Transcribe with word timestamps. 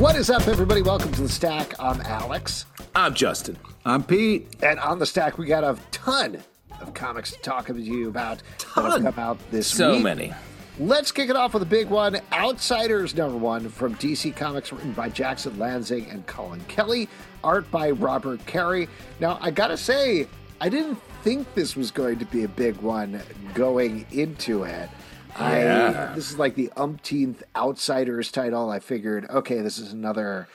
What 0.00 0.16
is 0.16 0.30
up, 0.30 0.48
everybody? 0.48 0.80
Welcome 0.80 1.12
to 1.12 1.20
the 1.20 1.28
Stack. 1.28 1.74
I'm 1.78 2.00
Alex. 2.00 2.64
I'm 2.94 3.12
Justin. 3.12 3.58
I'm 3.84 4.02
Pete. 4.02 4.48
And 4.62 4.80
on 4.80 4.98
the 4.98 5.04
Stack, 5.04 5.36
we 5.36 5.44
got 5.44 5.62
a 5.62 5.76
ton 5.90 6.42
of 6.80 6.94
comics 6.94 7.32
to 7.32 7.38
talk 7.40 7.66
to 7.66 7.78
you 7.78 8.08
about 8.08 8.42
that 8.76 8.82
have 8.82 9.02
come 9.02 9.18
out 9.22 9.38
this 9.50 9.66
So 9.66 9.96
week. 9.96 10.04
many. 10.04 10.32
Let's 10.78 11.12
kick 11.12 11.28
it 11.28 11.36
off 11.36 11.52
with 11.52 11.62
a 11.64 11.66
big 11.66 11.90
one 11.90 12.18
Outsiders 12.32 13.14
number 13.14 13.36
one 13.36 13.68
from 13.68 13.94
DC 13.96 14.34
Comics, 14.34 14.72
written 14.72 14.92
by 14.92 15.10
Jackson 15.10 15.58
Lansing 15.58 16.08
and 16.08 16.26
Colin 16.26 16.60
Kelly, 16.66 17.06
art 17.44 17.70
by 17.70 17.90
Robert 17.90 18.44
Carey. 18.46 18.88
Now, 19.20 19.38
I 19.42 19.50
gotta 19.50 19.76
say, 19.76 20.26
I 20.62 20.70
didn't 20.70 20.98
think 21.22 21.52
this 21.52 21.76
was 21.76 21.90
going 21.90 22.18
to 22.20 22.24
be 22.24 22.44
a 22.44 22.48
big 22.48 22.76
one 22.78 23.20
going 23.52 24.06
into 24.12 24.62
it. 24.62 24.88
Yeah. 25.38 26.08
I 26.10 26.14
this 26.14 26.30
is 26.30 26.38
like 26.38 26.54
the 26.54 26.70
umpteenth 26.76 27.42
Outsiders 27.56 28.30
title. 28.32 28.70
I 28.70 28.78
figured, 28.78 29.26
okay, 29.30 29.60
this 29.60 29.78
is 29.78 29.92
another 29.92 30.48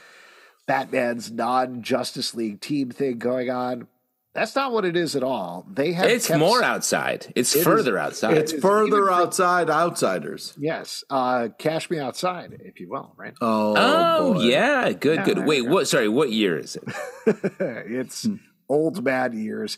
Batman's 0.68 1.32
non 1.32 1.82
Justice 1.84 2.34
League 2.34 2.62
team 2.62 2.92
thing 2.92 3.18
going 3.20 3.50
on. 3.50 3.88
That's 4.34 4.54
not 4.54 4.74
what 4.74 4.84
it 4.84 4.98
is 4.98 5.16
at 5.16 5.24
all. 5.24 5.66
They 5.72 5.94
have 5.94 6.08
It's 6.10 6.28
kept- 6.28 6.40
more 6.40 6.62
outside. 6.62 7.32
It's 7.38 7.56
It 7.56 7.64
further 7.64 7.98
is- 7.98 8.02
outside. 8.06 8.38
It's 8.38 8.52
is 8.52 8.62
further 8.62 8.88
even 8.88 9.06
from- 9.06 9.14
outside 9.14 9.70
outsiders. 9.70 10.54
Yes, 10.60 11.06
uh, 11.10 11.48
cash 11.58 11.90
me 11.90 12.00
outside, 12.00 12.58
if 12.66 12.82
you 12.82 12.90
will. 12.90 13.14
Right? 13.16 13.34
Oh, 13.40 13.76
oh 13.78 14.34
boy. 14.34 14.42
yeah, 14.42 14.92
good, 14.92 15.20
Yeah, 15.20 15.26
good. 15.26 15.46
Wait, 15.46 15.64
go. 15.64 15.70
what? 15.72 15.88
Sorry, 15.88 16.10
what 16.10 16.32
year 16.34 16.58
is 16.60 16.76
it? 16.76 16.84
it's 17.60 18.28
old 18.68 19.04
bad 19.06 19.34
years. 19.34 19.78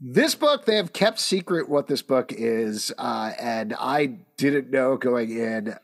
This 0.00 0.34
book, 0.34 0.64
they 0.64 0.76
have 0.76 0.92
kept 0.92 1.18
secret 1.20 1.68
what 1.68 1.86
this 1.86 2.02
book 2.02 2.32
is, 2.32 2.92
uh, 2.98 3.32
and 3.40 3.74
I 3.78 4.18
didn't 4.36 4.70
know 4.70 4.96
going 4.96 5.30
in. 5.30 5.76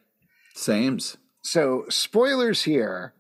Sames. 0.54 1.16
So, 1.42 1.84
spoilers 1.88 2.62
here. 2.62 3.14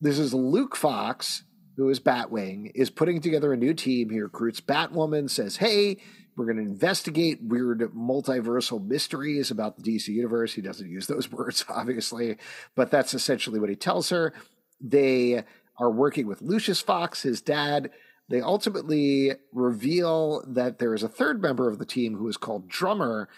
This 0.00 0.18
is 0.18 0.32
Luke 0.32 0.76
Fox, 0.76 1.42
who 1.76 1.88
is 1.88 1.98
Batwing, 1.98 2.70
is 2.74 2.88
putting 2.88 3.20
together 3.20 3.52
a 3.52 3.56
new 3.56 3.74
team. 3.74 4.10
He 4.10 4.20
recruits 4.20 4.60
Batwoman, 4.60 5.28
says, 5.28 5.56
Hey, 5.56 5.96
we're 6.36 6.44
going 6.44 6.64
to 6.64 6.70
investigate 6.70 7.42
weird 7.42 7.80
multiversal 7.96 8.86
mysteries 8.86 9.50
about 9.50 9.76
the 9.76 9.82
DC 9.82 10.08
universe. 10.08 10.54
He 10.54 10.62
doesn't 10.62 10.88
use 10.88 11.08
those 11.08 11.32
words, 11.32 11.64
obviously, 11.68 12.36
but 12.76 12.92
that's 12.92 13.12
essentially 13.12 13.58
what 13.58 13.70
he 13.70 13.76
tells 13.76 14.10
her. 14.10 14.32
They 14.80 15.42
are 15.78 15.90
working 15.90 16.28
with 16.28 16.42
Lucius 16.42 16.80
Fox, 16.80 17.22
his 17.22 17.40
dad. 17.40 17.90
They 18.28 18.40
ultimately 18.40 19.32
reveal 19.52 20.44
that 20.48 20.78
there 20.78 20.94
is 20.94 21.02
a 21.02 21.08
third 21.08 21.40
member 21.40 21.68
of 21.68 21.78
the 21.78 21.86
team 21.86 22.14
who 22.16 22.28
is 22.28 22.36
called 22.36 22.68
Drummer. 22.68 23.28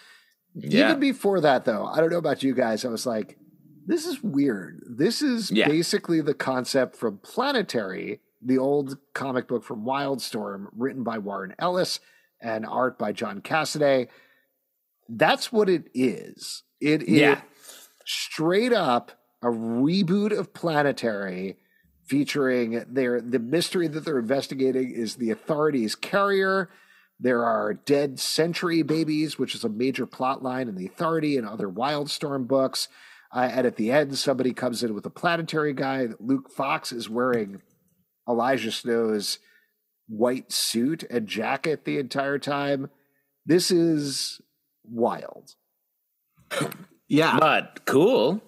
Yeah. 0.53 0.89
Even 0.89 0.99
before 0.99 1.39
that, 1.41 1.63
though, 1.65 1.85
I 1.85 2.01
don't 2.01 2.11
know 2.11 2.17
about 2.17 2.43
you 2.43 2.53
guys. 2.53 2.83
I 2.83 2.89
was 2.89 3.05
like, 3.05 3.37
this 3.85 4.05
is 4.05 4.21
weird. 4.21 4.81
This 4.89 5.21
is 5.21 5.49
Yeah. 5.49 5.67
basically 5.67 6.19
the 6.21 6.33
concept 6.33 6.95
from 6.97 7.19
Planetary, 7.19 8.19
the 8.41 8.57
old 8.57 8.97
comic 9.13 9.47
book 9.47 9.63
from 9.63 9.85
Wildstorm, 9.85 10.67
written 10.75 11.03
by 11.03 11.17
Warren 11.19 11.55
Ellis 11.57 11.99
and 12.41 12.65
art 12.65 12.99
by 12.99 13.13
John 13.13 13.39
Cassaday. 13.41 14.09
That's 15.07 15.51
what 15.53 15.69
it 15.69 15.85
is. 15.93 16.63
It 16.81 17.03
is 17.03 17.09
Yeah. 17.09 17.41
straight 18.05 18.73
up 18.73 19.13
a 19.41 19.47
reboot 19.47 20.37
of 20.37 20.53
Planetary 20.53 21.57
featuring 22.11 22.83
their 22.89 23.21
the 23.21 23.39
mystery 23.39 23.87
that 23.87 24.03
they're 24.03 24.19
investigating 24.19 24.91
is 24.91 25.15
the 25.15 25.31
authorities 25.31 25.95
carrier. 25.95 26.69
There 27.21 27.45
are 27.45 27.73
dead 27.73 28.19
century 28.19 28.81
babies, 28.81 29.39
which 29.39 29.55
is 29.55 29.63
a 29.63 29.69
major 29.69 30.05
plot 30.05 30.43
line 30.43 30.67
in 30.67 30.75
the 30.75 30.87
authority 30.87 31.37
and 31.37 31.47
other 31.47 31.69
Wildstorm 31.69 32.49
books. 32.49 32.89
Uh, 33.33 33.49
and 33.53 33.65
at 33.65 33.77
the 33.77 33.93
end, 33.93 34.17
somebody 34.17 34.51
comes 34.51 34.83
in 34.83 34.93
with 34.93 35.05
a 35.05 35.09
planetary 35.09 35.73
guy. 35.73 36.09
Luke 36.19 36.51
Fox 36.51 36.91
is 36.91 37.09
wearing 37.09 37.61
Elijah 38.27 38.73
Snow's 38.73 39.39
white 40.09 40.51
suit 40.51 41.03
and 41.09 41.27
jacket 41.27 41.85
the 41.85 41.97
entire 41.97 42.39
time. 42.39 42.89
This 43.45 43.71
is 43.71 44.41
wild. 44.83 45.55
Yeah. 47.07 47.39
But 47.39 47.85
cool. 47.85 48.41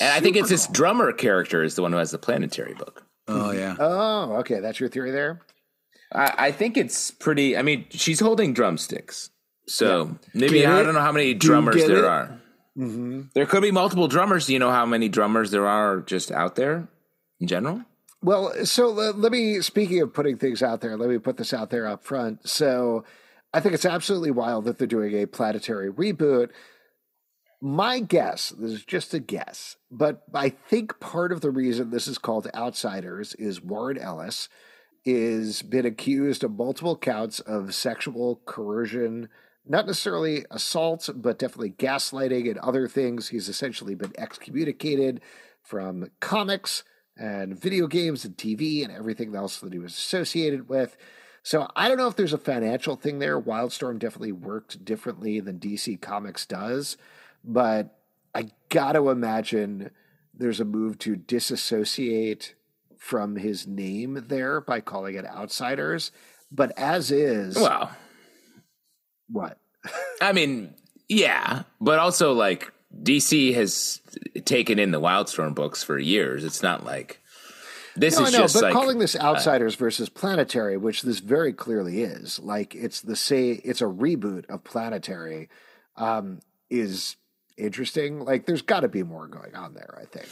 And 0.00 0.12
I 0.12 0.20
think 0.20 0.36
it's 0.36 0.48
this 0.48 0.66
drummer 0.68 1.12
character 1.12 1.62
is 1.62 1.74
the 1.74 1.82
one 1.82 1.92
who 1.92 1.98
has 1.98 2.10
the 2.10 2.18
planetary 2.18 2.74
book. 2.74 3.04
Oh, 3.28 3.50
yeah. 3.50 3.74
Oh, 3.78 4.36
okay. 4.36 4.60
That's 4.60 4.78
your 4.78 4.88
theory 4.88 5.10
there. 5.10 5.40
I, 6.12 6.34
I 6.38 6.52
think 6.52 6.76
it's 6.76 7.10
pretty. 7.10 7.56
I 7.56 7.62
mean, 7.62 7.86
she's 7.90 8.20
holding 8.20 8.54
drumsticks, 8.54 9.30
so 9.66 10.16
maybe 10.32 10.60
Get 10.60 10.70
I 10.70 10.80
it? 10.80 10.84
don't 10.84 10.94
know 10.94 11.00
how 11.00 11.10
many 11.12 11.34
drummers 11.34 11.84
there 11.84 11.98
it? 11.98 12.04
are. 12.04 12.40
Mm-hmm. 12.78 13.22
There 13.34 13.46
could 13.46 13.62
be 13.62 13.72
multiple 13.72 14.06
drummers. 14.06 14.46
Do 14.46 14.52
you 14.52 14.58
know 14.58 14.70
how 14.70 14.86
many 14.86 15.08
drummers 15.08 15.50
there 15.50 15.66
are 15.66 16.00
just 16.00 16.30
out 16.30 16.54
there 16.54 16.88
in 17.40 17.48
general? 17.48 17.82
Well, 18.22 18.64
so 18.64 18.88
let, 18.88 19.18
let 19.18 19.32
me, 19.32 19.60
speaking 19.60 20.00
of 20.00 20.12
putting 20.12 20.36
things 20.36 20.62
out 20.62 20.80
there, 20.80 20.96
let 20.96 21.08
me 21.08 21.18
put 21.18 21.36
this 21.36 21.52
out 21.52 21.70
there 21.70 21.86
up 21.86 22.04
front. 22.04 22.48
So 22.48 23.04
I 23.52 23.60
think 23.60 23.74
it's 23.74 23.84
absolutely 23.84 24.30
wild 24.30 24.64
that 24.64 24.78
they're 24.78 24.86
doing 24.86 25.14
a 25.14 25.26
planetary 25.26 25.90
reboot. 25.92 26.50
My 27.60 28.00
guess, 28.00 28.50
this 28.50 28.70
is 28.70 28.84
just 28.84 29.14
a 29.14 29.18
guess, 29.18 29.76
but 29.90 30.22
I 30.34 30.50
think 30.50 31.00
part 31.00 31.32
of 31.32 31.40
the 31.40 31.50
reason 31.50 31.90
this 31.90 32.06
is 32.06 32.18
called 32.18 32.48
Outsiders 32.54 33.34
is 33.34 33.62
Warren 33.62 33.96
Ellis 33.96 34.48
is 35.06 35.62
been 35.62 35.86
accused 35.86 36.44
of 36.44 36.50
multiple 36.50 36.98
counts 36.98 37.40
of 37.40 37.74
sexual 37.74 38.42
coercion, 38.44 39.28
not 39.64 39.86
necessarily 39.86 40.44
assault, 40.50 41.08
but 41.14 41.38
definitely 41.38 41.70
gaslighting 41.70 42.50
and 42.50 42.58
other 42.58 42.88
things. 42.88 43.28
He's 43.28 43.48
essentially 43.48 43.94
been 43.94 44.12
excommunicated 44.18 45.22
from 45.62 46.10
comics 46.20 46.84
and 47.16 47.58
video 47.58 47.86
games 47.86 48.24
and 48.24 48.36
TV 48.36 48.84
and 48.84 48.92
everything 48.92 49.34
else 49.34 49.60
that 49.60 49.72
he 49.72 49.78
was 49.78 49.92
associated 49.92 50.68
with. 50.68 50.96
So 51.42 51.68
I 51.76 51.88
don't 51.88 51.96
know 51.96 52.08
if 52.08 52.16
there's 52.16 52.32
a 52.32 52.38
financial 52.38 52.96
thing 52.96 53.18
there. 53.20 53.40
Wildstorm 53.40 53.98
definitely 53.98 54.32
worked 54.32 54.84
differently 54.84 55.40
than 55.40 55.60
DC 55.60 56.00
Comics 56.00 56.44
does, 56.44 56.96
but 57.46 57.98
I 58.34 58.50
got 58.68 58.92
to 58.92 59.08
imagine 59.08 59.90
there's 60.34 60.60
a 60.60 60.64
move 60.64 60.98
to 60.98 61.16
disassociate 61.16 62.54
from 62.98 63.36
his 63.36 63.66
name 63.66 64.24
there 64.28 64.60
by 64.60 64.80
calling 64.80 65.14
it 65.14 65.24
Outsiders. 65.24 66.10
But 66.50 66.76
as 66.76 67.10
is, 67.10 67.56
Well, 67.56 67.90
what? 69.28 69.58
I 70.20 70.32
mean, 70.32 70.74
yeah, 71.08 71.62
but 71.80 71.98
also 71.98 72.32
like 72.32 72.72
DC 73.02 73.54
has 73.54 74.00
taken 74.44 74.78
in 74.78 74.90
the 74.90 75.00
Wildstorm 75.00 75.54
books 75.54 75.82
for 75.82 75.98
years. 75.98 76.44
It's 76.44 76.62
not 76.62 76.84
like 76.84 77.20
this 77.96 78.18
No, 78.18 78.24
I 78.24 78.28
is 78.28 78.32
know, 78.32 78.38
just 78.40 78.54
but 78.54 78.62
like 78.64 78.72
calling 78.72 78.98
this 78.98 79.16
Outsiders 79.16 79.74
versus 79.74 80.08
Planetary, 80.08 80.76
which 80.76 81.02
this 81.02 81.20
very 81.20 81.52
clearly 81.52 82.02
is, 82.02 82.38
like 82.38 82.74
it's 82.74 83.00
the 83.00 83.16
say 83.16 83.52
it's 83.52 83.80
a 83.80 83.86
reboot 83.86 84.46
of 84.46 84.64
Planetary, 84.64 85.48
um, 85.96 86.40
is 86.70 87.16
interesting. 87.56 88.20
Like 88.24 88.46
there's 88.46 88.62
got 88.62 88.80
to 88.80 88.88
be 88.88 89.02
more 89.02 89.26
going 89.26 89.54
on 89.54 89.74
there. 89.74 89.98
I 90.00 90.04
think. 90.06 90.28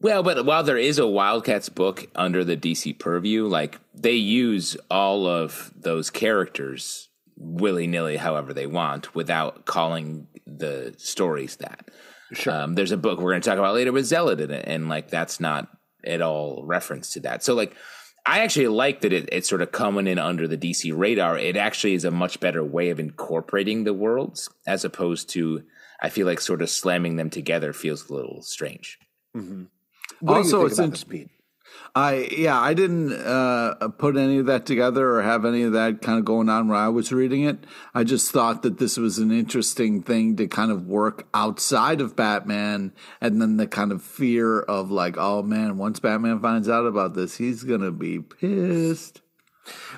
Well, 0.00 0.22
but 0.22 0.44
while 0.44 0.62
there 0.62 0.78
is 0.78 0.98
a 0.98 1.06
Wildcats 1.06 1.68
book 1.68 2.08
under 2.14 2.44
the 2.44 2.56
DC 2.56 2.98
purview, 2.98 3.46
like 3.46 3.80
they 3.94 4.12
use 4.12 4.76
all 4.90 5.26
of 5.26 5.72
those 5.76 6.08
characters 6.10 7.08
willy 7.36 7.86
nilly, 7.86 8.16
however 8.16 8.52
they 8.52 8.66
want, 8.66 9.14
without 9.14 9.64
calling 9.64 10.28
the 10.46 10.94
stories 10.98 11.56
that. 11.56 11.90
Sure. 12.32 12.52
Um, 12.52 12.74
there's 12.74 12.92
a 12.92 12.96
book 12.96 13.18
we're 13.18 13.32
going 13.32 13.42
to 13.42 13.48
talk 13.48 13.58
about 13.58 13.74
later 13.74 13.92
with 13.92 14.06
Zealot 14.06 14.40
in 14.40 14.50
it, 14.50 14.64
and 14.68 14.88
like 14.88 15.08
that's 15.08 15.40
not 15.40 15.68
at 16.04 16.22
all 16.22 16.62
reference 16.64 17.12
to 17.14 17.20
that. 17.20 17.42
So 17.42 17.54
like, 17.54 17.74
I 18.24 18.40
actually 18.40 18.68
like 18.68 19.00
that 19.00 19.12
it, 19.12 19.28
it's 19.32 19.48
sort 19.48 19.62
of 19.62 19.72
coming 19.72 20.06
in 20.06 20.18
under 20.18 20.46
the 20.46 20.58
DC 20.58 20.96
radar. 20.96 21.38
It 21.38 21.56
actually 21.56 21.94
is 21.94 22.04
a 22.04 22.10
much 22.10 22.38
better 22.38 22.62
way 22.62 22.90
of 22.90 23.00
incorporating 23.00 23.84
the 23.84 23.94
worlds 23.94 24.48
as 24.66 24.84
opposed 24.84 25.30
to 25.30 25.62
I 26.00 26.08
feel 26.10 26.26
like 26.26 26.40
sort 26.40 26.62
of 26.62 26.70
slamming 26.70 27.16
them 27.16 27.30
together 27.30 27.72
feels 27.72 28.08
a 28.08 28.14
little 28.14 28.42
strange. 28.42 28.98
What 29.32 29.42
do 29.42 29.68
Also, 30.26 30.62
you 30.62 30.68
think 30.68 30.70
it's 30.70 30.78
about 30.78 30.84
in- 30.84 30.90
this, 30.90 31.04
Pete? 31.04 31.28
I 31.94 32.28
yeah, 32.36 32.58
I 32.58 32.72
didn't 32.74 33.12
uh, 33.12 33.74
put 33.98 34.16
any 34.16 34.38
of 34.38 34.46
that 34.46 34.64
together 34.64 35.10
or 35.16 35.22
have 35.22 35.44
any 35.44 35.62
of 35.62 35.72
that 35.74 36.00
kind 36.00 36.18
of 36.18 36.24
going 36.24 36.48
on 36.48 36.68
when 36.68 36.78
I 36.78 36.88
was 36.88 37.12
reading 37.12 37.42
it. 37.44 37.64
I 37.94 38.04
just 38.04 38.30
thought 38.32 38.62
that 38.62 38.78
this 38.78 38.96
was 38.96 39.18
an 39.18 39.30
interesting 39.30 40.02
thing 40.02 40.36
to 40.36 40.46
kind 40.48 40.70
of 40.72 40.86
work 40.86 41.28
outside 41.34 42.00
of 42.00 42.16
Batman, 42.16 42.92
and 43.20 43.40
then 43.40 43.58
the 43.58 43.66
kind 43.66 43.92
of 43.92 44.02
fear 44.02 44.60
of 44.60 44.90
like, 44.90 45.16
oh 45.18 45.42
man, 45.42 45.76
once 45.76 46.00
Batman 46.00 46.40
finds 46.40 46.68
out 46.70 46.86
about 46.86 47.14
this, 47.14 47.36
he's 47.36 47.64
gonna 47.64 47.90
be 47.92 48.20
pissed. 48.20 49.20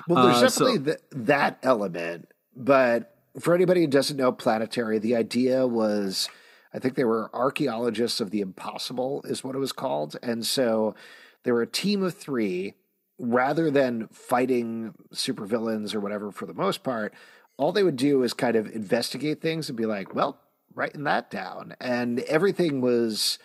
Well, 0.07 0.25
there's 0.25 0.43
Uh, 0.43 0.49
so- 0.49 0.65
definitely 0.65 0.93
th- 0.93 1.25
that 1.27 1.59
element, 1.63 2.27
but 2.55 3.15
for 3.39 3.53
anybody 3.55 3.81
who 3.81 3.87
doesn't 3.87 4.17
know 4.17 4.31
Planetary, 4.31 4.99
the 4.99 5.15
idea 5.15 5.65
was 5.67 6.29
I 6.73 6.79
think 6.79 6.95
they 6.95 7.03
were 7.03 7.29
archaeologists 7.33 8.21
of 8.21 8.31
the 8.31 8.41
impossible, 8.41 9.23
is 9.25 9.43
what 9.43 9.55
it 9.55 9.59
was 9.59 9.71
called. 9.71 10.17
And 10.23 10.45
so 10.45 10.95
they 11.43 11.51
were 11.51 11.61
a 11.61 11.67
team 11.67 12.03
of 12.03 12.15
three. 12.15 12.75
Rather 13.23 13.69
than 13.69 14.07
fighting 14.07 14.95
supervillains 15.13 15.93
or 15.93 15.99
whatever 15.99 16.31
for 16.31 16.47
the 16.47 16.55
most 16.55 16.81
part, 16.81 17.13
all 17.55 17.71
they 17.71 17.83
would 17.83 17.95
do 17.95 18.23
is 18.23 18.33
kind 18.33 18.55
of 18.55 18.65
investigate 18.73 19.41
things 19.41 19.69
and 19.69 19.77
be 19.77 19.85
like, 19.85 20.15
well, 20.15 20.39
writing 20.73 21.03
that 21.03 21.29
down. 21.29 21.75
And 21.79 22.21
everything 22.21 22.81
was 22.81 23.37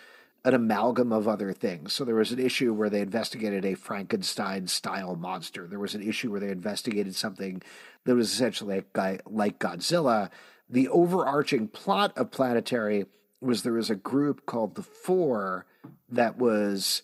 an 0.47 0.53
amalgam 0.53 1.11
of 1.11 1.27
other 1.27 1.51
things. 1.51 1.91
So 1.91 2.05
there 2.05 2.15
was 2.15 2.31
an 2.31 2.39
issue 2.39 2.73
where 2.73 2.89
they 2.89 3.01
investigated 3.01 3.65
a 3.65 3.73
Frankenstein 3.73 4.67
style 4.67 5.17
monster. 5.17 5.67
There 5.67 5.77
was 5.77 5.93
an 5.93 6.01
issue 6.01 6.31
where 6.31 6.39
they 6.39 6.51
investigated 6.51 7.15
something 7.15 7.61
that 8.05 8.15
was 8.15 8.31
essentially 8.31 8.81
like, 8.95 9.23
like 9.25 9.59
Godzilla. 9.59 10.29
The 10.69 10.87
overarching 10.87 11.67
plot 11.67 12.17
of 12.17 12.31
Planetary 12.31 13.07
was 13.41 13.63
there 13.63 13.73
was 13.73 13.89
a 13.89 13.95
group 13.95 14.45
called 14.45 14.75
the 14.75 14.83
Four 14.83 15.65
that 16.07 16.37
was 16.37 17.01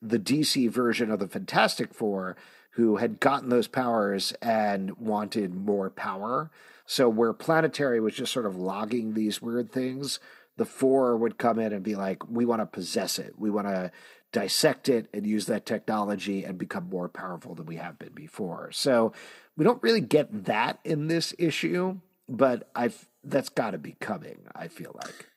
the 0.00 0.20
DC 0.20 0.70
version 0.70 1.10
of 1.10 1.18
the 1.18 1.26
Fantastic 1.26 1.92
Four 1.92 2.36
who 2.74 2.98
had 2.98 3.18
gotten 3.18 3.48
those 3.48 3.66
powers 3.66 4.32
and 4.40 4.96
wanted 4.98 5.52
more 5.52 5.90
power. 5.90 6.48
So 6.86 7.08
where 7.08 7.32
Planetary 7.32 7.98
was 7.98 8.14
just 8.14 8.32
sort 8.32 8.46
of 8.46 8.56
logging 8.56 9.14
these 9.14 9.42
weird 9.42 9.72
things, 9.72 10.20
the 10.56 10.64
four 10.64 11.16
would 11.16 11.38
come 11.38 11.58
in 11.58 11.72
and 11.72 11.82
be 11.82 11.94
like, 11.94 12.28
we 12.28 12.44
want 12.44 12.62
to 12.62 12.66
possess 12.66 13.18
it. 13.18 13.34
We 13.38 13.50
want 13.50 13.66
to 13.68 13.90
dissect 14.32 14.88
it 14.88 15.08
and 15.14 15.26
use 15.26 15.46
that 15.46 15.64
technology 15.64 16.44
and 16.44 16.58
become 16.58 16.88
more 16.88 17.08
powerful 17.08 17.54
than 17.54 17.66
we 17.66 17.76
have 17.76 17.98
been 17.98 18.12
before. 18.14 18.70
So 18.72 19.12
we 19.56 19.64
don't 19.64 19.82
really 19.82 20.00
get 20.00 20.44
that 20.44 20.80
in 20.84 21.06
this 21.06 21.34
issue, 21.38 22.00
but 22.28 22.68
I've 22.74 23.08
that's 23.22 23.48
got 23.48 23.70
to 23.70 23.78
be 23.78 23.96
coming. 24.00 24.38
I 24.54 24.68
feel 24.68 24.92
like. 24.94 25.28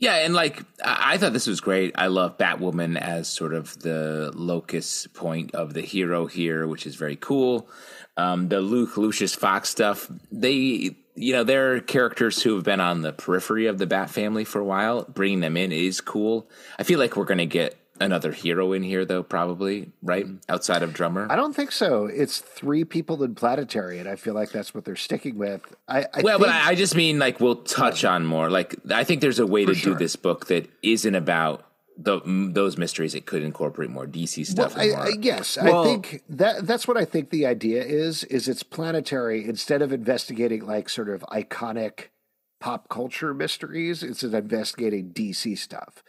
Yeah, 0.00 0.16
and 0.16 0.32
like 0.32 0.62
I 0.84 1.18
thought 1.18 1.32
this 1.32 1.46
was 1.46 1.60
great. 1.60 1.92
I 1.96 2.06
love 2.06 2.38
Batwoman 2.38 2.96
as 2.96 3.28
sort 3.28 3.52
of 3.52 3.78
the 3.80 4.30
locus 4.34 5.08
point 5.08 5.54
of 5.54 5.74
the 5.74 5.82
hero 5.82 6.26
here, 6.26 6.66
which 6.66 6.86
is 6.86 6.94
very 6.94 7.16
cool. 7.16 7.68
Um, 8.16 8.48
the 8.48 8.60
Luke 8.60 8.96
Lucius 8.96 9.34
Fox 9.34 9.68
stuff, 9.68 10.10
they 10.30 10.96
you 11.18 11.32
know, 11.32 11.44
there 11.44 11.74
are 11.74 11.80
characters 11.80 12.42
who 12.42 12.54
have 12.54 12.64
been 12.64 12.80
on 12.80 13.02
the 13.02 13.12
periphery 13.12 13.66
of 13.66 13.78
the 13.78 13.86
Bat 13.86 14.10
family 14.10 14.44
for 14.44 14.60
a 14.60 14.64
while. 14.64 15.04
Bringing 15.04 15.40
them 15.40 15.56
in 15.56 15.72
is 15.72 16.00
cool. 16.00 16.48
I 16.78 16.84
feel 16.84 16.98
like 16.98 17.16
we're 17.16 17.24
going 17.24 17.38
to 17.38 17.46
get 17.46 17.76
another 18.00 18.32
hero 18.32 18.72
in 18.72 18.82
here, 18.82 19.04
though, 19.04 19.22
probably, 19.22 19.90
right? 20.02 20.26
Mm. 20.26 20.40
Outside 20.48 20.82
of 20.82 20.92
Drummer. 20.92 21.26
I 21.30 21.36
don't 21.36 21.54
think 21.54 21.72
so. 21.72 22.06
It's 22.06 22.38
three 22.38 22.84
people 22.84 23.22
in 23.24 23.34
Planetary, 23.34 23.98
and 23.98 24.08
I 24.08 24.16
feel 24.16 24.34
like 24.34 24.50
that's 24.50 24.72
what 24.74 24.84
they're 24.84 24.96
sticking 24.96 25.36
with. 25.36 25.62
I, 25.88 26.06
I 26.14 26.22
well, 26.22 26.38
think, 26.38 26.46
but 26.46 26.48
I, 26.50 26.70
I 26.70 26.74
just 26.74 26.94
mean 26.94 27.18
like 27.18 27.40
we'll 27.40 27.56
touch 27.56 28.04
on 28.04 28.24
more. 28.24 28.50
Like, 28.50 28.76
I 28.90 29.04
think 29.04 29.20
there's 29.20 29.40
a 29.40 29.46
way 29.46 29.64
to 29.64 29.74
sure. 29.74 29.94
do 29.94 29.98
this 29.98 30.16
book 30.16 30.46
that 30.46 30.70
isn't 30.82 31.14
about 31.14 31.64
the, 32.00 32.20
those 32.52 32.78
mysteries 32.78 33.14
it 33.16 33.26
could 33.26 33.42
incorporate 33.42 33.90
more 33.90 34.06
DC 34.06 34.46
stuff. 34.46 34.76
Well, 34.76 34.88
more. 34.88 34.98
I, 35.00 35.06
I, 35.08 35.12
yes, 35.20 35.58
Well- 35.60 35.82
I 35.82 35.84
think 35.84 36.22
that 36.28 36.66
that's 36.66 36.86
what 36.86 36.96
I 36.96 37.04
think 37.04 37.30
the 37.30 37.44
idea 37.44 37.82
is. 37.82 38.22
Is 38.24 38.46
it's 38.48 38.62
planetary 38.62 39.44
instead 39.44 39.82
of 39.82 39.92
investigating 39.92 40.64
like 40.64 40.88
sort 40.88 41.08
of 41.08 41.22
iconic 41.22 42.04
pop 42.60 42.88
culture 42.88 43.34
mysteries. 43.34 44.02
It's 44.02 44.22
investigating 44.22 45.10
DC 45.12 45.58
stuff, 45.58 46.04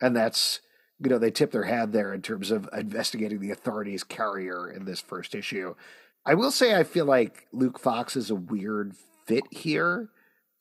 and 0.00 0.16
that's 0.16 0.60
you 0.98 1.10
know 1.10 1.18
they 1.18 1.30
tip 1.30 1.50
their 1.52 1.64
hand 1.64 1.92
there 1.92 2.14
in 2.14 2.22
terms 2.22 2.50
of 2.50 2.68
investigating 2.72 3.40
the 3.40 3.50
authorities' 3.50 4.02
carrier 4.04 4.70
in 4.70 4.86
this 4.86 5.00
first 5.00 5.34
issue. 5.34 5.74
I 6.24 6.32
will 6.34 6.50
say 6.50 6.74
I 6.74 6.84
feel 6.84 7.04
like 7.04 7.46
Luke 7.52 7.78
Fox 7.78 8.16
is 8.16 8.30
a 8.30 8.34
weird 8.34 8.94
fit 9.26 9.44
here. 9.50 10.08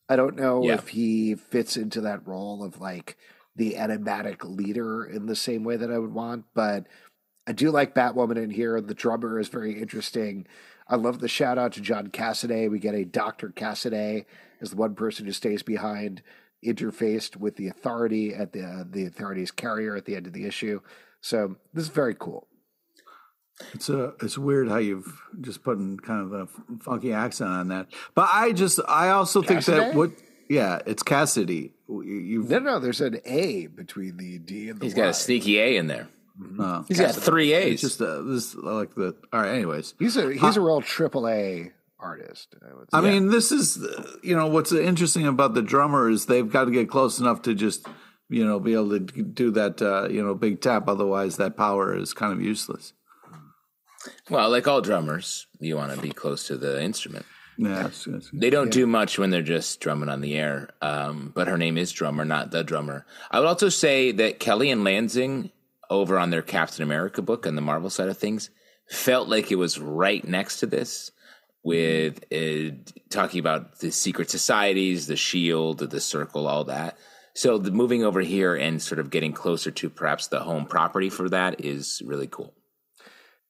I 0.09 0.17
don't 0.17 0.35
know 0.35 0.61
Yeah. 0.63 0.73
if 0.73 0.89
he 0.89 1.35
fits 1.35 1.77
into 1.77 2.01
that 2.01 2.27
role 2.27 2.63
of 2.65 2.81
like 2.81 3.15
the 3.55 3.77
enigmatic 3.77 4.43
leader 4.43 5.05
in 5.05 5.25
the 5.25 5.35
same 5.35 5.63
way 5.63 5.77
that 5.77 5.91
I 5.91 5.99
would 5.99 6.13
want, 6.13 6.45
but 6.53 6.87
I 7.45 7.51
do 7.51 7.71
like 7.71 7.93
Batwoman 7.93 8.41
in 8.41 8.49
here. 8.49 8.79
The 8.81 8.93
drummer 8.93 9.39
is 9.39 9.49
very 9.49 9.79
interesting. 9.79 10.47
I 10.87 10.95
love 10.95 11.19
the 11.19 11.27
shout 11.27 11.57
out 11.57 11.73
to 11.73 11.81
John 11.81 12.07
Cassaday. 12.07 12.69
We 12.69 12.79
get 12.79 12.95
a 12.95 13.05
Dr. 13.05 13.49
Cassaday 13.49 14.25
as 14.61 14.71
the 14.71 14.75
one 14.75 14.95
person 14.95 15.25
who 15.25 15.31
stays 15.31 15.63
behind, 15.63 16.21
interfaced 16.65 17.37
with 17.37 17.55
the 17.57 17.67
authority 17.67 18.33
at 18.33 18.53
the 18.53 18.63
uh, 18.63 18.83
the 18.89 19.05
authority's 19.05 19.51
carrier 19.51 19.95
at 19.95 20.05
the 20.05 20.15
end 20.15 20.27
of 20.27 20.33
the 20.33 20.45
issue. 20.45 20.81
So 21.21 21.57
this 21.73 21.83
is 21.83 21.89
very 21.89 22.15
cool. 22.15 22.47
It's 23.73 23.89
a 23.89 24.13
it's 24.21 24.37
weird 24.37 24.69
how 24.69 24.77
you've 24.77 25.21
just 25.41 25.63
putting 25.63 25.97
kind 25.97 26.21
of 26.21 26.33
a 26.33 26.47
funky 26.81 27.13
accent 27.13 27.49
on 27.49 27.67
that. 27.69 27.87
But 28.15 28.29
I 28.31 28.51
just 28.51 28.79
I 28.87 29.09
also 29.09 29.41
think 29.41 29.65
that 29.65 29.95
what 29.95 30.11
yeah, 30.53 30.79
it's 30.85 31.03
Cassidy. 31.03 31.73
You've 31.89 32.49
No, 32.49 32.59
no, 32.59 32.79
there's 32.79 33.01
an 33.01 33.19
A 33.25 33.67
between 33.67 34.17
the 34.17 34.39
D 34.39 34.69
and 34.69 34.79
the 34.79 34.85
He's 34.85 34.93
Y. 34.95 35.01
got 35.01 35.09
a 35.09 35.13
sneaky 35.13 35.59
A 35.59 35.77
in 35.77 35.87
there. 35.87 36.07
uh, 36.59 36.83
He's 36.87 36.99
got 36.99 37.13
three 37.15 37.53
A's. 37.53 37.73
it's 37.73 37.81
just 37.81 38.01
uh, 38.01 38.21
this 38.21 38.55
like 38.55 38.95
the 38.95 39.15
all 39.31 39.41
right. 39.41 39.53
Anyways, 39.55 39.93
He's 39.99 40.17
a 40.17 40.33
he's 40.33 40.57
a 40.57 40.61
real 40.61 40.81
triple 40.81 41.27
A 41.27 41.71
artist. 41.99 42.55
I 42.61 42.73
would 42.73 42.85
say. 42.91 42.97
I 42.97 43.01
mean, 43.01 43.29
this 43.29 43.51
is 43.51 43.77
you 44.23 44.35
know 44.35 44.47
what's 44.47 44.71
interesting 44.71 45.27
about 45.27 45.53
the 45.53 45.61
drummer 45.61 46.09
is 46.09 46.25
they've 46.25 46.49
got 46.51 46.65
to 46.65 46.71
get 46.71 46.89
close 46.89 47.19
enough 47.19 47.41
to 47.43 47.53
just 47.53 47.85
you 48.29 48.43
know 48.45 48.59
be 48.59 48.73
able 48.73 48.89
to 48.91 48.99
do 48.99 49.51
that 49.51 49.81
uh, 49.81 50.07
you 50.09 50.23
know 50.23 50.33
big 50.33 50.61
tap. 50.61 50.87
Otherwise, 50.87 51.37
that 51.37 51.55
power 51.57 51.95
is 51.95 52.13
kind 52.13 52.33
of 52.33 52.41
useless. 52.41 52.93
well, 54.29 54.49
like 54.49 54.67
all 54.67 54.81
drummers, 54.81 55.47
you 55.59 55.75
want 55.75 55.93
to 55.93 56.01
be 56.01 56.09
close 56.09 56.47
to 56.47 56.57
the 56.57 56.81
instrument. 56.81 57.25
Yeah, 57.57 57.79
it's- 57.81 58.07
it's- 58.07 58.29
They 58.33 58.49
don't 58.49 58.71
do 58.71 58.87
much 58.87 59.17
when 59.19 59.29
they're 59.29 59.41
just 59.41 59.79
drumming 59.79 60.09
on 60.09 60.21
the 60.21 60.35
air. 60.35 60.69
Um, 60.81 61.31
but 61.35 61.47
her 61.47 61.57
name 61.57 61.77
is 61.77 61.91
Drummer, 61.91 62.25
not 62.25 62.51
the 62.51 62.63
drummer. 62.63 63.05
I 63.31 63.39
would 63.39 63.47
also 63.47 63.69
say 63.69 64.11
that 64.13 64.39
Kelly 64.39 64.71
and 64.71 64.83
Lansing 64.83 65.51
over 65.89 66.17
on 66.17 66.29
their 66.31 66.41
Captain 66.41 66.81
America 66.83 67.21
book 67.21 67.45
on 67.45 67.55
the 67.55 67.61
Marvel 67.61 67.89
side 67.89 68.09
of 68.09 68.17
things 68.17 68.49
felt 68.89 69.27
like 69.29 69.51
it 69.51 69.55
was 69.55 69.79
right 69.79 70.27
next 70.27 70.59
to 70.59 70.65
this 70.65 71.11
with 71.63 72.23
uh, 72.33 72.75
talking 73.09 73.39
about 73.39 73.79
the 73.79 73.91
secret 73.91 74.29
societies, 74.29 75.07
the 75.07 75.15
shield, 75.15 75.79
the 75.79 76.01
circle, 76.01 76.47
all 76.47 76.63
that. 76.65 76.97
So 77.35 77.57
the 77.57 77.71
moving 77.71 78.03
over 78.03 78.21
here 78.21 78.55
and 78.55 78.81
sort 78.81 78.99
of 78.99 79.09
getting 79.09 79.33
closer 79.33 79.71
to 79.71 79.89
perhaps 79.89 80.27
the 80.27 80.39
home 80.39 80.65
property 80.65 81.09
for 81.09 81.29
that 81.29 81.63
is 81.63 82.01
really 82.05 82.27
cool. 82.27 82.53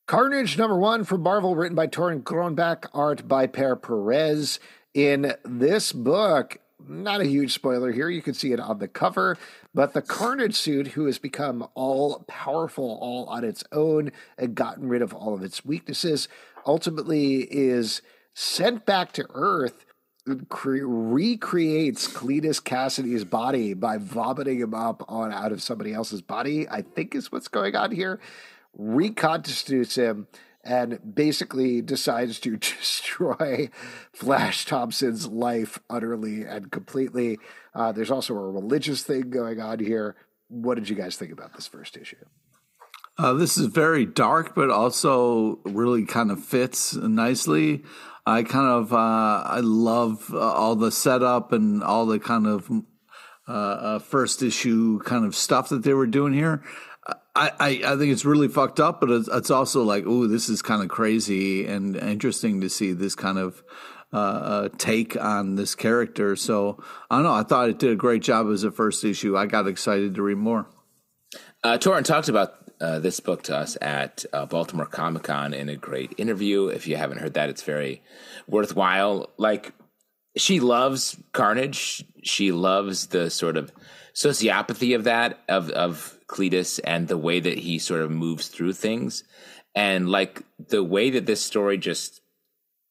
Carnage 0.05 0.57
number 0.57 0.77
one 0.77 1.05
from 1.05 1.21
Marvel, 1.21 1.55
written 1.55 1.75
by 1.75 1.87
Torunn 1.87 2.23
Grønbekk, 2.23 2.87
art 2.93 3.25
by 3.25 3.47
Pere 3.47 3.77
Perez. 3.77 4.59
In 4.93 5.33
this 5.45 5.93
book, 5.93 6.57
not 6.85 7.21
a 7.21 7.25
huge 7.25 7.53
spoiler 7.53 7.93
here, 7.93 8.09
you 8.09 8.21
can 8.21 8.33
see 8.33 8.51
it 8.51 8.59
on 8.59 8.79
the 8.79 8.89
cover, 8.89 9.37
but 9.73 9.93
the 9.93 10.01
Carnage 10.01 10.55
suit, 10.55 10.87
who 10.87 11.05
has 11.05 11.19
become 11.19 11.65
all 11.73 12.25
powerful 12.27 12.97
all 13.01 13.25
on 13.27 13.45
its 13.45 13.63
own 13.71 14.11
and 14.37 14.55
gotten 14.55 14.89
rid 14.89 15.01
of 15.01 15.13
all 15.13 15.33
of 15.33 15.41
its 15.41 15.63
weaknesses, 15.63 16.27
ultimately 16.65 17.47
is 17.49 18.01
sent 18.33 18.85
back 18.85 19.13
to 19.13 19.25
Earth. 19.33 19.85
Cre- 20.49 20.85
recreates 20.85 22.07
Cletus 22.07 22.61
Kasady's 22.61 23.25
body 23.25 23.73
by 23.73 23.97
vomiting 23.97 24.59
him 24.59 24.73
up 24.73 25.03
on 25.09 25.33
out 25.33 25.51
of 25.51 25.61
somebody 25.61 25.93
else's 25.93 26.21
body. 26.21 26.67
I 26.69 26.81
think 26.81 27.13
is 27.13 27.29
what's 27.29 27.49
going 27.49 27.75
on 27.75 27.91
here 27.91 28.21
reconstitutes 28.77 29.95
him 29.95 30.27
and 30.63 30.99
basically 31.15 31.81
decides 31.81 32.39
to 32.39 32.57
destroy 32.57 33.69
Flash 34.11 34.65
Thompson's 34.65 35.27
life 35.27 35.79
utterly 35.89 36.43
and 36.43 36.71
completely. 36.71 37.39
Uh, 37.75 37.91
there's 37.91 38.11
also 38.11 38.35
a 38.35 38.51
religious 38.51 39.03
thing 39.03 39.29
going 39.29 39.59
on 39.59 39.79
here. 39.79 40.15
What 40.47 40.75
did 40.75 40.89
you 40.89 40.95
guys 40.95 41.17
think 41.17 41.31
about 41.31 41.53
this 41.53 41.67
first 41.67 41.97
issue? 41.97 42.25
Uh, 43.17 43.33
this 43.33 43.57
is 43.57 43.67
very 43.67 44.05
dark, 44.05 44.55
but 44.55 44.71
also 44.71 45.59
really 45.65 46.05
kind 46.05 46.31
of 46.31 46.43
fits 46.43 46.95
nicely. 46.95 47.83
I 48.25 48.43
kind 48.43 48.67
of 48.67 48.93
uh, 48.93 49.43
I 49.45 49.59
love 49.59 50.33
uh, 50.33 50.39
all 50.39 50.75
the 50.75 50.91
setup 50.91 51.51
and 51.51 51.83
all 51.83 52.05
the 52.05 52.19
kind 52.19 52.47
of 52.47 52.71
uh, 53.47 53.51
uh, 53.51 53.99
first 53.99 54.41
issue 54.41 54.99
kind 54.99 55.25
of 55.25 55.35
stuff 55.35 55.69
that 55.69 55.83
they 55.83 55.93
were 55.93 56.07
doing 56.07 56.33
here. 56.33 56.63
I, 57.35 57.51
I, 57.59 57.97
think 57.97 58.11
it's 58.11 58.25
really 58.25 58.47
fucked 58.47 58.79
up, 58.79 58.99
but 58.99 59.09
it's, 59.09 59.27
it's 59.27 59.49
also 59.49 59.83
like, 59.83 60.05
ooh, 60.05 60.27
this 60.27 60.49
is 60.49 60.61
kind 60.61 60.83
of 60.83 60.89
crazy 60.89 61.65
and 61.65 61.95
interesting 61.95 62.61
to 62.61 62.69
see 62.69 62.93
this 62.93 63.15
kind 63.15 63.39
of 63.39 63.63
uh, 64.13 64.17
uh, 64.17 64.69
take 64.77 65.19
on 65.19 65.55
this 65.55 65.73
character. 65.73 66.35
So 66.35 66.83
I 67.09 67.15
don't 67.15 67.23
know. 67.23 67.33
I 67.33 67.41
thought 67.41 67.69
it 67.69 67.79
did 67.79 67.91
a 67.91 67.95
great 67.95 68.21
job 68.21 68.47
as 68.51 68.63
a 68.63 68.69
first 68.69 69.03
issue. 69.03 69.35
I 69.35 69.47
got 69.47 69.67
excited 69.67 70.13
to 70.13 70.21
read 70.21 70.37
more. 70.37 70.67
Uh, 71.63 71.79
talked 71.79 72.29
about 72.29 72.53
uh, 72.79 72.99
this 72.99 73.19
book 73.19 73.41
to 73.43 73.57
us 73.57 73.77
at 73.81 74.25
uh, 74.31 74.45
Baltimore 74.45 74.85
Comic 74.85 75.23
Con 75.23 75.55
in 75.55 75.69
a 75.69 75.75
great 75.75 76.13
interview. 76.17 76.67
If 76.67 76.85
you 76.85 76.97
haven't 76.97 77.19
heard 77.19 77.33
that, 77.33 77.49
it's 77.49 77.63
very 77.63 78.03
worthwhile. 78.47 79.31
Like, 79.37 79.73
she 80.37 80.59
loves 80.59 81.17
Carnage. 81.31 82.03
She 82.23 82.51
loves 82.51 83.07
the 83.07 83.31
sort 83.31 83.57
of 83.57 83.71
sociopathy 84.13 84.95
of 84.95 85.05
that, 85.05 85.39
of, 85.49 85.71
of 85.71 86.19
Cletus, 86.33 86.79
and 86.83 87.07
the 87.07 87.17
way 87.17 87.39
that 87.39 87.59
he 87.59 87.77
sort 87.77 88.01
of 88.01 88.09
moves 88.09 88.47
through 88.47 88.73
things. 88.73 89.23
And 89.75 90.09
like 90.09 90.43
the 90.69 90.83
way 90.83 91.11
that 91.11 91.25
this 91.25 91.41
story 91.41 91.77
just 91.77 92.21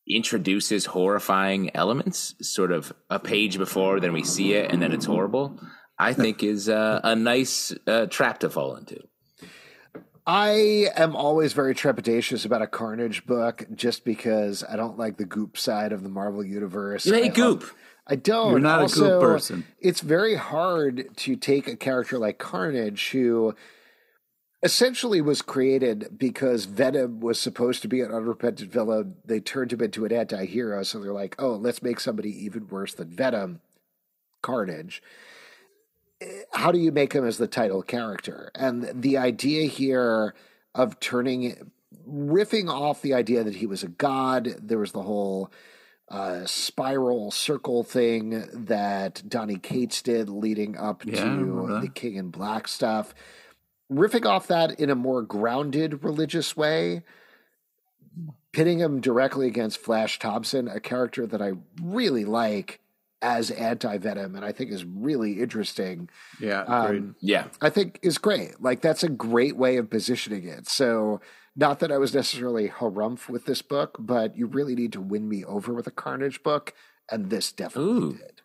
introduces 0.09 0.87
horrifying 0.87 1.75
elements, 1.75 2.35
sort 2.41 2.73
of 2.73 2.93
a 3.11 3.19
page 3.19 3.59
before, 3.59 4.01
then 4.01 4.13
we 4.13 4.25
see 4.25 4.55
it, 4.55 4.71
and 4.71 4.81
then 4.81 4.93
it's 4.93 5.05
horrible. 5.05 5.59
I 5.99 6.13
think 6.13 6.43
is 6.43 6.69
uh, 6.69 7.01
a 7.05 7.15
nice 7.15 7.73
uh, 7.87 8.07
trap 8.07 8.41
to 8.41 8.51
fall 8.51 8.77
into. 8.77 8.99
I 10.27 10.89
am 10.95 11.17
always 11.17 11.53
very 11.53 11.75
trepidatious 11.75 12.47
about 12.47 12.63
a 12.63 12.67
Carnage 12.69 13.27
book 13.27 13.67
just 13.75 14.05
because 14.05 14.63
I 14.69 14.77
don't 14.77 14.97
like 14.97 15.17
the 15.17 15.25
goop 15.25 15.59
side 15.59 15.93
of 15.93 16.05
the 16.05 16.09
Marvel 16.09 16.45
universe. 16.45 17.07
You 17.07 17.15
hate 17.15 17.33
I, 17.33 17.35
goop. 17.35 17.65
I 18.13 18.17
don't. 18.17 18.51
You're 18.51 18.61
not 18.61 18.81
a 18.81 18.83
also, 18.83 19.21
goop 19.21 19.23
person. 19.23 19.65
It's 19.81 20.03
very 20.03 20.35
hard 20.35 21.17
to 21.17 21.35
take 21.35 21.67
a 21.67 21.77
character 21.77 22.19
like 22.19 22.37
Carnage 22.37 23.09
who 23.13 23.55
essentially 24.63 25.23
was 25.23 25.41
created 25.41 26.19
because 26.19 26.67
Venom 26.67 27.21
was 27.21 27.41
supposed 27.41 27.81
to 27.81 27.89
be 27.89 28.03
an 28.03 28.13
unrepentant 28.13 28.71
villain. 28.71 29.15
They 29.25 29.41
turned 29.41 29.73
him 29.73 29.81
into 29.81 30.05
an 30.05 30.13
anti 30.13 30.45
hero. 30.45 30.83
So 30.83 31.01
they're 31.01 31.11
like, 31.11 31.37
oh, 31.39 31.55
let's 31.55 31.83
make 31.83 32.01
somebody 32.01 32.29
even 32.45 32.69
worse 32.69 32.93
than 32.93 33.09
Venom, 33.09 33.63
Carnage. 34.43 35.03
How 36.53 36.71
do 36.71 36.79
you 36.79 36.93
make 36.93 37.15
him 37.15 37.27
as 37.27 37.39
the 37.39 37.49
title 37.49 37.81
character? 37.81 38.51
And 38.55 38.91
the 38.93 39.17
idea 39.17 39.69
here 39.69 40.35
of 40.75 41.01
turning, 41.01 41.73
riffing 42.07 42.69
off 42.69 43.01
the 43.01 43.15
idea 43.15 43.43
that 43.43 43.55
he 43.55 43.67
was 43.67 43.83
a 43.83 43.89
god, 43.89 44.55
there 44.61 44.79
was 44.79 44.93
the 44.93 45.01
whole. 45.01 45.51
Uh, 46.13 46.45
spiral 46.45 47.31
circle 47.31 47.83
thing 47.83 48.45
that 48.53 49.23
Donny 49.27 49.57
Cates 49.57 50.03
did 50.03 50.29
leading 50.29 50.77
up 50.77 51.07
Yeah, 51.07 51.25
to 51.25 51.79
the 51.81 51.89
King 51.89 52.17
in 52.17 52.29
Black 52.29 52.69
stuff 52.69 53.15
riffing 53.93 54.27
off 54.27 54.47
that 54.49 54.81
in 54.81 54.91
a 54.91 54.95
more 54.95 55.23
grounded 55.23 56.03
religious 56.05 56.57
way, 56.57 57.03
pitting 58.53 58.79
him 58.79 59.01
directly 59.01 59.47
against 59.47 59.79
Flash 59.79 60.19
Thompson, 60.19 60.69
a 60.69 60.81
character 60.81 61.27
that 61.27 61.43
I 61.43 61.53
really 61.83 62.25
like 62.25 62.81
as 63.21 63.51
anti 63.53 63.99
Venom 63.99 64.35
and 64.35 64.45
I 64.45 64.53
think 64.53 64.73
is 64.73 64.85
really 64.85 65.41
interesting. 65.41 66.09
Yeah. 66.41 66.63
Um, 66.63 67.15
Yeah. 67.21 67.47
I 67.61 67.71
think 67.71 68.01
is 68.03 68.19
great. 68.19 68.61
Like 68.61 68.81
that's 68.81 69.05
a 69.05 69.09
great 69.09 69.57
way 69.57 69.77
of 69.77 69.91
positioning 69.91 70.49
it. 70.49 70.69
So 70.69 71.21
not 71.55 71.81
that 71.81 71.93
I 71.93 71.99
was 71.99 72.15
necessarily 72.15 72.69
harumph 72.69 73.29
with 73.29 73.45
this 73.47 73.63
book, 73.63 73.97
but 73.99 74.37
you 74.37 74.47
really 74.47 74.75
need 74.75 74.93
to 74.93 75.01
win 75.01 75.29
me 75.29 75.45
over 75.45 75.73
with 75.73 75.87
a 75.87 75.91
Carnage 75.91 76.43
book, 76.43 76.73
and 77.11 77.31
this 77.31 77.53
definitely 77.53 77.93
Ooh. 77.93 78.13
did. 78.13 78.43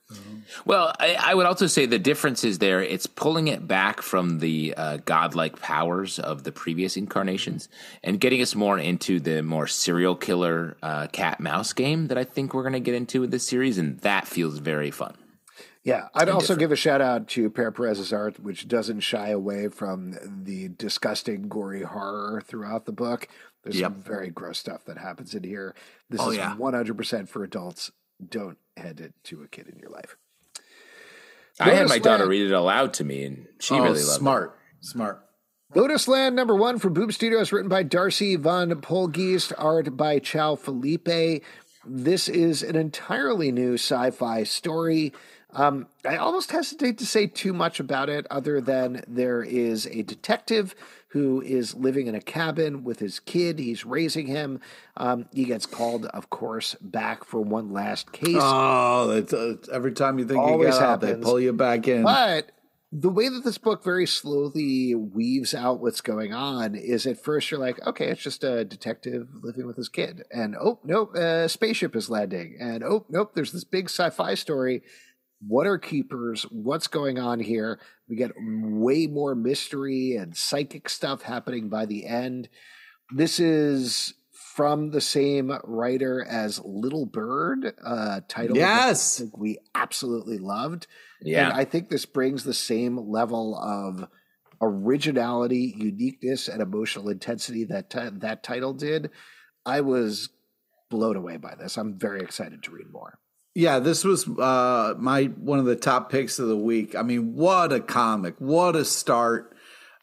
Well, 0.65 0.93
I, 0.99 1.17
I 1.19 1.33
would 1.33 1.45
also 1.45 1.67
say 1.67 1.85
the 1.85 1.99
difference 1.99 2.45
is 2.45 2.59
there. 2.59 2.81
It's 2.81 3.07
pulling 3.07 3.49
it 3.49 3.67
back 3.67 4.01
from 4.01 4.39
the 4.39 4.73
uh, 4.77 4.97
godlike 5.03 5.59
powers 5.59 6.17
of 6.17 6.43
the 6.43 6.51
previous 6.53 6.95
incarnations 6.95 7.67
and 8.03 8.19
getting 8.19 8.41
us 8.41 8.55
more 8.55 8.79
into 8.79 9.19
the 9.19 9.43
more 9.43 9.67
serial 9.67 10.15
killer 10.15 10.77
uh, 10.81 11.07
cat 11.07 11.41
mouse 11.41 11.73
game 11.73 12.07
that 12.07 12.17
I 12.17 12.23
think 12.23 12.53
we're 12.53 12.63
going 12.63 12.73
to 12.73 12.79
get 12.79 12.95
into 12.95 13.21
with 13.21 13.31
this 13.31 13.45
series, 13.45 13.77
and 13.77 13.99
that 13.99 14.27
feels 14.27 14.59
very 14.59 14.91
fun. 14.91 15.15
Yeah, 15.87 16.09
I'd 16.13 16.27
also 16.27 16.57
give 16.57 16.73
a 16.73 16.75
shout 16.75 16.99
out 16.99 17.29
to 17.29 17.49
Pere 17.49 17.71
Perez's 17.71 18.11
art, 18.11 18.41
which 18.41 18.67
doesn't 18.67 18.99
shy 18.99 19.29
away 19.29 19.69
from 19.69 20.15
the 20.43 20.67
disgusting, 20.67 21.47
gory 21.47 21.83
horror 21.83 22.43
throughout 22.45 22.85
the 22.85 22.91
book. 22.91 23.29
There's 23.63 23.79
some 23.79 24.01
very 24.01 24.29
gross 24.29 24.59
stuff 24.59 24.83
that 24.83 24.97
happens 24.97 25.33
in 25.33 25.43
here. 25.43 25.75
This 26.09 26.19
Oh, 26.19 26.31
is 26.31 26.37
yeah. 26.37 26.57
100% 26.57 27.29
for 27.29 27.41
adults. 27.41 27.89
Don't 28.27 28.57
hand 28.75 28.99
it 28.99 29.13
to 29.25 29.43
a 29.43 29.47
kid 29.47 29.67
in 29.69 29.79
your 29.79 29.89
life. 29.89 30.17
I 31.57 31.69
had 31.69 31.87
my 31.87 31.99
daughter 31.99 32.27
read 32.27 32.51
it 32.51 32.53
aloud 32.53 32.93
to 32.95 33.05
me, 33.05 33.23
and 33.23 33.47
she 33.61 33.73
oh, 33.73 33.77
really 33.77 33.89
loved 33.91 33.99
it. 33.99 34.19
smart, 34.19 34.59
smart. 34.81 35.23
Lotus 35.73 36.09
Land 36.09 36.35
number 36.35 36.55
one 36.55 36.79
from 36.79 36.93
Boom 36.93 37.13
Studios, 37.13 37.53
written 37.53 37.69
by 37.69 37.83
Darcy 37.83 38.35
Van 38.35 38.71
Poelgeest, 38.81 39.53
art 39.57 39.95
by 39.95 40.19
Chow 40.19 40.55
Felipe. 40.55 41.43
This 41.85 42.27
is 42.27 42.61
an 42.61 42.75
entirely 42.75 43.53
new 43.53 43.75
sci 43.75 44.11
fi 44.11 44.43
story. 44.43 45.13
Um, 45.53 45.87
I 46.05 46.17
almost 46.17 46.51
hesitate 46.51 46.97
to 46.99 47.05
say 47.05 47.25
too 47.27 47.53
much 47.53 47.79
about 47.79 48.09
it, 48.09 48.27
other 48.29 48.59
than 48.61 49.03
there 49.07 49.41
is 49.41 49.87
a 49.87 50.03
detective 50.03 50.75
who 51.09 51.41
is 51.41 51.73
living 51.73 52.07
in 52.07 52.15
a 52.15 52.21
cabin 52.21 52.83
with 52.83 52.99
his 52.99 53.19
kid. 53.19 53.59
He's 53.59 53.85
raising 53.85 54.27
him. 54.27 54.59
Um, 54.97 55.25
he 55.33 55.45
gets 55.45 55.65
called, 55.65 56.05
of 56.07 56.29
course, 56.29 56.75
back 56.81 57.23
for 57.23 57.39
one 57.39 57.71
last 57.71 58.11
case. 58.11 58.37
Oh, 58.39 59.07
that's, 59.07 59.33
uh, 59.33 59.55
every 59.71 59.93
time 59.93 60.19
you 60.19 60.25
think 60.25 60.39
Always 60.39 60.75
you 60.75 60.79
get 60.79 60.81
out, 60.81 61.01
they 61.01 61.15
pull 61.15 61.39
you 61.39 61.53
back 61.53 61.87
in. 61.87 62.03
But 62.03 62.51
the 62.91 63.09
way 63.09 63.29
that 63.29 63.43
this 63.43 63.57
book 63.57 63.83
very 63.83 64.05
slowly 64.05 64.95
weaves 64.95 65.53
out 65.53 65.79
what's 65.79 66.01
going 66.01 66.33
on 66.33 66.75
is 66.75 67.05
at 67.05 67.23
first 67.23 67.51
you're 67.51 67.59
like, 67.59 67.85
okay, 67.87 68.07
it's 68.07 68.21
just 68.21 68.43
a 68.43 68.63
detective 68.65 69.27
living 69.41 69.65
with 69.65 69.77
his 69.77 69.89
kid. 69.89 70.23
And 70.31 70.55
oh, 70.55 70.79
nope, 70.83 71.15
a 71.15 71.49
spaceship 71.49 71.95
is 71.95 72.09
landing. 72.09 72.57
And 72.59 72.83
oh, 72.83 73.05
nope, 73.09 73.31
there's 73.33 73.53
this 73.53 73.63
big 73.63 73.85
sci 73.85 74.09
fi 74.09 74.35
story. 74.35 74.83
What 75.45 75.67
are 75.67 75.77
keepers? 75.77 76.43
What's 76.51 76.87
going 76.87 77.19
on 77.19 77.39
here? 77.39 77.79
We 78.09 78.15
get 78.15 78.31
way 78.37 79.07
more 79.07 79.35
mystery 79.35 80.15
and 80.15 80.35
psychic 80.35 80.89
stuff 80.89 81.21
happening 81.21 81.69
by 81.69 81.85
the 81.85 82.05
end. 82.05 82.49
This 83.11 83.39
is 83.39 84.13
from 84.55 84.89
the 84.89 85.01
same 85.01 85.51
writer 85.63 86.25
as 86.27 86.59
Little 86.65 87.05
Bird, 87.05 87.73
uh, 87.85 88.21
title 88.27 88.57
Yes. 88.57 89.21
We 89.37 89.59
absolutely 89.75 90.39
loved. 90.39 90.87
Yeah. 91.21 91.45
And 91.49 91.53
I 91.53 91.63
think 91.63 91.89
this 91.89 92.07
brings 92.07 92.43
the 92.43 92.55
same 92.55 92.97
level 92.97 93.55
of 93.55 94.07
originality, 94.59 95.75
uniqueness, 95.77 96.47
and 96.47 96.61
emotional 96.61 97.09
intensity 97.09 97.65
that 97.65 97.91
ti- 97.91 98.09
that 98.13 98.43
title 98.43 98.73
did. 98.73 99.11
I 99.65 99.81
was 99.81 100.29
blown 100.89 101.15
away 101.15 101.37
by 101.37 101.53
this. 101.55 101.77
I'm 101.77 101.99
very 101.99 102.21
excited 102.21 102.63
to 102.63 102.71
read 102.71 102.91
more. 102.91 103.19
Yeah, 103.57 103.79
this 103.79 104.03
was 104.03 104.27
uh, 104.27 104.93
my 104.99 105.23
one 105.23 105.57
of 105.57 105.65
the 105.65 105.75
top 105.75 106.11
picks 106.11 106.37
of 106.37 106.47
the 106.47 106.55
week. 106.55 106.95
I 106.95 107.01
mean, 107.01 107.33
what 107.33 107.73
a 107.73 107.79
comic! 107.79 108.35
What 108.37 108.75
a 108.75 108.85
start! 108.85 109.57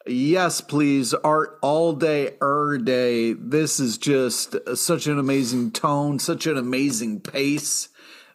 Yes, 0.08 0.60
please, 0.60 1.14
art 1.14 1.60
all 1.62 1.92
day, 1.92 2.34
er 2.42 2.78
day. 2.78 3.32
This 3.32 3.78
is 3.78 3.96
just 3.96 4.56
such 4.74 5.06
an 5.06 5.20
amazing 5.20 5.70
tone, 5.70 6.18
such 6.18 6.48
an 6.48 6.58
amazing 6.58 7.20
pace, 7.20 7.90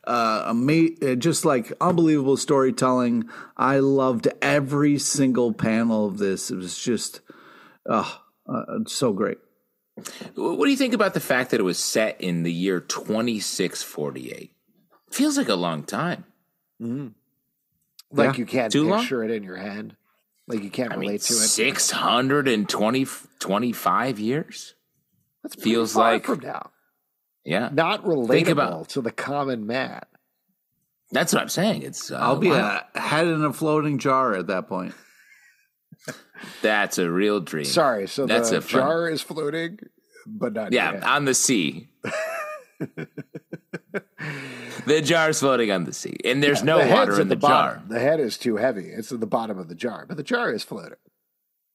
uh, 0.06 0.46
ama- 0.48 0.96
uh, 1.02 1.16
just 1.16 1.44
like 1.44 1.74
unbelievable 1.82 2.38
storytelling. 2.38 3.28
I 3.58 3.80
loved 3.80 4.30
every 4.42 4.98
single 5.00 5.52
panel 5.52 6.06
of 6.06 6.18
this. 6.18 6.50
It 6.50 6.56
was 6.56 6.80
just, 6.80 7.20
uh, 7.90 8.10
uh, 8.48 8.64
so 8.88 9.12
great. 9.12 9.40
What 10.36 10.64
do 10.64 10.72
you 10.72 10.78
think 10.78 10.94
about 10.94 11.14
the 11.14 11.20
fact 11.20 11.52
that 11.52 11.60
it 11.60 11.64
was 11.64 11.78
set 11.78 12.22
in 12.22 12.44
the 12.44 12.54
year 12.54 12.80
2648? 12.80 14.56
Feels 15.12 15.38
like 15.38 15.50
a 15.50 15.56
long 15.56 15.84
time. 15.84 16.26
Like 16.80 17.14
Yeah. 18.14 18.34
you 18.38 18.46
can't 18.46 18.72
Too 18.72 18.88
long? 18.88 19.00
picture 19.02 19.24
it 19.24 19.32
in 19.32 19.44
your 19.44 19.58
head. 19.58 19.96
Like 20.48 20.64
you 20.64 20.70
can't 20.70 20.92
I 20.92 20.96
mean, 20.96 21.08
relate 21.10 21.22
to 21.22 21.34
it. 21.34 21.38
620, 21.38 23.06
25 23.40 24.20
years? 24.20 24.74
That's 25.44 25.56
pretty 25.56 25.70
feels 25.72 25.94
far 25.94 26.14
like- 26.14 26.26
from 26.26 26.40
now. 26.40 26.72
Yeah. 27.46 27.70
Not 27.72 28.02
Think 28.04 28.14
relatable 28.48 28.52
about- 28.52 28.90
to 28.90 29.02
the 29.02 29.12
common 29.12 29.66
man. 29.68 30.02
That's 31.12 31.34
what 31.34 31.42
I'm 31.42 31.50
saying. 31.50 31.82
It's 31.84 32.12
uh, 32.12 32.18
I'll 32.18 32.36
be 32.36 32.50
wow. 32.50 32.82
a 32.94 33.00
head 33.00 33.26
in 33.28 33.44
a 33.44 33.52
floating 33.54 33.98
jar 33.98 34.36
at 34.36 34.46
that 34.48 34.68
point. 34.68 34.94
That's 36.62 36.98
a 37.00 37.10
real 37.10 37.40
dream. 37.40 37.66
Sorry, 37.66 38.08
so 38.08 38.26
That's 38.28 38.52
the 38.52 38.58
a 38.58 38.62
fun- 38.62 38.82
jar 38.82 39.10
is 39.10 39.22
floating, 39.22 39.80
but 40.28 40.54
not 40.54 40.72
Yeah, 40.72 40.94
yet. 40.94 41.04
on 41.04 41.26
the 41.26 41.34
sea. 41.34 41.90
the 44.86 45.02
jar's 45.02 45.40
floating 45.40 45.72
on 45.72 45.84
the 45.84 45.94
sea, 45.94 46.18
and 46.24 46.42
there's 46.42 46.64
no 46.64 46.84
the 46.84 46.92
water 46.92 47.20
in 47.20 47.28
the, 47.28 47.36
bottom. 47.36 47.80
jar. 47.80 47.84
The 47.88 48.00
head 48.00 48.20
is 48.20 48.38
too 48.38 48.58
heavy. 48.58 48.88
It's 48.88 49.12
at 49.12 49.20
the 49.20 49.28
bottom 49.28 49.58
of 49.58 49.68
the 49.68 49.76
jar, 49.76 50.06
but 50.08 50.18
the 50.18 50.24
jar 50.24 50.52
is 50.52 50.64
floating. 50.64 50.98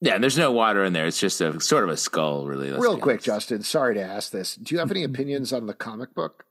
Yeah, 0.01 0.17
there's 0.17 0.37
no 0.37 0.51
water 0.51 0.83
in 0.83 0.93
there. 0.93 1.07
It's 1.07 1.19
just 1.19 1.41
a 1.41 1.59
sort 1.59 1.83
of 1.83 1.89
a 1.89 1.97
skull, 1.97 2.45
really. 2.45 2.71
Real 2.71 2.97
quick. 2.97 3.21
Justin. 3.21 3.63
Sorry 3.63 3.95
to 3.95 4.01
ask 4.01 4.31
this. 4.31 4.55
Do 4.55 4.75
you 4.75 4.79
have 4.79 4.91
any 4.91 5.03
opinions 5.11 5.53
on 5.53 5.67
the 5.67 5.73
comic 5.73 6.13
book? 6.13 6.45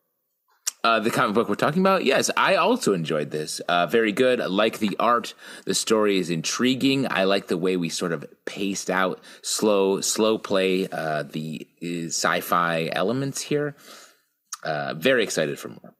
Uh, 0.82 1.00
the 1.00 1.10
comic 1.10 1.34
book 1.34 1.48
we're 1.48 1.54
talking 1.54 1.80
about, 1.80 2.04
yes, 2.04 2.30
I 2.36 2.56
also 2.56 2.92
enjoyed 2.92 3.30
this. 3.30 3.58
Uh, 3.60 3.86
very 3.86 4.12
good. 4.12 4.38
I 4.38 4.46
like 4.46 4.80
the 4.80 4.94
art. 5.00 5.32
The 5.64 5.72
story 5.72 6.18
is 6.18 6.28
intriguing. 6.28 7.06
I 7.10 7.24
like 7.24 7.46
the 7.46 7.56
way 7.56 7.78
we 7.78 7.88
sort 7.88 8.12
of 8.12 8.26
paced 8.44 8.90
out, 8.90 9.18
slow, 9.40 10.02
slow 10.02 10.36
play 10.36 10.86
uh, 10.88 11.22
the 11.22 11.66
uh, 11.82 12.08
sci-fi 12.08 12.90
elements 12.92 13.40
here. 13.40 13.76
Uh, 14.62 14.92
very 14.92 15.22
excited 15.22 15.58
for 15.58 15.68
more 15.68 15.93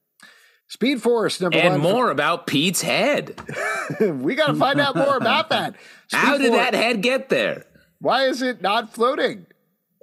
Speed 0.75 1.02
Force 1.02 1.40
number 1.40 1.57
and 1.57 1.66
one. 1.69 1.75
And 1.75 1.83
more 1.85 2.11
about 2.11 2.49
Pete's 2.49 2.83
head. 2.83 3.40
we 4.00 4.35
got 4.35 4.49
to 4.49 4.54
find 4.54 4.81
out 4.81 4.97
more 4.97 5.16
about 5.16 5.50
that. 5.50 5.76
Speed 6.09 6.19
How 6.19 6.37
did 6.37 6.49
Force- 6.49 6.59
that 6.59 6.75
head 6.75 7.00
get 7.00 7.28
there? 7.28 7.64
Why 8.00 8.25
is 8.25 8.43
it 8.43 8.61
not 8.61 8.93
floating? 8.93 9.47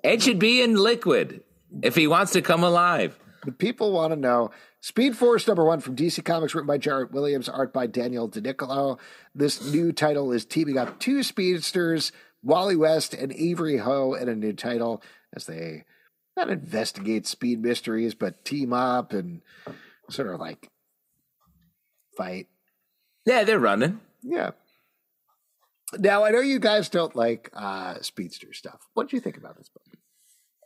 It 0.01 0.23
should 0.23 0.39
be 0.39 0.61
in 0.61 0.75
liquid 0.75 1.43
if 1.81 1.95
he 1.95 2.07
wants 2.07 2.31
to 2.31 2.41
come 2.41 2.63
alive. 2.63 3.19
The 3.43 3.51
people 3.51 3.91
want 3.91 4.13
to 4.13 4.15
know. 4.15 4.51
Speed 4.79 5.17
Force 5.17 5.45
number 5.45 5.65
one 5.65 5.81
from 5.81 5.97
DC 5.97 6.23
Comics, 6.23 6.55
written 6.55 6.67
by 6.67 6.77
Jarrett 6.77 7.11
Williams, 7.11 7.49
art 7.49 7.73
by 7.73 7.85
Daniele 7.85 8.29
Di 8.29 8.39
Nicuolo. 8.39 8.97
This 9.35 9.73
new 9.73 9.91
title 9.91 10.31
is 10.31 10.45
teaming 10.45 10.77
up 10.77 11.01
two 11.01 11.21
speedsters, 11.21 12.13
Wally 12.43 12.77
West 12.77 13.13
and 13.13 13.33
Avery 13.33 13.79
Ho, 13.79 14.13
in 14.13 14.29
a 14.29 14.35
new 14.35 14.53
title 14.53 15.03
as 15.35 15.47
they 15.47 15.83
not 16.37 16.49
investigate 16.49 17.27
speed 17.27 17.61
mysteries, 17.61 18.15
but 18.15 18.45
team 18.45 18.71
up 18.71 19.11
and 19.11 19.41
sort 20.11 20.33
of 20.33 20.39
like 20.39 20.69
fight. 22.17 22.47
Yeah, 23.25 23.43
they're 23.43 23.59
running. 23.59 23.99
Yeah. 24.23 24.51
Now 25.97 26.23
I 26.23 26.31
know 26.31 26.39
you 26.39 26.59
guys 26.59 26.89
don't 26.89 27.15
like 27.15 27.49
uh, 27.53 27.95
speedster 28.01 28.53
stuff. 28.53 28.79
What 28.93 29.09
do 29.09 29.15
you 29.15 29.21
think 29.21 29.37
about 29.37 29.57
this 29.57 29.69
book? 29.69 29.83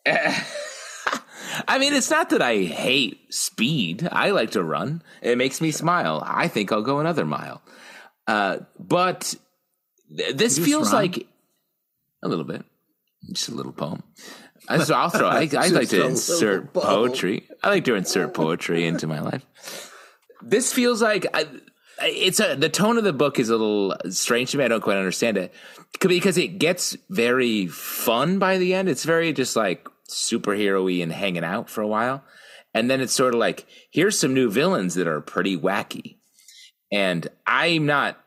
I 1.67 1.79
mean, 1.79 1.93
it's 1.93 2.09
not 2.09 2.29
that 2.29 2.41
I 2.41 2.57
hate 2.63 3.33
speed. 3.33 4.07
I 4.11 4.31
like 4.31 4.51
to 4.51 4.63
run. 4.63 5.01
It 5.21 5.37
makes 5.37 5.61
me 5.61 5.71
smile. 5.71 6.21
I 6.25 6.47
think 6.47 6.71
I'll 6.71 6.81
go 6.81 6.99
another 6.99 7.25
mile. 7.25 7.61
Uh, 8.27 8.59
but 8.79 9.35
th- 10.15 10.35
this 10.35 10.57
feels 10.59 10.91
like 10.91 11.27
a 12.23 12.27
little 12.27 12.45
bit, 12.45 12.63
just 13.31 13.49
a 13.49 13.55
little 13.55 13.71
poem. 13.71 14.03
Uh, 14.67 14.83
so 14.83 14.95
I'll 14.95 15.09
throw. 15.09 15.27
I, 15.27 15.41
I 15.41 15.67
like 15.67 15.89
Just 15.89 15.91
to 15.91 16.05
insert 16.05 16.73
poetry. 16.73 17.47
I 17.63 17.69
like 17.69 17.85
to 17.85 17.95
insert 17.95 18.33
poetry 18.33 18.85
into 18.85 19.07
my 19.07 19.19
life. 19.19 19.91
This 20.41 20.73
feels 20.73 21.01
like 21.01 21.25
I, 21.33 21.47
it's 22.01 22.39
a 22.39 22.55
the 22.55 22.69
tone 22.69 22.97
of 22.97 23.03
the 23.03 23.13
book 23.13 23.39
is 23.39 23.49
a 23.49 23.53
little 23.53 23.95
strange 24.09 24.51
to 24.51 24.57
me. 24.57 24.65
I 24.65 24.67
don't 24.67 24.81
quite 24.81 24.97
understand 24.97 25.37
it 25.37 25.53
because 25.99 26.37
it 26.37 26.59
gets 26.59 26.97
very 27.09 27.67
fun 27.67 28.39
by 28.39 28.57
the 28.57 28.73
end. 28.73 28.89
It's 28.89 29.03
very 29.05 29.33
just 29.33 29.55
like 29.55 29.87
superhero-y 30.09 31.01
and 31.01 31.11
hanging 31.11 31.43
out 31.43 31.69
for 31.69 31.81
a 31.81 31.87
while, 31.87 32.23
and 32.73 32.89
then 32.89 33.01
it's 33.01 33.13
sort 33.13 33.33
of 33.33 33.39
like 33.39 33.65
here's 33.91 34.19
some 34.19 34.33
new 34.33 34.49
villains 34.49 34.95
that 34.95 35.07
are 35.07 35.21
pretty 35.21 35.57
wacky, 35.57 36.17
and 36.91 37.27
I'm 37.47 37.85
not. 37.85 38.19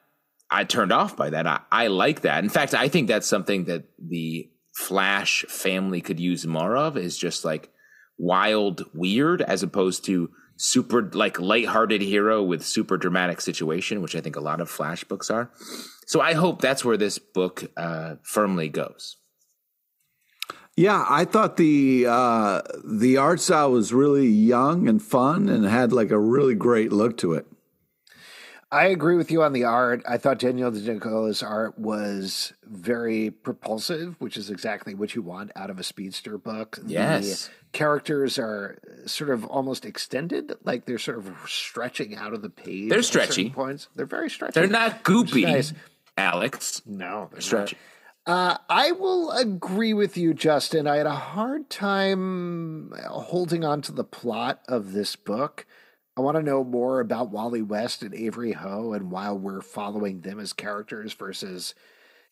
I 0.51 0.65
turned 0.65 0.93
off 0.93 1.15
by 1.15 1.31
that. 1.31 1.47
I, 1.47 1.61
I 1.71 1.87
like 1.89 2.23
that. 2.23 2.43
In 2.43 2.49
fact, 2.49 2.73
I 2.73 2.89
think 2.89 3.07
that's 3.07 3.27
something 3.27 3.65
that 3.65 3.85
the 3.99 4.49
Flash 4.79 5.45
family 5.49 6.01
could 6.01 6.21
use 6.21 6.47
more 6.47 6.77
of. 6.77 6.97
Is 6.97 7.19
just 7.19 7.45
like 7.45 7.69
wild, 8.17 8.85
weird, 8.95 9.43
as 9.43 9.65
opposed 9.65 10.05
to 10.05 10.31
super 10.57 11.03
like 11.13 11.41
lighthearted 11.41 12.01
hero 12.01 12.45
with 12.45 12.65
super 12.65 12.97
dramatic 12.97 13.41
situation, 13.41 14.01
which 14.03 14.15
I 14.15 14.21
think 14.21 14.37
a 14.37 14.41
lot 14.41 14.61
of 14.61 14.71
Flash 14.71 15.03
books 15.03 15.31
are. 15.31 15.51
So 16.07 16.21
I 16.21 16.35
hope 16.35 16.61
that's 16.61 16.85
where 16.85 16.97
this 16.97 17.19
book 17.19 17.65
uh, 17.77 18.15
firmly 18.23 18.69
goes. 18.69 19.17
Yeah, 20.77 21.05
I 21.09 21.25
thought 21.25 21.57
the 21.57 22.07
uh, 22.09 22.63
the 22.85 23.17
art 23.17 23.41
style 23.41 23.73
was 23.73 23.93
really 23.93 24.29
young 24.29 24.89
and 24.89 25.03
fun 25.03 25.49
and 25.49 25.65
had 25.65 25.93
like 25.93 26.13
a 26.13 26.21
really 26.21 26.55
great 26.55 26.93
look 26.93 27.17
to 27.19 27.35
it. 27.35 27.47
I 28.71 28.87
agree 28.87 29.17
with 29.17 29.31
you 29.31 29.43
on 29.43 29.55
the 29.55 29.65
art. 29.65 30.03
I 30.07 30.19
thought 30.19 30.39
Daniele 30.39 30.71
Di 30.71 30.81
Nicuolo's 30.81 31.43
art 31.43 31.79
was 31.79 32.53
very 32.65 33.31
propulsive, 33.31 34.17
which 34.19 34.37
is 34.37 34.51
exactly 34.51 34.95
what 34.95 35.15
you 35.15 35.23
want 35.23 35.53
out 35.57 35.71
of 35.71 35.79
a 35.79 35.83
speedster 35.83 36.37
book. 36.37 36.79
Yes. 36.87 37.47
The 37.47 37.51
characters 37.73 38.39
are 38.39 38.79
sort 39.07 39.31
of 39.31 39.47
almost 39.47 39.87
extended, 39.87 40.53
like 40.65 40.85
they're 40.85 40.99
sort 40.99 41.17
of 41.19 41.33
stretching 41.47 42.15
out 42.15 42.35
of 42.35 42.43
the 42.43 42.51
page. 42.51 42.91
They're 42.91 43.03
stretchy. 43.03 43.49
points. 43.49 43.89
They're 43.95 44.05
very 44.05 44.29
stretchy. 44.29 44.53
They're 44.61 44.69
not 44.69 45.03
goopy, 45.03 45.45
nice. 45.45 45.73
Alex. 46.19 46.83
No, 46.85 47.29
they're 47.33 47.41
Stretchy. 47.41 47.79
Uh, 48.27 48.59
I 48.69 48.93
will 48.93 49.31
agree 49.31 49.95
with 49.95 50.19
you, 50.19 50.35
Justin. 50.35 50.87
I 50.87 50.97
had 50.97 51.07
a 51.07 51.15
hard 51.15 51.71
time 51.71 52.93
holding 53.07 53.65
on 53.65 53.81
to 53.83 53.93
the 53.93 54.05
plot 54.05 54.61
of 54.69 54.93
this 54.93 55.17
book. 55.17 55.65
I 56.19 56.21
want 56.21 56.37
to 56.37 56.43
know 56.43 56.65
more 56.65 56.99
about 56.99 57.31
Wally 57.31 57.63
West 57.63 58.03
and 58.03 58.13
Avery 58.13 58.51
Ho, 58.51 58.93
and 58.93 59.09
while 59.09 59.39
we're 59.39 59.61
following 59.61 60.23
them 60.23 60.41
as 60.41 60.53
characters 60.53 61.13
versus, 61.13 61.77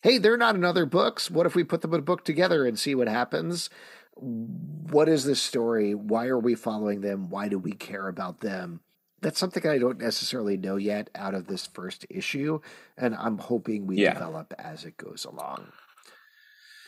hey, 0.01 0.17
they're 0.17 0.35
not 0.35 0.55
in 0.55 0.65
other 0.65 0.85
books. 0.85 1.31
What 1.31 1.45
if 1.45 1.55
we 1.55 1.63
put 1.63 1.81
them 1.81 1.93
in 1.93 2.01
a 2.01 2.03
book 2.03 2.25
together 2.25 2.65
and 2.65 2.77
see 2.77 2.95
what 2.95 3.07
happens? 3.07 3.69
What 4.15 5.07
is 5.07 5.23
this 5.23 5.41
story? 5.41 5.95
Why 5.95 6.27
are 6.27 6.37
we 6.37 6.53
following 6.53 6.99
them? 6.99 7.29
Why 7.29 7.47
do 7.47 7.57
we 7.57 7.71
care 7.71 8.09
about 8.09 8.41
them? 8.41 8.81
That's 9.21 9.39
something 9.39 9.65
I 9.65 9.77
don't 9.77 10.01
necessarily 10.01 10.57
know 10.57 10.75
yet 10.75 11.09
out 11.15 11.33
of 11.33 11.47
this 11.47 11.65
first 11.65 12.05
issue, 12.09 12.59
and 12.97 13.15
I'm 13.15 13.37
hoping 13.37 13.87
we 13.87 13.95
Yeah. 14.01 14.15
develop 14.15 14.53
as 14.59 14.83
it 14.83 14.97
goes 14.97 15.23
along. 15.23 15.71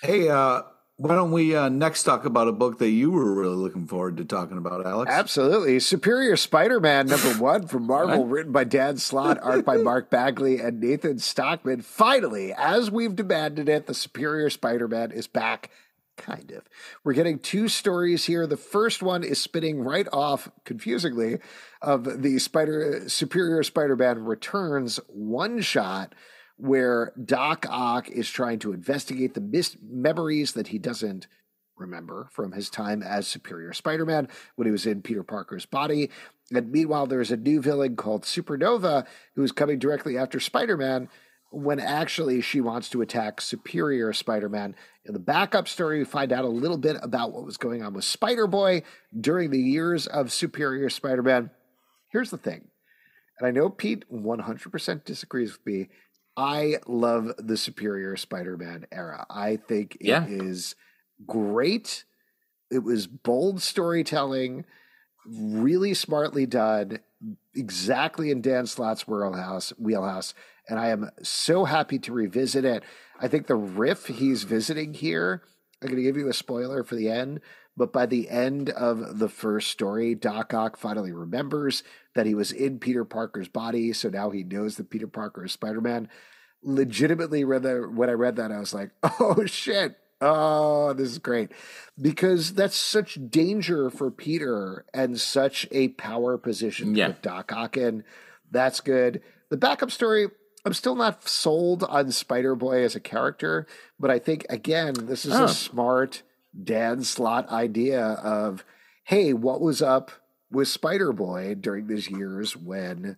Hey, 0.02 0.28
uh, 0.28 0.64
why 1.00 1.16
don't 1.16 1.32
we 1.32 1.56
uh, 1.56 1.70
next 1.70 2.04
talk 2.04 2.26
about 2.26 2.50
a 2.50 2.52
book 2.52 2.78
that 2.80 2.90
you 2.90 3.10
were 3.10 3.34
really 3.34 3.56
looking 3.56 3.88
forward 3.88 4.18
to 4.18 4.26
talking 4.26 4.58
about, 4.58 4.86
Alex? 4.86 5.10
Absolutely. 5.10 5.80
Superior 5.80 6.36
Spider 6.36 6.82
Man 6.82 7.08
number 7.08 7.34
one 7.40 7.68
from 7.68 7.88
Marvel, 7.88 8.26
written 8.26 8.52
by 8.52 8.66
Dan 8.66 8.98
Slott, 8.98 9.40
art 9.42 9.64
by 9.64 9.78
Mark 9.78 10.10
Bagley 10.10 10.60
and 10.60 10.82
Nathan 10.82 11.18
Stockman. 11.18 11.84
Finally, 11.84 12.52
as 12.52 12.92
we've 12.92 13.16
demanded 13.16 13.70
it, 13.70 13.88
the 13.88 13.94
Superior 13.94 14.50
Spider 14.50 14.90
Man 14.90 15.14
is 15.14 15.26
back. 15.26 15.70
Kind 16.18 16.52
of. 16.52 16.64
We're 17.06 17.14
getting 17.14 17.40
two 17.40 17.70
stories 17.70 18.26
here. 18.26 18.46
The 18.46 18.58
first 18.58 19.02
one 19.02 19.24
is 19.24 19.40
spinning 19.40 19.80
right 19.80 20.08
off, 20.12 20.52
confusingly, 20.66 21.40
of 21.82 22.22
the 22.22 22.40
Spider 22.40 23.08
Superior 23.08 23.64
Spider 23.64 23.96
Man 23.96 24.26
Returns 24.26 25.00
one 25.08 25.62
shot, 25.62 26.14
where 26.60 27.14
Doc 27.24 27.66
Ock 27.70 28.10
is 28.10 28.30
trying 28.30 28.60
to 28.60 28.74
investigate 28.74 29.34
the 29.34 29.78
memories 29.82 30.54
that 30.54 30.68
he 30.68 30.78
doesn't 30.78 31.28
remember 31.78 32.28
from 32.32 32.52
his 32.52 32.70
time 32.70 33.02
as 33.02 33.28
Superior 33.28 33.72
Spider 33.72 34.06
Man 34.06 34.28
when 34.56 34.66
he 34.68 34.72
was 34.72 34.86
in 34.86 35.02
Peter 35.02 35.24
Parker's 35.24 35.66
body. 35.66 36.10
And 36.52 36.72
meanwhile, 36.72 37.08
there's 37.08 37.32
a 37.32 37.38
new 37.38 37.62
villain 37.62 37.96
called 37.96 38.24
Supernova 38.24 39.06
who 39.36 39.44
is 39.44 39.54
coming 39.54 39.80
directly 39.80 40.18
after 40.18 40.40
Spider 40.40 40.76
Man 40.76 41.08
when 41.52 41.80
actually 41.80 42.42
she 42.42 42.62
wants 42.62 42.90
to 42.90 43.02
attack 43.02 43.42
Superior 43.42 44.14
Spider 44.14 44.50
Man. 44.50 44.76
In 45.06 45.14
the 45.14 45.20
backup 45.20 45.68
story, 45.68 46.00
we 46.00 46.06
find 46.06 46.32
out 46.32 46.46
a 46.46 46.50
little 46.50 46.78
bit 46.78 46.98
about 47.02 47.32
what 47.32 47.46
was 47.46 47.58
going 47.58 47.82
on 47.82 47.94
with 47.94 48.04
Spider 48.04 48.48
Boy 48.48 48.84
during 49.20 49.50
the 49.50 49.62
years 49.62 50.08
of 50.08 50.32
Superior 50.32 50.90
Spider 50.90 51.24
Man. 51.24 51.52
Here's 52.12 52.32
the 52.32 52.38
thing, 52.38 52.68
and 53.40 53.48
I 53.48 53.52
know 53.52 53.70
Pete 53.70 54.04
100% 54.12 55.06
disagrees 55.06 55.54
with 55.54 55.66
me. 55.66 55.90
I 56.40 56.78
love 56.88 57.34
the 57.38 57.58
Superior 57.58 58.16
Spider 58.16 58.56
Man 58.56 58.88
era. 58.94 59.26
I 59.30 59.58
think 59.58 59.98
it 60.00 60.08
is 60.30 60.76
Yeah. 60.78 61.26
great. 61.26 62.06
It 62.72 62.80
was 62.80 63.08
bold 63.08 63.62
storytelling, 63.62 64.64
really 65.26 65.94
smartly 65.94 66.46
done, 66.46 67.00
exactly 67.54 68.32
in 68.32 68.42
Dan 68.42 68.68
Slott's 68.68 69.06
wheelhouse. 69.06 69.72
Wheelhouse, 69.78 70.34
and 70.70 70.80
I 70.80 70.88
am 70.90 71.10
so 71.22 71.66
happy 71.66 72.00
to 72.00 72.14
revisit 72.14 72.64
it. 72.64 72.84
I 73.20 73.28
think 73.28 73.48
the 73.48 73.56
riff 73.58 74.06
he's 74.06 74.44
visiting 74.44 74.94
here. 74.94 75.44
I'm 75.82 75.90
going 75.90 75.98
to 75.98 76.04
give 76.04 76.16
you 76.16 76.30
a 76.30 76.34
spoiler 76.34 76.86
for 76.86 76.96
the 76.96 77.10
end, 77.10 77.42
but 77.78 77.94
by 77.94 78.06
the 78.06 78.30
end 78.30 78.70
of 78.70 79.20
the 79.20 79.30
first 79.30 79.70
story, 79.72 80.16
Doc 80.16 80.54
Ock 80.54 80.78
finally 80.78 81.12
remembers 81.12 81.84
that 82.16 82.26
he 82.26 82.36
was 82.36 82.52
in 82.52 82.80
Peter 82.80 83.06
Parker's 83.06 83.48
body, 83.48 83.94
so 83.94 84.10
now 84.10 84.30
he 84.32 84.44
knows 84.44 84.76
that 84.78 84.90
Peter 84.90 85.08
Parker 85.08 85.46
is 85.46 85.52
Spider 85.54 85.82
Man. 85.82 86.10
Legitimately, 86.62 87.44
read 87.46 87.64
that, 87.64 87.92
when 87.94 88.10
I 88.10 88.14
read 88.14 88.36
that, 88.36 88.52
I 88.52 88.60
was 88.60 88.74
like, 88.74 88.92
"Oh 89.04 89.46
shit! 89.46 89.96
Oh, 90.20 90.92
this 90.92 91.10
is 91.10 91.18
great," 91.18 91.52
because 92.00 92.54
that's 92.54 92.76
such 92.76 93.18
danger 93.30 93.90
for 93.90 94.12
Peter 94.12 94.86
and 94.94 95.20
such 95.20 95.66
a 95.72 95.88
power 95.90 96.38
position 96.38 96.96
Yeah. 96.96 97.08
with 97.10 97.22
Doc 97.22 97.54
Ock 97.54 97.78
in. 97.78 98.04
That's 98.52 98.82
good. 98.82 99.22
The 99.50 99.58
backup 99.58 99.92
story. 99.92 100.28
I'm 100.66 100.74
still 100.74 100.96
not 100.96 101.26
sold 101.30 101.84
on 101.86 102.12
Spider 102.12 102.54
Boy 102.54 102.84
as 102.84 102.94
a 102.94 103.00
character, 103.00 103.66
but 103.98 104.12
I 104.12 104.20
think 104.20 104.46
again, 104.50 104.94
this 104.94 105.26
is 105.26 105.34
Oh. 105.34 105.46
a 105.46 105.48
smart 105.48 106.24
Dan 106.64 107.04
Slott 107.04 107.50
idea 107.50 108.04
of, 108.06 108.64
hey, 109.04 109.34
what 109.34 109.62
was 109.62 109.82
up 109.82 110.12
with 110.52 110.68
Spider 110.68 111.14
Boy 111.14 111.56
during 111.56 111.88
these 111.88 112.10
years 112.10 112.56
when 112.58 113.18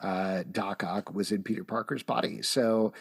uh, 0.00 0.44
Doc 0.50 0.82
Ock 0.84 1.12
was 1.14 1.30
in 1.32 1.42
Peter 1.42 1.64
Parker's 1.64 2.02
body? 2.02 2.42
So 2.42 2.92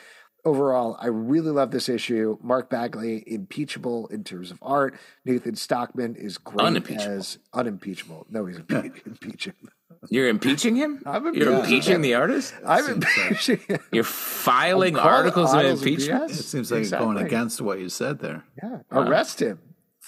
overall, 0.45 0.97
I 0.99 1.07
really 1.07 1.51
love 1.51 1.71
this 1.71 1.89
issue. 1.89 2.37
Mark 2.41 2.69
Bagley, 2.69 3.23
impeachable 3.25 4.07
in 4.07 4.23
terms 4.23 4.51
of 4.51 4.59
art. 4.61 4.95
Nathan 5.25 5.55
Stockman 5.55 6.15
is 6.15 6.37
great 6.37 6.65
Unimpeachable. 6.65 7.13
as 7.13 7.37
unimpeachable. 7.53 8.25
No, 8.29 8.45
he's 8.45 8.57
impe- 8.57 9.05
impeachable. 9.05 9.69
You're 10.09 10.29
impeaching 10.29 10.75
him? 10.75 11.01
I'm 11.05 11.33
You're 11.33 11.51
impeaching 11.51 11.59
impeaching 11.59 12.01
the 12.01 12.13
artist? 12.15 12.53
I'm 12.65 12.85
impeaching 12.85 13.57
him. 13.67 13.79
You're 13.91 14.03
filing 14.03 14.97
articles 14.97 15.53
of 15.53 15.65
impeachment? 15.65 16.31
It 16.31 16.35
seems 16.35 16.71
like 16.71 16.81
it's 16.81 16.91
going 16.91 17.17
against 17.17 17.59
what 17.61 17.79
you 17.79 17.89
said 17.89 18.19
there. 18.19 18.43
Yeah, 18.63 18.79
arrest 18.91 19.41
him. 19.41 19.59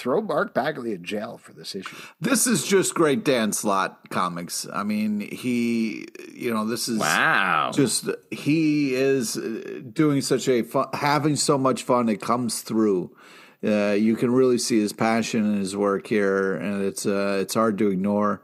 Throw 0.01 0.19
Mark 0.19 0.55
Bagley 0.55 0.93
in 0.93 1.03
jail 1.03 1.37
for 1.37 1.53
this 1.53 1.75
issue. 1.75 1.95
This 2.19 2.47
is 2.47 2.65
just 2.65 2.95
great 2.95 3.23
Dan 3.23 3.51
Slott 3.53 4.09
comics. 4.09 4.65
I 4.73 4.81
mean, 4.83 5.19
he, 5.19 6.07
you 6.33 6.51
know, 6.51 6.65
this 6.65 6.89
is 6.89 6.97
Wow. 6.97 7.69
just 7.71 8.09
he 8.31 8.95
is 8.95 9.37
uh, 9.37 9.81
doing 9.93 10.21
such 10.21 10.47
a 10.49 10.63
fun, 10.63 10.87
having 10.93 11.35
so 11.35 11.55
much 11.57 11.83
fun. 11.83 12.09
It 12.09 12.19
comes 12.19 12.61
through. 12.61 13.15
Uh, 13.63 13.91
you 13.91 14.15
can 14.15 14.31
really 14.31 14.57
see 14.57 14.79
his 14.79 14.91
passion 14.91 15.45
in 15.53 15.59
his 15.59 15.77
work 15.77 16.07
here, 16.07 16.55
and 16.55 16.81
it's 16.83 17.05
uh, 17.05 17.37
it's 17.39 17.53
hard 17.53 17.77
to 17.77 17.89
ignore. 17.89 18.41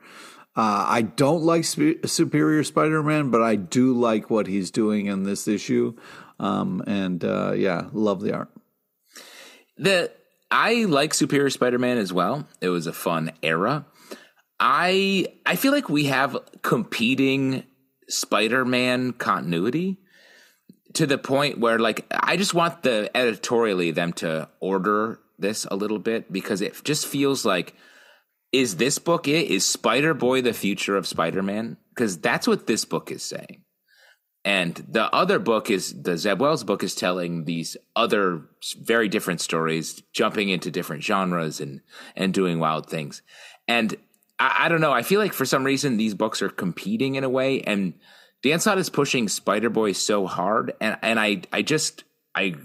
Uh, 0.55 0.85
I 0.87 1.01
don't 1.01 1.41
like 1.41 1.63
Sp- 1.65 2.05
Superior 2.05 2.63
Spider-Man, 2.63 3.31
but 3.31 3.41
I 3.41 3.55
do 3.55 3.93
like 3.93 4.29
what 4.29 4.45
he's 4.45 4.69
doing 4.69 5.07
in 5.07 5.23
this 5.23 5.47
issue. 5.47 5.95
Um, 6.39 6.83
and 6.85 7.25
uh, 7.25 7.53
yeah, 7.53 7.89
love 7.93 8.21
the 8.21 8.33
art. 8.35 8.49
the 9.77 10.11
I 10.49 10.86
like 10.86 11.13
Superior 11.13 11.49
Spider-Man 11.49 11.97
as 11.97 12.13
well. 12.13 12.47
It 12.62 12.69
was 12.69 12.88
a 12.88 12.93
fun 12.93 13.31
era. 13.43 13.86
I 14.60 15.27
I 15.45 15.55
feel 15.55 15.71
like 15.71 15.89
we 15.89 16.05
have 16.05 16.38
competing 16.62 17.63
Spider-Man 18.10 19.13
continuity 19.13 19.97
to 20.93 21.05
the 21.05 21.17
point 21.17 21.60
where 21.60 21.77
like 21.77 22.05
I 22.12 22.38
just 22.38 22.53
want 22.53 22.83
the 22.83 23.12
editorially 23.15 23.91
them 23.91 24.13
to 24.13 24.49
order 24.60 25.19
this 25.38 25.65
a 25.69 25.75
little 25.75 25.99
bit 25.99 26.31
because 26.31 26.62
it 26.62 26.83
just 26.83 27.05
feels 27.05 27.45
like 27.45 27.75
is 28.53 28.77
this 28.77 28.97
book 28.97 29.27
it? 29.27 29.47
Is 29.51 29.65
Spider 29.65 30.13
Boy 30.13 30.41
the 30.41 30.53
future 30.53 30.95
of 30.95 31.05
Spider 31.05 31.43
Man? 31.43 31.77
Because 31.89 32.17
that's 32.17 32.47
what 32.47 32.65
this 32.65 32.86
book 32.86 33.12
is 33.12 33.21
saying. 33.21 33.63
And 34.47 34.75
the 34.88 35.13
other 35.13 35.39
book 35.39 35.69
is 35.69 35.93
the 36.03 36.17
Zeb 36.17 36.39
Wells 36.39 36.63
book 36.63 36.81
is 36.81 36.95
telling 36.95 37.43
these 37.43 37.75
other 37.97 38.43
very 38.79 39.10
different 39.10 39.41
stories, 39.41 40.01
jumping 40.13 40.47
into 40.47 40.71
different 40.71 41.03
genres 41.03 41.60
and 41.60 41.81
and 42.15 42.33
doing 42.33 42.57
wild 42.57 42.89
things. 42.89 43.21
And 43.67 43.93
I, 44.39 44.55
I 44.60 44.69
don't 44.69 44.79
know. 44.79 44.93
I 44.93 45.01
feel 45.01 45.19
like 45.19 45.33
for 45.33 45.43
some 45.43 45.65
reason 45.65 45.97
these 45.97 46.13
books 46.13 46.41
are 46.41 46.47
competing 46.47 47.15
in 47.15 47.25
a 47.25 47.29
way, 47.29 47.60
and 47.60 47.95
Dan 48.41 48.62
Slott 48.62 48.77
is 48.77 48.89
pushing 48.89 49.27
Spider 49.27 49.69
Boy 49.69 49.91
so 49.91 50.25
hard, 50.25 50.71
and 50.79 50.97
and 51.01 51.19
I 51.19 51.41
I 51.51 51.62
just 51.62 52.05
I 52.33 52.55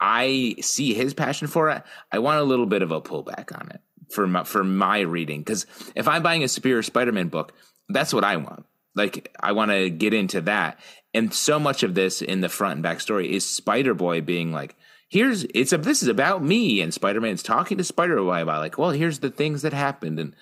I 0.00 0.54
see 0.60 0.94
his 0.94 1.12
passion 1.12 1.48
for 1.48 1.70
it. 1.70 1.82
I 2.12 2.20
want 2.20 2.38
a 2.38 2.44
little 2.44 2.66
bit 2.66 2.82
of 2.82 2.92
a 2.92 3.00
pullback 3.00 3.52
on 3.60 3.68
it 3.68 3.80
for 4.12 4.28
my, 4.28 4.44
for 4.44 4.62
my 4.62 5.00
reading 5.00 5.40
because 5.40 5.66
if 5.96 6.06
I'm 6.06 6.22
buying 6.22 6.44
a 6.44 6.48
Superior 6.48 6.82
Spider 6.82 7.10
Man 7.10 7.26
book, 7.26 7.52
that's 7.88 8.14
what 8.14 8.22
I 8.22 8.36
want. 8.36 8.64
Like 8.94 9.34
I 9.40 9.52
want 9.52 9.70
to 9.70 9.90
get 9.90 10.14
into 10.14 10.42
that, 10.42 10.78
and 11.14 11.32
so 11.32 11.58
much 11.58 11.82
of 11.82 11.94
this 11.94 12.22
in 12.22 12.40
the 12.40 12.48
front 12.48 12.74
and 12.74 12.82
back 12.82 13.00
story 13.00 13.34
is 13.34 13.48
Spider 13.48 13.94
Boy 13.94 14.20
being 14.20 14.52
like, 14.52 14.74
"Here's 15.08 15.44
it's 15.54 15.72
a 15.72 15.78
this 15.78 16.02
is 16.02 16.08
about 16.08 16.42
me," 16.42 16.80
and 16.80 16.92
Spider 16.92 17.20
Man's 17.20 17.42
talking 17.42 17.78
to 17.78 17.84
Spider 17.84 18.16
Boy 18.16 18.42
about 18.42 18.60
like, 18.60 18.78
"Well, 18.78 18.90
here's 18.90 19.20
the 19.20 19.30
things 19.30 19.62
that 19.62 19.72
happened," 19.72 20.18
and 20.18 20.34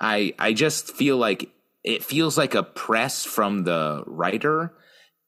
I 0.00 0.34
I 0.38 0.52
just 0.52 0.94
feel 0.94 1.16
like 1.16 1.50
it 1.84 2.04
feels 2.04 2.36
like 2.36 2.54
a 2.54 2.62
press 2.62 3.24
from 3.24 3.64
the 3.64 4.02
writer, 4.06 4.74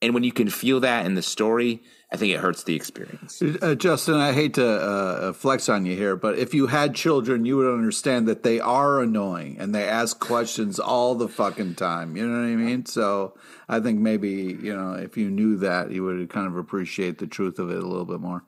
and 0.02 0.14
when 0.14 0.24
you 0.24 0.32
can 0.32 0.50
feel 0.50 0.80
that 0.80 1.06
in 1.06 1.14
the 1.14 1.22
story, 1.22 1.82
I 2.12 2.16
think 2.16 2.34
it 2.34 2.40
hurts 2.40 2.64
the 2.64 2.74
experience. 2.74 3.40
Uh, 3.40 3.76
Justin, 3.76 4.16
I 4.16 4.32
hate 4.32 4.54
to 4.54 4.66
uh, 4.66 5.32
flex 5.32 5.68
on 5.68 5.86
you 5.86 5.94
here, 5.94 6.16
but 6.16 6.38
if 6.38 6.52
you 6.54 6.66
had 6.66 6.96
children, 6.96 7.44
you 7.44 7.56
would 7.56 7.72
understand 7.72 8.26
that 8.26 8.42
they 8.42 8.58
are 8.58 9.00
annoying 9.00 9.58
and 9.60 9.72
they 9.72 9.88
ask 9.88 10.18
questions 10.18 10.80
all 10.80 11.14
the 11.14 11.28
fucking 11.28 11.76
time. 11.76 12.16
You 12.16 12.26
know 12.26 12.40
what 12.40 12.46
I 12.46 12.56
mean? 12.56 12.84
So 12.86 13.34
I 13.68 13.78
think 13.78 14.00
maybe, 14.00 14.58
you 14.60 14.74
know, 14.76 14.94
if 14.94 15.16
you 15.16 15.30
knew 15.30 15.56
that, 15.58 15.92
you 15.92 16.02
would 16.02 16.28
kind 16.30 16.48
of 16.48 16.56
appreciate 16.56 17.18
the 17.18 17.28
truth 17.28 17.60
of 17.60 17.70
it 17.70 17.80
a 17.80 17.86
little 17.86 18.06
bit 18.06 18.20
more. 18.20 18.44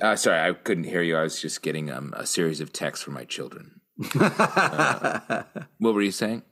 Uh, 0.00 0.16
sorry, 0.16 0.40
I 0.40 0.54
couldn't 0.54 0.84
hear 0.84 1.02
you. 1.02 1.18
I 1.18 1.22
was 1.22 1.40
just 1.40 1.60
getting 1.62 1.90
um, 1.90 2.14
a 2.16 2.26
series 2.26 2.62
of 2.62 2.72
texts 2.72 3.04
from 3.04 3.12
my 3.12 3.24
children. 3.24 3.80
uh, 4.18 5.42
what 5.78 5.94
were 5.94 6.02
you 6.02 6.10
saying? 6.12 6.42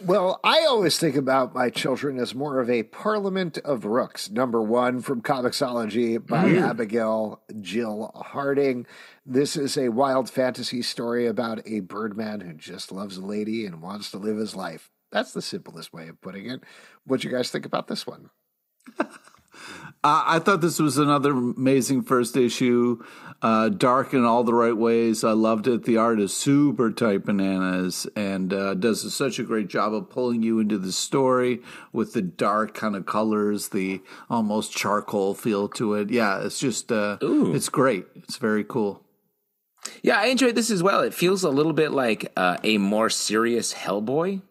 Well, 0.00 0.40
I 0.42 0.64
always 0.64 0.98
think 0.98 1.16
about 1.16 1.54
my 1.54 1.68
children 1.70 2.18
as 2.18 2.34
more 2.34 2.60
of 2.60 2.70
a 2.70 2.84
parliament 2.84 3.58
of 3.58 3.84
rooks. 3.84 4.30
Number 4.30 4.62
one 4.62 5.00
from 5.00 5.20
Comixology 5.20 6.24
by 6.24 6.44
mm. 6.44 6.62
Abigail 6.62 7.42
Jill 7.60 8.10
Harding. 8.14 8.86
This 9.26 9.56
is 9.56 9.76
a 9.76 9.90
wild 9.90 10.30
fantasy 10.30 10.80
story 10.80 11.26
about 11.26 11.66
a 11.66 11.80
birdman 11.80 12.40
who 12.40 12.54
just 12.54 12.90
loves 12.90 13.18
a 13.18 13.24
lady 13.24 13.66
and 13.66 13.82
wants 13.82 14.10
to 14.12 14.18
live 14.18 14.38
his 14.38 14.56
life. 14.56 14.90
That's 15.10 15.32
the 15.32 15.42
simplest 15.42 15.92
way 15.92 16.08
of 16.08 16.20
putting 16.20 16.48
it. 16.48 16.62
What 17.04 17.20
do 17.20 17.28
you 17.28 17.34
guys 17.34 17.50
think 17.50 17.66
about 17.66 17.88
this 17.88 18.06
one? 18.06 18.30
I 20.04 20.38
thought 20.38 20.60
this 20.60 20.78
was 20.78 20.96
another 20.96 21.32
amazing 21.32 22.02
first 22.02 22.36
issue, 22.36 23.02
uh, 23.40 23.68
dark 23.68 24.12
in 24.12 24.24
all 24.24 24.42
the 24.44 24.54
right 24.54 24.76
ways. 24.76 25.22
I 25.22 25.32
loved 25.32 25.66
it. 25.66 25.84
The 25.84 25.96
art 25.96 26.20
is 26.20 26.36
super 26.36 26.90
tight 26.90 27.24
bananas 27.24 28.06
and 28.16 28.52
uh, 28.52 28.74
does 28.74 29.14
such 29.14 29.38
a 29.38 29.44
great 29.44 29.68
job 29.68 29.94
of 29.94 30.10
pulling 30.10 30.42
you 30.42 30.58
into 30.58 30.78
the 30.78 30.92
story 30.92 31.60
with 31.92 32.14
the 32.14 32.22
dark 32.22 32.74
kind 32.74 32.96
of 32.96 33.06
colors, 33.06 33.68
the 33.68 34.00
almost 34.28 34.72
charcoal 34.72 35.34
feel 35.34 35.68
to 35.70 35.94
it. 35.94 36.10
Yeah, 36.10 36.42
it's 36.44 36.58
just, 36.58 36.90
uh, 36.90 37.18
it's 37.20 37.68
great. 37.68 38.06
It's 38.16 38.36
very 38.36 38.64
cool. 38.64 39.04
Yeah, 40.02 40.18
I 40.18 40.26
enjoyed 40.26 40.54
this 40.54 40.70
as 40.70 40.82
well. 40.82 41.02
It 41.02 41.14
feels 41.14 41.44
a 41.44 41.50
little 41.50 41.72
bit 41.72 41.92
like 41.92 42.32
uh, 42.36 42.58
a 42.62 42.78
more 42.78 43.08
serious 43.08 43.72
Hellboy 43.72 44.42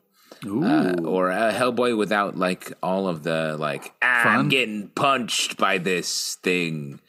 uh, 0.45 0.95
or 1.03 1.29
a 1.31 1.51
Hellboy 1.51 1.97
without 1.97 2.37
like 2.37 2.73
all 2.83 3.07
of 3.07 3.23
the 3.23 3.57
like 3.57 3.93
ah, 4.01 4.29
I'm 4.29 4.49
getting 4.49 4.89
punched 4.89 5.57
by 5.57 5.77
this 5.77 6.35
thing 6.43 6.99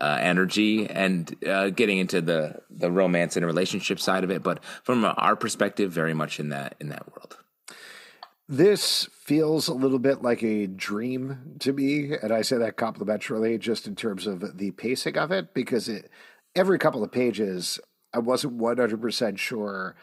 uh, 0.00 0.18
energy 0.20 0.88
and 0.88 1.34
uh, 1.46 1.70
getting 1.70 1.98
into 1.98 2.20
the 2.20 2.60
the 2.70 2.90
romance 2.90 3.36
and 3.36 3.44
relationship 3.44 3.98
side 3.98 4.24
of 4.24 4.30
it. 4.30 4.42
But 4.42 4.62
from 4.82 5.04
our 5.04 5.36
perspective, 5.36 5.92
very 5.92 6.14
much 6.14 6.38
in 6.38 6.50
that 6.50 6.74
in 6.80 6.88
that 6.88 7.10
world. 7.12 7.36
This 8.50 9.08
feels 9.12 9.68
a 9.68 9.74
little 9.74 9.98
bit 9.98 10.22
like 10.22 10.42
a 10.42 10.66
dream 10.66 11.56
to 11.58 11.72
me, 11.72 12.14
and 12.14 12.32
I 12.32 12.40
say 12.40 12.56
that 12.56 12.78
complimentarily, 12.78 13.58
just 13.60 13.86
in 13.86 13.94
terms 13.94 14.26
of 14.26 14.56
the 14.56 14.70
pacing 14.70 15.18
of 15.18 15.30
it, 15.30 15.52
because 15.52 15.86
it 15.88 16.10
every 16.54 16.78
couple 16.78 17.04
of 17.04 17.12
pages, 17.12 17.78
I 18.14 18.20
wasn't 18.20 18.54
one 18.54 18.78
hundred 18.78 19.02
percent 19.02 19.38
sure 19.38 19.96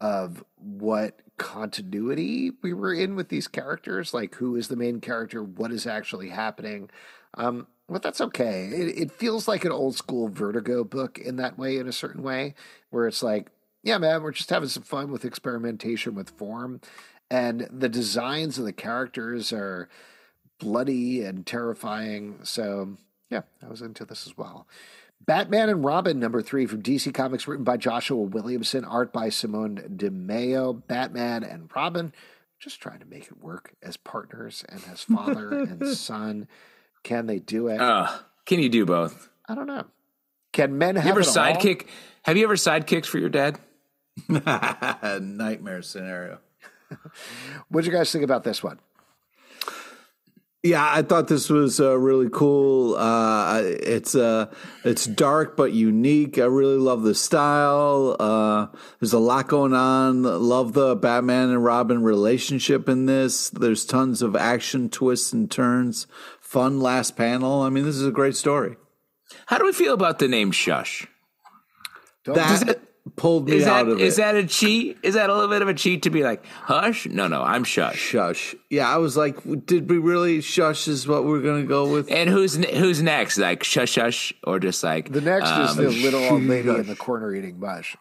of 0.00 0.42
what 0.56 1.20
continuity 1.36 2.52
we 2.62 2.72
were 2.72 2.94
in 2.94 3.16
with 3.16 3.28
these 3.28 3.48
characters, 3.48 4.14
like 4.14 4.34
who 4.36 4.56
is 4.56 4.68
the 4.68 4.76
main 4.76 5.00
character, 5.00 5.42
what 5.42 5.70
is 5.70 5.86
actually 5.86 6.30
happening. 6.30 6.88
Um, 7.34 7.66
but 7.90 8.02
that's 8.02 8.20
okay. 8.20 8.66
It, 8.66 8.98
it 8.98 9.12
feels 9.12 9.48
like 9.48 9.64
an 9.64 9.72
old 9.72 9.96
school 9.96 10.28
Vertigo 10.28 10.84
book 10.84 11.18
in 11.18 11.36
that 11.36 11.58
way, 11.58 11.76
in 11.76 11.88
a 11.88 11.92
certain 11.92 12.22
way, 12.22 12.54
where 12.90 13.06
it's 13.06 13.22
like, 13.22 13.50
yeah, 13.82 13.98
man, 13.98 14.22
we're 14.22 14.32
just 14.32 14.50
having 14.50 14.68
some 14.68 14.82
fun 14.82 15.10
with 15.10 15.24
experimentation 15.24 16.14
with 16.14 16.30
form. 16.30 16.80
And 17.30 17.68
the 17.70 17.88
designs 17.88 18.58
of 18.58 18.64
the 18.64 18.72
characters 18.72 19.52
are 19.52 19.88
bloody 20.58 21.22
and 21.22 21.46
terrifying. 21.46 22.40
So, 22.42 22.96
yeah, 23.30 23.42
I 23.64 23.68
was 23.68 23.82
into 23.82 24.04
this 24.04 24.26
as 24.26 24.36
well. 24.36 24.66
Batman 25.24 25.68
and 25.68 25.84
Robin, 25.84 26.18
number 26.18 26.42
three 26.42 26.66
from 26.66 26.82
DC 26.82 27.12
Comics, 27.12 27.46
written 27.46 27.64
by 27.64 27.76
Joshua 27.76 28.22
Williamson, 28.22 28.84
art 28.84 29.12
by 29.12 29.28
Simone 29.28 29.94
Di 29.96 30.08
Meo. 30.10 30.72
Batman 30.72 31.42
and 31.44 31.70
Robin, 31.74 32.12
just 32.58 32.80
trying 32.80 33.00
to 33.00 33.06
make 33.06 33.26
it 33.26 33.42
work 33.42 33.74
as 33.82 33.96
partners 33.96 34.64
and 34.68 34.82
as 34.90 35.02
father 35.14 35.50
and 35.52 35.86
son. 35.88 36.48
Can 37.02 37.26
they 37.26 37.38
do 37.38 37.68
it? 37.68 37.80
Uh, 37.80 38.08
can 38.46 38.60
you 38.60 38.68
do 38.68 38.84
both? 38.84 39.28
I 39.48 39.54
don't 39.54 39.66
know. 39.66 39.84
Can 40.52 40.78
men 40.78 40.96
have 40.96 41.04
you 41.04 41.10
ever 41.10 41.22
sidekick? 41.22 41.82
All? 41.82 41.88
Have 42.24 42.36
you 42.36 42.44
ever 42.44 42.56
sidekicked 42.56 43.06
for 43.06 43.18
your 43.18 43.28
dad? 43.28 43.58
Nightmare 44.28 45.82
scenario. 45.82 46.40
what 47.68 47.84
do 47.84 47.90
you 47.90 47.96
guys 47.96 48.10
think 48.12 48.24
about 48.24 48.44
this 48.44 48.62
one? 48.62 48.78
Yeah, 50.62 50.86
I 50.86 51.00
thought 51.00 51.28
this 51.28 51.48
was 51.48 51.80
uh, 51.80 51.98
really 51.98 52.28
cool. 52.30 52.94
Uh, 52.94 53.62
it's 53.64 54.14
uh, 54.14 54.52
it's 54.84 55.06
dark 55.06 55.56
but 55.56 55.72
unique. 55.72 56.36
I 56.36 56.44
really 56.44 56.76
love 56.76 57.02
the 57.02 57.14
style. 57.14 58.14
Uh, 58.20 58.66
there's 58.98 59.14
a 59.14 59.18
lot 59.18 59.48
going 59.48 59.72
on. 59.72 60.22
Love 60.22 60.74
the 60.74 60.96
Batman 60.96 61.48
and 61.48 61.64
Robin 61.64 62.02
relationship 62.02 62.90
in 62.90 63.06
this. 63.06 63.48
There's 63.48 63.86
tons 63.86 64.20
of 64.20 64.36
action 64.36 64.90
twists 64.90 65.32
and 65.32 65.50
turns. 65.50 66.06
Fun 66.50 66.80
last 66.80 67.16
panel. 67.16 67.62
I 67.62 67.68
mean, 67.68 67.84
this 67.84 67.94
is 67.94 68.04
a 68.04 68.10
great 68.10 68.34
story. 68.34 68.74
How 69.46 69.56
do 69.56 69.64
we 69.64 69.72
feel 69.72 69.94
about 69.94 70.18
the 70.18 70.26
name 70.26 70.50
Shush? 70.50 71.06
That, 72.24 72.80
pulled 73.14 73.48
me 73.48 73.58
is 73.58 73.68
out 73.68 73.86
that, 73.86 73.92
of 73.92 74.00
is 74.00 74.18
it. 74.18 74.22
that 74.22 74.34
a 74.34 74.44
cheat? 74.44 74.98
Is 75.04 75.14
that 75.14 75.30
a 75.30 75.32
little 75.32 75.48
bit 75.48 75.62
of 75.62 75.68
a 75.68 75.74
cheat 75.74 76.02
to 76.02 76.10
be 76.10 76.24
like, 76.24 76.44
hush? 76.46 77.06
No, 77.06 77.28
no, 77.28 77.40
I'm 77.40 77.62
shush. 77.62 78.00
Shush. 78.00 78.56
Yeah, 78.68 78.92
I 78.92 78.96
was 78.96 79.16
like, 79.16 79.36
did 79.64 79.88
we 79.88 79.98
really 79.98 80.40
shush 80.40 80.88
is 80.88 81.06
what 81.06 81.24
we're 81.24 81.40
going 81.40 81.62
to 81.62 81.68
go 81.68 81.88
with? 81.88 82.10
And 82.10 82.28
who's 82.28 82.56
who's 82.56 83.00
next? 83.00 83.38
Like 83.38 83.62
shush 83.62 83.92
shush 83.92 84.34
or 84.42 84.58
just 84.58 84.82
like 84.82 85.12
The 85.12 85.20
next 85.20 85.50
um, 85.50 85.62
is 85.62 85.76
the 85.76 85.88
little 85.88 86.24
old 86.24 86.42
lady 86.42 86.68
in 86.68 86.88
the 86.88 86.96
corner 86.96 87.32
eating 87.32 87.60
mush. 87.60 87.96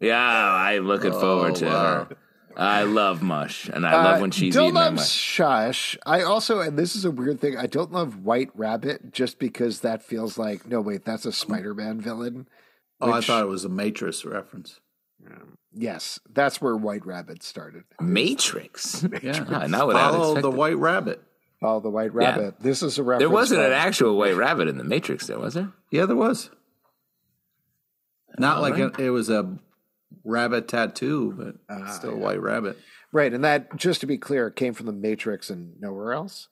Yeah, 0.00 0.18
I'm 0.18 0.88
looking 0.88 1.12
oh, 1.12 1.20
forward 1.20 1.54
to 1.56 1.66
wow. 1.66 2.04
her. 2.06 2.16
I 2.56 2.82
love 2.84 3.22
mush, 3.22 3.68
and 3.68 3.86
I 3.86 4.04
love 4.04 4.20
when 4.20 4.30
uh, 4.30 4.32
she's 4.32 4.54
don't 4.54 4.64
eating 4.64 4.74
love 4.74 4.94
mush. 4.94 5.10
Shush. 5.10 5.98
I 6.06 6.22
also, 6.22 6.60
and 6.60 6.78
this 6.78 6.96
is 6.96 7.04
a 7.04 7.10
weird 7.10 7.40
thing. 7.40 7.56
I 7.56 7.66
don't 7.66 7.92
love 7.92 8.24
White 8.24 8.50
Rabbit 8.54 9.12
just 9.12 9.38
because 9.38 9.80
that 9.80 10.02
feels 10.02 10.38
like 10.38 10.66
no, 10.66 10.80
wait, 10.80 11.04
that's 11.04 11.26
a 11.26 11.32
Spider-Man 11.32 12.00
villain. 12.00 12.48
Oh, 13.00 13.12
I 13.12 13.20
thought 13.20 13.42
it 13.42 13.48
was 13.48 13.64
a 13.64 13.68
Matrix 13.68 14.24
reference. 14.24 14.80
Um, 15.26 15.58
yes, 15.72 16.20
that's 16.30 16.60
where 16.60 16.76
White 16.76 17.04
Rabbit 17.06 17.42
started. 17.42 17.84
Matrix. 18.00 19.02
Matrix. 19.10 19.24
Yeah, 19.24 19.66
not 19.66 19.92
Follow 19.92 20.40
the 20.40 20.50
White 20.50 20.78
Rabbit. 20.78 21.22
Follow 21.60 21.80
the 21.80 21.90
White 21.90 22.12
Rabbit. 22.12 22.56
Yeah. 22.58 22.64
This 22.64 22.82
is 22.82 22.98
a 22.98 23.02
reference. 23.02 23.20
There 23.20 23.30
wasn't 23.30 23.62
an 23.62 23.72
actual 23.72 24.16
White 24.16 24.36
Rabbit 24.36 24.68
in 24.68 24.76
the 24.76 24.84
Matrix, 24.84 25.26
there 25.26 25.38
was 25.38 25.54
there? 25.54 25.72
Yeah, 25.90 26.06
there 26.06 26.16
was. 26.16 26.50
Not 28.38 28.56
All 28.56 28.62
like 28.62 28.74
right. 28.74 28.98
a, 28.98 29.02
it 29.02 29.10
was 29.10 29.30
a 29.30 29.58
rabbit 30.24 30.68
tattoo, 30.68 31.34
but 31.36 31.74
uh, 31.74 31.90
still 31.90 32.14
a 32.14 32.16
white 32.16 32.40
rabbit. 32.40 32.78
Right, 33.12 33.32
and 33.32 33.44
that 33.44 33.76
just 33.76 34.00
to 34.00 34.06
be 34.06 34.18
clear, 34.18 34.50
came 34.50 34.74
from 34.74 34.86
the 34.86 34.92
Matrix 34.92 35.50
and 35.50 35.80
nowhere 35.80 36.12
else. 36.12 36.48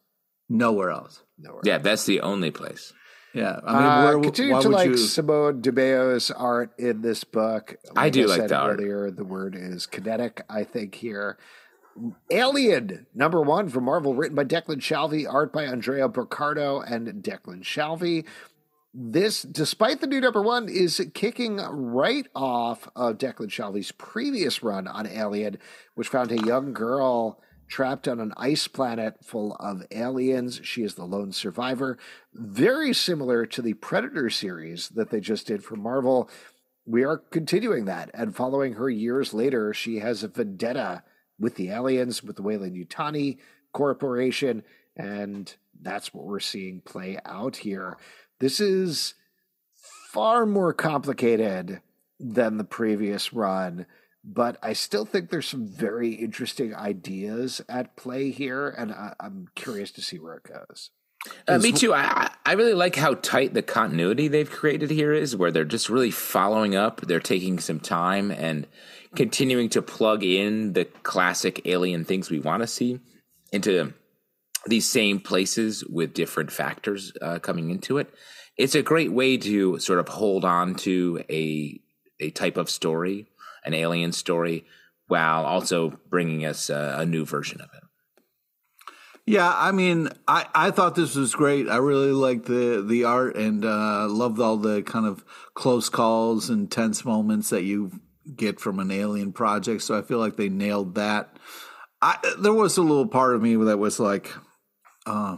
Nowhere 0.49 0.91
else. 0.91 1.23
Nowhere. 1.39 1.63
Yeah, 1.65 1.75
else. 1.75 1.83
that's 1.83 2.07
the 2.07 2.21
only 2.21 2.51
place. 2.51 2.93
Yeah, 3.35 3.61
I 3.67 3.73
mean, 3.73 3.83
uh, 3.83 4.05
where, 4.05 4.21
continue 4.21 4.61
to 4.61 4.69
like 4.69 4.91
you... 4.91 4.97
Simone 4.97 5.63
Di 5.63 5.71
Meo's 5.71 6.31
art 6.31 6.73
in 6.79 7.01
this 7.01 7.25
book. 7.25 7.77
Like 7.87 7.97
I 7.97 8.11
do 8.11 8.25
I 8.25 8.37
like 8.37 8.49
the 8.49 8.63
earlier, 8.63 9.05
art. 9.05 9.17
The 9.17 9.25
word 9.25 9.57
is 9.57 9.87
kinetic. 9.87 10.43
I 10.51 10.65
think 10.65 10.97
here, 10.97 11.39
Alien, 12.31 13.07
number 13.15 13.41
one 13.41 13.69
from 13.69 13.85
Marvel, 13.85 14.15
written 14.15 14.37
by 14.37 14.45
Declan 14.45 14.81
Shalvey, 14.81 15.27
art 15.27 15.53
by 15.53 15.65
Andrea 15.65 16.09
Broccardo 16.09 16.85
and 16.89 17.09
Declan 17.23 17.63
Shalvey. 17.63 18.27
This, 18.95 19.41
despite 19.43 20.01
the 20.01 20.07
new 20.07 20.21
number 20.21 20.43
one, 20.43 20.69
is 20.69 21.01
kicking 21.15 21.57
right 21.57 22.27
off 22.35 22.89
of 22.95 23.17
Declan 23.17 23.49
Shalvey's 23.49 23.91
previous 23.93 24.63
run 24.63 24.87
on 24.87 25.07
Alien, 25.07 25.59
which 25.95 26.09
found 26.09 26.31
a 26.31 26.47
young 26.47 26.75
girl 26.75 27.41
trapped 27.69 28.07
on 28.07 28.21
an 28.21 28.35
ice 28.37 28.69
planet 28.69 29.25
full 29.25 29.55
of 29.55 29.83
aliens. 29.91 30.61
She 30.63 30.83
is 30.83 30.95
the 30.95 31.07
lone 31.07 31.33
survivor. 31.33 31.97
Very 32.35 32.93
similar 32.93 33.47
to 33.47 33.63
the 33.63 33.73
Predator 33.73 34.29
series 34.29 34.91
that 34.91 35.09
they 35.09 35.21
just 35.21 35.47
did 35.47 35.65
for 35.65 35.77
Marvel. 35.77 36.29
We 36.85 37.03
are 37.03 37.17
continuing 37.17 37.87
that 37.87 38.11
and 38.13 38.37
following 38.37 38.75
her 38.75 38.91
years 38.91 39.33
later. 39.33 39.73
She 39.73 40.01
has 40.01 40.23
a 40.23 40.29
vendetta 40.29 41.03
with 41.39 41.55
the 41.55 41.71
aliens, 41.71 42.23
with 42.23 42.37
the 42.37 42.43
Weyland-Yutani 42.43 43.39
Corporation, 43.73 44.65
and 44.95 45.55
that's 45.81 46.13
what 46.13 46.27
we're 46.27 46.41
seeing 46.41 46.83
play 46.83 47.19
out 47.25 47.57
here. 47.57 47.97
This 48.43 48.61
is 48.61 49.15
far 50.11 50.45
more 50.45 50.75
complicated 50.75 51.81
than 52.21 52.59
the 52.59 52.65
previous 52.65 53.33
run 53.33 53.87
but 54.25 54.57
I 54.63 54.73
still 54.73 55.05
think 55.05 55.31
there's 55.31 55.49
some 55.49 55.67
very 55.67 56.15
interesting 56.15 56.75
ideas 56.75 57.61
at 57.69 57.97
play 57.97 58.31
here, 58.31 58.69
and 58.69 58.93
I, 58.93 59.15
am 59.21 59.49
curious 59.55 59.91
to 59.93 60.03
see 60.03 60.19
where 60.19 60.35
it 60.35 60.45
goes. 60.45 60.91
Uh, 61.47 61.59
me 61.59 61.73
too. 61.73 61.95
I, 61.95 62.31
I 62.45 62.53
really 62.53 62.75
like 62.75 62.97
how 62.97 63.15
tight 63.15 63.55
the 63.55 63.63
continuity 63.63 64.29
they've 64.29 64.51
created 64.51 64.91
here 64.91 65.13
is, 65.13 65.37
where 65.37 65.51
they're 65.51 65.65
just 65.65 65.89
really 65.89 66.11
following 66.11 66.77
up. 66.77 67.01
They're 67.01 67.21
taking 67.21 67.59
some 67.59 67.81
time 67.81 68.31
and 68.31 68.67
continuing 69.17 69.69
to 69.71 69.83
plug 69.83 70.23
in 70.23 70.73
the 70.73 70.85
classic 70.85 71.63
alien 71.65 72.05
things 72.05 72.31
we 72.31 72.41
want 72.41 72.63
to 72.63 72.67
see 72.67 73.01
into 73.53 73.93
these 74.66 74.88
same 74.88 75.20
places 75.20 75.85
with 75.85 76.14
different 76.14 76.53
factors 76.53 77.12
uh, 77.20 77.38
coming 77.38 77.70
into 77.70 77.98
it. 77.98 78.12
It's 78.57 78.75
a 78.75 78.83
great 78.83 79.12
way 79.12 79.37
to 79.38 79.79
sort 79.79 79.98
of 79.98 80.09
hold 80.09 80.44
on 80.44 80.75
to 80.77 81.22
a 81.31 81.81
a 82.20 82.31
type 82.31 82.57
of 82.57 82.70
story 82.70 83.27
an 83.64 83.75
alien 83.75 84.12
story 84.12 84.64
while 85.07 85.44
also 85.44 85.98
bringing 86.09 86.44
us 86.44 86.70
a, 86.70 86.96
a 86.98 87.07
new 87.07 87.25
version 87.25 87.61
of 87.61 87.68
it. 87.75 87.83
Yeah, 89.25 89.53
I 89.55 89.70
mean, 89.70 90.09
I, 90.27 90.46
I 90.53 90.70
thought 90.72 90.96
this 90.96 91.14
was 91.14 91.35
great. 91.35 91.68
I 91.68 91.77
really 91.77 92.11
liked 92.11 92.46
the 92.46 92.85
the 92.85 93.05
art 93.05 93.37
and 93.37 93.64
uh, 93.64 94.09
loved 94.09 94.40
all 94.40 94.57
the 94.57 94.83
kind 94.83 95.07
of 95.07 95.25
close 95.55 95.88
calls 95.88 96.51
and 96.51 96.70
tense 96.70 97.05
moments 97.05 97.51
that 97.51 97.62
you 97.62 97.92
get 98.35 98.59
from 98.59 98.81
an 98.81 98.90
alien 98.90 99.33
project. 99.33 99.83
So 99.83 99.96
I 99.96 100.03
feel 100.03 100.18
like 100.18 100.37
they 100.37 100.48
nailed 100.48 100.96
that. 100.96 101.38
I, 102.01 102.18
there 102.40 102.53
was 102.53 102.77
a 102.79 102.83
little 102.83 103.07
part 103.07 103.37
of 103.37 103.42
me 103.42 103.55
that 103.55 103.79
was 103.79 104.01
like, 104.01 104.33
uh, 105.07 105.37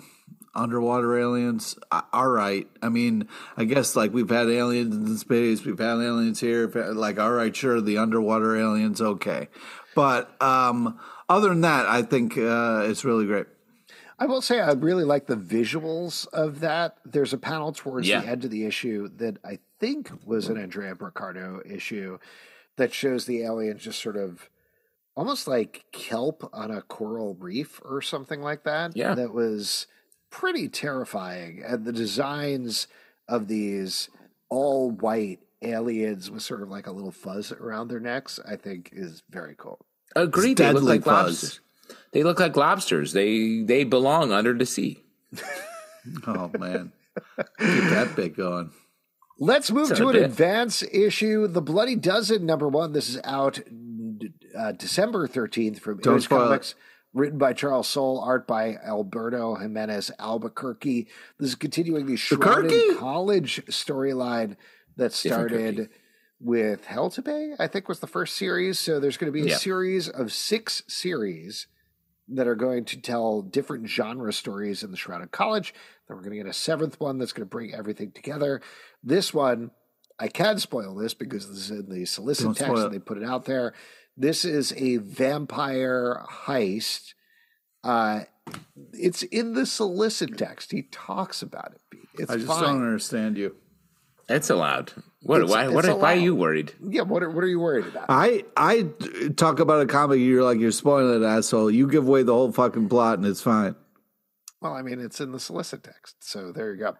underwater 0.55 1.19
aliens 1.19 1.77
all 2.13 2.29
right 2.29 2.69
i 2.81 2.89
mean 2.89 3.27
i 3.57 3.65
guess 3.65 3.97
like 3.97 4.13
we've 4.13 4.31
had 4.31 4.49
aliens 4.49 4.95
in 4.95 5.19
space 5.19 5.65
we've 5.65 5.79
had 5.79 5.99
aliens 6.01 6.39
here 6.39 6.69
like 6.95 7.19
all 7.19 7.33
right 7.33 7.57
sure 7.57 7.81
the 7.81 7.99
underwater 7.99 8.57
aliens 8.57 9.01
okay 9.01 9.49
but 9.97 10.41
um 10.41 10.99
other 11.29 11.49
than 11.49 11.63
that 11.63 11.87
i 11.87 12.03
think 12.03 12.39
uh 12.39 12.85
it's 12.85 13.05
really 13.05 13.27
great 13.27 13.47
I 14.17 14.27
will 14.27 14.41
say 14.41 14.61
I 14.61 14.73
really 14.73 15.03
like 15.03 15.27
the 15.27 15.37
visuals 15.37 16.29
of 16.29 16.61
that. 16.61 16.99
There's 17.05 17.33
a 17.33 17.39
panel 17.39 17.73
towards 17.73 18.07
yeah. 18.07 18.21
the 18.21 18.29
end 18.29 18.45
of 18.45 18.51
the 18.53 18.65
issue 18.65 19.09
that 19.17 19.39
I 19.45 19.59
think 19.81 20.09
was 20.25 20.49
an 20.49 20.57
Andrea 20.57 20.95
Broccardo 20.95 21.61
issue 21.69 22.19
that 22.77 22.95
shows 22.95 23.27
the 23.27 23.43
aliens 23.43 23.83
just 23.83 24.01
sort 24.01 24.17
of 24.17 24.49
almost 25.17 25.47
like 25.47 25.85
kelp 25.93 26.49
on 26.53 26.71
a 26.71 26.83
coral 26.83 27.35
reef 27.35 27.81
or 27.85 28.03
something 28.03 28.41
like 28.41 28.65
that. 28.65 28.97
Yeah. 28.97 29.15
That 29.15 29.33
was 29.33 29.87
pretty 30.31 30.69
terrifying. 30.69 31.63
And 31.65 31.85
the 31.85 31.93
designs 31.93 32.87
of 33.29 33.49
these 33.49 34.09
all 34.49 34.91
white 34.91 35.41
aliens 35.63 36.31
with 36.31 36.43
sort 36.43 36.63
of 36.63 36.69
like 36.69 36.87
a 36.87 36.93
little 36.93 37.13
fuzz 37.13 37.53
around 37.53 37.89
their 37.89 38.01
necks, 38.01 38.39
I 38.47 38.57
think 38.57 38.91
is 38.93 39.23
very 39.31 39.55
cool. 39.57 39.85
Agreed. 40.17 40.59
They 40.59 40.73
look 40.73 40.83
like 40.83 41.05
fuzz. 41.05 41.43
lobsters. 41.43 41.61
They 42.13 42.23
look 42.23 42.41
like 42.41 42.57
lobsters. 42.57 43.13
They 43.13 43.63
they 43.63 43.85
belong 43.85 44.33
under 44.33 44.55
the 44.55 44.67
sea. 44.67 45.03
oh 46.27 46.51
man, 46.59 46.93
keep 47.59 47.85
that 47.91 48.13
bit 48.15 48.37
going. 48.37 48.71
Let's 49.39 49.71
move 49.73 49.95
to 49.97 50.09
an 50.11 50.17
advance 50.17 50.85
issue. 50.93 51.49
The 51.49 51.61
Bloody 51.61 51.97
Dozen, 51.97 52.47
number 52.47 52.69
one. 52.69 52.93
This 52.93 53.09
is 53.09 53.19
out 53.25 53.59
uh, 54.57 54.73
December 54.73 55.27
13th 55.29 55.81
from 55.81 55.99
Don't 55.99 56.15
Image 56.15 56.29
Comics. 56.29 56.71
It 56.73 56.77
written 57.15 57.39
by 57.39 57.53
Charles 57.53 57.89
Soule, 57.89 58.21
art 58.21 58.47
by 58.47 58.75
Alberto 58.85 59.55
Jimenez 59.55 60.11
Albuquerque. 60.19 61.07
This 61.39 61.51
is 61.51 61.55
continuing 61.55 62.07
the 62.07 62.17
Shrouded 62.17 62.99
College 62.99 63.65
storyline 63.67 64.57
that 64.97 65.13
started 65.13 65.89
with 66.41 66.85
Hell 66.85 67.11
to 67.11 67.23
Pay, 67.23 67.55
I 67.59 67.69
think 67.69 67.89
was 67.89 68.01
the 68.01 68.07
first 68.07 68.37
series. 68.37 68.79
So 68.79 68.99
there's 69.01 69.17
going 69.17 69.33
to 69.33 69.39
be 69.39 69.47
a 69.47 69.53
yeah. 69.53 69.57
series 69.57 70.09
of 70.09 70.33
six 70.33 70.83
series 70.89 71.69
that 72.29 72.49
are 72.49 72.57
going 72.57 72.85
to 72.87 73.01
tell 73.01 73.43
different 73.43 73.89
genre 73.89 74.33
stories 74.33 74.83
in 74.83 74.91
the 74.91 74.97
Shrouded 74.97 75.31
College. 75.31 75.73
Then 76.09 76.17
we're 76.17 76.23
going 76.23 76.37
to 76.37 76.43
get 76.43 76.51
a 76.51 76.53
seventh 76.53 76.99
one 77.01 77.19
that's 77.19 77.33
going 77.33 77.47
to 77.47 77.51
bring 77.51 77.73
everything 77.73 78.11
together. 78.11 78.61
This 79.03 79.33
one, 79.33 79.71
I 80.19 80.29
can 80.29 80.59
spoil 80.59 80.95
this 80.95 81.15
because 81.15 81.49
this 81.49 81.59
is 81.59 81.71
in 81.71 81.89
the 81.89 82.05
solicit 82.07 82.47
Don't 82.47 82.57
text 82.57 82.83
and 82.83 82.95
they 82.95 82.99
put 82.99 83.19
it 83.19 83.25
out 83.25 83.45
there. 83.45 83.75
This 84.17 84.45
is 84.45 84.73
a 84.77 84.99
vampire 84.99 86.25
heist. 86.47 87.15
Uh, 87.83 88.23
it's 88.93 89.23
in 89.25 89.55
the 89.55 89.67
solicit 89.67 90.39
text. 90.39 90.71
He 90.71 90.83
talks 90.91 91.43
about 91.43 91.73
it. 91.73 91.99
It's 92.19 92.31
I 92.31 92.37
just 92.37 92.47
fine. 92.47 92.63
don't 92.63 92.83
understand 92.83 93.37
you. 93.37 93.57
It's 94.29 94.51
allowed. 94.51 94.93
What? 95.23 95.43
It's, 95.43 95.51
why? 95.51 95.65
It's 95.65 95.75
what, 95.75 95.85
allowed. 95.85 96.01
why 96.01 96.13
are 96.15 96.21
you 96.21 96.35
worried? 96.35 96.73
Yeah. 96.83 97.03
What? 97.03 97.23
Are, 97.23 97.31
what 97.31 97.45
are 97.45 97.49
you 97.49 97.61
worried 97.61 97.87
about? 97.87 98.07
I 98.09 98.45
I 98.57 98.89
talk 99.37 99.61
about 99.61 99.83
a 99.83 99.87
comic. 99.87 100.21
You're 100.21 100.45
like 100.45 100.59
you're 100.59 100.71
spoiling 100.71 101.23
it, 101.23 101.27
asshole. 101.27 101.71
You 101.71 101.89
give 101.89 102.07
away 102.07 102.23
the 102.23 102.33
whole 102.33 102.53
fucking 102.53 102.89
plot, 102.89 103.19
and 103.19 103.27
it's 103.27 103.43
fine. 103.43 103.75
Well, 104.61 104.73
I 104.73 104.83
mean, 104.83 104.99
it's 104.99 105.21
in 105.21 105.33
the 105.33 105.41
solicit 105.41 105.85
text, 105.85 106.17
so 106.25 106.53
there 106.53 106.73
you 106.73 106.79
go. 106.79 106.97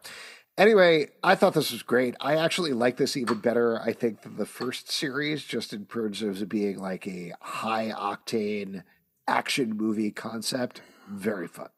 Anyway, 0.57 1.09
I 1.23 1.35
thought 1.35 1.55
this 1.55 1.73
was 1.73 1.83
great. 1.83 2.15
I 2.21 2.37
actually 2.37 2.73
like 2.73 2.97
this 2.97 3.17
even 3.17 3.39
better, 3.39 3.81
I 3.81 3.93
think, 3.93 4.23
than 4.23 4.37
the 4.37 4.47
first 4.47 4.89
series, 4.91 5.43
just 5.43 5.73
in 5.73 5.87
terms 5.87 6.23
of 6.23 6.49
being 6.49 6.79
like 6.79 7.09
a 7.09 7.33
high 7.41 7.91
octane 7.91 8.85
action 9.27 9.77
movie 9.77 10.13
concept. 10.13 10.81
Very 11.09 11.49
fun. 11.49 11.71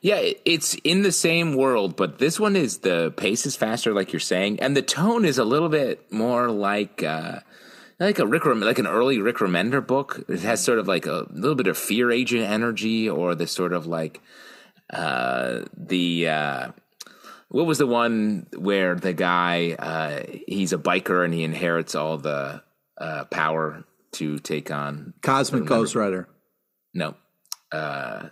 Yeah, 0.00 0.20
it's 0.44 0.74
in 0.84 1.02
the 1.02 1.10
same 1.10 1.56
world, 1.56 1.96
but 1.96 2.18
this 2.18 2.38
one 2.38 2.54
is 2.54 2.78
the 2.78 3.12
pace 3.16 3.46
is 3.46 3.56
faster, 3.56 3.92
like 3.92 4.12
you're 4.12 4.20
saying, 4.20 4.60
and 4.60 4.76
the 4.76 4.82
tone 4.82 5.24
is 5.24 5.38
a 5.38 5.44
little 5.44 5.68
bit 5.68 6.12
more 6.12 6.52
like 6.52 7.02
uh, 7.02 7.40
like 7.98 8.20
a 8.20 8.26
Rick, 8.26 8.44
like 8.44 8.78
an 8.78 8.86
early 8.86 9.18
Rick 9.18 9.38
Remender 9.38 9.84
book. 9.84 10.24
It 10.28 10.40
has 10.40 10.62
sort 10.62 10.78
of 10.78 10.86
like 10.86 11.06
a 11.06 11.26
little 11.30 11.56
bit 11.56 11.66
of 11.66 11.76
fear 11.76 12.12
agent 12.12 12.44
energy, 12.44 13.10
or 13.10 13.34
the 13.34 13.48
sort 13.48 13.72
of 13.72 13.88
like 13.88 14.20
uh, 14.90 15.62
the. 15.76 16.28
Uh, 16.28 16.68
what 17.48 17.66
was 17.66 17.78
the 17.78 17.86
one 17.86 18.46
where 18.56 18.94
the 18.94 19.12
guy 19.12 19.72
uh, 19.78 20.22
he's 20.46 20.72
a 20.72 20.78
biker 20.78 21.24
and 21.24 21.32
he 21.32 21.44
inherits 21.44 21.94
all 21.94 22.18
the 22.18 22.62
uh, 22.98 23.24
power 23.24 23.84
to 24.12 24.38
take 24.38 24.70
on 24.70 25.14
Cosmic 25.22 25.64
Ghost 25.64 25.94
Rider? 25.94 26.28
No, 26.94 27.14
uh, 27.72 28.28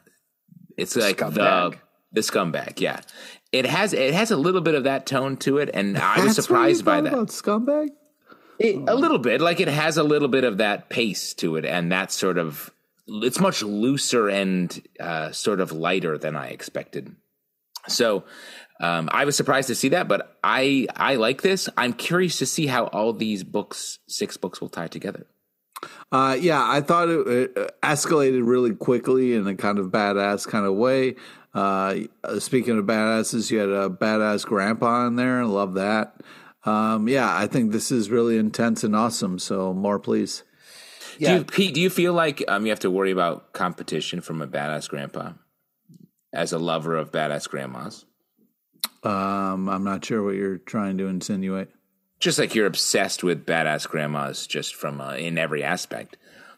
it's 0.77 0.97
like 0.97 1.19
scumbag. 1.19 1.35
the 1.35 1.77
the 2.13 2.21
scumbag. 2.21 2.81
Yeah, 2.81 3.01
it 3.53 3.67
has 3.67 3.93
it 3.93 4.15
has 4.15 4.31
a 4.31 4.37
little 4.37 4.61
bit 4.61 4.75
of 4.75 4.85
that 4.85 5.07
tone 5.07 5.37
to 5.39 5.59
it, 5.59 5.71
and 5.73 5.97
I 5.97 6.25
was 6.25 6.37
surprised 6.37 6.85
by 6.85 7.01
that. 7.01 7.13
About 7.13 7.29
scumbag, 7.29 7.89
it, 8.59 8.77
a 8.89 8.95
little 8.95 9.19
bit. 9.19 9.41
Like 9.41 9.61
it 9.61 9.69
has 9.69 9.97
a 9.97 10.03
little 10.03 10.29
bit 10.29 10.45
of 10.45 10.59
that 10.59 10.89
pace 10.91 11.33
to 11.35 11.57
it, 11.57 11.65
and 11.65 11.91
that 11.93 12.13
sort 12.13 12.39
of 12.39 12.71
it's 13.09 13.41
much 13.41 13.63
looser 13.63 14.29
and 14.29 14.83
uh, 15.01 15.31
sort 15.33 15.61
of 15.61 15.73
lighter 15.73 16.19
than 16.19 16.37
I 16.37 16.49
expected. 16.49 17.15
So 17.89 18.25
um, 18.81 19.09
I 19.13 19.25
was 19.25 19.37
surprised 19.37 19.69
to 19.69 19.75
see 19.75 19.91
that, 19.91 20.09
but 20.09 20.37
I 20.45 20.87
I 20.95 21.17
like 21.17 21.43
this. 21.43 21.69
I'm 21.77 21.93
curious 21.93 22.39
to 22.39 22.47
see 22.47 22.67
how 22.67 22.87
all 22.87 23.13
these 23.13 23.43
books, 23.43 23.99
six 24.07 24.37
books, 24.37 24.61
will 24.61 24.69
tie 24.69 24.89
together. 24.89 25.27
Uh, 26.11 26.37
yeah, 26.39 26.63
I 26.63 26.81
thought 26.81 27.09
it, 27.09 27.27
it, 27.27 27.81
escalated 27.83 28.47
really 28.47 28.75
quickly 28.75 29.35
in 29.35 29.47
a 29.47 29.55
kind 29.55 29.79
of 29.79 29.87
badass 29.87 30.47
kind 30.47 30.67
of 30.67 30.75
way. 30.75 31.17
Uh, 31.55 32.01
speaking 32.39 32.79
of 32.79 32.85
badasses, 32.85 33.51
you 33.51 33.59
had 33.59 33.69
a 33.69 33.89
badass 33.89 34.45
grandpa 34.45 35.07
in 35.07 35.17
there. 35.17 35.41
I 35.41 35.45
love 35.45 35.75
that. 35.75 36.21
Um, 36.65 37.09
yeah, 37.09 37.35
I 37.35 37.47
think 37.47 37.73
this 37.73 37.91
is 37.91 38.11
really 38.11 38.37
intense 38.37 38.85
and 38.85 38.95
awesome. 38.95 39.39
So 39.39 39.73
more, 39.73 39.99
please. 39.99 40.43
Yeah. 41.19 41.31
Do 41.31 41.39
you, 41.39 41.45
Pete? 41.45 41.75
Do 41.75 41.81
you 41.81 41.91
feel 41.91 42.13
like 42.13 42.45
um, 42.49 42.67
you 42.67 42.71
have 42.71 42.81
to 42.81 42.91
worry 42.91 43.11
about 43.11 43.53
competition 43.53 44.21
from 44.21 44.43
a 44.43 44.47
badass 44.47 44.89
grandpa 44.89 45.33
as 46.33 46.53
a 46.53 46.59
lover 46.59 46.97
of 46.97 47.11
badass 47.11 47.49
grandmas? 47.49 48.05
Um, 49.07 49.69
I'm 49.69 49.85
not 49.85 50.05
sure 50.05 50.23
what 50.23 50.35
you're 50.35 50.59
trying 50.59 50.99
to 50.99 51.07
insinuate. 51.07 51.69
Just 52.19 52.39
like 52.39 52.55
you're 52.55 52.67
obsessed 52.67 53.23
with 53.23 53.47
badass 53.47 53.89
grandmas, 53.89 54.47
just 54.47 54.75
from 54.75 55.01
uh, 55.01 55.15
in 55.15 55.39
every 55.39 55.63
aspect. 55.63 56.17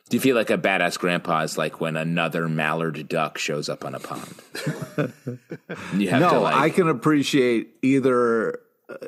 Do 0.09 0.17
you 0.17 0.21
feel 0.21 0.37
like 0.37 0.49
a 0.49 0.57
badass 0.57 0.99
grandpa 0.99 1.43
is 1.43 1.59
like 1.59 1.81
when 1.81 1.97
another 1.97 2.49
mallard 2.49 3.09
duck 3.09 3.37
shows 3.37 3.69
up 3.69 3.85
on 3.85 3.95
a 3.95 3.99
pond? 3.99 4.35
you 5.95 6.09
have 6.09 6.21
no, 6.21 6.31
to 6.31 6.41
like. 6.41 6.55
I 6.55 6.71
can 6.71 6.89
appreciate 6.89 7.69
either 7.83 8.61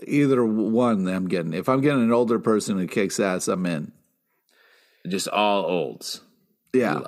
either 0.06 0.44
one. 0.44 1.08
I'm 1.08 1.28
getting. 1.28 1.54
If 1.54 1.68
I'm 1.68 1.80
getting 1.80 2.02
an 2.02 2.12
older 2.12 2.38
person 2.38 2.78
who 2.78 2.86
kicks 2.86 3.18
ass, 3.18 3.48
I'm 3.48 3.64
in. 3.64 3.92
just 5.08 5.28
all 5.28 5.64
olds. 5.64 6.20
Yeah. 6.74 7.00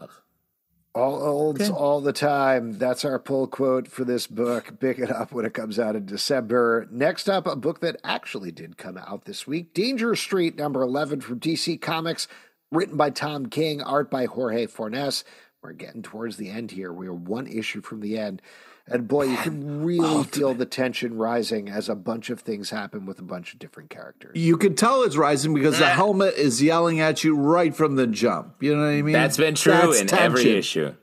All 0.95 1.23
olds 1.23 1.71
all 1.71 2.03
the 2.03 2.13
time. 2.13 2.75
That's 2.75 3.03
our 3.07 3.19
pull 3.19 3.47
quote 3.47 3.89
for 3.89 4.05
this 4.05 4.27
book. 4.27 4.79
Pick 4.79 4.99
it 4.99 5.11
up 5.11 5.33
when 5.33 5.47
it 5.47 5.55
comes 5.55 5.79
out 5.79 5.97
in 5.97 6.05
December. 6.05 6.87
Next 6.91 7.31
up, 7.31 7.47
a 7.47 7.57
book 7.57 7.81
that 7.81 7.97
actually 8.05 8.53
did 8.53 8.77
come 8.77 8.99
out 8.99 9.25
this 9.25 9.47
week 9.47 9.73
Danger 9.73 10.15
Street, 10.15 10.57
number 10.57 10.83
11 10.83 11.23
from 11.23 11.41
DC 11.41 11.81
Comics, 11.81 12.29
written 12.71 12.99
by 12.99 13.09
Tom 13.09 13.47
King, 13.47 13.81
art 13.81 14.11
by 14.11 14.27
Jorge 14.27 14.67
Fornes. 14.67 15.25
We're 15.63 15.73
getting 15.73 16.03
towards 16.03 16.37
the 16.37 16.51
end 16.51 16.73
here. 16.73 16.93
We 16.93 17.07
are 17.07 17.15
one 17.15 17.47
issue 17.47 17.81
from 17.81 18.01
the 18.01 18.19
end. 18.19 18.43
And 18.87 19.07
boy, 19.07 19.25
you 19.25 19.37
can 19.37 19.85
really 19.85 20.25
feel 20.25 20.55
the 20.55 20.67
tension 20.67 21.17
rising 21.17 21.69
as 21.69 21.89
a 21.89 21.95
bunch 21.95 22.31
of 22.31 22.41
things 22.41 22.71
happen 22.71 23.07
with 23.07 23.19
a 23.21 23.23
bunch 23.23 23.53
of 23.53 23.59
different 23.59 23.91
characters. 23.91 24.33
You 24.35 24.57
can 24.57 24.75
tell 24.75 25.03
it's 25.03 25.17
rising 25.17 25.55
because 25.55 25.79
the 25.79 25.89
helmet 25.89 26.35
is 26.35 26.63
yelling 26.63 27.01
at 27.01 27.23
you 27.23 27.37
right 27.37 27.75
from 27.75 27.97
the 27.97 28.07
jump. 28.07 28.63
You 28.63 28.75
know 28.75 28.83
what 28.83 28.89
I 28.89 29.03
mean? 29.03 29.13
That's 29.13 29.37
been 29.37 29.55
true 29.55 29.73
That's 29.73 30.01
in 30.01 30.07
tension. 30.09 30.25
every 30.25 30.51
issue. 30.51 30.95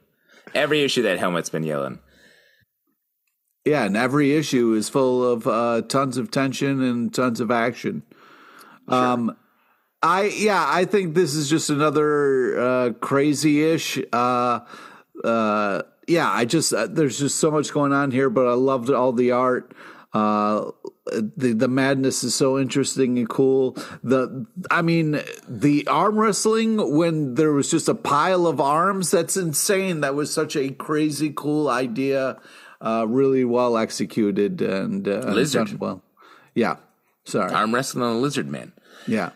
Every 0.53 0.83
issue 0.83 1.03
that 1.03 1.19
helmet's 1.19 1.49
been 1.49 1.63
yelling. 1.63 1.99
Yeah, 3.65 3.85
and 3.85 3.95
every 3.95 4.35
issue 4.35 4.73
is 4.73 4.89
full 4.89 5.23
of 5.23 5.47
uh, 5.47 5.83
tons 5.83 6.17
of 6.17 6.31
tension 6.31 6.81
and 6.81 7.13
tons 7.13 7.39
of 7.39 7.51
action. 7.51 8.03
Um, 8.87 9.37
I 10.01 10.23
yeah, 10.23 10.65
I 10.67 10.85
think 10.85 11.13
this 11.13 11.35
is 11.35 11.49
just 11.49 11.69
another 11.69 12.59
uh, 12.59 12.93
crazy-ish. 12.93 13.99
Uh, 14.11 14.61
uh, 15.23 15.81
yeah, 16.09 16.29
I 16.29 16.45
just 16.45 16.73
uh, 16.73 16.87
there's 16.87 17.19
just 17.19 17.37
so 17.39 17.51
much 17.51 17.71
going 17.71 17.93
on 17.93 18.11
here, 18.11 18.29
but 18.29 18.47
I 18.47 18.53
loved 18.53 18.89
all 18.89 19.13
the 19.13 19.31
art. 19.31 19.73
Uh, 20.11 20.71
the 21.05 21.53
the 21.53 21.67
madness 21.67 22.23
is 22.23 22.33
so 22.33 22.57
interesting 22.57 23.17
and 23.19 23.29
cool. 23.29 23.77
The 24.03 24.47
I 24.71 24.81
mean, 24.81 25.21
the 25.47 25.87
arm 25.87 26.19
wrestling 26.19 26.97
when 26.97 27.35
there 27.35 27.51
was 27.51 27.69
just 27.69 27.87
a 27.87 27.95
pile 27.95 28.47
of 28.47 28.59
arms. 28.59 29.11
That's 29.11 29.37
insane. 29.37 30.01
That 30.01 30.15
was 30.15 30.33
such 30.33 30.55
a 30.55 30.71
crazy 30.71 31.31
cool 31.35 31.69
idea. 31.69 32.39
Uh, 32.81 33.05
really 33.07 33.43
well 33.43 33.77
executed 33.77 34.61
and 34.61 35.07
uh, 35.07 35.19
Lizard. 35.27 35.79
well. 35.79 36.01
Yeah. 36.55 36.77
Sorry. 37.25 37.53
Arm 37.53 37.75
wrestling 37.75 38.03
on 38.03 38.15
a 38.15 38.19
lizard 38.19 38.47
man. 38.47 38.71
yeah. 39.05 39.31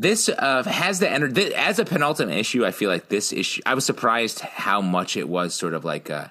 This 0.00 0.30
uh, 0.30 0.62
has 0.64 0.98
the 0.98 1.10
energy. 1.10 1.54
As 1.54 1.78
a 1.78 1.84
penultimate 1.84 2.38
issue, 2.38 2.64
I 2.64 2.70
feel 2.70 2.88
like 2.88 3.08
this 3.10 3.32
issue. 3.34 3.60
I 3.66 3.74
was 3.74 3.84
surprised 3.84 4.40
how 4.40 4.80
much 4.80 5.14
it 5.16 5.28
was 5.28 5.54
sort 5.54 5.74
of 5.74 5.84
like, 5.84 6.08
uh, 6.08 6.28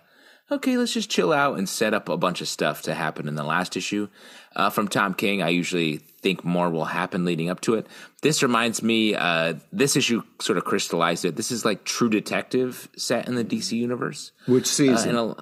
okay, 0.52 0.76
let's 0.76 0.94
just 0.94 1.10
chill 1.12 1.32
out 1.32 1.60
and 1.60 1.70
set 1.70 1.94
up 1.94 2.10
a 2.10 2.18
bunch 2.18 2.42
of 2.42 2.48
stuff 2.48 2.82
to 2.84 2.96
happen 2.96 3.28
in 3.28 3.36
the 3.36 3.44
last 3.44 3.78
issue. 3.78 4.08
Uh, 4.56 4.72
from 4.72 4.88
Tom 4.88 5.14
King, 5.14 5.44
I 5.44 5.50
usually 5.50 5.98
think 5.98 6.44
more 6.44 6.72
will 6.72 6.86
happen 6.86 7.26
leading 7.26 7.52
up 7.52 7.62
to 7.62 7.76
it. 7.76 7.86
This 8.24 8.42
reminds 8.42 8.82
me, 8.82 9.14
uh, 9.14 9.54
this 9.72 9.96
issue 9.96 10.24
sort 10.42 10.58
of 10.58 10.66
crystallized 10.66 11.24
it. 11.24 11.36
This 11.36 11.52
is 11.52 11.64
like 11.64 11.84
True 11.84 12.10
Detective 12.10 12.90
set 12.98 13.28
in 13.28 13.36
the 13.36 13.46
DC 13.46 13.74
universe. 13.78 14.32
Which 14.48 14.64
Uh, 14.64 14.66
season? 14.66 15.10
and 15.10 15.18
a, 15.20 15.36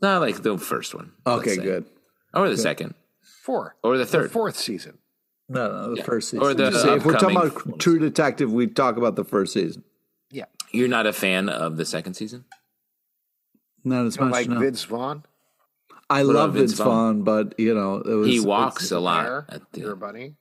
not 0.00 0.22
like 0.22 0.42
the 0.42 0.56
first 0.56 0.94
one. 0.94 1.12
okay, 1.26 1.56
good. 1.56 1.84
Or 2.32 2.48
the 2.48 2.56
second. 2.56 2.94
Four. 3.42 3.76
Or 3.82 3.98
the 3.98 4.06
third. 4.06 4.32
fourth 4.32 4.56
season. 4.56 4.96
No, 5.48 5.68
no, 5.70 5.94
the 5.94 6.02
first 6.02 6.30
season. 6.30 6.44
Or 6.44 6.54
the 6.54 6.72
See, 6.72 6.88
if 6.88 7.04
we're 7.04 7.18
talking 7.18 7.36
about. 7.36 7.78
True 7.78 7.98
Detective, 7.98 8.52
we 8.52 8.66
talk 8.66 8.96
about 8.96 9.14
the 9.16 9.24
first 9.24 9.52
season. 9.52 9.84
Yeah. 10.30 10.46
You're 10.72 10.88
not 10.88 11.06
a 11.06 11.12
fan 11.12 11.48
of 11.48 11.76
the 11.76 11.84
second 11.84 12.14
season? 12.14 12.44
Not 13.84 14.06
as 14.06 14.16
You 14.16 14.24
much. 14.24 14.32
like 14.32 14.48
no. 14.48 14.58
Vince 14.58 14.82
Vaughn. 14.84 15.24
I 16.10 16.24
What 16.24 16.34
love 16.34 16.54
Vince 16.54 16.72
Vince 16.72 16.80
Vaughn, 16.80 17.22
but 17.22 17.58
you 17.58 17.74
know, 17.74 17.96
it 17.96 18.14
was 18.14 18.28
He 18.28 18.40
walks 18.40 18.90
a 18.90 18.98
lot. 19.00 19.24
Bear, 19.24 19.46
At 19.48 19.62
You're 19.74 19.88
a 19.88 19.90
the, 19.90 19.96
bunny. 19.96 20.34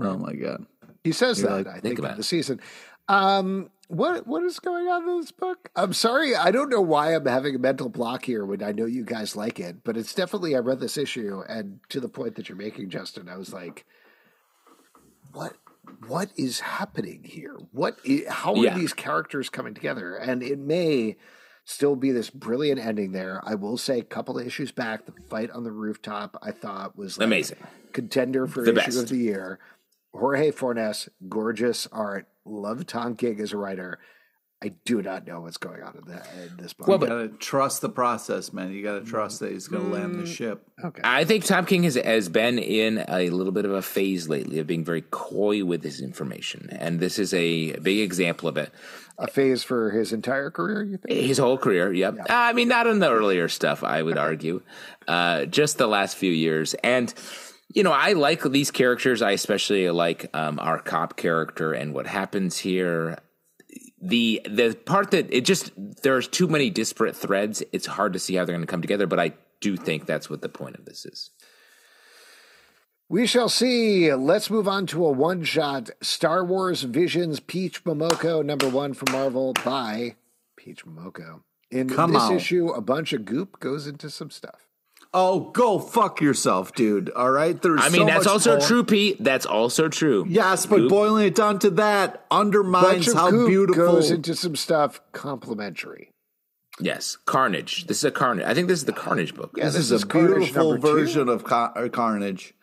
Oh 0.00 0.16
my 0.16 0.32
god! 0.34 0.66
He 1.04 1.12
says 1.12 1.40
You're 1.40 1.50
that, 1.50 1.56
like, 1.56 1.66
I 1.66 1.72
think 1.74 1.82
think, 1.84 1.98
in 1.98 2.04
about 2.06 2.16
the 2.16 2.20
it. 2.20 2.24
season. 2.24 2.60
Um, 3.08 3.70
what 3.88 4.26
what 4.26 4.42
is 4.44 4.58
going 4.58 4.88
on 4.88 5.06
in 5.08 5.20
this 5.20 5.32
book? 5.32 5.68
I'm 5.76 5.92
sorry, 5.92 6.34
I 6.34 6.50
don't 6.50 6.70
know 6.70 6.80
why 6.80 7.14
I'm 7.14 7.26
having 7.26 7.54
a 7.54 7.58
mental 7.58 7.90
block 7.90 8.24
here 8.24 8.44
when 8.46 8.62
I 8.62 8.72
know 8.72 8.86
you 8.86 9.04
guys 9.04 9.36
like 9.36 9.60
it, 9.60 9.84
but 9.84 9.96
it's 9.98 10.14
definitely 10.14 10.56
I 10.56 10.60
read 10.60 10.80
this 10.80 10.96
issue 10.96 11.42
and 11.48 11.80
to 11.90 12.00
the 12.00 12.08
point 12.08 12.36
that 12.36 12.48
you're 12.48 12.56
making, 12.56 12.88
Justin, 12.88 13.28
I 13.28 13.36
was 13.36 13.52
like, 13.52 13.84
what 15.32 15.54
what 16.06 16.30
is 16.36 16.60
happening 16.60 17.22
here? 17.24 17.56
What 17.72 17.98
how 18.28 18.54
are 18.54 18.64
Yeah. 18.64 18.76
these 18.78 18.92
characters 18.92 19.48
coming 19.50 19.74
together? 19.74 20.14
And 20.16 20.42
it 20.42 20.58
may 20.58 21.16
still 21.64 21.96
be 21.96 22.10
this 22.10 22.30
brilliant 22.30 22.80
ending 22.80 23.12
there. 23.12 23.40
I 23.44 23.54
will 23.54 23.76
say, 23.78 23.98
a 24.00 24.04
couple 24.04 24.38
of 24.38 24.46
issues 24.46 24.72
back, 24.72 25.06
the 25.06 25.12
fight 25.28 25.50
on 25.50 25.62
the 25.64 25.70
rooftop, 25.72 26.36
I 26.42 26.50
thought 26.50 26.96
was 26.96 27.18
like 27.18 27.26
Amazing. 27.26 27.58
contender 27.92 28.46
for 28.46 28.62
The 28.64 28.70
issue 28.72 28.74
best. 28.80 28.98
of 28.98 29.08
the 29.10 29.16
year. 29.18 29.58
Jorge 30.12 30.50
Fornes, 30.50 31.08
gorgeous 31.28 31.86
art. 31.92 32.26
Love 32.44 32.86
Tom 32.86 33.14
King 33.16 33.40
as 33.40 33.52
a 33.52 33.56
writer. 33.56 33.98
I 34.62 34.72
do 34.84 35.02
not 35.02 35.26
know 35.26 35.40
what's 35.40 35.56
going 35.56 35.82
on 35.82 35.96
in, 35.96 36.04
the, 36.10 36.22
in 36.44 36.56
this 36.56 36.72
book. 36.72 36.86
Well, 36.86 36.96
You 36.96 37.00
but- 37.00 37.08
gotta 37.08 37.28
trust 37.38 37.80
the 37.80 37.88
process, 37.88 38.52
man. 38.52 38.70
You 38.72 38.82
gotta 38.82 39.04
trust 39.04 39.40
that 39.40 39.50
he's 39.52 39.66
gonna 39.68 39.88
land 39.88 40.14
the 40.20 40.26
ship. 40.26 40.62
okay, 40.84 41.00
I 41.04 41.24
think 41.24 41.44
Tom 41.44 41.66
King 41.66 41.82
has, 41.82 41.96
has 41.96 42.28
been 42.28 42.58
in 42.58 43.04
a 43.08 43.30
little 43.30 43.52
bit 43.52 43.64
of 43.64 43.72
a 43.72 43.82
phase 43.82 44.28
lately 44.28 44.58
of 44.60 44.66
being 44.66 44.84
very 44.84 45.02
coy 45.10 45.64
with 45.64 45.82
his 45.82 46.00
information. 46.00 46.68
And 46.70 47.00
this 47.00 47.18
is 47.18 47.34
a 47.34 47.72
big 47.80 47.98
example 47.98 48.48
of 48.48 48.56
it. 48.56 48.70
a 49.18 49.26
phase 49.26 49.62
for 49.64 49.90
his 49.90 50.12
entire 50.12 50.50
career. 50.50 50.82
You 50.84 50.96
think? 50.98 51.26
His 51.26 51.38
whole 51.38 51.58
career, 51.58 51.92
yep. 51.92 52.16
I 52.30 52.52
mean, 52.52 52.68
not 52.68 52.86
in 52.86 52.98
the 53.00 53.10
earlier 53.10 53.48
stuff, 53.48 53.82
I 53.84 54.02
would 54.02 54.16
argue. 54.18 54.62
Uh, 55.08 55.44
just 55.46 55.78
the 55.78 55.86
last 55.88 56.16
few 56.16 56.30
years. 56.32 56.74
And, 56.84 57.12
you 57.74 57.82
know, 57.82 57.92
I 57.92 58.12
like 58.12 58.42
these 58.44 58.70
characters. 58.70 59.22
I 59.22 59.32
especially 59.32 59.90
like 59.90 60.30
um, 60.34 60.58
our 60.60 60.78
cop 60.78 61.16
character 61.16 61.72
and 61.72 61.92
what 61.94 62.06
happens 62.06 62.58
here. 62.58 63.18
The 64.02 64.42
the 64.44 64.76
part 64.84 65.12
that 65.12 65.32
it 65.32 65.44
just 65.44 65.70
there's 65.76 66.26
too 66.26 66.48
many 66.48 66.70
disparate 66.70 67.16
threads. 67.16 67.62
It's 67.72 67.86
hard 67.86 68.12
to 68.14 68.18
see 68.18 68.34
how 68.34 68.44
they're 68.44 68.54
going 68.56 68.66
to 68.66 68.70
come 68.70 68.82
together, 68.82 69.06
but 69.06 69.20
I 69.20 69.34
do 69.60 69.76
think 69.76 70.06
that's 70.06 70.28
what 70.28 70.42
the 70.42 70.48
point 70.48 70.76
of 70.76 70.84
this 70.84 71.06
is. 71.06 71.30
We 73.08 73.26
shall 73.26 73.48
see. 73.48 74.12
Let's 74.12 74.50
move 74.50 74.66
on 74.66 74.86
to 74.86 75.04
a 75.04 75.10
one 75.10 75.44
shot 75.44 75.90
Star 76.00 76.44
Wars 76.44 76.82
Visions 76.82 77.40
Peach 77.40 77.84
Momoko, 77.84 78.44
number 78.44 78.68
one 78.68 78.94
from 78.94 79.12
Marvel 79.12 79.52
by 79.64 80.16
Peach 80.56 80.84
Momoko. 80.84 81.42
In 81.70 81.88
Come 81.88 82.12
this 82.12 82.22
on. 82.22 82.36
issue, 82.36 82.68
a 82.70 82.80
bunch 82.80 83.12
of 83.12 83.24
goop 83.24 83.60
goes 83.60 83.86
into 83.86 84.10
some 84.10 84.30
stuff. 84.30 84.66
Oh, 85.14 85.50
go 85.50 85.78
fuck 85.78 86.20
yourself, 86.22 86.74
dude. 86.74 87.10
All 87.10 87.30
right. 87.30 87.60
There's. 87.60 87.80
I 87.82 87.90
mean, 87.90 88.02
so 88.02 88.06
that's 88.06 88.26
also 88.26 88.56
more. 88.58 88.66
true, 88.66 88.84
Pete. 88.84 89.22
That's 89.22 89.44
also 89.44 89.88
true. 89.88 90.24
Yes, 90.28 90.64
but 90.64 90.76
Goop. 90.78 90.90
boiling 90.90 91.26
it 91.26 91.34
down 91.34 91.58
to 91.60 91.70
that 91.70 92.28
Bunch 92.30 92.40
undermines 92.46 93.08
of 93.08 93.14
how 93.14 93.30
beautiful. 93.30 93.84
goes 93.84 94.10
into 94.10 94.34
some 94.34 94.56
stuff 94.56 95.00
complimentary. 95.12 96.10
Yes, 96.80 97.18
Carnage. 97.26 97.86
This 97.86 97.98
is 97.98 98.04
a 98.04 98.10
Carnage. 98.10 98.46
I 98.46 98.54
think 98.54 98.68
this 98.68 98.78
is 98.78 98.86
the 98.86 98.94
Carnage 98.94 99.34
book. 99.34 99.50
Yeah, 99.54 99.64
this, 99.66 99.74
this 99.74 99.84
is, 99.84 99.92
is 99.92 100.02
a 100.02 100.06
Carnage 100.06 100.36
beautiful 100.36 100.72
number 100.72 100.86
two. 100.86 100.94
version 100.94 101.28
of 101.28 101.44
Car- 101.44 101.72
uh, 101.76 101.88
Carnage. 101.90 102.54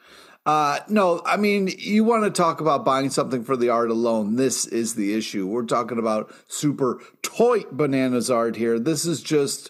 Uh, 0.46 0.80
no, 0.88 1.22
I 1.26 1.38
mean, 1.38 1.70
you 1.78 2.04
want 2.04 2.24
to 2.24 2.32
talk 2.32 2.60
about 2.60 2.84
buying 2.84 3.12
something 3.12 3.44
for 3.44 3.56
the 3.56 3.70
art 3.70 3.92
alone. 3.92 4.36
This 4.36 4.66
is 4.66 4.96
the 4.96 5.14
issue. 5.14 5.46
We're 5.46 5.66
talking 5.66 6.00
about 6.00 6.34
super 6.48 7.00
toy 7.22 7.66
bananas 7.72 8.32
art 8.32 8.56
here. 8.56 8.80
This 8.80 9.06
is 9.06 9.22
just, 9.22 9.70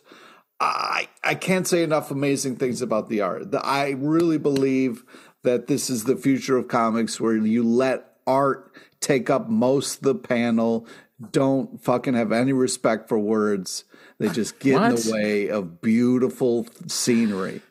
I, 0.60 1.08
I 1.24 1.36
can't 1.36 1.67
say 1.67 1.84
enough 1.84 2.12
amazing 2.12 2.58
things 2.58 2.82
about 2.82 3.10
the 3.10 3.22
art. 3.22 3.52
The, 3.52 3.65
I 3.65 3.91
really 3.91 4.38
believe 4.38 5.04
that 5.43 5.67
this 5.67 5.89
is 5.89 6.04
the 6.04 6.17
future 6.17 6.58
of 6.58 6.67
comics 6.67 7.19
where 7.19 7.36
you 7.36 7.63
let 7.63 8.17
art 8.28 8.72
take 9.00 9.30
up 9.30 9.48
most 9.48 9.98
of 9.98 10.04
the 10.04 10.15
panel. 10.15 10.86
Don't 11.32 11.82
fucking 11.82 12.13
have 12.13 12.32
any 12.32 12.54
respect 12.54 13.08
for 13.08 13.17
words. 13.17 13.86
They 14.19 14.30
just 14.30 14.60
get 14.60 14.82
in 14.82 14.95
the 14.95 15.12
way 15.13 15.50
of 15.50 15.82
beautiful 15.82 16.67
scenery. 16.88 17.62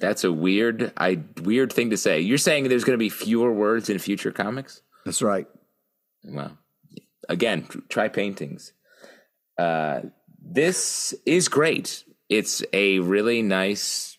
That's 0.00 0.24
a 0.24 0.32
weird, 0.32 0.92
I 0.96 1.20
weird 1.42 1.72
thing 1.72 1.90
to 1.90 1.96
say. 1.96 2.20
You're 2.20 2.38
saying 2.38 2.68
there's 2.68 2.84
going 2.84 2.98
to 2.98 3.02
be 3.02 3.10
fewer 3.10 3.52
words 3.52 3.88
in 3.88 3.98
future 3.98 4.32
comics? 4.32 4.82
That's 5.04 5.22
right. 5.22 5.46
Well, 6.24 6.58
again, 7.28 7.68
try 7.88 8.08
paintings. 8.08 8.72
Uh, 9.58 10.00
this 10.40 11.14
is 11.26 11.48
great. 11.48 12.04
It's 12.28 12.62
a 12.72 12.98
really 13.00 13.42
nice. 13.42 14.18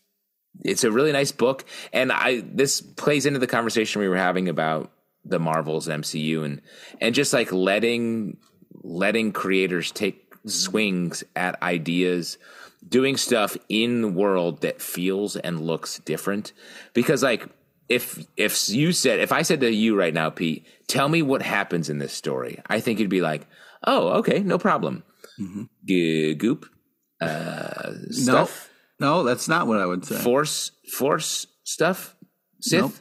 It's 0.63 0.83
a 0.83 0.91
really 0.91 1.11
nice 1.11 1.31
book, 1.31 1.65
and 1.93 2.11
I 2.11 2.41
this 2.41 2.81
plays 2.81 3.25
into 3.25 3.39
the 3.39 3.47
conversation 3.47 4.01
we 4.01 4.07
were 4.07 4.17
having 4.17 4.49
about 4.49 4.91
the 5.23 5.39
Marvels 5.39 5.87
MCU 5.87 6.43
and 6.43 6.61
and 6.99 7.15
just 7.15 7.33
like 7.33 7.51
letting 7.51 8.37
letting 8.83 9.31
creators 9.31 9.91
take 9.91 10.33
swings 10.45 11.23
at 11.35 11.61
ideas 11.61 12.37
doing 12.87 13.15
stuff 13.15 13.55
in 13.69 14.01
the 14.01 14.07
world 14.07 14.61
that 14.61 14.81
feels 14.81 15.35
and 15.35 15.61
looks 15.61 15.99
different 15.99 16.51
because 16.93 17.21
like 17.21 17.47
if 17.91 18.25
if 18.37 18.69
you 18.69 18.93
said 18.93 19.19
if 19.19 19.31
I 19.31 19.41
said 19.41 19.59
to 19.61 19.71
you 19.71 19.97
right 19.97 20.13
now, 20.13 20.29
Pete, 20.29 20.65
tell 20.87 21.09
me 21.09 21.21
what 21.21 21.41
happens 21.41 21.89
in 21.89 21.99
this 21.99 22.13
story, 22.13 22.61
I 22.67 22.79
think 22.79 22.99
you'd 22.99 23.09
be 23.09 23.21
like, 23.21 23.45
oh, 23.85 24.09
okay, 24.19 24.39
no 24.39 24.57
problem. 24.57 25.03
G- 25.85 26.33
goop, 26.35 26.65
uh, 27.19 27.91
No, 27.91 28.11
stuff, 28.11 28.69
no, 28.99 29.23
that's 29.23 29.47
not 29.47 29.67
what 29.67 29.79
I 29.79 29.85
would 29.85 30.05
say. 30.05 30.15
force, 30.17 30.71
force 30.97 31.47
stuff, 31.63 32.15
Sith. 32.59 32.81
Nope. 32.81 32.91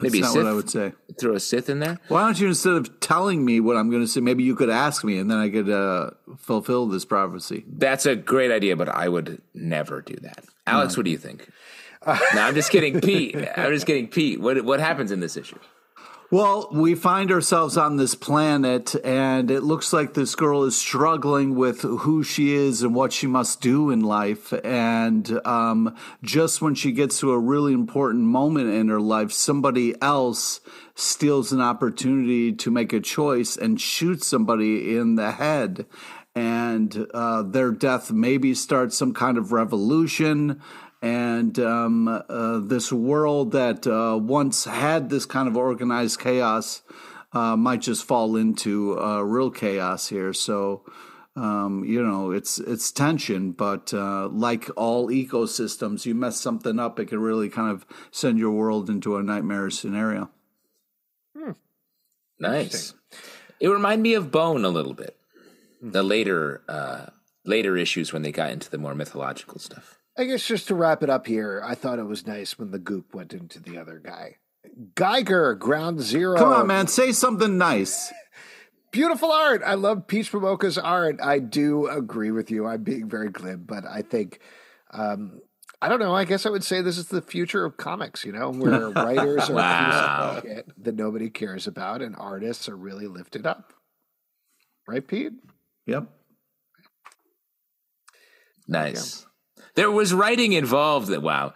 That's 0.00 0.12
Maybe 0.12 0.20
not 0.20 0.32
Sith. 0.32 0.44
what 0.44 0.48
I 0.48 0.52
would 0.52 0.70
say. 0.70 0.92
Throw 1.18 1.34
a 1.34 1.40
Sith 1.40 1.68
in 1.68 1.80
there. 1.80 1.98
Why 2.06 2.20
don't 2.20 2.38
you, 2.38 2.46
instead 2.46 2.74
of 2.74 3.00
telling 3.00 3.44
me 3.44 3.58
what 3.58 3.76
I'm 3.76 3.90
going 3.90 4.02
to 4.02 4.06
say, 4.06 4.20
maybe 4.20 4.44
you 4.44 4.54
could 4.54 4.70
ask 4.70 5.02
me 5.02 5.18
and 5.18 5.28
then 5.28 5.38
I 5.38 5.50
could 5.50 5.68
uh, 5.68 6.10
fulfill 6.36 6.86
this 6.86 7.04
prophecy. 7.04 7.64
That's 7.66 8.06
a 8.06 8.14
great 8.14 8.52
idea, 8.52 8.76
but 8.76 8.88
I 8.88 9.08
would 9.08 9.42
never 9.54 10.00
do 10.00 10.14
that. 10.22 10.44
Alex, 10.68 10.96
what 10.96 11.02
do 11.04 11.10
you 11.10 11.18
think? 11.18 11.48
no, 12.06 12.14
I'm 12.42 12.54
just 12.54 12.70
kidding, 12.70 13.00
Pete. 13.02 13.34
I'm 13.56 13.72
just 13.74 13.86
kidding, 13.86 14.06
Pete. 14.06 14.40
What 14.40 14.64
what 14.64 14.78
happens 14.78 15.10
in 15.10 15.18
this 15.18 15.36
issue? 15.36 15.58
Well, 16.30 16.68
we 16.70 16.94
find 16.94 17.32
ourselves 17.32 17.78
on 17.78 17.96
this 17.96 18.14
planet, 18.14 18.94
and 19.02 19.50
it 19.50 19.62
looks 19.62 19.94
like 19.94 20.12
this 20.12 20.34
girl 20.34 20.64
is 20.64 20.76
struggling 20.76 21.54
with 21.54 21.80
who 21.80 22.22
she 22.22 22.52
is 22.52 22.82
and 22.82 22.94
what 22.94 23.14
she 23.14 23.26
must 23.26 23.62
do 23.62 23.90
in 23.90 24.00
life. 24.00 24.52
And 24.62 25.40
um, 25.46 25.96
just 26.22 26.60
when 26.60 26.74
she 26.74 26.92
gets 26.92 27.18
to 27.20 27.32
a 27.32 27.38
really 27.38 27.72
important 27.72 28.24
moment 28.24 28.68
in 28.68 28.88
her 28.88 29.00
life, 29.00 29.32
somebody 29.32 29.94
else 30.02 30.60
steals 30.94 31.50
an 31.50 31.62
opportunity 31.62 32.52
to 32.52 32.70
make 32.70 32.92
a 32.92 33.00
choice 33.00 33.56
and 33.56 33.80
shoots 33.80 34.26
somebody 34.26 34.98
in 34.98 35.14
the 35.14 35.32
head. 35.32 35.86
And 36.34 37.06
uh, 37.14 37.42
their 37.42 37.70
death 37.70 38.12
maybe 38.12 38.52
starts 38.52 38.98
some 38.98 39.14
kind 39.14 39.38
of 39.38 39.50
revolution 39.50 40.60
and 41.00 41.58
um, 41.58 42.08
uh, 42.08 42.58
this 42.58 42.92
world 42.92 43.52
that 43.52 43.86
uh, 43.86 44.18
once 44.18 44.64
had 44.64 45.10
this 45.10 45.26
kind 45.26 45.48
of 45.48 45.56
organized 45.56 46.20
chaos 46.20 46.82
uh, 47.32 47.56
might 47.56 47.80
just 47.80 48.04
fall 48.04 48.36
into 48.36 48.98
uh, 49.00 49.20
real 49.20 49.50
chaos 49.50 50.08
here. 50.08 50.32
So, 50.32 50.84
um, 51.36 51.84
you 51.84 52.02
know, 52.02 52.32
it's 52.32 52.58
it's 52.58 52.90
tension, 52.90 53.52
but 53.52 53.94
uh, 53.94 54.28
like 54.28 54.68
all 54.76 55.08
ecosystems, 55.08 56.04
you 56.06 56.14
mess 56.14 56.40
something 56.40 56.80
up, 56.80 56.98
it 56.98 57.06
can 57.06 57.20
really 57.20 57.48
kind 57.48 57.70
of 57.70 57.86
send 58.10 58.38
your 58.38 58.52
world 58.52 58.90
into 58.90 59.16
a 59.16 59.22
nightmare 59.22 59.70
scenario. 59.70 60.30
Nice. 62.40 62.94
It 63.60 63.68
reminded 63.68 64.02
me 64.02 64.14
of 64.14 64.30
Bone 64.30 64.64
a 64.64 64.68
little 64.68 64.94
bit. 64.94 65.16
The 65.80 66.02
later 66.02 66.62
uh, 66.68 67.06
later 67.44 67.76
issues 67.76 68.12
when 68.12 68.22
they 68.22 68.32
got 68.32 68.50
into 68.50 68.70
the 68.70 68.78
more 68.78 68.94
mythological 68.94 69.58
stuff. 69.58 69.97
I 70.18 70.24
guess 70.24 70.44
just 70.44 70.66
to 70.68 70.74
wrap 70.74 71.02
it 71.04 71.10
up 71.10 71.26
here, 71.28 71.62
I 71.64 71.74
thought 71.76 72.00
it 72.00 72.06
was 72.06 72.26
nice 72.26 72.58
when 72.58 72.72
the 72.72 72.78
goop 72.80 73.14
went 73.14 73.32
into 73.32 73.60
the 73.60 73.78
other 73.78 74.00
guy. 74.04 74.36
Geiger, 74.96 75.54
Ground 75.54 76.00
Zero. 76.00 76.36
Come 76.36 76.52
on, 76.52 76.66
man, 76.66 76.88
say 76.88 77.12
something 77.12 77.56
nice. 77.56 78.12
Beautiful 78.90 79.30
art. 79.30 79.62
I 79.64 79.74
love 79.74 80.06
Peach 80.08 80.32
Momoko's 80.32 80.76
art. 80.76 81.20
I 81.22 81.38
do 81.38 81.86
agree 81.86 82.32
with 82.32 82.50
you. 82.50 82.66
I'm 82.66 82.82
being 82.82 83.08
very 83.08 83.28
glib, 83.28 83.66
but 83.66 83.84
I 83.86 84.02
think, 84.02 84.40
um, 84.92 85.40
I 85.80 85.88
don't 85.88 86.00
know. 86.00 86.14
I 86.16 86.24
guess 86.24 86.46
I 86.46 86.50
would 86.50 86.64
say 86.64 86.80
this 86.82 86.98
is 86.98 87.06
the 87.06 87.22
future 87.22 87.64
of 87.64 87.76
comics, 87.76 88.24
you 88.24 88.32
know, 88.32 88.50
where 88.50 88.90
writers 88.90 89.48
are 89.50 89.54
Wow. 89.54 90.30
a 90.38 90.40
piece 90.40 90.50
of 90.50 90.56
shit 90.56 90.84
that 90.84 90.96
nobody 90.96 91.30
cares 91.30 91.66
about 91.68 92.02
and 92.02 92.16
artists 92.16 92.68
are 92.68 92.76
really 92.76 93.06
lifted 93.06 93.46
up. 93.46 93.72
Right, 94.88 95.06
Pete? 95.06 95.34
Yep. 95.86 96.08
Nice. 98.66 99.26
There 99.78 99.92
was 99.92 100.12
writing 100.12 100.54
involved. 100.54 101.16
Wow. 101.16 101.54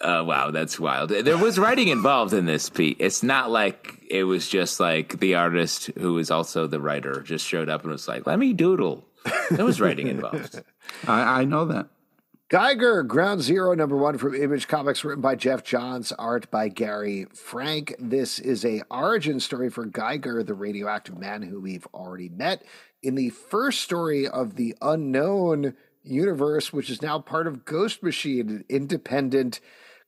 Uh, 0.00 0.24
wow, 0.26 0.50
that's 0.50 0.80
wild. 0.80 1.10
There 1.10 1.36
was 1.36 1.58
writing 1.58 1.88
involved 1.88 2.32
in 2.32 2.46
this, 2.46 2.70
Pete. 2.70 2.96
It's 2.98 3.22
not 3.22 3.50
like 3.50 4.02
it 4.08 4.24
was 4.24 4.48
just 4.48 4.80
like 4.80 5.20
the 5.20 5.34
artist 5.34 5.90
who 5.98 6.16
is 6.16 6.30
also 6.30 6.66
the 6.66 6.80
writer 6.80 7.20
just 7.20 7.46
showed 7.46 7.68
up 7.68 7.82
and 7.82 7.92
was 7.92 8.08
like, 8.08 8.26
let 8.26 8.38
me 8.38 8.54
doodle. 8.54 9.04
There 9.50 9.66
was 9.66 9.78
writing 9.78 10.06
involved. 10.06 10.62
I, 11.06 11.42
I 11.42 11.44
know 11.44 11.66
that. 11.66 11.88
Geiger, 12.48 13.02
Ground 13.02 13.42
Zero, 13.42 13.74
number 13.74 13.98
one 13.98 14.16
from 14.16 14.34
Image 14.34 14.66
Comics, 14.66 15.04
written 15.04 15.20
by 15.20 15.34
Geoff 15.34 15.64
Johns, 15.64 16.12
art 16.12 16.50
by 16.50 16.68
Gary 16.68 17.26
Frank. 17.34 17.94
This 17.98 18.38
is 18.38 18.64
a 18.64 18.82
origin 18.90 19.38
story 19.38 19.68
for 19.68 19.84
Geiger, 19.84 20.42
the 20.42 20.54
radioactive 20.54 21.18
man 21.18 21.42
who 21.42 21.60
we've 21.60 21.86
already 21.92 22.30
met 22.30 22.64
in 23.02 23.16
the 23.16 23.28
first 23.28 23.82
story 23.82 24.26
of 24.26 24.56
the 24.56 24.74
unknown 24.80 25.74
universe, 26.04 26.72
which 26.72 26.90
is 26.90 27.02
now 27.02 27.18
part 27.18 27.46
of 27.46 27.64
Ghost 27.64 28.02
Machine, 28.02 28.48
an 28.48 28.64
independent 28.68 29.60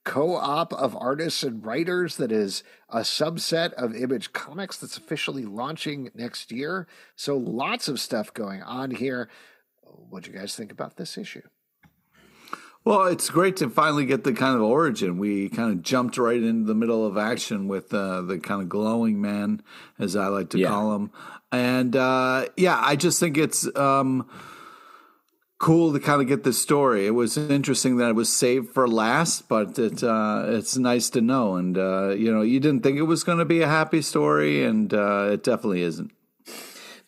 co-op 0.04 0.72
of 0.72 0.94
artists 0.96 1.42
and 1.42 1.66
writers 1.66 2.16
that 2.16 2.30
is 2.30 2.62
a 2.88 3.00
subset 3.00 3.72
of 3.72 3.94
Image 3.94 4.32
Comics 4.32 4.76
that's 4.78 4.96
officially 4.96 5.44
launching 5.44 6.10
next 6.14 6.52
year. 6.52 6.86
So 7.16 7.36
lots 7.36 7.88
of 7.88 7.98
stuff 7.98 8.32
going 8.32 8.62
on 8.62 8.92
here. 8.92 9.28
What 9.82 10.22
do 10.22 10.30
you 10.30 10.38
guys 10.38 10.54
think 10.54 10.70
about 10.70 10.96
this 10.96 11.18
issue? 11.18 11.42
Well, 12.84 13.06
it's 13.06 13.30
great 13.30 13.56
to 13.56 13.68
finally 13.68 14.04
get 14.06 14.22
the 14.22 14.32
kind 14.32 14.54
of 14.54 14.62
origin. 14.62 15.18
We 15.18 15.48
kind 15.48 15.72
of 15.72 15.82
jumped 15.82 16.18
right 16.18 16.40
into 16.40 16.66
the 16.66 16.74
middle 16.74 17.04
of 17.04 17.16
action 17.16 17.66
with 17.66 17.92
uh, 17.92 18.22
the 18.22 18.38
kind 18.38 18.62
of 18.62 18.68
glowing 18.68 19.20
man, 19.20 19.60
as 19.98 20.14
I 20.14 20.28
like 20.28 20.50
to 20.50 20.58
Yeah. 20.60 20.68
call 20.68 20.94
him. 20.94 21.10
And 21.50 21.96
uh, 21.96 22.46
yeah, 22.56 22.80
I 22.80 22.94
just 22.94 23.18
think 23.18 23.38
it's 23.38 23.66
um, 23.76 24.28
cool 25.58 25.92
to 25.92 26.00
kind 26.00 26.20
of 26.20 26.28
get 26.28 26.44
this 26.44 26.60
story. 26.60 27.06
It 27.06 27.10
was 27.12 27.36
interesting 27.36 27.96
that 27.98 28.10
it 28.10 28.14
was 28.14 28.28
saved 28.28 28.74
for 28.74 28.86
last, 28.88 29.48
but 29.48 29.78
it 29.78 30.02
uh, 30.02 30.44
it's 30.48 30.76
nice 30.76 31.10
to 31.10 31.20
know. 31.20 31.56
And 31.56 31.76
uh, 31.78 32.10
you 32.10 32.32
know, 32.32 32.42
you 32.42 32.60
didn't 32.60 32.82
think 32.82 32.98
it 32.98 33.02
was 33.02 33.24
going 33.24 33.38
to 33.38 33.44
be 33.44 33.62
a 33.62 33.68
happy 33.68 34.02
story, 34.02 34.64
and 34.64 34.92
uh, 34.92 35.30
it 35.32 35.42
definitely 35.42 35.82
isn't. 35.82 36.10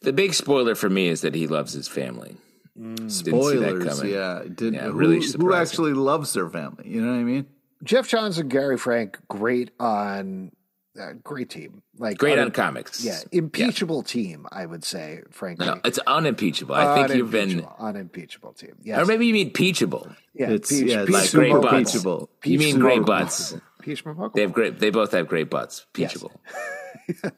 The 0.00 0.12
big 0.12 0.34
spoiler 0.34 0.74
for 0.74 0.88
me 0.88 1.08
is 1.08 1.22
that 1.22 1.34
he 1.34 1.46
loves 1.46 1.72
his 1.72 1.88
family. 1.88 2.36
Didn't 2.76 3.10
see 3.10 3.24
that 3.24 3.30
Spoilers, 3.30 4.04
yeah. 4.04 4.42
Did, 4.54 4.74
Yeah, 4.74 4.84
who, 4.84 4.92
really 4.92 5.16
who 5.16 5.22
surprising. 5.22 5.60
actually 5.72 5.92
loves 5.94 6.32
their 6.32 6.48
family? 6.48 6.88
You 6.88 7.00
know 7.00 7.12
what 7.12 7.18
I 7.18 7.24
mean? 7.24 7.46
Geoff 7.82 8.06
Johns 8.06 8.38
and 8.38 8.48
Gary 8.48 8.78
Frank, 8.78 9.18
great 9.26 9.72
on 9.80 10.52
uh, 10.98 11.12
great 11.22 11.48
team. 11.50 11.82
Like 11.98 12.18
Great 12.18 12.38
un- 12.38 12.46
on 12.46 12.50
comics. 12.52 13.04
Yeah, 13.04 13.18
impeachable 13.32 14.02
team, 14.02 14.46
I 14.52 14.66
would 14.66 14.84
say, 14.84 15.22
frankly. 15.30 15.66
No, 15.66 15.80
it's 15.84 15.98
unimpeachable. 16.06 16.74
I 16.74 16.94
think 17.06 17.16
you've 17.16 17.30
been, 17.30 17.50
Unimpeachable- 17.60 17.76
unimpeachable 17.86 18.52
team. 18.52 18.74
Yes. 18.82 19.00
or 19.00 19.06
maybe 19.06 19.26
you 19.26 19.32
mean 19.32 19.50
peachable. 19.52 20.08
yeah, 20.34 20.50
It's 20.50 20.70
Peach, 20.70 20.90
yeah, 20.90 21.04
Peach 21.04 21.10
like 21.14 21.24
it's 21.24 21.34
great 21.34 21.52
butts. 21.52 21.92
peachable. 21.92 22.30
You 22.44 22.58
mean 22.58 22.74
Peach 22.74 22.80
great 22.80 23.04
butts. 23.04 23.56
Peach 23.80 24.04
Momoko. 24.04 24.34
They 24.34 24.42
have 24.42 24.52
great. 24.52 24.78
They 24.80 24.90
both 24.90 25.12
have 25.12 25.28
great 25.28 25.48
butts. 25.50 25.86
Yes. 25.96 26.12
Peachable. 26.12 26.32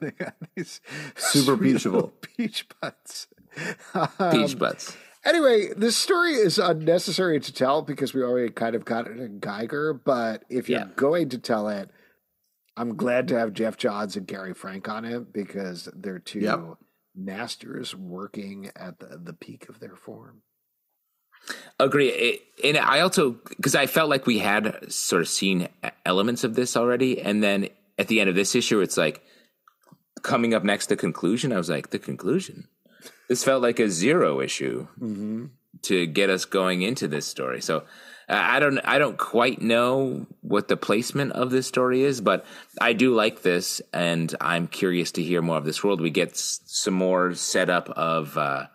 they 0.00 0.10
got 0.10 0.34
these 0.56 0.80
Super 1.16 1.56
peachable. 1.56 2.12
Peach 2.36 2.66
butts. 2.80 3.28
Peach 4.32 4.58
butts. 4.58 4.96
Anyway, 5.24 5.68
this 5.76 5.96
story 5.96 6.32
is 6.32 6.58
unnecessary 6.58 7.38
to 7.40 7.52
tell 7.52 7.82
because 7.82 8.14
we 8.14 8.22
already 8.22 8.50
kind 8.50 8.74
of 8.74 8.84
got 8.86 9.06
it 9.06 9.18
in 9.18 9.38
Geiger. 9.38 9.92
But 9.92 10.44
if 10.48 10.68
you're 10.68 10.80
Yeah. 10.80 10.88
going 10.96 11.28
to 11.30 11.38
tell 11.38 11.68
it, 11.68 11.90
I'm 12.80 12.96
glad 12.96 13.28
to 13.28 13.38
have 13.38 13.52
Geoff 13.52 13.76
Johns 13.76 14.16
and 14.16 14.26
Gary 14.26 14.54
Frank 14.54 14.88
on 14.88 15.04
it 15.04 15.34
because 15.34 15.90
they're 15.94 16.18
two 16.18 16.40
Yep. 16.40 16.78
masters 17.14 17.94
working 17.94 18.70
at 18.74 18.98
the, 19.00 19.20
the 19.22 19.34
peak 19.34 19.68
of 19.68 19.80
their 19.80 19.96
form. 19.96 20.40
Agree. 21.78 22.08
It, 22.08 22.42
and 22.64 22.78
I 22.78 23.00
also 23.00 23.32
because 23.48 23.74
I 23.74 23.86
felt 23.86 24.08
like 24.08 24.26
we 24.26 24.38
had 24.38 24.90
sort 24.90 25.20
of 25.20 25.28
seen 25.28 25.68
elements 26.06 26.42
of 26.42 26.54
this 26.54 26.74
already, 26.74 27.20
and 27.20 27.42
then 27.42 27.68
at 27.98 28.08
the 28.08 28.18
end 28.18 28.30
of 28.30 28.36
this 28.36 28.54
issue, 28.54 28.80
it's 28.80 28.96
like 28.96 29.22
coming 30.22 30.54
up 30.54 30.64
next 30.64 30.86
the 30.86 30.96
conclusion. 30.96 31.52
I 31.52 31.58
was 31.58 31.68
like, 31.68 31.90
the 31.90 31.98
conclusion. 31.98 32.66
This 33.28 33.44
felt 33.44 33.62
like 33.62 33.78
a 33.78 33.90
zero 33.90 34.40
issue 34.40 34.88
mm-hmm. 34.98 35.46
to 35.82 36.06
get 36.06 36.30
us 36.30 36.46
going 36.46 36.80
into 36.80 37.08
this 37.08 37.26
story. 37.26 37.60
So 37.60 37.84
I 38.30 38.60
don't 38.60 38.78
I 38.84 38.98
don't 38.98 39.18
quite 39.18 39.60
know 39.60 40.26
what 40.40 40.68
the 40.68 40.76
placement 40.76 41.32
of 41.32 41.50
this 41.50 41.66
story 41.66 42.02
is, 42.02 42.20
but 42.20 42.44
I 42.80 42.92
do 42.92 43.14
like 43.14 43.42
this, 43.42 43.82
and 43.92 44.32
I'm 44.40 44.68
curious 44.68 45.10
to 45.12 45.22
hear 45.22 45.42
more 45.42 45.56
of 45.56 45.64
this 45.64 45.82
world. 45.82 46.00
We 46.00 46.10
get 46.10 46.30
s- 46.30 46.60
some 46.64 46.94
more 46.94 47.34
setup 47.34 47.90
of 47.90 48.38
uh, 48.38 48.66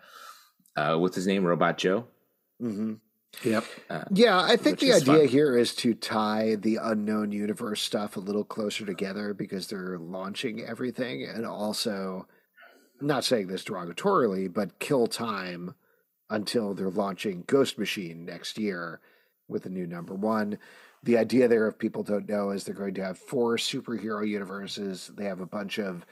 uh, 0.76 0.96
what's 0.96 1.16
his 1.16 1.26
name, 1.26 1.44
Robot 1.44 1.78
Joe. 1.78 2.06
Yep. 3.44 3.64
Yeah, 4.12 4.40
I 4.40 4.56
think 4.56 4.78
the 4.78 4.92
idea 4.92 5.18
fun. 5.18 5.28
here 5.28 5.56
is 5.56 5.74
to 5.76 5.94
tie 5.94 6.56
the 6.56 6.78
unknown 6.82 7.32
universe 7.32 7.82
stuff 7.82 8.16
a 8.16 8.20
little 8.20 8.44
closer 8.44 8.86
together 8.86 9.34
because 9.34 9.66
they're 9.68 9.98
launching 9.98 10.62
everything 10.62 11.24
and 11.24 11.44
also 11.44 12.26
I'm 13.00 13.06
not 13.06 13.24
saying 13.24 13.48
this 13.48 13.64
derogatorily, 13.64 14.52
but 14.52 14.78
kill 14.78 15.06
time 15.06 15.74
until 16.30 16.72
they're 16.72 16.90
launching 16.90 17.44
Ghost 17.46 17.78
Machine 17.78 18.24
next 18.24 18.58
year 18.58 19.00
with 19.48 19.66
a 19.66 19.70
new 19.70 19.86
number 19.86 20.14
one. 20.14 20.58
The 21.02 21.18
idea 21.18 21.48
there, 21.48 21.68
if 21.68 21.78
people 21.78 22.02
don't 22.02 22.28
know, 22.28 22.50
is 22.50 22.64
they're 22.64 22.74
going 22.74 22.94
to 22.94 23.04
have 23.04 23.18
four 23.18 23.56
superhero 23.56 24.26
universes. 24.26 25.10
They 25.16 25.24
have 25.24 25.40
a 25.40 25.46
bunch 25.46 25.78
of 25.78 26.04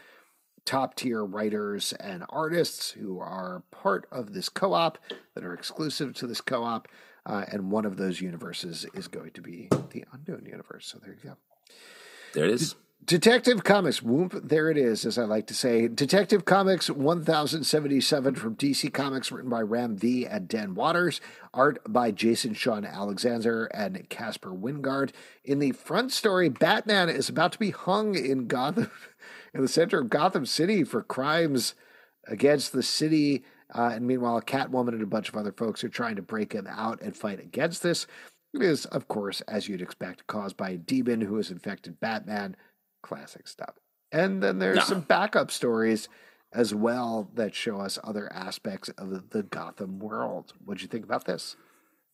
top 0.64 0.94
tier 0.94 1.24
writers 1.24 1.92
and 1.94 2.24
artists 2.28 2.90
who 2.92 3.18
are 3.18 3.62
part 3.70 4.06
of 4.10 4.34
this 4.34 4.48
co 4.48 4.72
op 4.72 4.98
that 5.34 5.44
are 5.44 5.54
exclusive 5.54 6.14
to 6.14 6.26
this 6.26 6.40
co 6.40 6.62
op. 6.62 6.88
Uh, 7.26 7.44
and 7.50 7.70
one 7.70 7.86
of 7.86 7.96
those 7.96 8.20
universes 8.20 8.84
is 8.94 9.08
going 9.08 9.30
to 9.30 9.40
be 9.40 9.68
the 9.90 10.04
unknown 10.12 10.44
universe. 10.44 10.86
So 10.86 10.98
there 10.98 11.14
you 11.14 11.30
go. 11.30 11.36
There 12.34 12.44
it 12.44 12.50
is. 12.50 12.74
Detective 13.06 13.64
Comics, 13.64 14.02
whoop, 14.02 14.32
there 14.42 14.70
it 14.70 14.78
is, 14.78 15.04
as 15.04 15.18
I 15.18 15.24
like 15.24 15.46
to 15.48 15.54
say. 15.54 15.88
Detective 15.88 16.46
Comics 16.46 16.88
1077 16.88 18.34
from 18.34 18.56
DC 18.56 18.90
Comics, 18.94 19.30
written 19.30 19.50
by 19.50 19.60
Ram 19.60 19.94
V 19.94 20.24
and 20.24 20.48
Dan 20.48 20.74
Watters, 20.74 21.20
art 21.52 21.80
by 21.86 22.10
Jason 22.12 22.54
Shawn 22.54 22.86
Alexander 22.86 23.66
and 23.66 24.08
Caspar 24.08 24.52
Wijngaard. 24.52 25.10
In 25.44 25.58
the 25.58 25.72
front 25.72 26.12
story, 26.12 26.48
Batman 26.48 27.10
is 27.10 27.28
about 27.28 27.52
to 27.52 27.58
be 27.58 27.72
hung 27.72 28.14
in 28.14 28.46
Gotham, 28.46 28.90
in 29.52 29.60
the 29.60 29.68
center 29.68 29.98
of 29.98 30.08
Gotham 30.08 30.46
City 30.46 30.82
for 30.82 31.02
crimes 31.02 31.74
against 32.26 32.72
the 32.72 32.82
city. 32.82 33.44
Uh, 33.74 33.90
and 33.94 34.06
meanwhile, 34.06 34.40
Catwoman 34.40 34.94
and 34.94 35.02
a 35.02 35.06
bunch 35.06 35.28
of 35.28 35.36
other 35.36 35.52
folks 35.52 35.84
are 35.84 35.90
trying 35.90 36.16
to 36.16 36.22
break 36.22 36.54
him 36.54 36.66
out 36.66 37.02
and 37.02 37.14
fight 37.14 37.40
against 37.40 37.82
this. 37.82 38.06
It 38.54 38.62
is, 38.62 38.86
of 38.86 39.08
course, 39.08 39.42
as 39.42 39.68
you'd 39.68 39.82
expect, 39.82 40.26
caused 40.26 40.56
by 40.56 40.70
a 40.70 40.78
demon 40.78 41.20
who 41.20 41.36
has 41.36 41.50
infected 41.50 42.00
Batman 42.00 42.56
classic 43.04 43.46
stuff. 43.46 43.74
And 44.10 44.42
then 44.42 44.58
there's 44.58 44.76
No. 44.76 44.82
some 44.84 45.00
backup 45.02 45.50
stories 45.50 46.08
as 46.52 46.74
well 46.74 47.30
that 47.34 47.54
show 47.54 47.80
us 47.80 47.98
other 48.02 48.32
aspects 48.32 48.88
of 48.90 49.30
the 49.30 49.42
Gotham 49.42 49.98
world. 49.98 50.52
What'd 50.64 50.82
you 50.82 50.88
think 50.88 51.04
about 51.04 51.24
this? 51.24 51.56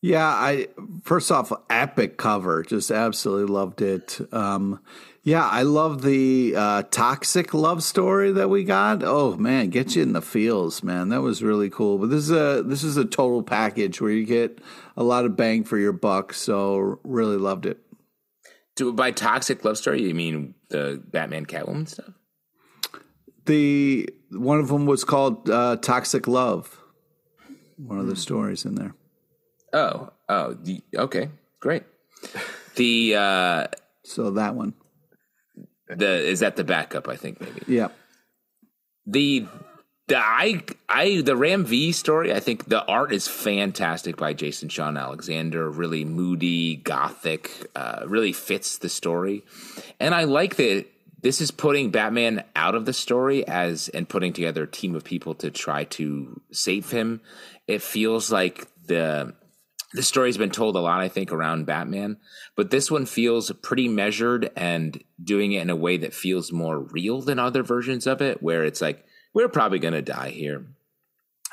Yeah, 0.03 0.25
I 0.25 0.67
first 1.03 1.31
off, 1.31 1.51
epic 1.69 2.17
cover, 2.17 2.63
just 2.63 2.89
absolutely 2.89 3.53
loved 3.53 3.83
it. 3.83 4.19
Um, 4.33 4.79
yeah, 5.21 5.47
I 5.47 5.61
love 5.61 6.01
the 6.01 6.55
uh, 6.57 6.83
toxic 6.89 7.53
love 7.53 7.83
story 7.83 8.31
that 8.31 8.49
we 8.49 8.63
got. 8.63 9.03
Oh 9.03 9.37
man, 9.37 9.69
get 9.69 9.95
you 9.95 10.01
in 10.01 10.13
the 10.13 10.21
feels, 10.23 10.81
man. 10.81 11.09
That 11.09 11.21
was 11.21 11.43
really 11.43 11.69
cool. 11.69 11.99
But 11.99 12.09
this 12.09 12.23
is 12.23 12.31
a 12.31 12.63
this 12.65 12.81
is 12.83 12.97
a 12.97 13.05
total 13.05 13.43
package 13.43 14.01
where 14.01 14.09
you 14.09 14.25
get 14.25 14.57
a 14.97 15.03
lot 15.03 15.25
of 15.25 15.37
bang 15.37 15.63
for 15.63 15.77
your 15.77 15.93
buck. 15.93 16.33
So 16.33 16.99
really 17.03 17.37
loved 17.37 17.67
it. 17.67 17.77
Do, 18.75 18.93
by 18.93 19.11
toxic 19.11 19.65
love 19.65 19.77
story, 19.77 20.01
you 20.01 20.13
mean 20.13 20.55
the 20.69 21.01
Batman 21.05 21.45
Catwoman 21.45 21.87
stuff? 21.87 22.13
The 23.45 24.09
one 24.31 24.59
of 24.59 24.69
them 24.69 24.85
was 24.85 25.03
called 25.03 25.49
uh, 25.49 25.75
Toxic 25.77 26.27
Love. 26.27 26.79
One 27.77 27.99
of 27.99 28.07
the 28.07 28.15
stories 28.15 28.65
in 28.65 28.75
there. 28.75 28.93
Oh, 29.73 30.09
oh, 30.29 30.53
the, 30.53 30.81
okay, 30.95 31.29
great. 31.59 31.83
The 32.75 33.15
uh, 33.15 33.67
So 34.05 34.31
that 34.31 34.55
one, 34.55 34.73
the 35.89 36.25
is 36.25 36.39
that 36.39 36.55
the 36.55 36.63
backup? 36.63 37.09
I 37.09 37.17
think 37.17 37.41
maybe 37.41 37.61
yeah. 37.67 37.89
the 39.05 39.45
the 39.45 39.47
I 40.19 40.63
I 40.89 41.21
the 41.21 41.35
Ram 41.35 41.65
V 41.65 41.91
story. 41.91 42.33
I 42.33 42.39
think 42.39 42.65
the 42.65 42.83
art 42.85 43.13
is 43.13 43.27
fantastic 43.27 44.17
by 44.17 44.33
Jason 44.33 44.69
Shawn 44.69 44.97
Alexander. 44.97 45.69
Really 45.69 46.05
moody, 46.05 46.77
gothic. 46.77 47.69
Uh, 47.75 48.03
really 48.07 48.33
fits 48.33 48.77
the 48.77 48.89
story, 48.89 49.43
and 49.99 50.15
I 50.15 50.23
like 50.23 50.55
that. 50.55 50.85
This 51.21 51.39
is 51.39 51.51
putting 51.51 51.91
Batman 51.91 52.43
out 52.55 52.73
of 52.73 52.85
the 52.85 52.93
story 52.93 53.47
as 53.47 53.89
and 53.89 54.09
putting 54.09 54.33
together 54.33 54.63
a 54.63 54.67
team 54.67 54.95
of 54.95 55.03
people 55.03 55.35
to 55.35 55.51
try 55.51 55.83
to 55.83 56.41
save 56.51 56.89
him. 56.89 57.21
It 57.67 57.83
feels 57.83 58.31
like 58.31 58.67
the 58.87 59.35
the 59.93 60.03
story's 60.03 60.37
been 60.37 60.51
told 60.51 60.75
a 60.75 60.79
lot, 60.79 61.01
I 61.01 61.09
think, 61.09 61.31
around 61.31 61.65
Batman, 61.65 62.17
but 62.55 62.71
this 62.71 62.89
one 62.89 63.05
feels 63.05 63.51
pretty 63.61 63.87
measured 63.87 64.49
and 64.55 65.03
doing 65.21 65.51
it 65.51 65.61
in 65.61 65.69
a 65.69 65.75
way 65.75 65.97
that 65.97 66.13
feels 66.13 66.51
more 66.51 66.79
real 66.79 67.21
than 67.21 67.39
other 67.39 67.61
versions 67.61 68.07
of 68.07 68.21
it, 68.21 68.41
where 68.41 68.63
it's 68.63 68.81
like, 68.81 69.05
we're 69.33 69.49
probably 69.49 69.79
going 69.79 69.93
to 69.93 70.01
die 70.01 70.29
here. 70.29 70.65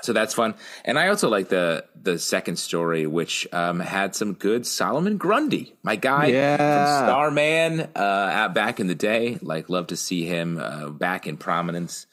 So 0.03 0.12
that's 0.12 0.33
fun. 0.33 0.55
And 0.85 0.97
I 0.97 1.09
also 1.09 1.29
like 1.29 1.49
the 1.49 1.85
the 2.01 2.20
second 2.20 2.57
story, 2.57 3.07
which 3.07 3.49
um, 3.53 3.81
had 3.81 4.14
some 4.14 4.35
good 4.35 4.64
Solomon 4.64 5.16
Grundy, 5.16 5.74
my 5.83 5.97
guy 5.97 6.26
Yeah. 6.26 6.57
from 6.57 7.07
Starman 7.09 7.81
uh, 7.97 7.99
out 7.99 8.55
back 8.55 8.79
in 8.79 8.87
the 8.87 8.95
day. 8.95 9.39
Like, 9.43 9.68
love 9.68 9.89
to 9.89 9.97
see 9.97 10.24
him 10.24 10.59
uh, 10.59 10.91
back 10.91 11.26
in 11.26 11.37
prominence. 11.37 12.07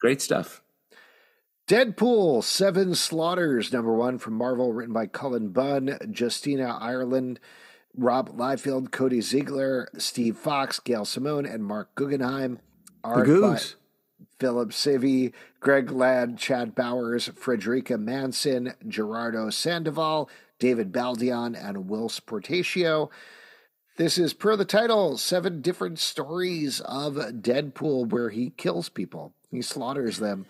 Great 0.00 0.22
stuff. 0.22 0.62
Deadpool, 1.68 2.44
Seven 2.44 2.94
Slaughters, 2.94 3.72
number 3.72 3.92
one 3.92 4.18
from 4.18 4.34
Marvel, 4.34 4.72
written 4.72 4.94
by 4.94 5.06
Cullen 5.06 5.48
Bunn, 5.50 5.98
Justina 6.16 6.78
Ireland, 6.80 7.40
Rob 7.96 8.36
Liefeld, 8.38 8.92
Cody 8.92 9.18
Ziglar, 9.18 9.86
Steve 10.00 10.36
Foxe, 10.36 10.78
Gail 10.78 11.04
Simone, 11.04 11.44
and 11.44 11.64
Marc 11.64 11.94
Guggenheim. 11.96 12.60
The 13.02 13.08
Art 13.10 13.18
by 13.18 13.24
Goose. 13.26 13.76
Philip 14.38 14.70
Sevy, 14.70 15.32
Greg 15.60 15.90
Ladd, 15.90 16.38
Chad 16.38 16.74
Bowers, 16.74 17.28
Frederica 17.34 17.96
Manson, 17.96 18.74
Gerardo 18.86 19.50
Sandoval, 19.50 20.28
David 20.58 20.92
Baldeón, 20.92 21.56
and 21.56 21.88
Will 21.88 22.08
Sportatio. 22.08 23.10
This 23.96 24.18
is 24.18 24.34
per 24.34 24.56
the 24.56 24.66
title, 24.66 25.16
seven 25.16 25.62
different 25.62 25.98
stories 25.98 26.80
of 26.80 27.14
Deadpool 27.14 28.10
where 28.10 28.28
he 28.28 28.50
kills 28.50 28.88
people. 28.90 29.32
He 29.50 29.62
slaughters 29.62 30.18
them. 30.18 30.44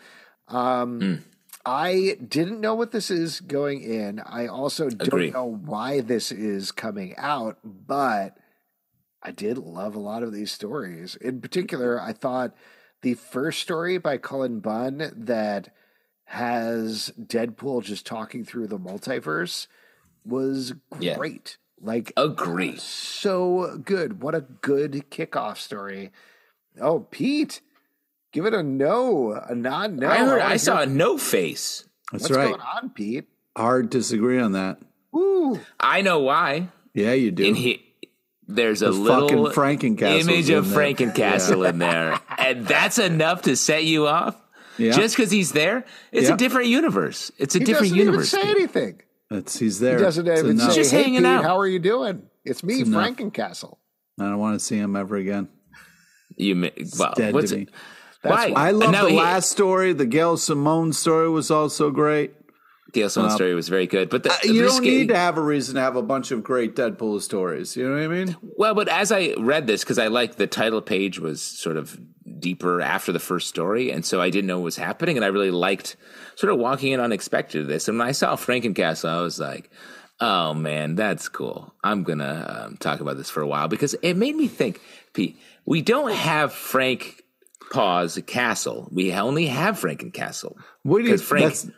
Um, 0.48 1.24
I 1.64 2.16
didn't 2.26 2.60
know 2.60 2.74
what 2.74 2.92
this 2.92 3.10
is 3.10 3.40
going 3.40 3.82
in. 3.82 4.20
I 4.20 4.46
also 4.46 4.86
Agree. 4.86 5.30
don't 5.30 5.34
know 5.34 5.58
why 5.64 6.00
this 6.00 6.32
is 6.32 6.72
coming 6.72 7.14
out, 7.16 7.58
but 7.64 8.36
I 9.22 9.30
did 9.30 9.58
love 9.58 9.94
a 9.94 10.00
lot 10.00 10.22
of 10.22 10.32
these 10.32 10.52
stories. 10.52 11.16
In 11.16 11.40
particular, 11.40 12.00
I 12.00 12.12
thought 12.12 12.54
the 13.02 13.14
first 13.14 13.60
story 13.60 13.98
by 13.98 14.18
Cullen 14.18 14.60
Bunn 14.60 15.12
that 15.16 15.68
has 16.24 17.12
Deadpool 17.20 17.84
just 17.84 18.04
talking 18.06 18.44
through 18.44 18.66
the 18.66 18.78
multiverse 18.78 19.66
was 20.24 20.74
Yeah. 20.98 21.16
great. 21.16 21.58
Like 21.80 22.12
Agree. 22.16 22.76
so 22.78 23.78
good. 23.84 24.22
What 24.22 24.34
a 24.34 24.40
good 24.40 25.04
kickoff 25.10 25.56
story. 25.58 26.10
Oh, 26.80 27.00
Pete, 27.00 27.60
give 28.32 28.44
it 28.46 28.54
a 28.54 28.62
no, 28.62 29.32
a 29.32 29.54
non 29.54 29.96
no. 29.96 30.08
I 30.08 30.16
heard. 30.18 30.38
wanna 30.40 30.44
I 30.52 30.56
saw 30.56 30.80
a 30.80 30.86
no 30.86 31.16
face. 31.18 31.84
That's 32.12 32.24
What's 32.24 32.36
right. 32.36 32.48
going 32.48 32.60
on, 32.60 32.90
Pete? 32.90 33.28
Hard 33.56 33.90
disagree 33.90 34.40
on 34.40 34.52
that. 34.52 34.78
Ooh. 35.14 35.60
I 35.78 36.02
know 36.02 36.18
why. 36.20 36.68
Yeah, 36.94 37.12
you 37.12 37.30
do. 37.30 37.44
in 37.44 37.54
he, 37.54 37.85
there's 38.48 38.82
a 38.82 38.90
little 38.90 39.28
fucking 39.28 39.52
Frankencastles 39.52 40.28
image 40.28 40.50
of 40.50 40.66
in 40.66 40.70
there. 40.72 40.78
Frankencastle 40.94 41.68
in 41.68 41.78
there, 41.78 42.20
and 42.38 42.66
that's 42.66 42.98
enough 42.98 43.42
to 43.42 43.56
set 43.56 43.84
you 43.84 44.06
off. 44.06 44.36
Yeah. 44.78 44.92
Just 44.92 45.16
because 45.16 45.30
he's 45.30 45.52
there, 45.52 45.84
it's 46.12 46.28
Yeah. 46.28 46.34
a 46.34 46.36
different 46.36 46.68
universe. 46.68 47.32
It's 47.38 47.54
a 47.54 47.58
He 47.58 47.64
different 47.64 47.92
doesn't 47.92 47.98
universe. 47.98 48.34
even 48.34 48.42
say 48.46 48.48
dude. 48.52 48.56
anything. 48.58 49.00
It's, 49.30 49.58
he's 49.58 49.80
there. 49.80 49.96
He 49.96 50.04
doesn't 50.04 50.26
It's 50.28 50.40
even 50.40 50.50
enough. 50.52 50.70
say, 50.72 50.76
Just 50.76 50.90
"Hey, 50.92 51.02
hanging 51.04 51.20
Pete, 51.20 51.26
out." 51.26 51.44
how 51.44 51.58
are 51.58 51.66
you 51.66 51.78
doing?" 51.78 52.22
It's 52.44 52.62
me, 52.62 52.82
enough. 52.82 53.02
Frankencastle. 53.16 53.78
I 54.20 54.24
don't 54.24 54.38
want 54.38 54.58
to 54.58 54.64
see 54.64 54.76
him 54.76 54.94
ever 54.96 55.16
again. 55.16 55.48
You 56.36 56.54
ma- 56.56 56.68
well, 56.98 57.14
dead 57.16 57.34
what's 57.34 57.50
to 57.50 57.56
it? 57.56 57.60
me. 57.60 57.66
Why? 58.22 58.52
I 58.54 58.70
love 58.72 58.92
the 58.92 59.08
he- 59.10 59.16
last 59.16 59.50
story. 59.50 59.92
The 59.94 60.06
Gail 60.06 60.36
Simone 60.36 60.92
story 60.92 61.28
was 61.30 61.50
also 61.50 61.90
great. 61.90 62.32
Gail 62.96 63.10
Simone's 63.10 63.34
story 63.34 63.54
was 63.54 63.68
very 63.68 63.86
good, 63.86 64.08
but 64.08 64.22
the, 64.22 64.32
Uh, 64.32 64.36
you 64.44 64.62
don't 64.62 64.82
need 64.82 65.08
to 65.08 65.16
have 65.16 65.36
a 65.36 65.42
reason 65.42 65.74
to 65.74 65.80
have 65.80 65.96
a 65.96 66.02
bunch 66.02 66.30
of 66.30 66.42
great 66.42 66.74
Deadpool 66.74 67.20
stories. 67.20 67.76
You 67.76 67.88
know 67.88 67.94
what 67.94 68.02
I 68.04 68.08
mean? 68.08 68.36
Well, 68.42 68.74
but 68.74 68.88
as 68.88 69.12
I 69.12 69.34
read 69.38 69.66
this, 69.66 69.84
because 69.84 69.98
I 69.98 70.06
like 70.06 70.36
the 70.36 70.46
title 70.46 70.80
page 70.80 71.18
was 71.18 71.42
sort 71.42 71.76
of 71.76 71.98
deeper 72.38 72.80
after 72.80 73.12
the 73.12 73.18
first 73.20 73.48
story, 73.48 73.90
and 73.90 74.04
so 74.04 74.20
I 74.20 74.30
didn't 74.30 74.46
know 74.46 74.58
what 74.58 74.64
was 74.64 74.76
happening, 74.76 75.16
and 75.16 75.24
I 75.24 75.28
really 75.28 75.50
liked 75.50 75.96
sort 76.36 76.52
of 76.52 76.58
walking 76.58 76.92
in 76.92 77.00
unexpected 77.00 77.60
to 77.60 77.66
this. 77.66 77.88
And 77.88 77.98
when 77.98 78.08
I 78.08 78.12
saw 78.12 78.34
Frankencastle, 78.36 79.08
I 79.08 79.20
was 79.20 79.38
like, 79.38 79.70
"Oh 80.20 80.54
man, 80.54 80.94
that's 80.94 81.28
cool." 81.28 81.74
I'm 81.84 82.02
gonna 82.02 82.64
um, 82.66 82.76
talk 82.78 83.00
about 83.00 83.16
this 83.18 83.30
for 83.30 83.42
a 83.42 83.46
while 83.46 83.68
because 83.68 83.94
it 84.02 84.14
made 84.16 84.34
me 84.36 84.48
think. 84.48 84.80
Pete, 85.12 85.38
we 85.64 85.82
don't 85.82 86.12
have 86.12 86.52
Frank 86.52 87.22
Paws 87.70 88.18
Castle. 88.26 88.88
We 88.90 89.12
only 89.12 89.46
have 89.46 89.78
Frankencastle. 89.80 90.56
What 90.82 91.02
do 91.02 91.08
you? 91.08 91.18
Frank 91.18 91.44
that's- 91.44 91.70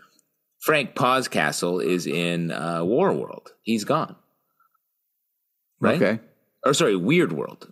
Frank 0.61 0.95
Paws 0.95 1.29
Castle 1.29 1.81
is 1.81 2.07
in 2.07 2.51
uh, 2.51 2.85
War 2.85 3.13
World. 3.13 3.53
He's 3.63 3.85
gone. 3.85 4.17
Right? 5.81 6.01
Okay. 6.03 6.21
Or 6.65 6.75
sorry, 6.75 6.97
Weird 6.97 7.33
World. 7.33 7.71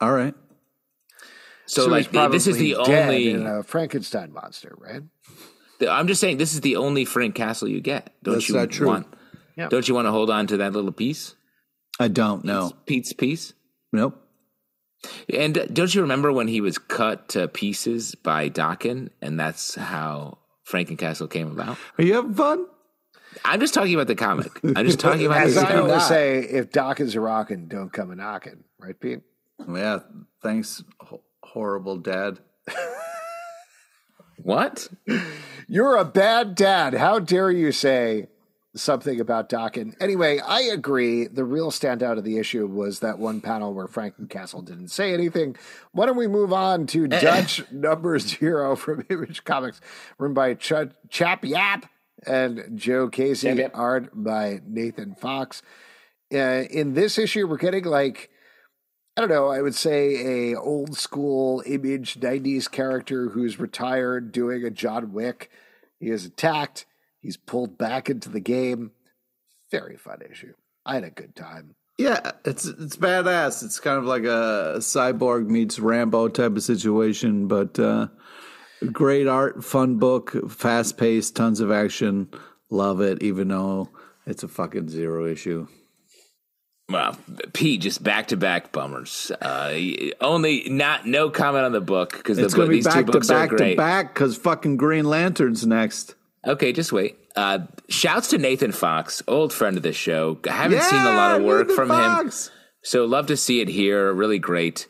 All 0.00 0.12
right. 0.12 0.34
So, 1.66 1.82
he's 1.94 2.12
like 2.12 2.32
this 2.32 2.46
is 2.46 2.56
the 2.58 2.74
dead 2.84 3.08
only. 3.08 3.30
in 3.30 3.46
a 3.46 3.62
Frankenstein 3.62 4.32
monster, 4.32 4.74
right? 4.78 5.02
the- 5.78 5.90
I'm 5.90 6.06
just 6.06 6.20
saying 6.20 6.36
this 6.36 6.54
is 6.54 6.60
the 6.60 6.76
only 6.76 7.04
Frank 7.04 7.34
Castle 7.34 7.68
you 7.68 7.80
get. 7.80 8.12
Don't 8.22 8.34
That's 8.34 8.48
you 8.48 8.56
not 8.56 8.70
true. 8.70 8.86
want? 8.88 9.06
Yeah. 9.56 9.68
Don't 9.68 9.86
you 9.88 9.94
want 9.94 10.06
to 10.06 10.10
hold 10.12 10.30
on 10.30 10.46
to 10.48 10.58
that 10.58 10.72
little 10.72 10.92
piece? 10.92 11.34
I 12.00 12.08
don't 12.08 12.44
know. 12.44 12.72
Pete's 12.86 13.12
piece. 13.12 13.52
Nope. 13.92 14.18
And 15.32 15.58
uh, 15.58 15.66
don't 15.66 15.94
you 15.94 16.02
remember 16.02 16.32
when 16.32 16.48
he 16.48 16.60
was 16.60 16.78
cut 16.78 17.28
to 17.30 17.48
pieces 17.48 18.14
by 18.14 18.48
Daken, 18.48 19.10
and 19.20 19.38
that's 19.38 19.74
how 19.74 20.38
Frankencastle 20.68 21.30
came 21.30 21.50
about? 21.50 21.76
Are 21.98 22.04
you 22.04 22.14
having 22.14 22.34
fun? 22.34 22.66
I'm 23.44 23.60
just 23.60 23.74
talking 23.74 23.94
about 23.94 24.06
the 24.08 24.14
comic. 24.14 24.50
I'm 24.76 24.86
just 24.86 25.00
talking 25.00 25.26
about 25.26 25.42
As 25.46 25.54
the 25.54 25.62
I 25.62 25.64
comic. 25.66 25.82
always 25.84 26.06
say, 26.06 26.40
if 26.40 26.70
Doc 26.70 27.00
is 27.00 27.14
a 27.14 27.20
rockin', 27.20 27.66
don't 27.66 27.92
come 27.92 28.10
a 28.10 28.14
knocking, 28.16 28.64
right, 28.78 28.98
Pete? 28.98 29.20
Yeah. 29.68 30.00
Thanks, 30.42 30.82
ho- 31.00 31.22
horrible 31.42 31.96
dad. 31.96 32.38
What? 34.38 34.88
You're 35.68 35.96
a 35.96 36.04
bad 36.04 36.54
dad. 36.54 36.94
How 36.94 37.18
dare 37.18 37.50
you 37.50 37.72
say 37.72 38.26
something 38.74 39.20
about 39.20 39.48
Daken. 39.48 39.94
Anyway, 40.00 40.38
I 40.38 40.62
agree. 40.62 41.26
The 41.26 41.44
real 41.44 41.70
standout 41.70 42.18
of 42.18 42.24
the 42.24 42.38
issue 42.38 42.66
was 42.66 43.00
that 43.00 43.18
one 43.18 43.40
panel 43.40 43.74
where 43.74 43.86
Frankencastle 43.86 44.64
didn't 44.64 44.88
say 44.88 45.12
anything. 45.12 45.56
Why 45.92 46.06
don't 46.06 46.16
we 46.16 46.26
move 46.28 46.52
on 46.52 46.86
to 46.88 47.06
Dutch 47.06 47.70
number 47.70 48.18
zero 48.18 48.74
from 48.76 49.04
Image 49.10 49.44
Comics, 49.44 49.80
written 50.18 50.34
by 50.34 50.54
Ch- 50.54 50.72
Chap 51.10 51.44
Yap 51.44 51.86
and 52.26 52.70
Joe 52.74 53.08
Casey, 53.08 53.48
Yep, 53.48 53.58
yep. 53.58 53.70
art 53.74 54.10
by 54.14 54.60
Nathan 54.66 55.14
Fox. 55.16 55.60
Uh, 56.32 56.64
in 56.70 56.94
this 56.94 57.18
issue, 57.18 57.46
we're 57.46 57.58
getting 57.58 57.84
like 57.84 58.30
I 59.14 59.20
don't 59.20 59.28
know. 59.28 59.48
I 59.48 59.60
would 59.60 59.74
say 59.74 60.52
a 60.52 60.58
old 60.58 60.96
school 60.96 61.62
image 61.66 62.18
'90s 62.18 62.70
character 62.70 63.28
who's 63.28 63.58
retired 63.60 64.32
doing 64.32 64.64
a 64.64 64.70
John 64.70 65.12
Wick. 65.12 65.50
He 66.00 66.08
is 66.08 66.24
attacked. 66.24 66.86
He's 67.22 67.36
pulled 67.38 67.78
back 67.78 68.10
into 68.10 68.28
the 68.28 68.40
game. 68.40 68.90
Very 69.70 69.96
fun 69.96 70.18
issue. 70.30 70.52
I 70.84 70.94
had 70.96 71.04
a 71.04 71.10
good 71.10 71.34
time. 71.34 71.76
Yeah, 71.98 72.32
it's 72.44 72.64
it's 72.66 72.96
badass. 72.96 73.62
It's 73.62 73.78
kind 73.80 73.96
of 73.98 74.04
like 74.04 74.24
a 74.24 74.76
cyborg 74.78 75.46
meets 75.46 75.78
Rambo 75.78 76.28
type 76.28 76.56
of 76.56 76.62
situation, 76.62 77.46
but 77.46 77.78
uh, 77.78 78.08
great 78.90 79.28
art, 79.28 79.62
fun 79.64 79.98
book, 79.98 80.50
fast 80.50 80.96
paced, 80.98 81.36
tons 81.36 81.60
of 81.60 81.70
action. 81.70 82.28
Love 82.70 83.00
it, 83.00 83.22
even 83.22 83.48
though 83.48 83.90
it's 84.26 84.42
a 84.42 84.48
fucking 84.48 84.88
zero 84.88 85.26
issue. 85.26 85.68
Well, 86.88 87.16
Pete, 87.52 87.82
just 87.82 88.02
back 88.02 88.28
to 88.28 88.36
back 88.36 88.72
bummers. 88.72 89.30
Uh, 89.40 89.78
only 90.20 90.68
not 90.68 91.06
no 91.06 91.30
comment 91.30 91.64
on 91.64 91.72
the 91.72 91.80
book 91.80 92.12
because 92.12 92.36
the 92.38 92.44
It's 92.44 92.54
going 92.54 92.68
book, 92.68 92.70
to 92.72 92.76
be 92.76 92.76
these 92.78 92.86
two 92.86 92.90
back 92.90 93.06
to 93.06 93.12
books 93.12 93.30
are 93.30 93.34
back 93.34 93.50
to 93.50 93.56
great. 93.56 93.76
back 93.76 94.12
because 94.14 94.36
fucking 94.36 94.76
Green 94.76 95.04
Lantern's 95.04 95.66
next. 95.66 96.16
Okay, 96.46 96.72
just 96.72 96.92
wait. 96.92 97.16
Uh, 97.36 97.60
shouts 97.88 98.28
to 98.28 98.38
Nathan 98.38 98.72
Fox, 98.72 99.22
old 99.28 99.52
friend 99.52 99.76
of 99.76 99.82
the 99.82 99.92
show. 99.92 100.38
I 100.48 100.52
haven't 100.52 100.82
seen 100.82 101.00
a 101.00 101.14
lot 101.14 101.36
of 101.36 101.44
work 101.44 101.68
Nathan 101.68 101.88
from 101.88 101.90
him, 102.26 102.32
so 102.82 103.04
love 103.04 103.28
to 103.28 103.36
see 103.36 103.60
it 103.60 103.68
here. 103.68 104.12
Really 104.12 104.38
great. 104.38 104.86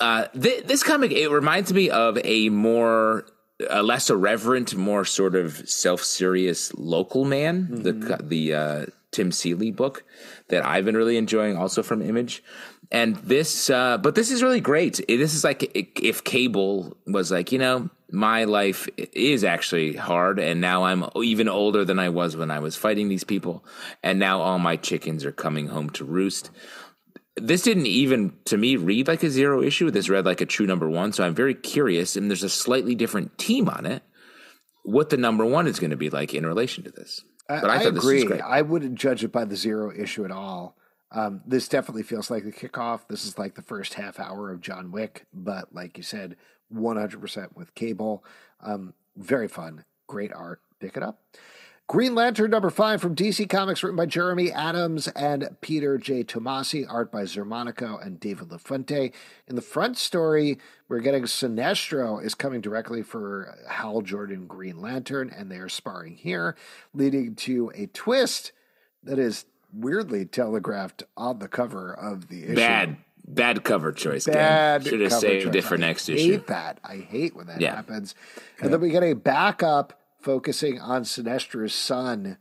Uh, 0.00 0.26
th- 0.28 0.64
this 0.64 0.82
comic 0.82 1.12
it 1.12 1.28
reminds 1.28 1.72
me 1.72 1.90
of 1.90 2.18
a 2.24 2.48
more, 2.48 3.26
a 3.68 3.82
less 3.82 4.08
irreverent, 4.08 4.74
more 4.74 5.04
sort 5.04 5.34
of 5.34 5.68
self-serious 5.68 6.72
local 6.74 7.26
man. 7.26 7.82
The 7.82 7.92
co- 7.92 8.24
the 8.24 8.54
uh, 8.54 8.86
Tim 9.10 9.30
Seeley 9.32 9.70
book 9.70 10.04
that 10.48 10.64
I've 10.64 10.86
been 10.86 10.96
really 10.96 11.18
enjoying, 11.18 11.56
also 11.56 11.82
from 11.82 12.00
Image. 12.00 12.42
And 12.90 13.16
this, 13.16 13.70
uh, 13.70 13.98
but 13.98 14.14
this 14.14 14.30
is 14.30 14.42
really 14.42 14.60
great. 14.60 15.00
This 15.06 15.34
is 15.34 15.44
like 15.44 15.70
if 15.74 16.24
Cable 16.24 16.96
was 17.06 17.30
like, 17.30 17.52
you 17.52 17.58
know, 17.58 17.90
my 18.12 18.44
life 18.44 18.88
is 18.96 19.44
actually 19.44 19.94
hard, 19.94 20.38
and 20.38 20.60
now 20.60 20.84
I'm 20.84 21.04
even 21.22 21.48
older 21.48 21.84
than 21.84 21.98
I 21.98 22.08
was 22.08 22.36
when 22.36 22.50
I 22.50 22.58
was 22.58 22.76
fighting 22.76 23.08
these 23.08 23.24
people, 23.24 23.64
and 24.02 24.18
now 24.18 24.40
all 24.40 24.58
my 24.58 24.76
chickens 24.76 25.24
are 25.24 25.32
coming 25.32 25.68
home 25.68 25.90
to 25.90 26.04
roost 26.04 26.50
this 27.36 27.62
didn't 27.62 27.86
even 27.86 28.32
to 28.46 28.56
me 28.56 28.76
read 28.76 29.08
like 29.08 29.22
a 29.22 29.30
zero 29.30 29.62
issue. 29.62 29.90
This 29.90 30.08
read 30.08 30.26
like 30.26 30.40
a 30.40 30.46
true 30.46 30.66
number 30.66 30.88
one. 30.88 31.12
So 31.12 31.24
I'm 31.24 31.34
very 31.34 31.54
curious, 31.54 32.16
and 32.16 32.30
there's 32.30 32.42
a 32.42 32.48
slightly 32.48 32.94
different 32.94 33.38
team 33.38 33.68
on 33.68 33.86
it. 33.86 34.02
What 34.82 35.10
the 35.10 35.16
number 35.16 35.44
one 35.44 35.66
is 35.66 35.78
going 35.78 35.90
to 35.90 35.96
be 35.96 36.10
like 36.10 36.34
in 36.34 36.46
relation 36.46 36.84
to 36.84 36.90
this? 36.90 37.22
I, 37.48 37.60
But 37.60 37.70
I 37.70 37.74
I 37.74 37.88
was 37.88 38.04
agree. 38.04 38.40
I 38.40 38.62
wouldn't 38.62 38.94
judge 38.96 39.24
it 39.24 39.32
by 39.32 39.44
the 39.44 39.56
zero 39.56 39.92
issue 39.96 40.24
at 40.24 40.30
all. 40.30 40.76
Um, 41.12 41.42
this 41.44 41.68
definitely 41.68 42.04
feels 42.04 42.30
like 42.30 42.44
the 42.44 42.52
kickoff. 42.52 43.08
This 43.08 43.24
is 43.24 43.36
like 43.36 43.56
the 43.56 43.62
first 43.62 43.94
half 43.94 44.20
hour 44.20 44.52
of 44.52 44.60
John 44.60 44.92
Wick, 44.92 45.26
but 45.34 45.74
like 45.74 45.96
you 45.96 46.04
said, 46.04 46.36
100% 46.74 47.56
with 47.56 47.74
cable. 47.74 48.24
Um, 48.60 48.94
very 49.16 49.48
fun. 49.48 49.84
Great 50.06 50.32
art. 50.32 50.60
Pick 50.80 50.96
it 50.96 51.02
up. 51.02 51.20
Green 51.90 52.14
Lantern 52.14 52.52
number 52.52 52.70
five 52.70 53.00
from 53.00 53.16
DC 53.16 53.50
Comics, 53.50 53.82
written 53.82 53.96
by 53.96 54.06
Jeremy 54.06 54.52
Adams 54.52 55.08
and 55.08 55.56
Peter 55.60 55.98
J. 55.98 56.22
Tomasi, 56.22 56.86
art 56.88 57.10
by 57.10 57.22
Xermanico 57.22 58.00
and 58.00 58.20
David 58.20 58.50
LaFuente. 58.50 59.12
In 59.48 59.56
the 59.56 59.60
front 59.60 59.98
story, 59.98 60.58
we're 60.88 61.00
getting 61.00 61.24
Sinestro 61.24 62.24
is 62.24 62.36
coming 62.36 62.60
directly 62.60 63.02
for 63.02 63.58
Hal 63.68 64.02
Jordan 64.02 64.46
Green 64.46 64.80
Lantern, 64.80 65.34
and 65.36 65.50
they 65.50 65.56
are 65.56 65.68
sparring 65.68 66.14
here, 66.14 66.54
leading 66.94 67.34
to 67.34 67.72
a 67.74 67.86
twist 67.86 68.52
that 69.02 69.18
is 69.18 69.46
weirdly 69.72 70.24
telegraphed 70.24 71.02
on 71.16 71.40
the 71.40 71.48
cover 71.48 71.92
of 71.92 72.28
the 72.28 72.44
issue. 72.44 72.54
Bad, 72.54 72.98
bad 73.34 73.64
cover 73.64 73.92
choice. 73.92 74.26
Bad. 74.26 74.84
Should 74.86 75.00
have 75.00 75.12
saved 75.12 75.46
choice. 75.52 75.54
it 75.64 75.64
for 75.64 75.74
I 75.74 75.78
next 75.78 76.06
hate 76.06 76.18
issue. 76.18 76.42
that. 76.46 76.78
I 76.84 76.96
hate 76.96 77.34
when 77.36 77.46
that 77.46 77.60
Yeah. 77.60 77.74
happens. 77.76 78.14
And 78.60 78.72
then 78.72 78.80
we 78.80 78.90
get 78.90 79.02
a 79.02 79.14
backup 79.14 80.00
focusing 80.20 80.80
on 80.80 81.04
Sinestro's 81.04 81.74
son 81.74 82.38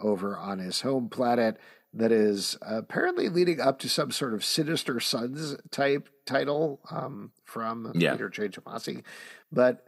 over 0.00 0.36
on 0.36 0.58
his 0.60 0.82
home 0.82 1.08
planet 1.08 1.56
that 1.92 2.12
is 2.12 2.56
apparently 2.62 3.28
leading 3.28 3.60
up 3.60 3.78
to 3.80 3.88
some 3.88 4.10
sort 4.10 4.34
of 4.34 4.44
Sinister 4.44 5.00
Sons 5.00 5.56
type 5.70 6.08
title 6.26 6.80
um, 6.90 7.32
from 7.44 7.92
Yeah. 7.94 8.12
Peter 8.12 8.28
J. 8.28 8.48
Tomasi. 8.48 9.02
But 9.50 9.84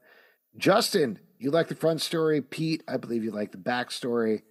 Justin, 0.56 1.18
you 1.38 1.50
like 1.50 1.68
the 1.68 1.74
front 1.74 2.00
story. 2.00 2.40
Pete, 2.40 2.82
I 2.88 2.96
believe 2.96 3.22
you 3.22 3.30
like 3.30 3.52
the 3.52 3.58
backstory. 3.58 4.42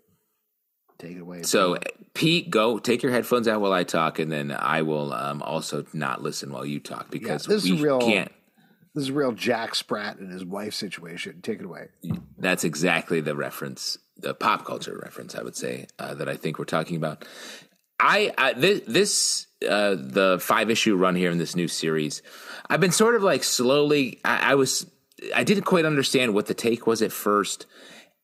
Take 1.00 1.16
it 1.16 1.22
away. 1.22 1.44
So, 1.44 1.78
Pete, 2.14 2.50
go 2.50 2.78
take 2.78 3.02
your 3.02 3.12
headphones 3.14 3.48
out 3.48 3.62
while 3.62 3.72
I 3.72 3.84
talk, 3.86 4.20
and 4.20 4.30
then 4.30 4.52
I 4.52 4.82
will 4.82 5.14
um, 5.14 5.42
also 5.42 5.86
not 5.94 6.22
listen 6.22 6.52
while 6.52 6.66
you 6.66 6.80
talk 6.80 7.10
because 7.10 7.46
this 7.46 7.64
is 7.64 7.72
we 7.72 7.82
real- 7.82 8.02
can't. 8.02 8.32
this 8.94 9.06
is 9.06 9.12
real 9.12 9.32
Jack 9.32 9.76
Spratt 9.76 10.18
and 10.18 10.32
his 10.32 10.44
wife 10.44 10.74
situation. 10.74 11.40
Take 11.42 11.60
it 11.60 11.66
away. 11.66 11.88
That's 12.38 12.66
exactly 12.66 13.22
the 13.22 13.34
reference, 13.34 13.98
the 14.18 14.34
pop 14.34 14.66
culture 14.66 15.00
reference, 15.02 15.36
I 15.36 15.42
would 15.42 15.56
say, 15.56 15.88
uh, 15.98 16.16
that 16.16 16.28
I 16.28 16.36
think 16.36 16.60
we're 16.60 16.66
talking 16.66 16.98
about. 16.98 17.24
I, 17.98 18.34
I 18.38 18.54
this, 18.54 18.82
this 18.86 19.48
uh, 19.68 19.96
the 19.98 20.38
five 20.42 20.70
issue 20.70 20.96
run 20.96 21.16
here 21.16 21.32
in 21.32 21.38
this 21.38 21.56
new 21.56 21.70
series, 21.70 22.22
I've 22.70 22.82
been 22.82 22.92
sort 22.92 23.16
of 23.16 23.24
like 23.24 23.46
slowly. 23.46 24.20
I, 24.26 24.52
I 24.52 24.56
was, 24.56 24.86
I 25.34 25.46
didn't 25.46 25.64
quite 25.64 25.86
understand 25.86 26.34
what 26.34 26.48
the 26.48 26.54
take 26.54 26.88
was 26.88 27.02
at 27.02 27.12
first, 27.14 27.66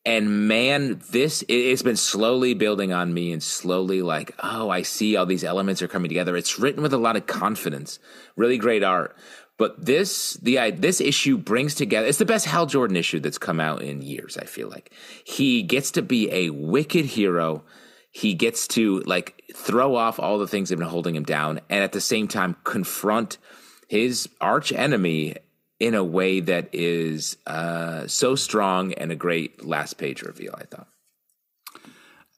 and 0.06 0.48
man, 0.48 1.02
this 1.10 1.42
it, 1.44 1.54
it's 1.54 1.82
been 1.82 1.96
slowly 1.96 2.54
building 2.54 2.94
on 2.94 3.14
me, 3.14 3.32
and 3.32 3.42
slowly 3.42 4.02
like, 4.02 4.34
oh, 4.44 4.70
I 4.70 4.84
see 4.84 5.16
all 5.16 5.26
these 5.26 5.44
elements 5.44 5.82
are 5.82 5.88
coming 5.88 6.10
together. 6.10 6.38
It's 6.38 6.60
written 6.60 6.84
with 6.84 6.94
a 6.94 6.98
lot 6.98 7.16
of 7.16 7.26
confidence, 7.26 8.00
really 8.36 8.58
great 8.58 8.84
art. 8.84 9.16
But 9.58 9.86
this 9.86 10.34
the 10.34 10.72
this 10.72 11.02
issue 11.02 11.38
brings 11.38 11.76
together. 11.76 12.08
It's 12.08 12.18
the 12.18 12.26
best 12.26 12.46
Hal 12.46 12.66
Jordan 12.66 12.98
issue 12.98 13.20
that's 13.20 13.38
come 13.38 13.60
out 13.60 13.82
in 13.82 14.02
years. 14.02 14.38
I 14.38 14.46
feel 14.46 14.70
like 14.70 14.92
he 15.24 15.64
gets 15.64 15.92
to 15.92 16.02
be 16.02 16.32
a 16.32 16.50
wicked 16.50 17.06
hero. 17.06 17.64
He 18.12 18.34
gets 18.34 18.68
to 18.70 19.00
like 19.02 19.44
throw 19.56 19.96
off 19.96 20.20
all 20.20 20.38
the 20.38 20.48
things 20.48 20.70
that 20.70 20.74
have 20.74 20.80
been 20.80 20.90
holding 20.90 21.16
him 21.16 21.24
down, 21.24 21.62
and 21.70 21.84
at 21.84 21.94
the 21.94 22.02
same 22.02 22.28
time 22.28 22.58
confront 22.64 23.38
his 23.88 24.28
arch 24.42 24.72
enemy 24.72 25.36
in 25.80 25.94
a 25.94 26.04
way 26.04 26.40
that 26.40 26.70
is 26.74 27.38
uh, 27.48 28.08
so 28.08 28.36
strong 28.36 28.94
and 28.94 29.12
a 29.12 29.16
great 29.16 29.66
last 29.66 29.98
page 29.98 30.22
reveal. 30.22 30.56
I 30.58 30.64
thought. 30.64 30.88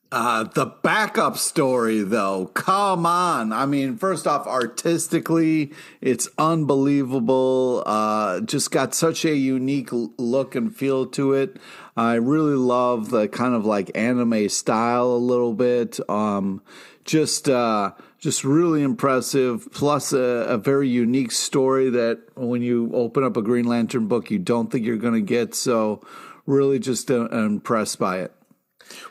Uh, 0.09 0.45
the 0.45 0.65
backup 0.65 1.37
story, 1.37 2.01
though, 2.01 2.45
come 2.53 3.05
on. 3.05 3.51
I 3.51 3.65
mean, 3.65 3.97
first 3.97 4.25
off, 4.25 4.47
artistically, 4.47 5.73
it's 5.99 6.29
unbelievable. 6.37 7.83
Uh, 7.85 8.39
just 8.39 8.71
got 8.71 8.93
such 8.93 9.25
a 9.25 9.35
unique 9.35 9.89
look 9.91 10.55
and 10.55 10.73
feel 10.73 11.07
to 11.07 11.33
it. 11.33 11.57
I 11.97 12.15
really 12.15 12.55
love 12.55 13.09
the 13.09 13.27
kind 13.27 13.53
of 13.53 13.65
like 13.65 13.91
anime 13.95 14.47
style 14.47 15.07
a 15.07 15.17
little 15.17 15.53
bit. 15.53 15.99
Um, 16.09 16.61
just, 17.03 17.49
uh, 17.49 17.91
just 18.19 18.43
really 18.43 18.81
impressive. 18.81 19.67
Plus, 19.71 20.13
a, 20.13 20.19
a 20.19 20.57
very 20.57 20.89
unique 20.89 21.31
story 21.31 21.89
that 21.91 22.21
when 22.35 22.61
you 22.61 22.91
open 22.93 23.23
up 23.23 23.37
a 23.37 23.41
Green 23.41 23.65
Lantern 23.65 24.07
book, 24.07 24.31
you 24.31 24.39
don't 24.39 24.71
think 24.71 24.85
you're 24.85 24.97
going 24.97 25.13
to 25.13 25.21
get. 25.21 25.55
So, 25.55 26.01
really, 26.45 26.79
just 26.79 27.11
uh, 27.11 27.27
impressed 27.29 27.99
by 27.99 28.19
it. 28.19 28.33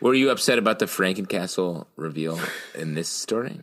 Were 0.00 0.14
you 0.14 0.30
upset 0.30 0.58
about 0.58 0.78
the 0.78 0.86
Frankencastle 0.86 1.86
reveal 1.96 2.40
in 2.74 2.94
this 2.94 3.08
story? 3.08 3.60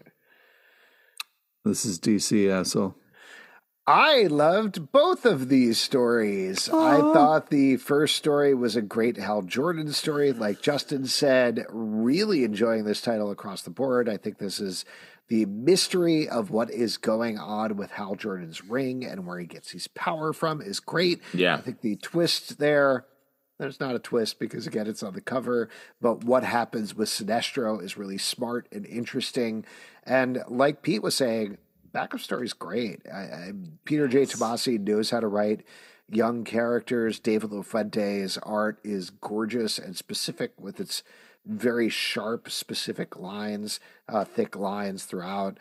This 1.66 1.86
is 1.86 2.00
DC 2.00 2.50
asshole. 2.50 2.96
I 3.86 4.28
loved 4.28 4.94
both 4.94 5.26
of 5.26 5.50
these 5.50 5.78
stories. 5.78 6.70
I 6.70 7.00
thought 7.00 7.50
the 7.50 7.76
first 7.76 8.16
story 8.16 8.54
was 8.54 8.78
a 8.78 8.82
great 8.82 9.18
Hal 9.18 9.42
Jordan 9.42 9.92
story. 9.92 10.32
Like 10.32 10.62
Justin 10.62 11.06
said, 11.06 11.66
really 11.70 12.46
enjoying 12.46 12.86
this 12.86 13.02
title 13.02 13.30
across 13.30 13.62
the 13.62 13.70
board. 13.70 14.08
I 14.08 14.16
think 14.16 14.38
this 14.38 14.62
is 14.62 14.86
the 15.34 15.48
mystery 15.48 16.30
of 16.30 16.52
what 16.52 16.70
is 16.70 16.98
going 16.98 17.40
on 17.40 17.76
with 17.76 17.90
Hal 17.90 18.14
Jordan's 18.14 18.64
ring 18.64 19.04
and 19.04 19.26
where 19.26 19.40
he 19.40 19.48
gets 19.48 19.72
his 19.72 19.88
power 19.88 20.32
from 20.32 20.62
is 20.62 20.80
great. 20.80 21.24
Yeah. 21.34 21.56
I 21.56 21.62
think 21.62 21.82
the 21.82 21.96
twist 21.96 22.60
there, 22.60 23.08
there's 23.58 23.80
not 23.80 23.96
a 23.96 24.00
twist 24.00 24.38
because 24.38 24.68
again 24.68 24.86
it's 24.86 25.02
on 25.02 25.16
the 25.16 25.22
cover, 25.22 25.70
but 26.00 26.24
what 26.24 26.44
happens 26.44 26.94
with 26.94 27.10
Sinestro 27.10 27.82
is 27.84 27.98
really 27.98 28.20
smart 28.20 28.68
and 28.72 28.86
interesting. 28.86 29.66
And 30.04 30.44
like 30.48 30.84
Pete 30.84 31.02
was 31.02 31.16
saying, 31.16 31.58
backup 31.92 32.20
story 32.20 32.46
is 32.46 32.54
great. 32.54 33.02
I, 33.12 33.18
I, 33.18 33.52
Peter 33.86 34.08
J. 34.08 34.28
Tomasi 34.28 34.80
knows 34.80 35.10
how 35.10 35.20
to 35.20 35.28
write 35.28 35.64
young 36.12 36.44
characters. 36.44 37.20
David 37.20 37.50
LaFuente's 37.50 38.38
art 38.44 38.78
is 38.84 39.10
gorgeous 39.10 39.80
and 39.80 39.98
specific 39.98 40.52
with 40.60 40.80
its 40.80 41.02
very 41.46 41.90
sharp, 41.90 42.50
specific 42.50 43.18
lines, 43.18 43.80
uh, 44.08 44.24
thick 44.26 44.56
lines 44.56 45.06
throughout. 45.06 45.58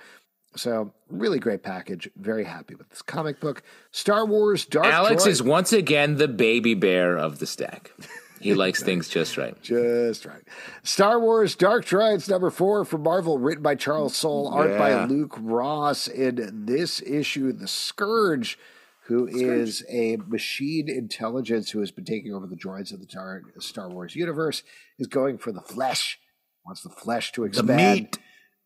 So, 0.54 0.92
really 1.08 1.38
great 1.38 1.62
package. 1.62 2.10
Very 2.16 2.44
happy 2.44 2.74
with 2.74 2.90
this 2.90 3.00
comic 3.00 3.40
book. 3.40 3.62
Star 3.90 4.26
Wars 4.26 4.66
Dark 4.66 4.86
Alex 4.86 5.24
Droid- 5.24 5.28
is 5.28 5.42
once 5.42 5.72
again 5.72 6.16
the 6.16 6.28
baby 6.28 6.74
bear 6.74 7.16
of 7.16 7.38
the 7.38 7.46
stack. 7.46 7.92
He 8.38 8.52
likes 8.54 8.82
things 8.82 9.08
just 9.08 9.38
right. 9.38 9.60
Just 9.62 10.26
right. 10.26 10.42
Star 10.82 11.18
Wars 11.18 11.54
Dark 11.54 11.86
Droids 11.86 12.28
number 12.28 12.50
four 12.50 12.84
from 12.84 13.02
Marvel, 13.02 13.38
written 13.38 13.62
by 13.62 13.76
Charles 13.76 14.14
Soule, 14.14 14.48
art 14.48 14.76
by 14.76 15.04
Luke 15.04 15.36
Ross. 15.40 16.06
In 16.06 16.66
this 16.66 17.00
issue, 17.00 17.52
the 17.52 17.68
Scourge, 17.68 18.58
who 19.06 19.26
is 19.26 19.84
a 19.88 20.16
machine 20.28 20.88
intelligence 20.88 21.70
who 21.70 21.80
has 21.80 21.90
been 21.90 22.04
taking 22.04 22.32
over 22.32 22.46
the 22.46 22.56
droids 22.56 22.92
of 22.92 23.00
the 23.00 23.06
Tar- 23.06 23.42
Star 23.58 23.88
Wars 23.88 24.14
universe, 24.14 24.62
is 24.98 25.06
going 25.08 25.38
for 25.38 25.50
the 25.52 25.60
flesh. 25.60 26.18
Wants 26.64 26.82
the 26.82 26.90
flesh 26.90 27.32
to 27.32 27.40
The 27.42 27.46
expand. 27.48 28.00
meat. 28.00 28.18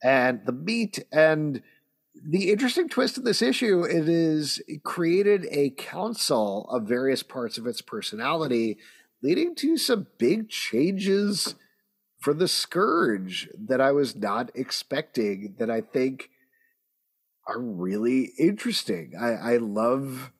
And 0.02 0.40
the 0.44 0.52
meat. 0.52 1.04
And 1.10 1.62
the 2.28 2.50
interesting 2.50 2.88
twist 2.88 3.18
of 3.18 3.24
this 3.24 3.42
issue 3.42 3.82
it 3.84 4.08
is 4.08 4.62
it 4.66 4.82
created 4.82 5.46
a 5.50 5.70
council 5.70 6.66
of 6.70 6.84
various 6.88 7.22
parts 7.22 7.58
of 7.58 7.66
its 7.66 7.80
personality 7.82 8.78
leading 9.22 9.54
to 9.56 9.76
some 9.76 10.06
big 10.18 10.48
changes 10.48 11.54
for 12.18 12.32
the 12.32 12.48
scourge 12.48 13.50
that 13.54 13.82
i 13.82 13.92
was 13.92 14.16
not 14.16 14.50
expecting 14.54 15.54
that 15.58 15.70
i 15.70 15.82
think 15.82 16.30
are 17.46 17.60
really 17.60 18.32
interesting 18.38 19.12
i, 19.20 19.54
I 19.54 19.56
love 19.58 20.32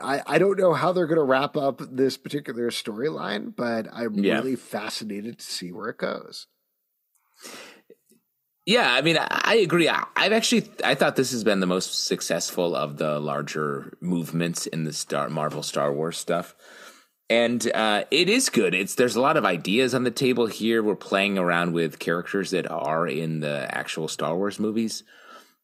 I, 0.00 0.22
I 0.24 0.38
don't 0.38 0.56
know 0.58 0.72
how 0.72 0.92
they're 0.92 1.08
going 1.08 1.18
to 1.18 1.24
wrap 1.24 1.56
up 1.56 1.82
this 1.90 2.16
particular 2.16 2.70
storyline, 2.70 3.56
but 3.56 3.88
I'm 3.92 4.14
Yeah. 4.14 4.34
really 4.36 4.54
fascinated 4.54 5.40
to 5.40 5.44
see 5.44 5.72
where 5.72 5.88
it 5.88 5.98
goes. 5.98 6.46
Yeah, 8.66 8.94
I 8.94 9.02
mean, 9.02 9.18
I, 9.20 9.56
agree. 9.56 9.88
I, 9.88 10.04
I've 10.16 10.32
actually, 10.32 10.70
I 10.82 10.94
thought 10.94 11.16
this 11.16 11.32
has 11.32 11.44
been 11.44 11.60
the 11.60 11.66
most 11.66 12.06
successful 12.06 12.74
of 12.74 12.96
the 12.96 13.20
larger 13.20 13.96
movements 14.00 14.66
in 14.66 14.84
the 14.84 14.92
Star 14.92 15.28
Marvel 15.28 15.62
Star 15.62 15.92
Wars 15.92 16.16
stuff, 16.16 16.54
and 17.28 17.70
uh, 17.74 18.04
it 18.10 18.28
is 18.30 18.48
good. 18.48 18.74
It's 18.74 18.94
there's 18.94 19.16
a 19.16 19.20
lot 19.20 19.36
of 19.36 19.44
ideas 19.44 19.94
on 19.94 20.04
the 20.04 20.10
table 20.10 20.46
here. 20.46 20.82
We're 20.82 20.96
playing 20.96 21.36
around 21.36 21.72
with 21.72 21.98
characters 21.98 22.52
that 22.52 22.70
are 22.70 23.06
in 23.06 23.40
the 23.40 23.66
actual 23.76 24.08
Star 24.08 24.34
Wars 24.36 24.58
movies. 24.58 25.02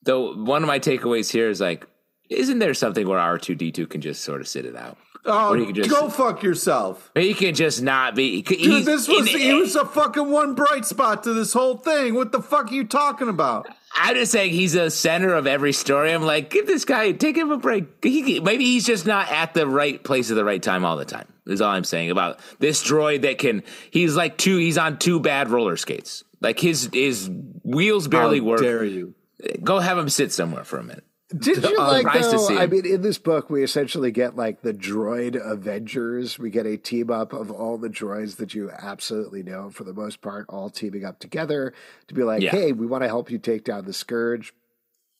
Though 0.04 0.34
one 0.34 0.62
of 0.62 0.66
my 0.66 0.78
takeaways 0.78 1.30
here 1.30 1.48
is 1.50 1.60
like, 1.60 1.86
isn't 2.28 2.58
there 2.58 2.74
something 2.74 3.06
where 3.08 3.18
R 3.18 3.38
two 3.38 3.54
D 3.54 3.70
two 3.72 3.86
can 3.86 4.00
just 4.00 4.22
sort 4.22 4.40
of 4.40 4.48
sit 4.48 4.64
it 4.64 4.76
out? 4.76 4.96
Oh, 5.26 5.52
you 5.52 5.66
could 5.66 5.74
just- 5.74 5.90
go 5.90 6.08
fuck 6.08 6.42
yourself. 6.42 7.10
He 7.14 7.34
can 7.34 7.54
just 7.54 7.82
not 7.82 8.14
be. 8.14 8.36
he- 8.36 8.56
Dude, 8.64 8.86
this 8.86 9.06
was 9.06 9.28
in- 9.32 9.38
he 9.40 9.52
was 9.52 9.76
a 9.76 9.84
fucking 9.84 10.30
one 10.30 10.54
bright 10.54 10.86
spot 10.86 11.24
to 11.24 11.34
this 11.34 11.52
whole 11.52 11.76
thing. 11.76 12.14
What 12.14 12.32
the 12.32 12.40
fuck 12.40 12.70
are 12.70 12.74
you 12.74 12.84
talking 12.84 13.28
about? 13.28 13.66
I'm 13.94 14.14
just 14.14 14.32
saying 14.32 14.52
he's 14.52 14.74
a 14.76 14.88
center 14.88 15.34
of 15.34 15.46
every 15.46 15.72
story. 15.74 16.12
I'm 16.12 16.22
like, 16.22 16.48
give 16.48 16.66
this 16.66 16.86
guy, 16.86 17.12
take 17.12 17.36
him 17.36 17.50
a 17.50 17.58
break. 17.58 17.84
He, 18.02 18.40
maybe 18.40 18.64
he's 18.64 18.86
just 18.86 19.04
not 19.04 19.30
at 19.30 19.52
the 19.52 19.66
right 19.66 20.02
place 20.02 20.30
at 20.30 20.36
the 20.36 20.44
right 20.44 20.62
time 20.62 20.84
all 20.86 20.96
the 20.96 21.04
time. 21.04 21.26
Is 21.46 21.60
all 21.60 21.70
I'm 21.72 21.84
saying 21.84 22.10
about 22.10 22.38
this 22.60 22.82
droid 22.82 23.22
that 23.22 23.36
can. 23.38 23.62
He's 23.90 24.14
like 24.16 24.38
two. 24.38 24.56
He's 24.56 24.78
on 24.78 24.98
two 24.98 25.20
bad 25.20 25.50
roller 25.50 25.76
skates. 25.76 26.22
Like 26.40 26.58
his 26.60 26.88
his 26.94 27.28
wheels 27.64 28.08
barely 28.08 28.38
How 28.38 28.44
work. 28.44 28.60
dare 28.62 28.84
you? 28.84 29.14
Go 29.62 29.78
have 29.78 29.98
him 29.98 30.08
sit 30.08 30.32
somewhere 30.32 30.64
for 30.64 30.78
a 30.78 30.82
minute. 30.82 31.04
Did 31.36 31.62
you 31.62 31.78
like 31.78 32.12
though? 32.12 32.38
see 32.38 32.58
I 32.58 32.66
mean, 32.66 32.84
in 32.84 33.02
this 33.02 33.16
book, 33.18 33.50
we 33.50 33.62
essentially 33.62 34.10
get 34.10 34.34
like 34.34 34.62
the 34.62 34.74
droid 34.74 35.36
Avengers. 35.40 36.40
We 36.40 36.50
get 36.50 36.66
a 36.66 36.76
team 36.76 37.08
up 37.10 37.32
of 37.32 37.52
all 37.52 37.78
the 37.78 37.88
droids 37.88 38.36
that 38.38 38.52
you 38.52 38.68
absolutely 38.70 39.44
know, 39.44 39.70
for 39.70 39.84
the 39.84 39.92
most 39.92 40.20
part, 40.22 40.46
all 40.48 40.70
teaming 40.70 41.04
up 41.04 41.20
together 41.20 41.72
to 42.08 42.14
be 42.14 42.24
like, 42.24 42.42
Yeah. 42.42 42.50
"Hey, 42.50 42.72
we 42.72 42.84
want 42.86 43.04
to 43.04 43.08
help 43.08 43.30
you 43.30 43.38
take 43.38 43.62
down 43.64 43.84
the 43.84 43.92
scourge." 43.92 44.52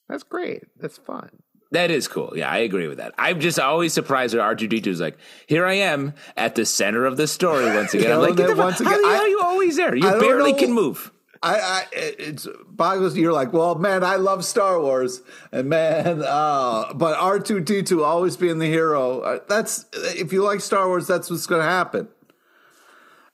That's 0.09 0.23
great. 0.23 0.63
That's 0.77 0.97
fun. 0.97 1.29
That 1.71 1.89
is 1.89 2.09
cool. 2.09 2.33
Yeah, 2.35 2.49
I 2.49 2.57
agree 2.57 2.89
with 2.89 2.97
that. 2.97 3.13
I'm 3.17 3.39
just 3.39 3.57
always 3.57 3.93
surprised 3.93 4.33
that 4.33 4.41
R2D2 4.41 4.87
is 4.87 4.99
like, 4.99 5.17
here 5.47 5.65
I 5.65 5.75
am 5.75 6.13
at 6.35 6.55
the 6.55 6.65
center 6.65 7.05
of 7.05 7.15
the 7.15 7.27
story 7.27 7.63
once 7.73 7.93
again. 7.93 8.11
I'm 8.11 8.19
like, 8.19 8.35
get 8.35 8.47
then 8.47 8.57
the, 8.57 8.61
once 8.61 8.79
how 8.79 8.91
again, 8.91 9.05
I- 9.05 9.13
hell 9.13 9.21
are 9.23 9.27
you 9.29 9.39
always 9.41 9.77
there? 9.77 9.95
You 9.95 10.01
barely 10.01 10.51
know- 10.51 10.57
can 10.57 10.73
move. 10.73 11.13
I, 11.43 11.55
I 11.59 11.85
it's 11.91 12.47
boggles. 12.67 13.17
You're 13.17 13.33
like, 13.33 13.51
well, 13.51 13.75
man, 13.75 14.03
I 14.03 14.17
love 14.17 14.45
Star 14.45 14.79
Wars, 14.79 15.21
and 15.51 15.69
man, 15.69 16.21
uh, 16.23 16.93
but 16.93 17.17
R 17.17 17.39
two 17.39 17.59
D 17.59 17.81
two 17.81 18.03
always 18.03 18.37
being 18.37 18.59
the 18.59 18.67
hero. 18.67 19.21
Uh, 19.21 19.39
that's 19.47 19.85
if 19.93 20.31
you 20.31 20.43
like 20.43 20.61
Star 20.61 20.87
Wars, 20.87 21.07
that's 21.07 21.29
what's 21.29 21.47
going 21.47 21.61
to 21.61 21.67
happen. 21.67 22.07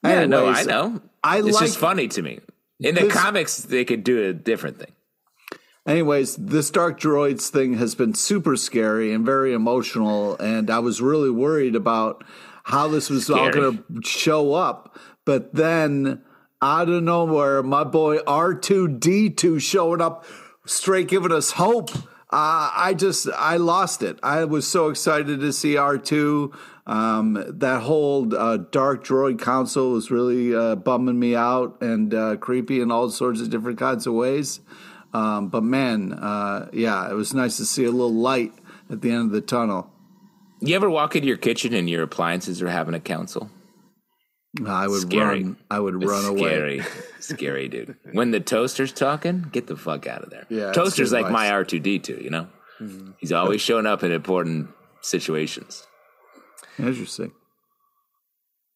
Yeah, 0.02 0.26
no, 0.26 0.46
I 0.46 0.62
know. 0.62 1.02
I 1.22 1.38
it's 1.38 1.46
like 1.48 1.66
just 1.66 1.78
funny 1.78 2.08
to 2.08 2.22
me. 2.22 2.40
In 2.80 2.94
the 2.94 3.02
This- 3.02 3.12
comics, 3.12 3.58
they 3.58 3.84
could 3.84 4.04
do 4.04 4.24
a 4.28 4.32
different 4.32 4.78
thing. 4.78 4.92
Anyways, 5.86 6.36
this 6.36 6.70
Dark 6.70 7.00
Droids 7.00 7.48
thing 7.48 7.74
has 7.78 7.94
been 7.94 8.12
super 8.14 8.56
scary 8.56 9.12
and 9.12 9.24
very 9.24 9.54
emotional, 9.54 10.36
and 10.36 10.70
I 10.70 10.78
was 10.80 11.00
really 11.00 11.30
worried 11.30 11.74
about 11.74 12.24
how 12.64 12.88
this 12.88 13.08
was 13.08 13.30
all 13.30 13.50
going 13.50 13.78
to 13.78 14.02
show 14.02 14.52
up. 14.52 14.98
But 15.24 15.54
then, 15.54 16.22
out 16.60 16.88
of 16.88 17.02
nowhere, 17.02 17.62
my 17.62 17.84
boy 17.84 18.18
R2D2 18.18 19.60
showing 19.60 20.00
up, 20.00 20.24
straight 20.66 21.08
giving 21.08 21.32
us 21.32 21.52
hope. 21.52 21.94
Uh, 22.30 22.70
I 22.74 22.94
just, 22.96 23.28
I 23.36 23.56
lost 23.56 24.02
it. 24.02 24.18
I 24.22 24.44
was 24.44 24.66
so 24.66 24.88
excited 24.88 25.40
to 25.40 25.52
see 25.52 25.74
R2. 25.74 26.54
Um, 26.86 27.44
that 27.46 27.82
whole 27.82 28.34
uh, 28.34 28.56
Dark 28.56 29.04
Droid 29.04 29.40
Council 29.40 29.92
was 29.92 30.10
really 30.10 30.54
uh, 30.54 30.74
bumming 30.74 31.18
me 31.18 31.36
out 31.36 31.80
and 31.80 32.12
uh, 32.12 32.36
creepy 32.36 32.80
in 32.80 32.90
all 32.90 33.10
sorts 33.10 33.40
of 33.40 33.50
different 33.50 33.78
kinds 33.78 34.06
of 34.06 34.14
ways. 34.14 34.60
Um, 35.12 35.48
but 35.48 35.62
man, 35.62 36.12
uh, 36.12 36.68
yeah, 36.72 37.08
it 37.10 37.14
was 37.14 37.32
nice 37.34 37.56
to 37.58 37.66
see 37.66 37.84
a 37.84 37.90
little 37.90 38.12
light 38.12 38.52
at 38.90 39.00
the 39.00 39.10
end 39.10 39.26
of 39.26 39.30
the 39.30 39.40
tunnel. 39.40 39.90
You 40.60 40.74
ever 40.76 40.90
walk 40.90 41.14
into 41.14 41.28
your 41.28 41.36
kitchen 41.36 41.72
and 41.72 41.88
your 41.88 42.02
appliances 42.02 42.60
are 42.62 42.68
having 42.68 42.94
a 42.94 43.00
council? 43.00 43.50
I 44.66 44.88
would 44.88 45.02
Scary. 45.02 45.44
run. 45.44 45.56
I 45.70 45.78
would 45.78 46.02
It's 46.02 46.10
run 46.10 46.24
away. 46.24 46.80
scary, 46.80 46.82
scary, 47.20 47.68
dude. 47.68 47.96
When 48.12 48.30
the 48.30 48.40
toaster's 48.40 48.92
talking, 48.92 49.46
get 49.52 49.66
the 49.66 49.76
fuck 49.76 50.06
out 50.06 50.22
of 50.22 50.30
there. 50.30 50.46
Yeah, 50.48 50.72
toaster's 50.72 51.12
like 51.12 51.30
my. 51.30 51.50
R 51.50 51.64
two 51.64 51.80
D 51.80 51.98
two. 51.98 52.18
You 52.22 52.30
know, 52.30 52.48
mm-hmm. 52.80 53.10
he's 53.18 53.32
always 53.32 53.60
showing 53.60 53.86
up 53.86 54.02
in 54.02 54.10
important 54.10 54.70
situations. 55.02 55.86
Interesting. 56.78 57.32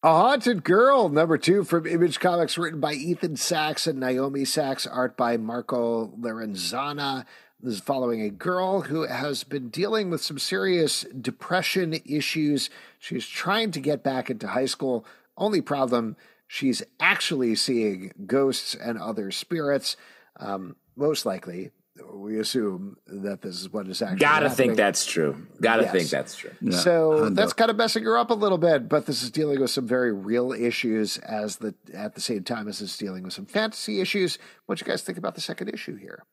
A 0.03 0.09
Haunted 0.09 0.65
Girl, 0.65 1.07
number 1.07 1.37
two 1.37 1.63
from 1.63 1.87
Image 1.87 2.19
Comics, 2.19 2.57
written 2.57 2.81
by 2.81 2.93
Ethan 2.93 3.37
Sachs 3.37 3.87
and 3.87 3.99
Naomi 3.99 4.43
Sachs, 4.43 4.85
art 4.85 5.15
by 5.15 5.37
Marco 5.37 6.07
Lorenzana. 6.19 7.25
This 7.61 7.75
is 7.75 7.79
following 7.79 8.21
a 8.21 8.29
girl 8.29 8.81
who 8.81 9.03
has 9.03 9.45
been 9.45 9.69
dealing 9.69 10.09
with 10.09 10.21
some 10.21 10.37
serious 10.37 11.05
depression 11.19 11.95
issues. 12.05 12.69
She's 12.99 13.25
trying 13.25 13.71
to 13.71 13.79
get 13.79 14.03
back 14.03 14.29
into 14.29 14.49
high 14.49 14.65
school. 14.65 15.05
Only 15.37 15.61
problem, 15.61 16.15
she's 16.47 16.83
actually 16.99 17.55
seeing 17.55 18.11
ghosts 18.25 18.75
and 18.75 18.97
other 18.99 19.31
spirits. 19.31 19.97
Um, 20.39 20.75
most 20.95 21.25
likely, 21.25 21.71
we 22.11 22.39
assume 22.39 22.97
that 23.07 23.41
this 23.41 23.59
is 23.59 23.71
what 23.71 23.87
is 23.87 24.01
actually 24.01 24.19
Gotta 24.19 24.49
happening. 24.49 24.69
think 24.69 24.77
that's 24.77 25.05
true. 25.05 25.47
Gotta 25.61 25.83
Yes. 25.83 25.91
think 25.91 26.09
that's 26.09 26.35
true. 26.35 26.51
Yeah, 26.61 26.77
So 26.77 27.11
hundo. 27.29 27.35
that's 27.35 27.53
kind 27.53 27.69
of 27.71 27.77
messing 27.77 28.03
her 28.03 28.17
up 28.17 28.29
a 28.31 28.33
little 28.35 28.57
bit, 28.57 28.89
but 28.89 29.05
this 29.05 29.21
is 29.23 29.29
dealing 29.31 29.59
with 29.59 29.69
some 29.71 29.87
very 29.87 30.11
real 30.11 30.51
issues 30.51 31.17
as 31.19 31.57
the 31.57 31.75
at 31.93 32.15
the 32.15 32.21
same 32.21 32.43
time 32.43 32.67
as 32.67 32.81
it's 32.81 32.97
dealing 32.97 33.23
with 33.23 33.33
some 33.33 33.45
fantasy 33.45 34.01
issues. 34.01 34.37
What 34.65 34.81
you 34.81 34.87
guys 34.87 35.01
think 35.03 35.17
about 35.17 35.35
the 35.35 35.41
second 35.41 35.69
issue 35.69 35.95
here? 35.95 36.23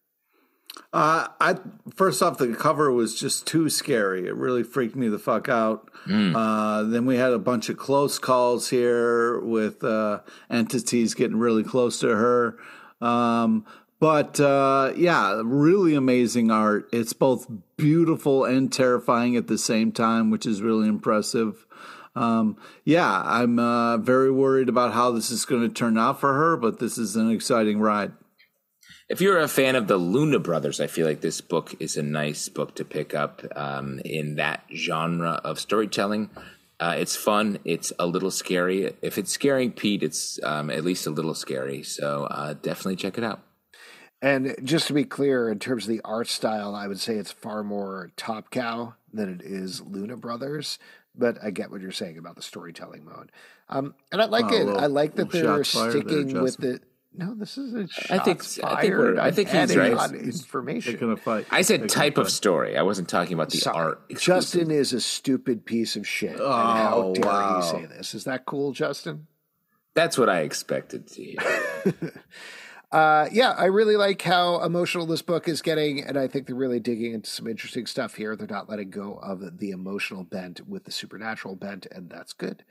Uh, 0.92 1.28
I 1.40 1.56
first 1.94 2.22
off, 2.22 2.38
the 2.38 2.54
cover 2.54 2.90
was 2.90 3.18
just 3.18 3.46
too 3.46 3.68
scary. 3.68 4.26
It 4.26 4.34
really 4.34 4.62
freaked 4.62 4.96
me 4.96 5.08
the 5.08 5.18
fuck 5.18 5.48
out. 5.48 5.88
Uh, 6.34 6.82
then 6.84 7.06
we 7.06 7.16
had 7.16 7.32
a 7.32 7.38
bunch 7.38 7.68
of 7.68 7.76
close 7.76 8.18
calls 8.18 8.70
here 8.70 9.38
with 9.40 9.84
uh, 9.84 10.20
entities 10.48 11.14
getting 11.14 11.38
really 11.38 11.62
close 11.62 12.00
to 12.00 12.08
her. 12.08 12.58
Um, 13.00 13.64
but 14.00 14.40
uh, 14.40 14.92
yeah, 14.96 15.40
really 15.44 15.94
amazing 15.94 16.50
art. 16.50 16.88
It's 16.92 17.12
both 17.12 17.46
beautiful 17.76 18.44
and 18.44 18.72
terrifying 18.72 19.36
at 19.36 19.46
the 19.46 19.58
same 19.58 19.92
time, 19.92 20.30
which 20.30 20.46
is 20.46 20.62
really 20.62 20.88
impressive. 20.88 21.66
Um, 22.16 22.56
yeah, 22.84 23.22
I'm 23.24 23.58
uh, 23.58 23.98
very 23.98 24.32
worried 24.32 24.68
about 24.68 24.94
how 24.94 25.10
this 25.12 25.30
is 25.30 25.44
going 25.44 25.62
to 25.62 25.72
turn 25.72 25.98
out 25.98 26.18
for 26.18 26.34
her, 26.34 26.56
but 26.56 26.80
this 26.80 26.98
is 26.98 27.14
an 27.14 27.30
exciting 27.30 27.78
ride. 27.78 28.12
If 29.10 29.20
you're 29.20 29.38
a 29.40 29.48
fan 29.48 29.74
of 29.74 29.88
the 29.88 29.96
Luna 29.96 30.38
Brothers, 30.38 30.80
I 30.80 30.86
feel 30.86 31.04
like 31.06 31.20
this 31.20 31.40
book 31.40 31.74
is 31.80 31.96
a 31.96 32.02
nice 32.02 32.48
book 32.48 32.76
to 32.76 32.84
pick 32.84 33.12
up 33.12 33.42
um, 33.56 33.98
in 34.04 34.36
that 34.36 34.62
genre 34.72 35.40
of 35.42 35.58
storytelling. 35.58 36.30
Uh, 36.78 36.94
it's 36.96 37.16
fun. 37.16 37.58
It's 37.64 37.92
a 37.98 38.06
little 38.06 38.30
scary. 38.30 38.94
If 39.02 39.18
it's 39.18 39.32
scaring 39.32 39.72
Pete, 39.72 40.04
it's 40.04 40.38
um, 40.44 40.70
at 40.70 40.84
least 40.84 41.06
a 41.08 41.10
little 41.10 41.34
scary. 41.34 41.82
So 41.82 42.24
uh, 42.30 42.54
definitely 42.54 42.96
check 42.96 43.18
it 43.18 43.24
out. 43.24 43.40
And 44.22 44.54
just 44.62 44.86
to 44.86 44.92
be 44.92 45.04
clear, 45.04 45.48
in 45.50 45.58
terms 45.58 45.84
of 45.84 45.88
the 45.88 46.00
art 46.04 46.28
style, 46.28 46.74
I 46.76 46.86
would 46.86 47.00
say 47.00 47.16
it's 47.16 47.32
far 47.32 47.64
more 47.64 48.12
Top 48.16 48.50
Cow 48.50 48.94
than 49.12 49.28
it 49.28 49.42
is 49.42 49.80
Luna 49.80 50.16
Brothers. 50.16 50.78
but 51.16 51.36
I 51.42 51.50
get 51.50 51.72
what 51.72 51.80
you're 51.80 51.90
saying 51.90 52.18
about 52.18 52.36
the 52.36 52.42
storytelling 52.42 53.04
mode. 53.04 53.32
Um, 53.68 53.94
and 54.12 54.22
I 54.22 54.26
like 54.26 54.44
Oh, 54.44 54.54
it. 54.54 54.64
little- 54.64 54.80
I 54.80 54.86
like 54.86 55.16
that 55.16 55.32
they're 55.32 55.42
shots 55.64 55.72
fired 55.74 55.92
there, 55.92 56.00
sticking 56.02 56.40
with 56.40 56.52
Justin. 56.60 56.74
it. 56.76 56.82
No, 57.12 57.34
this 57.34 57.58
is 57.58 57.74
a 57.74 57.88
shots 57.88 58.10
I 58.10 58.18
think- 58.20 58.42
I 58.64 58.80
think 58.82 58.94
we're- 58.94 59.18
I 59.18 59.30
think 59.32 59.48
he's 59.48 59.76
right. 59.76 59.92
on 59.94 60.14
information. 60.14 60.92
Picking 60.92 61.10
a 61.10 61.16
fight. 61.16 61.46
I 61.50 61.62
said 61.62 61.80
Picking 61.80 61.84
a 61.86 61.88
type 61.88 62.18
of 62.18 62.30
story. 62.30 62.78
I 62.78 62.82
wasn't 62.82 63.08
talking 63.08 63.34
about 63.34 63.50
the 63.50 63.58
Sorry. 63.58 63.76
art. 63.76 64.10
Justin 64.10 64.70
is 64.70 64.92
a 64.92 65.00
stupid 65.00 65.64
piece 65.64 65.96
of 65.96 66.06
shit. 66.06 66.32
and 66.32 66.38
how 66.40 67.02
Oh, 67.08 67.14
dare 67.14 67.24
wow. 67.24 67.60
he 67.60 67.68
say 67.68 67.86
this? 67.86 68.14
Is 68.14 68.24
that 68.24 68.46
cool, 68.46 68.72
Justin? 68.72 69.26
That's 69.94 70.16
what 70.16 70.28
I 70.28 70.40
expected 70.42 71.08
to 71.08 71.22
hear. 71.22 71.38
Uh, 72.92 73.28
yeah, 73.30 73.50
I 73.52 73.66
really 73.66 73.94
like 73.94 74.20
how 74.22 74.60
emotional 74.64 75.06
this 75.06 75.22
book 75.22 75.46
is 75.46 75.62
getting, 75.62 76.02
and 76.02 76.18
I 76.18 76.26
think 76.26 76.48
they're 76.48 76.56
really 76.56 76.80
digging 76.80 77.12
into 77.12 77.30
some 77.30 77.46
interesting 77.46 77.86
stuff 77.86 78.14
here. 78.16 78.34
They're 78.34 78.48
not 78.48 78.68
letting 78.68 78.90
go 78.90 79.14
of 79.22 79.58
the 79.60 79.70
emotional 79.70 80.24
bent 80.24 80.66
with 80.66 80.86
the 80.86 80.90
supernatural 80.90 81.54
bent, 81.54 81.86
and 81.92 82.10
that's 82.10 82.32
good. 82.32 82.64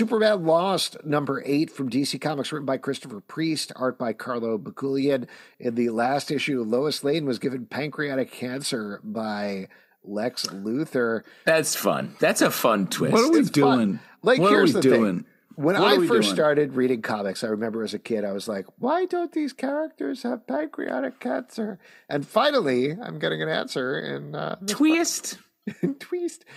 Superman 0.00 0.44
Lost, 0.46 1.04
number 1.04 1.42
eight 1.44 1.68
from 1.68 1.90
DC 1.90 2.20
Comics, 2.20 2.52
written 2.52 2.64
by 2.64 2.76
Christopher 2.76 3.20
Priest, 3.22 3.72
art 3.74 3.98
by 3.98 4.12
Carlo 4.12 4.56
Pagulayan. 4.56 5.26
In 5.58 5.74
the 5.74 5.88
last 5.90 6.30
issue, 6.30 6.62
Lois 6.62 7.02
Lane 7.02 7.24
was 7.26 7.40
given 7.40 7.66
pancreatic 7.66 8.30
cancer 8.30 9.00
by 9.02 9.66
Lex 10.04 10.46
Luthor. 10.46 11.22
That's 11.44 11.74
fun. 11.74 12.14
That's 12.20 12.40
a 12.40 12.52
fun 12.52 12.86
twist. 12.86 13.12
What 13.12 13.24
are 13.24 13.32
we 13.32 13.40
It's 13.40 13.48
fun. 13.50 13.78
doing? 13.78 14.00
Like, 14.22 14.38
what 14.38 14.52
are 14.52 14.58
here's 14.58 14.74
we 14.74 14.80
the 14.80 14.88
doing? 14.88 15.02
thing. 15.16 15.24
When 15.56 15.74
What 15.74 15.82
I 15.82 15.96
first 16.06 16.08
doing? 16.28 16.34
started 16.36 16.74
reading 16.74 17.02
comics, 17.02 17.42
I 17.42 17.48
remember 17.48 17.82
as 17.82 17.92
a 17.92 17.98
kid, 17.98 18.24
I 18.24 18.30
was 18.30 18.46
like, 18.46 18.66
why 18.78 19.06
don't 19.06 19.32
these 19.32 19.52
characters 19.52 20.22
have 20.22 20.46
pancreatic 20.46 21.18
cancer? 21.18 21.80
And 22.08 22.24
finally, 22.24 22.92
I'm 22.92 23.18
getting 23.18 23.42
an 23.42 23.48
answer 23.48 23.98
in, 23.98 24.36
uh, 24.36 24.54
this 24.60 24.76
twist? 24.76 25.38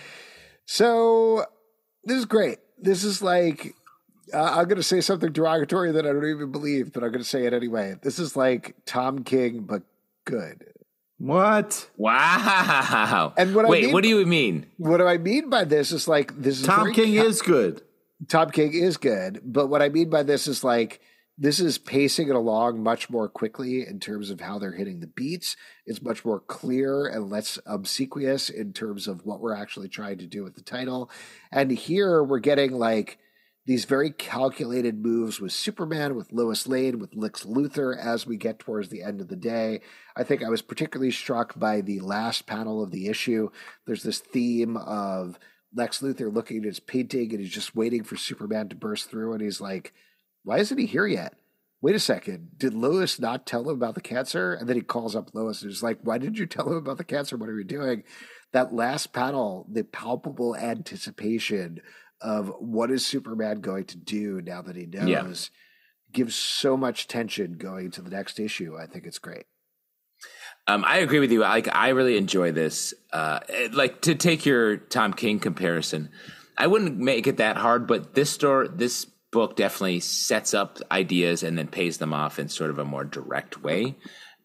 So, 0.66 1.44
this 2.04 2.16
is 2.16 2.24
great. 2.26 2.58
This 2.84 3.02
is 3.04 3.22
like, 3.22 3.74
uh, 4.32 4.42
I'm 4.42 4.64
going 4.64 4.76
to 4.76 4.82
say 4.82 5.00
something 5.00 5.32
derogatory 5.32 5.92
that 5.92 6.06
I 6.06 6.12
don't 6.12 6.24
even 6.28 6.52
believe, 6.52 6.92
but 6.92 7.02
I'm 7.02 7.10
going 7.10 7.22
to 7.22 7.28
say 7.28 7.46
it 7.46 7.52
anyway. 7.52 7.96
This 8.02 8.18
is 8.18 8.36
like 8.36 8.74
Tom 8.86 9.24
King, 9.24 9.60
but 9.60 9.82
good. 10.24 10.66
What? 11.18 11.88
Wow. 11.96 13.32
And 13.36 13.54
what 13.54 13.64
I 13.64 13.68
Wait, 13.68 13.84
mean- 13.84 13.92
what 13.92 14.02
do 14.02 14.08
you 14.08 14.24
mean? 14.26 14.66
What 14.76 14.98
do 14.98 15.06
I 15.06 15.18
mean 15.18 15.48
by 15.50 15.64
this 15.64 15.92
is 15.92 16.06
like, 16.08 16.36
this 16.40 16.60
is 16.60 16.66
Tom 16.66 16.92
King 16.92 17.14
ca- 17.18 17.26
is 17.26 17.42
good. 17.42 17.82
Tom 18.28 18.50
King 18.50 18.72
is 18.74 18.96
good, 18.96 19.40
but 19.44 19.66
what 19.68 19.82
I 19.82 19.88
mean 19.88 20.08
by 20.10 20.22
this 20.22 20.46
is 20.46 20.62
like 20.64 21.00
this 21.36 21.58
is 21.58 21.78
pacing 21.78 22.28
it 22.28 22.36
along 22.36 22.82
much 22.82 23.10
more 23.10 23.28
quickly 23.28 23.86
in 23.86 23.98
terms 23.98 24.30
of 24.30 24.40
how 24.40 24.58
they're 24.58 24.72
hitting 24.72 25.00
the 25.00 25.08
beats. 25.08 25.56
It's 25.84 26.02
much 26.02 26.24
more 26.24 26.38
clear 26.38 27.06
and 27.06 27.28
less 27.28 27.58
obsequious 27.66 28.48
in 28.48 28.72
terms 28.72 29.08
of 29.08 29.26
what 29.26 29.40
we're 29.40 29.54
actually 29.54 29.88
trying 29.88 30.18
to 30.18 30.26
do 30.26 30.44
with 30.44 30.54
the 30.54 30.62
title. 30.62 31.10
And 31.50 31.72
here 31.72 32.22
we're 32.22 32.38
getting 32.38 32.72
like 32.72 33.18
these 33.66 33.84
very 33.84 34.10
calculated 34.10 35.02
moves 35.02 35.40
with 35.40 35.50
Superman, 35.50 36.14
with 36.14 36.32
Lois 36.32 36.68
Lane, 36.68 36.98
with 36.98 37.16
Lex 37.16 37.44
Luthor 37.44 37.98
as 37.98 38.26
we 38.26 38.36
get 38.36 38.58
towards 38.58 38.90
the 38.90 39.02
end 39.02 39.20
of 39.20 39.28
the 39.28 39.36
day. 39.36 39.80
I 40.14 40.22
think 40.22 40.44
I 40.44 40.50
was 40.50 40.62
particularly 40.62 41.10
struck 41.10 41.58
by 41.58 41.80
the 41.80 42.00
last 42.00 42.46
panel 42.46 42.82
of 42.82 42.90
the 42.90 43.08
issue. 43.08 43.50
There's 43.86 44.02
this 44.02 44.18
theme 44.18 44.76
of 44.76 45.38
Lex 45.74 46.00
Luthor 46.00 46.32
looking 46.32 46.58
at 46.58 46.64
his 46.64 46.78
painting 46.78 47.30
and 47.30 47.40
he's 47.40 47.50
just 47.50 47.74
waiting 47.74 48.04
for 48.04 48.16
Superman 48.16 48.68
to 48.68 48.76
burst 48.76 49.10
through 49.10 49.32
and 49.32 49.42
he's 49.42 49.60
like, 49.60 49.92
Why 50.44 50.58
isn't 50.58 50.78
he 50.78 50.86
here 50.86 51.06
yet? 51.06 51.34
Wait 51.80 51.94
a 51.94 52.00
second. 52.00 52.50
Did 52.56 52.72
Lois 52.72 53.18
not 53.18 53.46
tell 53.46 53.62
him 53.62 53.76
about 53.76 53.94
the 53.94 54.00
cancer? 54.00 54.54
And 54.54 54.68
then 54.68 54.76
he 54.76 54.82
calls 54.82 55.14
up 55.16 55.34
Lois 55.34 55.62
and 55.62 55.70
is 55.70 55.82
like, 55.82 55.98
Why 56.02 56.18
didn't 56.18 56.38
you 56.38 56.46
tell 56.46 56.68
him 56.68 56.76
about 56.76 56.98
the 56.98 57.04
cancer? 57.04 57.36
What 57.36 57.48
are 57.48 57.58
you 57.58 57.64
doing? 57.64 58.04
That 58.52 58.72
last 58.72 59.12
panel, 59.12 59.66
the 59.70 59.84
palpable 59.84 60.56
anticipation 60.56 61.80
of 62.20 62.48
what 62.58 62.90
is 62.90 63.04
Superman 63.04 63.60
going 63.60 63.84
to 63.86 63.98
do 63.98 64.40
now 64.40 64.62
that 64.62 64.76
he 64.76 64.86
knows 64.86 65.50
Yeah. 65.52 66.12
gives 66.12 66.34
so 66.34 66.76
much 66.76 67.06
tension 67.08 67.58
going 67.58 67.90
to 67.92 68.02
the 68.02 68.10
next 68.10 68.38
issue. 68.38 68.76
I 68.78 68.86
think 68.86 69.04
it's 69.04 69.18
great. 69.18 69.44
Um, 70.66 70.84
I 70.86 70.98
agree 70.98 71.18
with 71.18 71.30
you. 71.32 71.40
Like, 71.40 71.68
I 71.74 71.90
really 71.90 72.16
enjoy 72.16 72.52
this. 72.52 72.94
Uh, 73.12 73.40
like 73.72 74.00
to 74.02 74.14
take 74.14 74.46
your 74.46 74.78
Tom 74.78 75.12
King 75.12 75.38
comparison, 75.38 76.08
I 76.56 76.66
wouldn't 76.68 76.96
make 76.96 77.26
it 77.26 77.36
that 77.36 77.58
hard, 77.58 77.86
but 77.86 78.14
this 78.14 78.30
store, 78.30 78.68
this 78.68 79.06
book 79.34 79.56
definitely 79.56 80.00
sets 80.00 80.54
up 80.54 80.78
ideas 80.90 81.42
and 81.42 81.58
then 81.58 81.66
pays 81.66 81.98
them 81.98 82.14
off 82.14 82.38
in 82.38 82.48
sort 82.48 82.70
of 82.70 82.78
a 82.78 82.84
more 82.84 83.04
direct 83.04 83.62
way, 83.62 83.96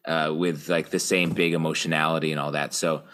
uh, 0.04 0.34
with 0.36 0.68
like 0.68 0.90
the 0.90 0.98
same 0.98 1.30
big 1.30 1.54
emotionality 1.54 2.32
and 2.32 2.40
all 2.40 2.50
that. 2.52 2.74
So, 2.74 3.04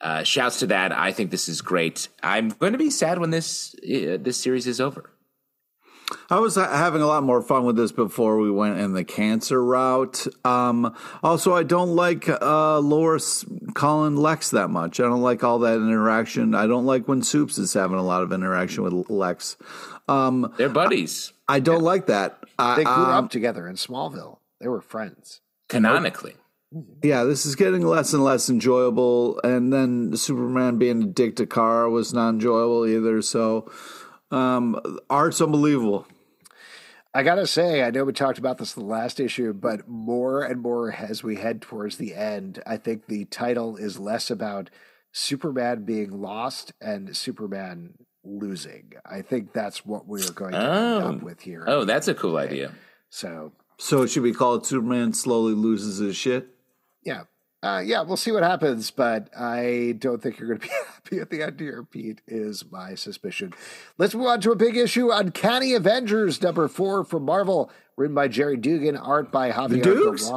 uh, 0.00 0.24
shouts 0.24 0.58
to 0.58 0.66
that. 0.66 0.92
I 0.92 1.12
think 1.12 1.30
this 1.30 1.48
is 1.48 1.62
great. 1.62 2.08
I'm 2.22 2.48
going 2.48 2.72
to 2.72 2.78
be 2.78 2.90
sad 2.90 3.18
when 3.18 3.30
this 3.30 3.74
uh, 3.76 4.18
this 4.20 4.38
series 4.38 4.66
is 4.66 4.80
over. 4.80 5.10
I 6.28 6.38
was 6.38 6.56
having 6.56 7.02
a 7.02 7.06
lot 7.06 7.22
more 7.22 7.42
fun 7.42 7.64
with 7.64 7.76
this 7.76 7.92
before 7.92 8.38
we 8.38 8.50
went 8.50 8.78
in 8.78 8.92
the 8.92 9.04
cancer 9.04 9.62
route. 9.64 10.26
Um, 10.44 10.94
also, 11.22 11.54
I 11.54 11.62
don't 11.62 11.94
like 11.96 12.28
uh, 12.28 12.78
Lois 12.78 13.44
calling 13.74 14.16
Lex 14.16 14.50
that 14.50 14.68
much. 14.68 15.00
I 15.00 15.04
don't 15.04 15.22
like 15.22 15.44
all 15.44 15.60
that 15.60 15.76
interaction. 15.76 16.54
I 16.54 16.66
don't 16.66 16.86
like 16.86 17.08
when 17.08 17.22
Soups 17.22 17.58
is 17.58 17.72
having 17.72 17.98
a 17.98 18.04
lot 18.04 18.22
of 18.22 18.32
interaction 18.32 18.82
with 18.84 19.10
Lex. 19.10 19.56
Um, 20.08 20.52
They're 20.56 20.68
buddies 20.68 21.32
I 21.50 21.58
don't 21.58 21.82
like 21.82 22.06
that. 22.06 22.38
They 22.58 22.84
grew 22.84 22.92
um, 22.92 23.24
up 23.24 23.30
together 23.30 23.66
in 23.66 23.74
Smallville. 23.74 24.38
They 24.60 24.68
were 24.68 24.80
friends. 24.80 25.40
canonically. 25.68 26.34
yeah, 27.02 27.24
this 27.24 27.44
is 27.44 27.56
getting 27.56 27.82
less 27.82 28.12
and 28.12 28.22
less 28.22 28.48
enjoyable. 28.48 29.40
And 29.42 29.72
then 29.72 30.16
Superman 30.16 30.78
being 30.78 31.02
a 31.02 31.06
dick 31.06 31.34
to 31.36 31.46
Kara 31.46 31.90
was 31.90 32.14
not 32.14 32.28
enjoyable 32.28 32.86
either. 32.86 33.20
So, 33.20 33.70
um, 34.30 34.80
art's 35.08 35.40
unbelievable. 35.40 36.06
I 37.12 37.24
gotta 37.24 37.46
say, 37.46 37.82
I 37.82 37.90
know 37.90 38.04
we 38.04 38.12
talked 38.12 38.38
about 38.38 38.58
this 38.58 38.76
in 38.76 38.84
the 38.84 38.88
last 38.88 39.18
issue, 39.18 39.52
but 39.52 39.88
more 39.88 40.42
and 40.44 40.60
more 40.60 40.92
as 40.92 41.24
we 41.24 41.36
head 41.36 41.60
towards 41.60 41.96
the 41.96 42.14
end, 42.14 42.62
I 42.66 42.76
think 42.76 43.06
the 43.06 43.24
title 43.24 43.76
is 43.76 43.98
less 43.98 44.30
about 44.30 44.70
Superman 45.10 45.84
being 45.84 46.20
lost 46.20 46.72
and 46.80 47.16
Superman 47.16 47.94
losing. 48.22 48.92
I 49.04 49.22
think 49.22 49.52
that's 49.52 49.84
what 49.84 50.06
we're 50.06 50.30
going 50.30 50.52
to 50.52 50.58
end 50.58 50.68
Oh. 51.04 51.08
up 51.16 51.22
with 51.22 51.40
here. 51.40 51.64
Oh, 51.66 51.84
that's 51.84 52.06
a 52.06 52.14
cool 52.14 52.36
idea. 52.36 52.70
So 53.08 53.50
So, 53.78 54.06
should 54.06 54.22
we 54.22 54.32
call 54.32 54.54
it 54.56 54.66
Superman 54.66 55.12
slowly 55.12 55.54
loses 55.54 55.98
his 55.98 56.14
shit? 56.16 56.48
yeah. 57.02 57.22
Uh, 57.62 57.82
yeah, 57.84 58.00
we'll 58.00 58.16
see 58.16 58.32
what 58.32 58.42
happens, 58.42 58.90
but 58.90 59.28
I 59.38 59.94
don't 59.98 60.22
think 60.22 60.38
you're 60.38 60.48
going 60.48 60.60
to 60.60 60.66
be 60.66 60.72
happy 60.72 61.18
at 61.20 61.30
the 61.30 61.42
end 61.42 61.60
here, 61.60 61.82
Pete, 61.82 62.22
is 62.26 62.64
my 62.70 62.94
suspicion. 62.94 63.52
Let's 63.98 64.14
move 64.14 64.26
on 64.26 64.40
to 64.42 64.52
a 64.52 64.56
big 64.56 64.76
issue 64.76 65.10
Uncanny 65.10 65.74
Avengers, 65.74 66.40
number 66.40 66.68
four 66.68 67.04
from 67.04 67.24
Marvel, 67.24 67.70
written 67.96 68.14
by 68.14 68.28
Gerry 68.28 68.56
Duggan, 68.56 68.96
art 68.96 69.30
by 69.30 69.50
Javier 69.50 69.82
Dukes? 69.82 70.30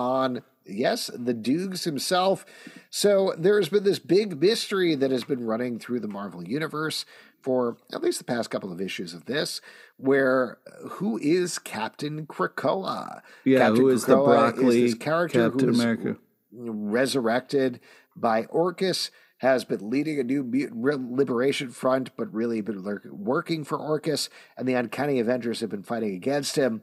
Yes, 0.65 1.09
the 1.13 1.33
Dukes 1.33 1.83
himself. 1.83 2.45
So 2.89 3.33
there's 3.37 3.69
been 3.69 3.83
this 3.83 3.99
big 3.99 4.39
mystery 4.41 4.95
that 4.95 5.11
has 5.11 5.23
been 5.23 5.45
running 5.45 5.79
through 5.79 5.99
the 6.01 6.07
Marvel 6.07 6.43
Universe 6.43 7.05
for 7.41 7.77
at 7.91 8.01
least 8.01 8.19
the 8.19 8.23
past 8.23 8.49
couple 8.49 8.71
of 8.71 8.79
issues 8.79 9.13
of 9.13 9.25
this, 9.25 9.59
where 9.97 10.57
who 10.91 11.17
is 11.17 11.59
Captain 11.59 12.25
Krakoa? 12.25 13.21
Yeah, 13.43 13.59
Captain 13.59 13.81
who 13.81 13.89
is 13.89 14.05
the 14.05 14.15
Krakoa 14.15 14.25
broccoli 14.25 14.81
this 14.81 14.93
character 14.93 15.49
Captain 15.49 15.69
America? 15.69 16.17
Resurrected 16.55 17.79
by 18.15 18.43
Orchis, 18.45 19.09
has 19.43 19.65
been 19.65 19.89
leading 19.89 20.19
a 20.19 20.23
new 20.23 20.49
liberation 20.73 21.69
front, 21.69 22.15
but 22.15 22.33
really 22.33 22.61
been 22.61 22.83
working 23.11 23.65
for 23.65 23.77
Orchis, 23.77 24.29
and 24.57 24.65
the 24.65 24.73
Uncanny 24.73 25.19
Avengers 25.19 25.59
have 25.59 25.69
been 25.69 25.83
fighting 25.83 26.15
against 26.15 26.55
him. 26.55 26.81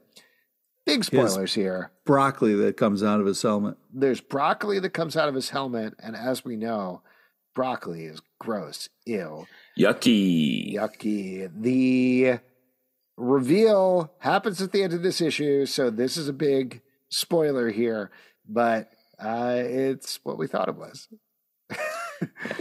Big 0.84 1.04
spoilers 1.04 1.54
here. 1.54 1.90
Broccoli 2.04 2.54
that 2.54 2.76
comes 2.76 3.02
out 3.02 3.20
of 3.20 3.26
his 3.26 3.40
helmet. 3.40 3.78
There's 3.92 4.20
broccoli 4.20 4.78
that 4.80 4.90
comes 4.90 5.16
out 5.16 5.28
of 5.28 5.34
his 5.34 5.50
helmet, 5.50 5.94
and 6.02 6.14
as 6.14 6.44
we 6.44 6.56
know, 6.56 7.00
broccoli 7.54 8.04
is 8.04 8.20
gross, 8.38 8.90
ew, 9.06 9.46
Yucky. 9.78 10.74
yucky. 10.74 11.50
The 11.54 12.40
reveal 13.16 14.12
happens 14.18 14.60
at 14.60 14.72
the 14.72 14.82
end 14.82 14.92
of 14.92 15.02
this 15.02 15.22
issue, 15.22 15.64
so 15.64 15.88
this 15.88 16.18
is 16.18 16.28
a 16.28 16.34
big 16.34 16.82
spoiler 17.08 17.70
here, 17.70 18.10
but 18.46 18.90
uh, 19.22 19.54
it's 19.56 20.20
what 20.22 20.38
we 20.38 20.46
thought 20.46 20.68
it 20.68 20.76
was. 20.76 21.08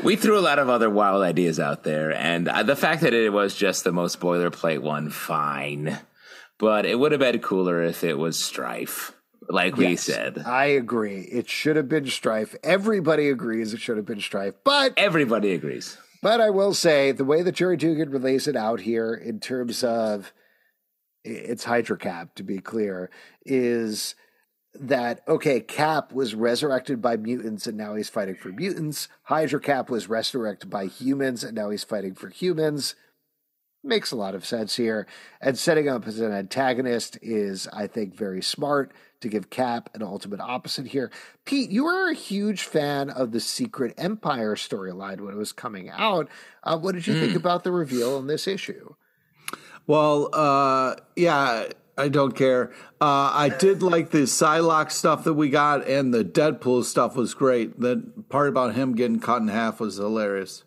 We 0.03 0.15
threw 0.15 0.39
a 0.39 0.41
lot 0.41 0.59
of 0.59 0.69
other 0.69 0.89
wild 0.89 1.21
ideas 1.21 1.59
out 1.59 1.83
there, 1.83 2.13
and 2.13 2.47
uh, 2.47 2.63
the 2.63 2.77
fact 2.77 3.01
that 3.01 3.13
it 3.13 3.33
was 3.33 3.55
just 3.55 3.83
the 3.83 3.91
most 3.91 4.21
boilerplate 4.21 4.79
one, 4.79 5.09
fine. 5.09 5.99
But 6.57 6.85
it 6.85 6.97
would 6.97 7.11
have 7.11 7.19
been 7.19 7.39
cooler 7.39 7.83
if 7.83 8.03
it 8.05 8.17
was 8.17 8.41
Strife, 8.41 9.11
like 9.49 9.75
we 9.75 9.97
said. 9.97 10.43
I 10.45 10.65
agree. 10.65 11.21
It 11.21 11.49
should 11.49 11.75
have 11.75 11.89
been 11.89 12.07
Strife. 12.07 12.55
Everybody 12.63 13.29
agrees 13.29 13.73
it 13.73 13.81
should 13.81 13.97
have 13.97 14.05
been 14.05 14.21
Strife. 14.21 14.53
But 14.63 14.93
Everybody 14.95 15.53
agrees. 15.53 15.97
but 16.21 16.39
I 16.39 16.49
will 16.49 16.73
say 16.73 17.11
the 17.11 17.25
way 17.25 17.41
that 17.41 17.55
Gerry 17.55 17.75
Duggan 17.75 18.11
relays 18.11 18.47
it 18.47 18.55
out 18.55 18.79
here 18.81 19.13
in 19.13 19.41
terms 19.41 19.83
of 19.83 20.31
it's 21.25 21.65
Hydra 21.65 21.97
Cap, 21.97 22.35
to 22.35 22.43
be 22.43 22.59
clear, 22.59 23.09
is 23.45 24.15
that 24.79 25.21
okay, 25.27 25.59
Cap 25.59 26.13
was 26.13 26.35
resurrected 26.35 27.01
by 27.01 27.17
mutants 27.17 27.67
and 27.67 27.77
now 27.77 27.95
he's 27.95 28.09
fighting 28.09 28.35
for 28.35 28.49
mutants. 28.49 29.07
Hydra 29.23 29.59
Cap 29.59 29.89
was 29.89 30.09
resurrected 30.09 30.69
by 30.69 30.85
humans 30.85 31.43
and 31.43 31.55
now 31.55 31.69
he's 31.69 31.83
fighting 31.83 32.15
for 32.15 32.29
humans. 32.29 32.95
makes 33.83 34.11
a 34.11 34.15
lot 34.15 34.35
of 34.35 34.45
sense 34.45 34.75
here. 34.75 35.07
And 35.41 35.57
setting 35.57 35.87
up 35.87 36.07
as 36.07 36.19
an 36.19 36.31
antagonist 36.31 37.17
is, 37.21 37.67
I 37.71 37.87
think, 37.87 38.15
very 38.15 38.41
smart 38.41 38.93
to 39.21 39.29
give 39.29 39.49
Cap 39.49 39.89
an 39.93 40.01
ultimate 40.01 40.39
opposite 40.39 40.87
here. 40.87 41.11
Pete, 41.45 41.69
you 41.69 41.83
were 41.83 42.09
a 42.09 42.15
huge 42.15 42.63
fan 42.63 43.09
of 43.09 43.31
the 43.31 43.39
Secret 43.39 43.93
Empire 43.97 44.55
storyline 44.55 45.21
when 45.21 45.33
it 45.33 45.37
was 45.37 45.51
coming 45.51 45.89
out. 45.89 46.29
Uh, 46.63 46.77
what 46.77 46.95
did 46.95 47.07
you 47.07 47.15
mm. 47.15 47.19
think 47.19 47.35
about 47.35 47.63
the 47.63 47.71
reveal 47.71 48.17
in 48.17 48.27
this 48.27 48.47
issue? 48.47 48.95
Well, 49.87 50.29
uh, 50.33 50.95
yeah, 51.15 51.69
I 51.99 52.09
don't 52.09 52.35
care. 52.35 52.71
Uh, 53.01 53.31
I 53.33 53.49
did 53.49 53.83
like 53.83 54.11
the 54.11 54.19
Psylocke 54.19 54.91
stuff 54.91 55.23
that 55.25 55.33
we 55.33 55.49
got, 55.49 55.87
and 55.87 56.13
the 56.13 56.23
Deadpool 56.23 56.83
stuff 56.85 57.15
was 57.15 57.33
great. 57.33 57.79
The 57.79 58.11
part 58.29 58.47
about 58.47 58.75
him 58.75 58.95
getting 58.95 59.19
cut 59.19 59.41
in 59.41 59.49
half 59.49 59.79
was 59.79 59.97
hilarious. 59.97 60.63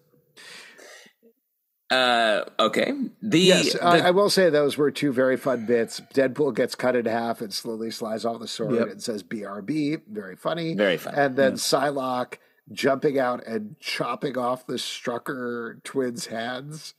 Uh, 1.92 2.44
okay. 2.58 2.92
The, 3.20 3.38
yes, 3.38 3.74
the, 3.74 3.84
I, 3.84 3.98
I, 3.98 4.10
will 4.12 4.30
say 4.30 4.48
those 4.48 4.78
were 4.78 4.90
two 4.90 5.12
very 5.12 5.36
fun 5.36 5.66
bits. 5.66 6.00
Deadpool 6.14 6.54
gets 6.54 6.74
cut 6.74 6.96
in 6.96 7.04
half 7.04 7.42
and 7.42 7.52
slowly 7.52 7.90
slides 7.90 8.24
off 8.24 8.40
the 8.40 8.48
sword 8.48 8.76
yep. 8.76 8.88
and 8.88 9.02
says 9.02 9.22
"BRB," 9.22 10.00
very 10.08 10.34
funny, 10.34 10.74
very 10.74 10.96
funny. 10.96 11.18
And 11.18 11.36
then 11.36 11.52
yeah. 11.52 11.56
Psylocke 11.56 12.34
jumping 12.72 13.18
out 13.18 13.46
and 13.46 13.76
chopping 13.78 14.38
off 14.38 14.66
the 14.66 14.74
Strucker 14.74 15.82
twins' 15.82 16.26
hands. 16.26 16.94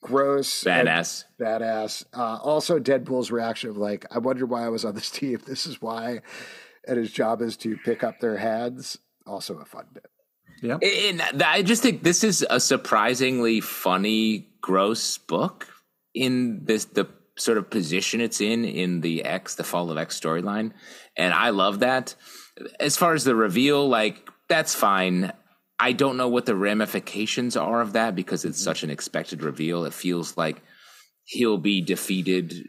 Gross, 0.00 0.64
badass, 0.64 1.24
badass. 1.40 2.04
Uh, 2.12 2.38
also, 2.42 2.78
Deadpool's 2.78 3.30
reaction 3.30 3.70
of 3.70 3.76
like, 3.76 4.06
"I 4.10 4.18
wonder 4.18 4.46
why 4.46 4.64
I 4.64 4.68
was 4.68 4.84
on 4.84 4.94
this 4.94 5.10
team. 5.18 5.40
This 5.46 5.66
is 5.66 5.80
why," 5.82 6.20
and 6.86 6.98
his 6.98 7.12
job 7.12 7.42
is 7.42 7.56
to 7.58 7.76
pick 7.84 8.04
up 8.04 8.20
their 8.20 8.36
heads. 8.36 8.98
Also, 9.26 9.58
a 9.58 9.64
fun 9.64 9.86
bit. 9.92 10.06
Yeah. 10.62 10.78
And 10.78 11.42
I 11.42 11.62
just 11.62 11.82
think 11.82 12.02
this 12.02 12.24
is 12.24 12.46
a 12.48 12.60
surprisingly 12.60 13.60
funny, 13.60 14.48
gross 14.60 15.18
book 15.18 15.68
in 16.14 16.64
this 16.64 16.86
the 16.86 17.08
sort 17.38 17.58
of 17.58 17.68
position 17.68 18.20
it's 18.20 18.40
in 18.40 18.64
in 18.64 19.00
the 19.02 19.24
X, 19.24 19.54
the 19.54 19.64
Fall 19.64 19.90
of 19.90 19.98
X 19.98 20.18
storyline. 20.18 20.72
And 21.16 21.34
I 21.34 21.50
love 21.50 21.80
that. 21.80 22.14
As 22.80 22.96
far 22.96 23.12
as 23.12 23.24
the 23.24 23.34
reveal, 23.34 23.88
like 23.88 24.28
that's 24.48 24.74
fine. 24.74 25.32
I 25.78 25.92
don't 25.92 26.16
know 26.16 26.28
what 26.28 26.46
the 26.46 26.56
ramifications 26.56 27.56
are 27.56 27.80
of 27.80 27.92
that 27.92 28.14
because 28.14 28.44
it's 28.44 28.62
such 28.62 28.82
an 28.82 28.90
expected 28.90 29.42
reveal. 29.42 29.84
It 29.84 29.92
feels 29.92 30.36
like 30.36 30.62
he'll 31.24 31.58
be 31.58 31.82
defeated 31.82 32.68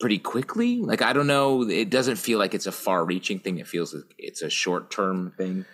pretty 0.00 0.18
quickly. 0.18 0.80
Like 0.80 1.02
I 1.02 1.12
don't 1.12 1.26
know, 1.26 1.62
it 1.62 1.90
doesn't 1.90 2.16
feel 2.16 2.38
like 2.38 2.54
it's 2.54 2.66
a 2.66 2.72
far-reaching 2.72 3.40
thing. 3.40 3.58
It 3.58 3.66
feels 3.66 3.94
like 3.94 4.14
it's 4.18 4.42
a 4.42 4.50
short-term 4.50 5.32
thing 5.36 5.64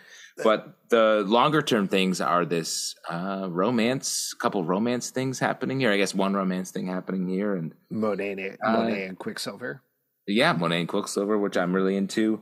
but 0.42 0.74
the 0.88 1.24
longer 1.26 1.62
term 1.62 1.88
things 1.88 2.20
are 2.20 2.44
this 2.44 2.94
uh, 3.08 3.46
romance, 3.48 4.34
couple 4.34 4.64
romance 4.64 5.10
things 5.10 5.38
happening 5.38 5.80
here. 5.80 5.92
I 5.92 5.96
guess 5.96 6.14
one 6.14 6.34
romance 6.34 6.70
thing 6.70 6.86
happening 6.86 7.28
here, 7.28 7.54
and 7.54 7.74
Monet, 7.90 8.56
uh, 8.64 8.72
Monet 8.72 9.06
and 9.06 9.18
Quicksilver. 9.18 9.82
Yeah, 10.26 10.52
Monet 10.52 10.80
and 10.80 10.88
Quicksilver, 10.88 11.38
which 11.38 11.56
I'm 11.56 11.74
really 11.74 11.96
into, 11.96 12.40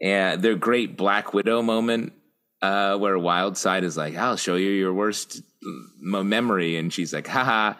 and 0.00 0.42
their 0.42 0.56
great 0.56 0.96
Black 0.96 1.34
Widow 1.34 1.62
moment 1.62 2.12
uh, 2.62 2.96
where 2.98 3.16
Wildside 3.16 3.82
is 3.82 3.96
like, 3.96 4.16
"I'll 4.16 4.36
show 4.36 4.56
you 4.56 4.70
your 4.70 4.92
worst 4.92 5.42
memory," 6.00 6.76
and 6.76 6.92
she's 6.92 7.12
like, 7.12 7.26
"Haha." 7.26 7.74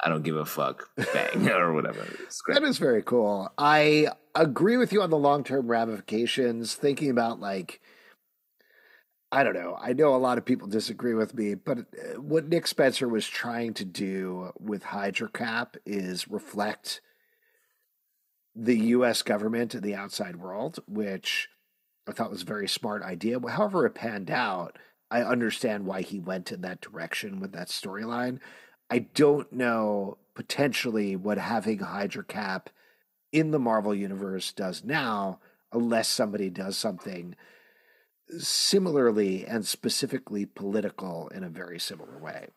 I 0.00 0.08
don't 0.08 0.22
give 0.22 0.36
a 0.36 0.44
fuck, 0.44 0.88
bang, 1.12 1.48
or 1.50 1.72
whatever. 1.72 2.06
That 2.46 2.62
is 2.62 2.78
very 2.78 3.02
cool. 3.02 3.52
I 3.58 4.06
agree 4.32 4.76
with 4.76 4.92
you 4.92 5.02
on 5.02 5.10
the 5.10 5.18
long 5.18 5.42
term 5.42 5.66
ramifications. 5.66 6.74
Thinking 6.74 7.10
about 7.10 7.40
like 7.40 7.80
I 9.30 9.44
don't 9.44 9.54
know. 9.54 9.76
I 9.78 9.92
know 9.92 10.14
a 10.14 10.16
lot 10.16 10.38
of 10.38 10.44
people 10.44 10.68
disagree 10.68 11.14
with 11.14 11.34
me, 11.34 11.54
but 11.54 11.78
uh, 11.78 12.20
what 12.20 12.48
Nick 12.48 12.66
Spencer 12.66 13.08
was 13.08 13.26
trying 13.26 13.74
to 13.74 13.84
do 13.84 14.52
with 14.58 14.84
Hydra 14.84 15.28
Cap 15.28 15.76
is 15.84 16.28
reflect 16.28 17.02
the 18.54 18.78
U.S. 18.78 19.22
government 19.22 19.74
and 19.74 19.82
the 19.82 19.94
outside 19.94 20.36
world, 20.36 20.78
which 20.86 21.48
I 22.08 22.12
thought 22.12 22.30
was 22.30 22.42
a 22.42 22.46
very 22.46 22.68
smart 22.68 23.02
idea. 23.02 23.38
However, 23.48 23.86
it 23.86 23.94
panned 23.94 24.30
out. 24.30 24.78
I 25.10 25.22
understand 25.22 25.86
why 25.86 26.02
he 26.02 26.18
went 26.18 26.52
in 26.52 26.62
that 26.62 26.80
direction 26.80 27.40
with 27.40 27.52
that 27.52 27.68
storyline. 27.68 28.40
I 28.90 29.00
don't 29.00 29.52
know 29.52 30.18
potentially 30.34 31.16
what 31.16 31.38
having 31.38 31.80
Hydra 31.80 32.24
Cap 32.24 32.70
in 33.32 33.50
the 33.50 33.58
Marvel 33.58 33.94
universe 33.94 34.52
does 34.52 34.84
now, 34.84 35.40
unless 35.72 36.08
somebody 36.08 36.48
does 36.48 36.76
something 36.76 37.36
similarly 38.38 39.46
and 39.46 39.66
specifically 39.66 40.46
political 40.46 41.28
in 41.28 41.44
a 41.44 41.48
very 41.48 41.78
similar 41.78 42.18
way. 42.18 42.48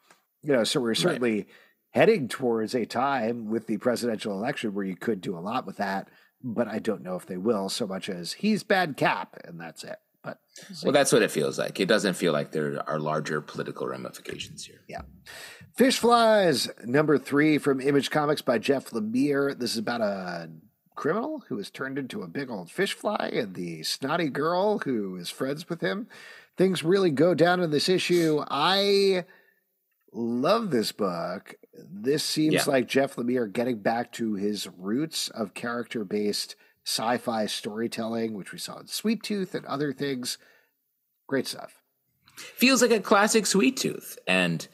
You 0.41 0.53
know, 0.53 0.63
so 0.63 0.79
we're 0.79 0.95
certainly 0.95 1.35
right. 1.35 1.47
heading 1.91 2.27
towards 2.27 2.73
a 2.73 2.85
time 2.85 3.49
with 3.49 3.67
the 3.67 3.77
presidential 3.77 4.33
election 4.33 4.73
where 4.73 4.85
you 4.85 4.95
could 4.95 5.21
do 5.21 5.37
a 5.37 5.39
lot 5.39 5.65
with 5.65 5.77
that, 5.77 6.09
but 6.43 6.67
I 6.67 6.79
don't 6.79 7.03
know 7.03 7.15
if 7.15 7.25
they 7.25 7.37
will 7.37 7.69
so 7.69 7.87
much 7.87 8.09
as 8.09 8.33
he's 8.33 8.63
bad 8.63 8.97
cap 8.97 9.37
and 9.43 9.59
that's 9.59 9.83
it. 9.83 9.97
But 10.23 10.39
well, 10.83 10.91
that's 10.91 11.11
what 11.11 11.23
it 11.23 11.31
feels 11.31 11.57
like. 11.57 11.79
It 11.79 11.87
doesn't 11.87 12.13
feel 12.13 12.31
like 12.31 12.51
there 12.51 12.87
are 12.87 12.99
larger 12.99 13.41
political 13.41 13.87
ramifications 13.87 14.65
here. 14.65 14.81
Yeah. 14.87 15.01
Fish 15.75 15.97
Flies, 15.97 16.69
number 16.85 17.17
three 17.17 17.57
from 17.57 17.81
Image 17.81 18.11
Comics 18.11 18.43
by 18.43 18.59
Jeff 18.59 18.91
Lemire. 18.91 19.57
This 19.57 19.71
is 19.71 19.79
about 19.79 20.01
a 20.01 20.49
criminal 20.95 21.43
who 21.47 21.57
is 21.57 21.71
turned 21.71 21.97
into 21.97 22.21
a 22.21 22.27
big 22.27 22.51
old 22.51 22.69
fish 22.69 22.93
fly 22.93 23.31
and 23.33 23.55
the 23.55 23.81
snotty 23.81 24.29
girl 24.29 24.79
who 24.79 25.15
is 25.15 25.31
friends 25.31 25.67
with 25.67 25.81
him. 25.81 26.07
Things 26.57 26.83
really 26.83 27.09
go 27.09 27.33
down 27.33 27.59
in 27.59 27.71
this 27.71 27.89
issue. 27.89 28.43
I 28.49 29.25
love 30.13 30.69
this 30.69 30.91
book. 30.91 31.55
This 31.73 32.23
seems 32.23 32.53
yeah. 32.53 32.63
like 32.67 32.87
Jeff 32.87 33.15
Lemire 33.15 33.51
getting 33.51 33.79
back 33.79 34.11
to 34.13 34.35
his 34.35 34.67
roots 34.77 35.29
of 35.29 35.53
character 35.53 36.03
based 36.03 36.55
sci 36.85 37.17
fi 37.17 37.45
storytelling, 37.45 38.33
which 38.33 38.51
we 38.51 38.59
saw 38.59 38.79
in 38.79 38.87
Sweet 38.87 39.23
Tooth 39.23 39.55
and 39.55 39.65
other 39.65 39.93
things. 39.93 40.37
Great 41.27 41.47
stuff. 41.47 41.81
Feels 42.35 42.81
like 42.81 42.91
a 42.91 42.99
classic 42.99 43.45
Sweet 43.45 43.77
Tooth. 43.77 44.17
And 44.27 44.67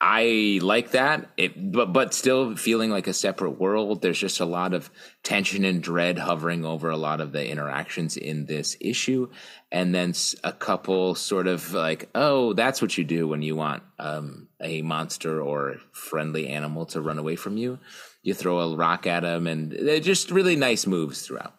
I 0.00 0.60
like 0.62 0.92
that. 0.92 1.30
It, 1.36 1.72
but 1.72 1.92
but 1.92 2.14
still 2.14 2.54
feeling 2.54 2.90
like 2.90 3.08
a 3.08 3.12
separate 3.12 3.58
world. 3.58 4.00
There's 4.00 4.20
just 4.20 4.38
a 4.38 4.44
lot 4.44 4.72
of 4.72 4.90
tension 5.24 5.64
and 5.64 5.82
dread 5.82 6.18
hovering 6.18 6.64
over 6.64 6.88
a 6.88 6.96
lot 6.96 7.20
of 7.20 7.32
the 7.32 7.48
interactions 7.48 8.16
in 8.16 8.46
this 8.46 8.76
issue, 8.80 9.28
and 9.72 9.92
then 9.92 10.14
a 10.44 10.52
couple 10.52 11.16
sort 11.16 11.48
of 11.48 11.72
like, 11.72 12.10
oh, 12.14 12.52
that's 12.52 12.80
what 12.80 12.96
you 12.96 13.02
do 13.02 13.26
when 13.26 13.42
you 13.42 13.56
want 13.56 13.82
um, 13.98 14.46
a 14.60 14.82
monster 14.82 15.42
or 15.42 15.76
friendly 15.90 16.46
animal 16.46 16.86
to 16.86 17.00
run 17.00 17.18
away 17.18 17.34
from 17.34 17.56
you. 17.56 17.80
You 18.22 18.34
throw 18.34 18.60
a 18.60 18.76
rock 18.76 19.08
at 19.08 19.24
them, 19.24 19.48
and 19.48 19.72
they're 19.72 19.98
just 19.98 20.30
really 20.30 20.54
nice 20.54 20.86
moves 20.86 21.22
throughout. 21.22 21.54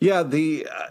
Yeah, 0.00 0.22
the 0.22 0.68
uh, 0.70 0.88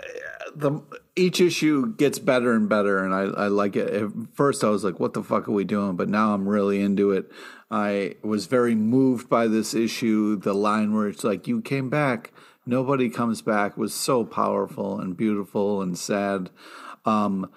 the 0.56 0.82
each 1.16 1.40
issue 1.40 1.96
gets 1.96 2.18
better 2.20 2.54
and 2.54 2.68
better, 2.68 3.04
and 3.04 3.14
I, 3.14 3.44
I 3.44 3.48
like 3.48 3.76
it. 3.76 3.94
At 3.94 4.10
first, 4.34 4.64
I 4.64 4.70
was 4.70 4.84
like, 4.84 5.00
"What 5.00 5.14
the 5.14 5.24
fuck 5.24 5.48
are 5.48 5.52
we 5.52 5.64
doing?" 5.64 5.96
But 5.96 6.10
now 6.10 6.34
I'm 6.34 6.48
really 6.48 6.82
into 6.82 7.12
it. 7.12 7.32
I 7.70 8.16
was 8.24 8.48
very 8.48 8.76
moved 8.76 9.30
by 9.30 9.48
this 9.48 9.74
issue. 9.74 10.38
The 10.38 10.54
line 10.54 10.94
where 10.94 11.08
it's 11.08 11.24
like, 11.24 11.48
"You 11.48 11.62
came 11.62 11.90
back, 11.90 12.34
nobody 12.66 13.10
comes 13.10 13.42
back," 13.42 13.78
was 13.78 13.94
so 13.94 14.24
powerful 14.24 15.00
and 15.00 15.16
beautiful 15.16 15.82
and 15.82 15.98
sad. 15.98 16.50
Um, 17.06 17.52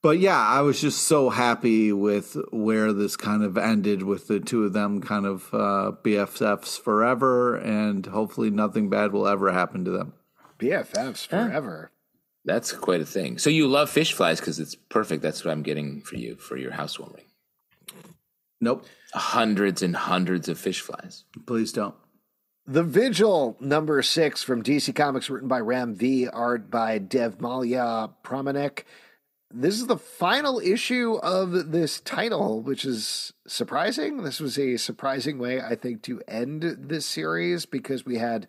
but 0.00 0.18
yeah, 0.18 0.38
I 0.38 0.60
was 0.60 0.80
just 0.80 1.02
so 1.02 1.30
happy 1.30 1.92
with 1.92 2.36
where 2.52 2.92
this 2.92 3.16
kind 3.16 3.42
of 3.42 3.56
ended 3.56 4.02
with 4.02 4.28
the 4.28 4.40
two 4.40 4.64
of 4.64 4.72
them 4.72 5.00
kind 5.00 5.26
of 5.26 5.48
uh, 5.52 5.92
BFFs 6.02 6.80
forever, 6.80 7.56
and 7.56 8.06
hopefully 8.06 8.50
nothing 8.50 8.88
bad 8.88 9.12
will 9.12 9.26
ever 9.26 9.52
happen 9.52 9.84
to 9.84 9.90
them. 9.90 10.14
BFFs 10.58 11.26
forever. 11.26 11.90
That's 12.44 12.72
quite 12.72 13.00
a 13.00 13.06
thing. 13.06 13.38
So 13.38 13.48
you 13.50 13.66
love 13.66 13.88
fish 13.88 14.12
flies 14.12 14.40
because 14.40 14.58
it's 14.60 14.74
perfect. 14.74 15.22
That's 15.22 15.44
what 15.44 15.50
I'm 15.50 15.62
getting 15.62 16.02
for 16.02 16.16
you 16.16 16.36
for 16.36 16.56
your 16.56 16.72
housewarming. 16.72 17.24
Nope. 18.60 18.86
Hundreds 19.14 19.82
and 19.82 19.96
hundreds 19.96 20.48
of 20.48 20.58
fish 20.58 20.80
flies. 20.80 21.24
Please 21.46 21.72
don't. 21.72 21.94
The 22.66 22.82
Vigil, 22.82 23.56
number 23.60 24.00
six 24.02 24.42
from 24.42 24.62
DC 24.62 24.94
Comics, 24.94 25.28
written 25.28 25.48
by 25.48 25.60
Ram 25.60 25.94
V, 25.94 26.28
art 26.28 26.70
by 26.70 26.98
Devmalya 26.98 28.14
Pramanik. 28.24 28.84
This 29.50 29.74
is 29.74 29.86
the 29.86 29.98
final 29.98 30.58
issue 30.60 31.14
of 31.22 31.72
this 31.72 32.00
title, 32.00 32.62
which 32.62 32.84
is 32.84 33.34
surprising. 33.46 34.22
This 34.22 34.40
was 34.40 34.58
a 34.58 34.78
surprising 34.78 35.38
way, 35.38 35.60
I 35.60 35.76
think, 35.76 36.02
to 36.04 36.22
end 36.26 36.62
this 36.62 37.04
series 37.06 37.66
because 37.66 38.06
we 38.06 38.16
had 38.16 38.46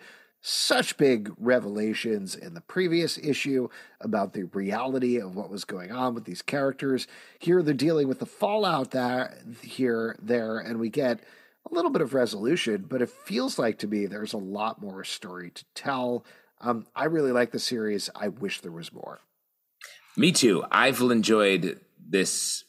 such 0.47 0.95
big 0.97 1.33
revelations 1.39 2.35
in 2.35 2.53
the 2.53 2.61
previous 2.61 3.17
issue 3.17 3.67
about 3.99 4.33
the 4.33 4.43
reality 4.43 5.17
of 5.17 5.35
what 5.35 5.49
was 5.49 5.65
going 5.65 5.91
on 5.91 6.13
with 6.13 6.25
these 6.25 6.43
characters. 6.43 7.07
Here 7.39 7.63
they're 7.63 7.73
dealing 7.73 8.07
with 8.07 8.19
the 8.19 8.27
fallout 8.27 8.91
there, 8.91 9.39
here, 9.63 10.15
there, 10.21 10.59
and 10.59 10.79
we 10.79 10.89
get 10.89 11.19
a 11.69 11.73
little 11.73 11.89
bit 11.89 12.03
of 12.03 12.13
resolution, 12.13 12.85
but 12.87 13.01
it 13.01 13.09
feels 13.09 13.57
like 13.57 13.79
to 13.79 13.87
me 13.87 14.05
there's 14.05 14.33
a 14.33 14.37
lot 14.37 14.79
more 14.79 15.03
story 15.03 15.49
to 15.49 15.65
tell. 15.73 16.23
Um, 16.61 16.85
I 16.95 17.05
really 17.05 17.31
like 17.31 17.49
the 17.49 17.57
series. 17.57 18.11
I 18.15 18.27
wish 18.27 18.61
there 18.61 18.71
was 18.71 18.93
more. 18.93 19.21
Me 20.15 20.31
too. 20.31 20.63
I've 20.69 21.01
enjoyed 21.01 21.79
this 22.07 22.64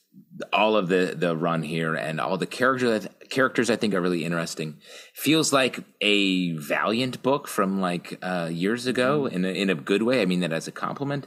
all 0.53 0.77
of 0.77 0.89
the 0.89 1.15
the 1.17 1.37
run 1.37 1.63
here 1.63 1.95
and 1.95 2.21
all 2.21 2.37
the 2.37 2.47
characters 2.47 3.09
characters 3.31 3.71
I 3.71 3.77
think 3.77 3.95
are 3.95 4.01
really 4.01 4.25
interesting. 4.25 4.79
Feels 5.15 5.53
like 5.53 5.81
a 6.01 6.53
Valiant 6.53 7.23
book 7.23 7.49
from 7.49 7.81
like 7.81 8.19
uh, 8.23 8.49
years 8.53 8.87
ago 8.87 9.23
mm. 9.23 9.33
in 9.33 9.45
a, 9.45 9.49
in 9.49 9.71
a 9.71 9.75
good 9.75 10.03
way. 10.03 10.23
I 10.23 10.27
mean 10.27 10.41
that 10.41 10.53
as 10.53 10.69
a 10.69 10.73
compliment. 10.73 11.27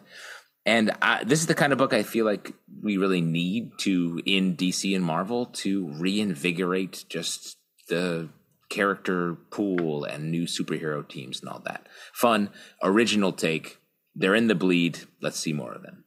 And 0.65 0.91
I, 1.01 1.23
this 1.23 1.39
is 1.39 1.47
the 1.47 1.55
kind 1.55 1.71
of 1.71 1.79
book 1.79 1.93
I 1.93 2.03
feel 2.03 2.25
like 2.25 2.53
we 2.83 2.97
really 2.97 3.21
need 3.21 3.71
to 3.79 4.21
in 4.25 4.55
DC 4.55 4.95
and 4.95 5.03
Marvel 5.03 5.47
to 5.47 5.91
reinvigorate 5.99 7.05
just 7.09 7.57
the 7.87 8.29
character 8.69 9.35
pool 9.49 10.03
and 10.03 10.29
new 10.29 10.43
superhero 10.43 11.07
teams 11.07 11.39
and 11.41 11.49
all 11.49 11.61
that. 11.65 11.87
Fun, 12.13 12.51
original 12.83 13.31
take. 13.31 13.79
They're 14.15 14.35
in 14.35 14.47
the 14.47 14.55
bleed. 14.55 14.99
Let's 15.21 15.39
see 15.39 15.53
more 15.53 15.73
of 15.73 15.81
them. 15.81 16.03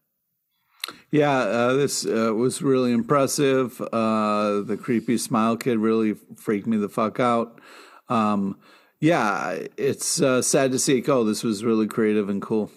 Yeah, 1.12 1.30
uh, 1.30 1.74
this 1.74 2.06
uh, 2.06 2.32
was 2.34 2.62
really 2.62 2.90
impressive. 2.90 3.80
Uh, 3.80 4.62
the 4.62 4.78
creepy 4.80 5.18
smile 5.18 5.58
kid 5.58 5.78
really 5.78 6.14
freaked 6.36 6.66
me 6.66 6.78
the 6.78 6.88
fuck 6.88 7.20
out. 7.20 7.60
Um, 8.08 8.58
yeah, 8.98 9.58
it's 9.76 10.22
uh, 10.22 10.40
sad 10.40 10.72
to 10.72 10.78
see. 10.78 11.04
Oh, 11.06 11.22
this 11.22 11.44
was 11.44 11.64
really 11.64 11.86
creative 11.86 12.30
and 12.30 12.40
cool. 12.40 12.70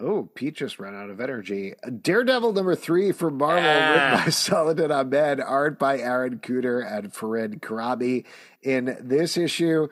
Oh, 0.00 0.30
Pete 0.34 0.54
just 0.56 0.78
ran 0.78 0.94
out 0.94 1.10
of 1.10 1.20
energy. 1.20 1.74
Daredevil 2.00 2.54
number 2.54 2.74
three 2.74 3.12
for 3.12 3.30
Marvel, 3.30 3.68
ah. 3.68 3.90
written 3.90 4.24
by 4.24 4.30
Saladin 4.30 4.90
Ahmed, 4.90 5.40
art 5.40 5.78
by 5.78 5.98
Aaron 5.98 6.38
Kuder 6.38 6.80
and 6.80 7.12
Farid 7.12 7.60
Karami. 7.60 8.24
In 8.62 8.96
this 8.98 9.36
issue, 9.36 9.88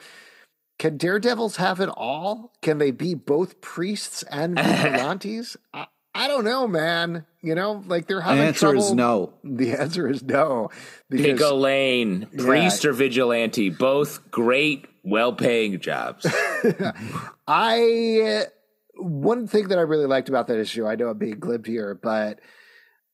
can 0.78 0.96
daredevils 0.96 1.56
have 1.56 1.78
it 1.80 1.90
all? 1.90 2.54
Can 2.62 2.78
they 2.78 2.90
be 2.90 3.12
both 3.12 3.60
priests 3.60 4.22
and 4.30 4.58
vigilantes? 4.58 5.58
I, 5.74 5.88
I, 6.18 6.28
don't 6.28 6.44
know, 6.44 6.66
man. 6.66 7.26
You 7.40 7.54
know, 7.54 7.82
like 7.86 8.06
they're 8.06 8.20
having 8.20 8.40
the 8.40 8.46
answer 8.48 8.60
trouble. 8.60 8.84
is 8.84 8.92
no. 8.92 9.32
The 9.44 9.72
answer 9.78 10.08
is 10.08 10.22
no. 10.22 10.70
Because, 11.08 11.26
Pick 11.26 11.40
a 11.40 11.54
lane, 11.54 12.26
priest 12.36 12.84
yeah. 12.84 12.90
or 12.90 12.92
vigilante, 12.92 13.70
both 13.70 14.30
great, 14.30 14.86
well-paying 15.04 15.80
jobs. 15.80 16.26
I 17.46 18.42
uh, 18.44 18.50
one 18.98 19.46
thing 19.46 19.68
that 19.68 19.78
I 19.78 19.82
really 19.82 20.06
liked 20.06 20.28
about 20.28 20.48
that 20.48 20.58
issue, 20.58 20.86
I 20.86 20.96
know 20.96 21.08
I'm 21.08 21.18
being 21.18 21.38
glib 21.38 21.66
here, 21.66 21.94
but 21.94 22.40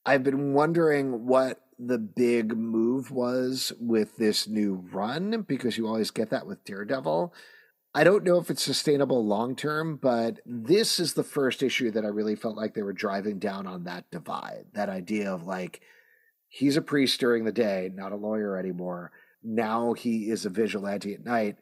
I've 0.06 0.22
been 0.22 0.54
wondering 0.54 1.26
what 1.26 1.60
the 1.78 1.98
big 1.98 2.56
move 2.56 3.10
was 3.10 3.72
with 3.80 4.16
this 4.16 4.48
new 4.48 4.84
run 4.92 5.42
because 5.42 5.76
you 5.76 5.86
always 5.86 6.10
get 6.10 6.30
that 6.30 6.46
with 6.46 6.64
Daredevil. 6.64 7.34
I 7.94 8.02
don't 8.02 8.24
know 8.24 8.38
if 8.38 8.50
it's 8.50 8.62
sustainable 8.62 9.24
long 9.24 9.54
term, 9.54 9.96
but 9.96 10.40
this 10.44 10.98
is 10.98 11.14
the 11.14 11.22
first 11.22 11.62
issue 11.62 11.90
that 11.92 12.04
I 12.04 12.08
really 12.08 12.34
felt 12.34 12.56
like 12.56 12.74
they 12.74 12.82
were 12.82 12.92
driving 12.92 13.38
down 13.38 13.66
on 13.66 13.84
that 13.84 14.10
divide. 14.10 14.66
That 14.72 14.88
idea 14.88 15.32
of 15.32 15.46
like, 15.46 15.80
he's 16.48 16.76
a 16.76 16.82
priest 16.82 17.20
during 17.20 17.44
the 17.44 17.52
day, 17.52 17.90
not 17.94 18.12
a 18.12 18.16
lawyer 18.16 18.56
anymore. 18.56 19.12
Now 19.42 19.92
he 19.92 20.30
is 20.30 20.44
a 20.44 20.50
vigilante 20.50 21.14
at 21.14 21.24
night 21.24 21.58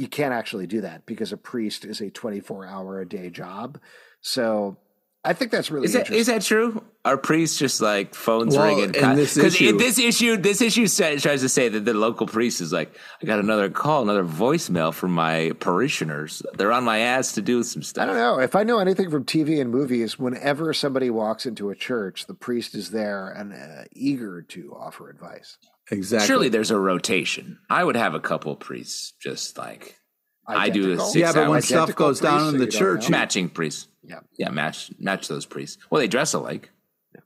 you 0.00 0.08
can't 0.08 0.32
actually 0.32 0.66
do 0.66 0.80
that 0.80 1.04
because 1.04 1.30
a 1.30 1.36
priest 1.36 1.84
is 1.84 2.00
a 2.00 2.08
24 2.10 2.66
hour 2.66 3.02
a 3.02 3.06
day 3.06 3.28
job. 3.28 3.78
So 4.22 4.78
I 5.22 5.34
think 5.34 5.50
that's 5.50 5.70
really 5.70 5.84
is 5.84 5.92
that 5.92 6.10
is 6.10 6.28
that 6.28 6.40
true? 6.42 6.82
Are 7.04 7.18
priests 7.18 7.58
just 7.58 7.82
like 7.82 8.14
phones 8.14 8.56
well, 8.56 8.66
ringing? 8.66 8.92
Because 8.92 9.34
this, 9.34 9.36
issue, 9.36 9.76
this 9.76 9.98
issue, 9.98 10.36
this 10.38 10.62
issue 10.62 10.86
says, 10.86 11.22
tries 11.22 11.42
to 11.42 11.48
say 11.48 11.68
that 11.68 11.84
the 11.84 11.92
local 11.92 12.26
priest 12.26 12.60
is 12.60 12.72
like, 12.72 12.94
I 13.22 13.26
got 13.26 13.38
another 13.38 13.68
call, 13.68 14.02
another 14.02 14.24
voicemail 14.24 14.94
from 14.94 15.12
my 15.12 15.52
parishioners. 15.60 16.42
They're 16.54 16.72
on 16.72 16.84
my 16.84 17.00
ass 17.00 17.32
to 17.32 17.42
do 17.42 17.62
some 17.62 17.82
stuff. 17.82 18.02
I 18.02 18.06
don't 18.06 18.16
know 18.16 18.38
if 18.38 18.54
I 18.54 18.64
know 18.64 18.78
anything 18.78 19.10
from 19.10 19.24
TV 19.24 19.60
and 19.60 19.70
movies. 19.70 20.18
Whenever 20.18 20.72
somebody 20.72 21.10
walks 21.10 21.44
into 21.44 21.68
a 21.68 21.74
church, 21.74 22.26
the 22.26 22.34
priest 22.34 22.74
is 22.74 22.90
there 22.90 23.28
and 23.28 23.52
uh, 23.52 23.84
eager 23.92 24.40
to 24.42 24.74
offer 24.74 25.10
advice. 25.10 25.58
Exactly. 25.90 26.26
Surely 26.26 26.48
there's 26.48 26.70
a 26.70 26.78
rotation. 26.78 27.58
I 27.68 27.84
would 27.84 27.96
have 27.96 28.14
a 28.14 28.20
couple 28.20 28.56
priests 28.56 29.12
just 29.20 29.58
like 29.58 29.99
Identical? 30.48 30.60
I 30.60 30.68
do. 30.70 30.96
The 30.96 31.18
yeah, 31.18 31.32
but 31.32 31.48
when 31.48 31.62
stuff 31.62 31.94
goes 31.94 32.20
down 32.20 32.54
in 32.54 32.60
the 32.60 32.66
church, 32.66 33.08
matching 33.08 33.48
priests. 33.48 33.88
Yeah, 34.02 34.20
yeah, 34.38 34.50
match 34.50 34.90
match 34.98 35.28
those 35.28 35.46
priests. 35.46 35.78
Well, 35.90 36.00
they 36.00 36.08
dress 36.08 36.32
alike. 36.32 36.70
Yeah. 37.14 37.20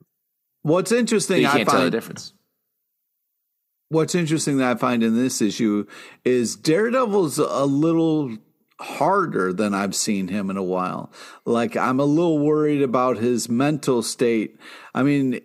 What's 0.61 0.91
interesting, 0.91 1.41
you 1.41 1.47
can't 1.47 1.67
I 1.67 1.71
tell 1.71 1.83
the 1.83 1.91
difference. 1.91 2.33
What's 3.89 4.15
interesting 4.15 4.57
that 4.57 4.75
I 4.75 4.79
find 4.79 5.03
in 5.03 5.15
this 5.15 5.41
issue 5.41 5.85
is 6.23 6.55
Daredevil's 6.55 7.37
a 7.37 7.65
little 7.65 8.37
harder 8.81 9.53
than 9.53 9.73
I've 9.73 9.95
seen 9.95 10.27
him 10.27 10.49
in 10.49 10.57
a 10.57 10.63
while. 10.63 11.11
Like 11.45 11.77
I'm 11.77 11.99
a 11.99 12.05
little 12.05 12.39
worried 12.39 12.81
about 12.81 13.17
his 13.17 13.47
mental 13.47 14.01
state. 14.01 14.59
I 14.93 15.03
mean, 15.03 15.39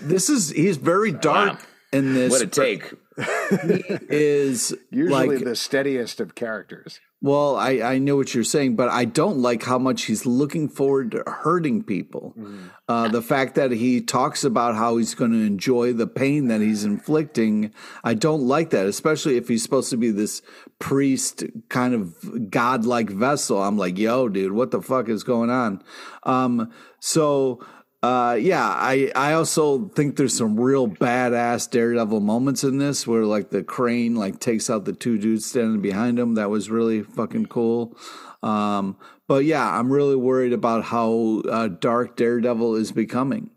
this 0.00 0.28
is 0.28 0.50
he's 0.50 0.76
very 0.76 1.12
dark 1.12 1.52
wow. 1.52 1.58
in 1.92 2.14
this. 2.14 2.30
What 2.30 2.42
a 2.42 2.46
take! 2.46 2.92
Is 3.16 4.74
usually 4.90 5.36
like, 5.36 5.44
the 5.44 5.56
steadiest 5.56 6.20
of 6.20 6.34
characters. 6.34 7.00
Well, 7.24 7.56
I, 7.56 7.80
I 7.80 7.98
know 7.98 8.16
what 8.16 8.34
you're 8.34 8.44
saying, 8.44 8.76
but 8.76 8.90
I 8.90 9.06
don't 9.06 9.38
like 9.38 9.62
how 9.62 9.78
much 9.78 10.02
he's 10.02 10.26
looking 10.26 10.68
forward 10.68 11.12
to 11.12 11.22
hurting 11.26 11.84
people. 11.84 12.34
Mm. 12.38 12.70
Uh, 12.86 13.08
the 13.08 13.22
fact 13.22 13.54
that 13.54 13.70
he 13.70 14.02
talks 14.02 14.44
about 14.44 14.74
how 14.74 14.98
he's 14.98 15.14
going 15.14 15.32
to 15.32 15.40
enjoy 15.40 15.94
the 15.94 16.06
pain 16.06 16.48
that 16.48 16.60
he's 16.60 16.84
inflicting, 16.84 17.72
I 18.02 18.12
don't 18.12 18.42
like 18.42 18.70
that, 18.70 18.84
especially 18.84 19.38
if 19.38 19.48
he's 19.48 19.62
supposed 19.62 19.88
to 19.88 19.96
be 19.96 20.10
this 20.10 20.42
priest 20.78 21.44
kind 21.70 21.94
of 21.94 22.50
godlike 22.50 23.08
vessel. 23.08 23.62
I'm 23.62 23.78
like, 23.78 23.96
yo, 23.96 24.28
dude, 24.28 24.52
what 24.52 24.70
the 24.70 24.82
fuck 24.82 25.08
is 25.08 25.24
going 25.24 25.48
on? 25.48 25.82
Um, 26.24 26.70
so 27.00 27.64
uh, 28.04 28.34
yeah, 28.34 28.68
I, 28.68 29.10
I 29.16 29.32
also 29.32 29.88
think 29.88 30.16
there's 30.16 30.36
some 30.36 30.60
real 30.60 30.86
badass 30.86 31.70
Daredevil 31.70 32.20
moments 32.20 32.62
in 32.62 32.76
this 32.76 33.06
where 33.06 33.24
like 33.24 33.48
the 33.48 33.62
crane 33.62 34.14
like 34.14 34.40
takes 34.40 34.68
out 34.68 34.84
the 34.84 34.92
two 34.92 35.16
dudes 35.16 35.46
standing 35.46 35.80
behind 35.80 36.18
him. 36.18 36.34
That 36.34 36.50
was 36.50 36.68
really 36.68 37.02
fucking 37.02 37.46
cool. 37.46 37.96
Um, 38.42 38.98
but 39.26 39.46
yeah, 39.46 39.66
I'm 39.66 39.90
really 39.90 40.16
worried 40.16 40.52
about 40.52 40.84
how 40.84 41.44
uh, 41.50 41.68
dark 41.68 42.14
Daredevil 42.14 42.74
is 42.74 42.92
becoming. 42.92 43.48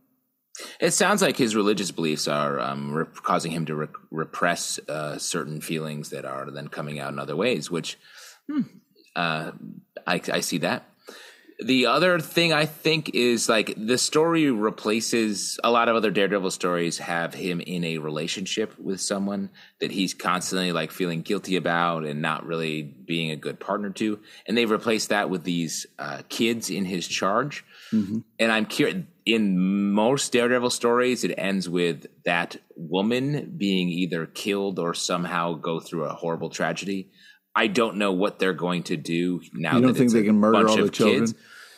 It 0.79 0.91
sounds 0.91 1.21
like 1.21 1.35
his 1.35 1.53
religious 1.53 1.91
beliefs 1.91 2.29
are 2.29 2.57
um, 2.57 3.05
causing 3.23 3.51
him 3.51 3.65
to 3.65 3.75
re- 3.75 3.87
repress 4.11 4.79
uh, 4.87 5.17
certain 5.17 5.59
feelings 5.59 6.11
that 6.11 6.23
are 6.23 6.49
then 6.51 6.69
coming 6.69 6.99
out 6.99 7.11
in 7.11 7.19
other 7.19 7.35
ways, 7.35 7.69
which 7.69 7.97
hmm, 8.49 8.61
uh, 9.13 9.51
I, 10.07 10.21
I 10.31 10.39
see 10.39 10.59
that. 10.59 10.89
The 11.59 11.87
other 11.87 12.19
thing 12.19 12.53
I 12.53 12.67
think 12.67 13.15
is 13.15 13.49
like 13.49 13.73
the 13.75 13.97
story 13.97 14.51
replaces 14.51 15.59
a 15.63 15.71
lot 15.71 15.89
of 15.89 15.95
other 15.95 16.11
Daredevil 16.11 16.51
stories 16.51 16.99
have 16.99 17.33
him 17.33 17.61
in 17.61 17.83
a 17.83 17.97
relationship 17.97 18.77
with 18.77 19.01
someone 19.01 19.49
that 19.79 19.89
he's 19.89 20.13
constantly 20.13 20.71
like 20.71 20.91
feeling 20.91 21.23
guilty 21.23 21.55
about 21.55 22.05
and 22.05 22.21
not 22.21 22.45
really 22.45 22.83
being 22.83 23.31
a 23.31 23.35
good 23.35 23.59
partner 23.59 23.89
to. 23.91 24.19
And 24.45 24.55
they've 24.55 24.69
replaced 24.69 25.09
that 25.09 25.31
with 25.31 25.45
these 25.45 25.87
uh, 25.97 26.21
kids 26.29 26.69
in 26.69 26.85
his 26.85 27.07
charge. 27.07 27.65
Mm-hmm. 27.91 28.19
And 28.37 28.51
I'm 28.51 28.67
curious, 28.67 29.03
in 29.25 29.91
most 29.93 30.31
Daredevil 30.31 30.69
stories, 30.69 31.23
it 31.23 31.33
ends 31.37 31.67
with 31.67 32.05
that 32.23 32.57
woman 32.75 33.55
being 33.57 33.89
either 33.89 34.27
killed 34.27 34.77
or 34.77 34.93
somehow 34.93 35.55
go 35.55 35.79
through 35.79 36.05
a 36.05 36.13
horrible 36.13 36.51
tragedy. 36.51 37.09
I 37.57 37.65
don't 37.65 37.97
know 37.97 38.11
what 38.11 38.37
they're 38.37 38.53
going 38.53 38.83
to 38.83 38.95
do 38.95 39.41
now. 39.51 39.77
You 39.77 39.81
don't 39.81 39.95
think 39.95 40.11
they 40.11 40.23
can 40.23 40.37
murder 40.37 40.69
all 40.69 40.77
the 40.77 40.89
children? 40.89 41.21
Kids. 41.21 41.33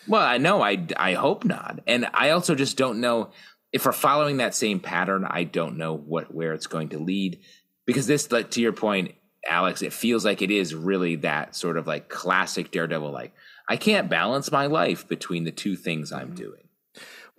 Well, 0.10 0.22
I 0.22 0.38
know. 0.38 0.62
I 0.62 0.86
I 0.98 1.14
hope 1.14 1.46
not, 1.46 1.80
and 1.88 2.06
I 2.14 2.32
also 2.32 2.54
just 2.54 2.76
don't 2.76 3.00
know 3.00 3.32
if 3.72 3.86
we're 3.86 3.94
following 3.94 4.38
that 4.38 4.54
same 4.54 4.82
pattern. 4.82 5.26
I 5.26 5.46
don't 5.46 5.78
know 5.78 5.96
what 5.96 6.36
where 6.36 6.52
it's 6.52 6.68
going 6.68 6.90
to 6.90 7.00
lead 7.00 7.40
because 7.86 8.08
this, 8.08 8.30
like 8.30 8.52
to 8.52 8.62
your 8.62 8.74
point, 8.74 9.16
Alex, 9.48 9.82
it 9.82 9.94
feels 9.94 10.26
like 10.26 10.42
it 10.42 10.52
is 10.52 10.76
really 10.76 11.16
that 11.18 11.56
sort 11.56 11.78
of 11.78 11.88
like 11.88 12.10
classic 12.10 12.72
Daredevil. 12.72 13.12
Like 13.12 13.34
I 13.70 13.78
can't 13.78 14.10
balance 14.10 14.52
my 14.52 14.66
life 14.66 15.08
between 15.08 15.46
the 15.46 15.52
two 15.52 15.78
things 15.78 16.12
I'm 16.12 16.28
mm-hmm. 16.28 16.36
doing. 16.36 16.69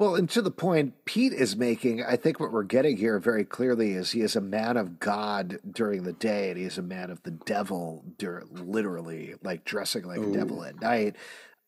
Well, 0.01 0.14
and 0.14 0.31
to 0.31 0.40
the 0.40 0.51
point 0.51 1.05
Pete 1.05 1.35
is 1.35 1.56
making, 1.56 2.02
I 2.02 2.16
think 2.16 2.40
what 2.40 2.52
we're 2.52 2.62
getting 2.62 2.97
here 2.97 3.18
very 3.18 3.44
clearly 3.44 3.93
is 3.93 4.12
he 4.12 4.22
is 4.22 4.35
a 4.35 4.40
man 4.40 4.78
of 4.78 4.98
God 4.98 5.59
during 5.70 6.05
the 6.05 6.14
day, 6.14 6.48
and 6.48 6.59
he 6.59 6.64
is 6.64 6.78
a 6.78 6.82
man 6.82 7.10
of 7.10 7.22
the 7.22 7.32
devil, 7.32 8.02
literally, 8.18 9.35
like 9.43 9.66
dressing 9.66 10.05
like 10.05 10.20
Ooh. 10.20 10.32
a 10.32 10.35
devil 10.35 10.64
at 10.64 10.81
night. 10.81 11.16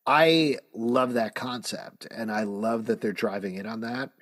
I 0.07 0.57
love 0.75 1.13
that 1.13 1.35
concept, 1.35 2.09
and 2.11 2.33
I 2.33 2.45
love 2.45 2.87
that 2.87 3.03
they're 3.03 3.13
driving 3.13 3.57
in 3.57 3.67
on 3.67 3.83
that. 3.83 4.13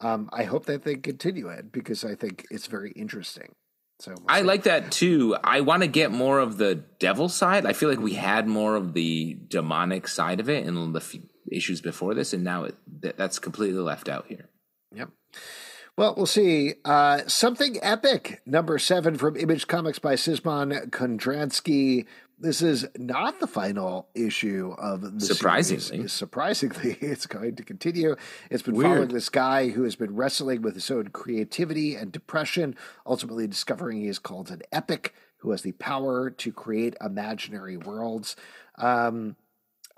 Um, 0.00 0.28
I 0.32 0.42
hope 0.42 0.66
that 0.66 0.82
they 0.82 0.96
continue 0.96 1.46
it 1.46 1.70
because 1.70 2.04
I 2.04 2.16
think 2.16 2.46
it's 2.50 2.66
very 2.66 2.90
interesting. 2.90 3.54
So 4.00 4.10
we'll 4.10 4.26
I 4.28 4.40
like 4.40 4.64
that 4.64 4.90
too. 4.90 5.36
I 5.44 5.60
want 5.60 5.82
to 5.82 5.88
get 5.88 6.10
more 6.10 6.40
of 6.40 6.58
the 6.58 6.74
devil 6.74 7.28
side. 7.28 7.64
I 7.64 7.74
feel 7.74 7.90
like 7.90 8.00
we 8.00 8.14
had 8.14 8.48
more 8.48 8.74
of 8.74 8.92
the 8.92 9.38
demonic 9.46 10.08
side 10.08 10.40
of 10.40 10.50
it 10.50 10.66
in 10.66 10.92
the 10.92 11.00
issues 11.50 11.80
before 11.80 12.14
this, 12.14 12.32
and 12.32 12.44
now 12.44 12.64
it, 12.64 12.76
that's 13.16 13.38
completely 13.38 13.80
left 13.80 14.08
out 14.08 14.26
here. 14.28 14.48
Yep. 14.94 15.10
Well, 15.96 16.14
we'll 16.14 16.26
see. 16.26 16.74
Uh, 16.84 17.22
Something 17.26 17.78
Epic, 17.82 18.42
number 18.44 18.78
seven 18.78 19.16
from 19.16 19.36
Image 19.36 19.66
Comics 19.66 19.98
by 19.98 20.14
Szymon 20.14 20.90
Kudranski, 20.90 22.04
this 22.38 22.60
is 22.60 22.86
not 22.98 23.40
the 23.40 23.46
final 23.46 24.08
issue 24.14 24.74
of 24.78 25.18
the 25.18 25.24
surprisingly. 25.24 25.80
Series. 25.80 26.12
Surprisingly, 26.12 26.92
it's 27.00 27.26
going 27.26 27.56
to 27.56 27.62
continue. 27.62 28.14
It's 28.50 28.62
been 28.62 28.74
Weird. 28.74 28.90
following 28.90 29.08
this 29.08 29.30
guy 29.30 29.70
who 29.70 29.84
has 29.84 29.96
been 29.96 30.14
wrestling 30.14 30.60
with 30.60 30.74
his 30.74 30.90
own 30.90 31.08
creativity 31.08 31.94
and 31.94 32.12
depression, 32.12 32.76
ultimately 33.06 33.46
discovering 33.46 34.00
he 34.00 34.08
is 34.08 34.18
called 34.18 34.50
an 34.50 34.60
epic 34.70 35.14
who 35.38 35.50
has 35.50 35.62
the 35.62 35.72
power 35.72 36.28
to 36.28 36.52
create 36.52 36.94
imaginary 37.00 37.76
worlds. 37.78 38.36
Um, 38.76 39.36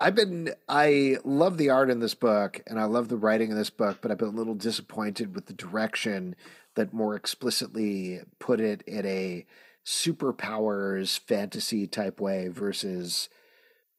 I've 0.01 0.15
been 0.15 0.53
I 0.69 1.17
love 1.25 1.57
the 1.57 1.69
art 1.69 1.89
in 1.89 1.99
this 1.99 2.13
book 2.13 2.61
and 2.67 2.79
I 2.79 2.85
love 2.85 3.09
the 3.09 3.17
writing 3.17 3.51
in 3.51 3.57
this 3.57 3.69
book, 3.69 3.97
but 4.01 4.11
I've 4.11 4.17
been 4.17 4.29
a 4.29 4.31
little 4.31 4.55
disappointed 4.55 5.35
with 5.35 5.47
the 5.47 5.53
direction 5.53 6.35
that 6.75 6.93
more 6.93 7.15
explicitly 7.15 8.21
put 8.39 8.61
it 8.61 8.81
in 8.83 9.05
a 9.05 9.45
superpowers 9.85 11.19
fantasy 11.19 11.85
type 11.85 12.21
way 12.21 12.47
versus 12.47 13.27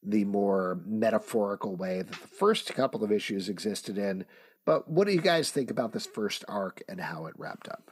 the 0.02 0.24
more 0.24 0.80
metaphorical 0.86 1.76
way 1.76 1.98
that 1.98 2.08
the 2.08 2.16
first 2.16 2.72
couple 2.74 3.04
of 3.04 3.12
issues 3.12 3.50
existed 3.50 3.98
in. 3.98 4.24
But 4.64 4.88
what 4.88 5.06
do 5.06 5.12
you 5.12 5.20
guys 5.20 5.50
think 5.50 5.70
about 5.70 5.92
this 5.92 6.06
first 6.06 6.44
arc 6.48 6.82
and 6.88 7.00
how 7.00 7.26
it 7.26 7.34
wrapped 7.36 7.68
up? 7.68 7.90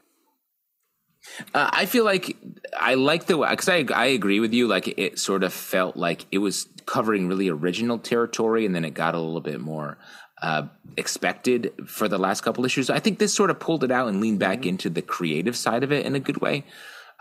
Uh, 1.55 1.71
I 1.73 1.87
feel 1.87 2.05
like 2.05 2.37
I 2.79 2.95
like 2.95 3.27
the 3.27 3.37
way 3.37 3.51
because 3.51 3.69
I 3.69 3.85
I 3.95 4.07
agree 4.07 4.41
with 4.41 4.53
you. 4.53 4.67
Like 4.67 4.89
it 4.99 5.19
sort 5.19 5.43
of 5.45 5.53
felt 5.53 5.97
like 5.97 6.27
it 6.33 6.39
was 6.39 6.69
covering 6.87 7.29
really 7.29 7.49
original 7.49 7.99
territory, 7.99 8.67
and 8.67 8.75
then 8.75 8.85
it 8.85 8.95
got 8.95 9.15
a 9.15 9.21
little 9.21 9.41
bit 9.41 9.61
more 9.61 9.99
uh, 10.43 10.67
expected 10.97 11.73
for 11.87 12.09
the 12.09 12.19
last 12.19 12.43
couple 12.43 12.65
issues. 12.65 12.91
I 12.91 13.01
think 13.01 13.19
this 13.19 13.35
sort 13.35 13.51
of 13.51 13.59
pulled 13.59 13.85
it 13.85 13.91
out 13.91 14.09
and 14.09 14.21
leaned 14.21 14.39
back 14.39 14.67
into 14.67 14.91
the 14.91 15.03
creative 15.03 15.57
side 15.57 15.83
of 15.83 15.93
it 15.93 16.07
in 16.07 16.15
a 16.15 16.21
good 16.21 16.41
way. 16.41 16.65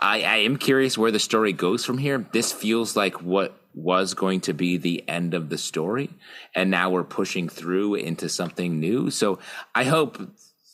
I, 0.00 0.22
I 0.22 0.36
am 0.38 0.56
curious 0.56 0.96
where 0.96 1.10
the 1.10 1.18
story 1.18 1.52
goes 1.52 1.84
from 1.84 1.98
here. 1.98 2.24
This 2.32 2.52
feels 2.52 2.94
like 2.94 3.20
what 3.20 3.60
was 3.74 4.14
going 4.14 4.40
to 4.42 4.52
be 4.52 4.76
the 4.76 5.08
end 5.08 5.34
of 5.34 5.48
the 5.48 5.58
story, 5.58 6.10
and 6.54 6.70
now 6.70 6.90
we're 6.90 7.04
pushing 7.04 7.48
through 7.48 7.96
into 7.96 8.28
something 8.28 8.78
new. 8.78 9.10
So 9.10 9.38
I 9.74 9.84
hope 9.84 10.18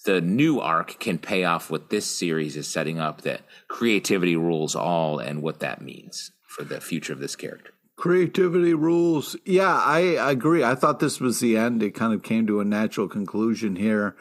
the 0.05 0.21
new 0.21 0.61
arc 0.61 0.99
can 1.01 1.19
pay 1.19 1.45
off 1.45 1.71
what 1.71 1.91
this 1.91 2.07
series 2.07 2.57
is 2.57 2.69
setting 2.69 2.99
up 2.99 3.23
that 3.23 3.43
creativity 3.69 4.37
rules 4.37 4.77
all 4.77 5.19
and 5.19 5.43
what 5.43 5.61
that 5.61 5.83
means 5.83 6.31
for 6.47 6.65
the 6.65 6.81
future 6.81 7.13
of 7.13 7.19
this 7.19 7.37
character. 7.37 7.73
Creativity 7.97 8.75
rules. 8.75 9.37
Yeah, 9.45 9.73
I 9.73 9.99
agree. 9.99 10.65
I 10.65 10.75
thought 10.75 10.99
this 11.01 11.21
was 11.21 11.41
the 11.41 11.57
end. 11.57 11.83
It 11.83 11.95
kind 11.95 12.13
of 12.13 12.23
came 12.23 12.47
to 12.49 12.61
a 12.61 12.65
natural 12.65 13.09
conclusion 13.09 13.77
here. 13.77 14.17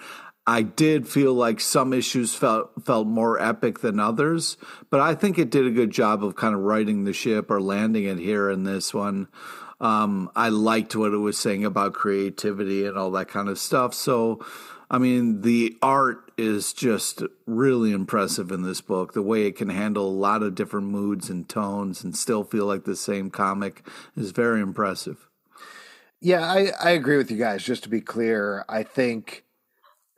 I 0.45 0.61
did 0.61 1.07
feel 1.07 1.34
like 1.34 1.60
some 1.61 1.93
issues 1.93 2.35
felt 2.35 2.72
felt 2.85 3.07
more 3.07 3.41
epic 3.41 3.80
than 3.80 3.99
others, 3.99 4.57
but 4.89 4.99
I 4.99 5.15
think 5.15 5.39
it 5.39 5.49
did 5.49 5.65
a 5.65 5.72
good 5.72 5.89
job 5.89 6.23
of 6.23 6.35
kind 6.35 6.53
of 6.53 6.61
righting 6.61 7.05
the 7.05 7.14
ship 7.14 7.49
or 7.49 7.61
landing 7.61 8.03
it 8.03 8.19
here 8.19 8.49
in 8.49 8.64
this 8.64 8.93
one. 8.93 9.30
Um, 9.80 10.30
I 10.35 10.49
liked 10.49 10.95
what 10.95 11.14
it 11.14 11.18
was 11.18 11.38
saying 11.38 11.65
about 11.65 11.93
creativity 11.93 12.85
and 12.85 12.97
all 12.97 13.11
that 13.11 13.27
kind 13.27 13.49
of 13.49 13.57
stuff. 13.57 13.93
So, 13.93 14.45
I 14.89 14.97
mean, 14.97 15.41
the 15.41 15.76
art 15.81 16.31
is 16.38 16.73
just 16.73 17.23
really 17.45 17.91
impressive 17.91 18.51
in 18.51 18.64
this 18.64 18.81
book. 18.81 19.14
The 19.14 19.22
way 19.22 19.45
it 19.45 19.55
can 19.55 19.69
handle 19.69 20.07
a 20.07 20.10
lot 20.10 20.43
of 20.43 20.55
different 20.55 20.88
moods 20.88 21.30
and 21.30 21.47
tones 21.47 22.03
and 22.03 22.15
still 22.15 22.43
feel 22.43 22.65
like 22.65 22.84
the 22.85 22.95
same 22.95 23.30
comic 23.30 23.88
is 24.15 24.31
very 24.31 24.61
impressive. 24.61 25.27
Yeah, 26.22 26.41
I, 26.41 26.72
I 26.81 26.91
agree 26.91 27.18
with 27.18 27.30
you 27.31 27.38
guys. 27.38 27.64
Just 27.64 27.84
to 27.84 27.89
be 27.89 28.01
clear, 28.01 28.64
I 28.69 28.84
think 28.84 29.43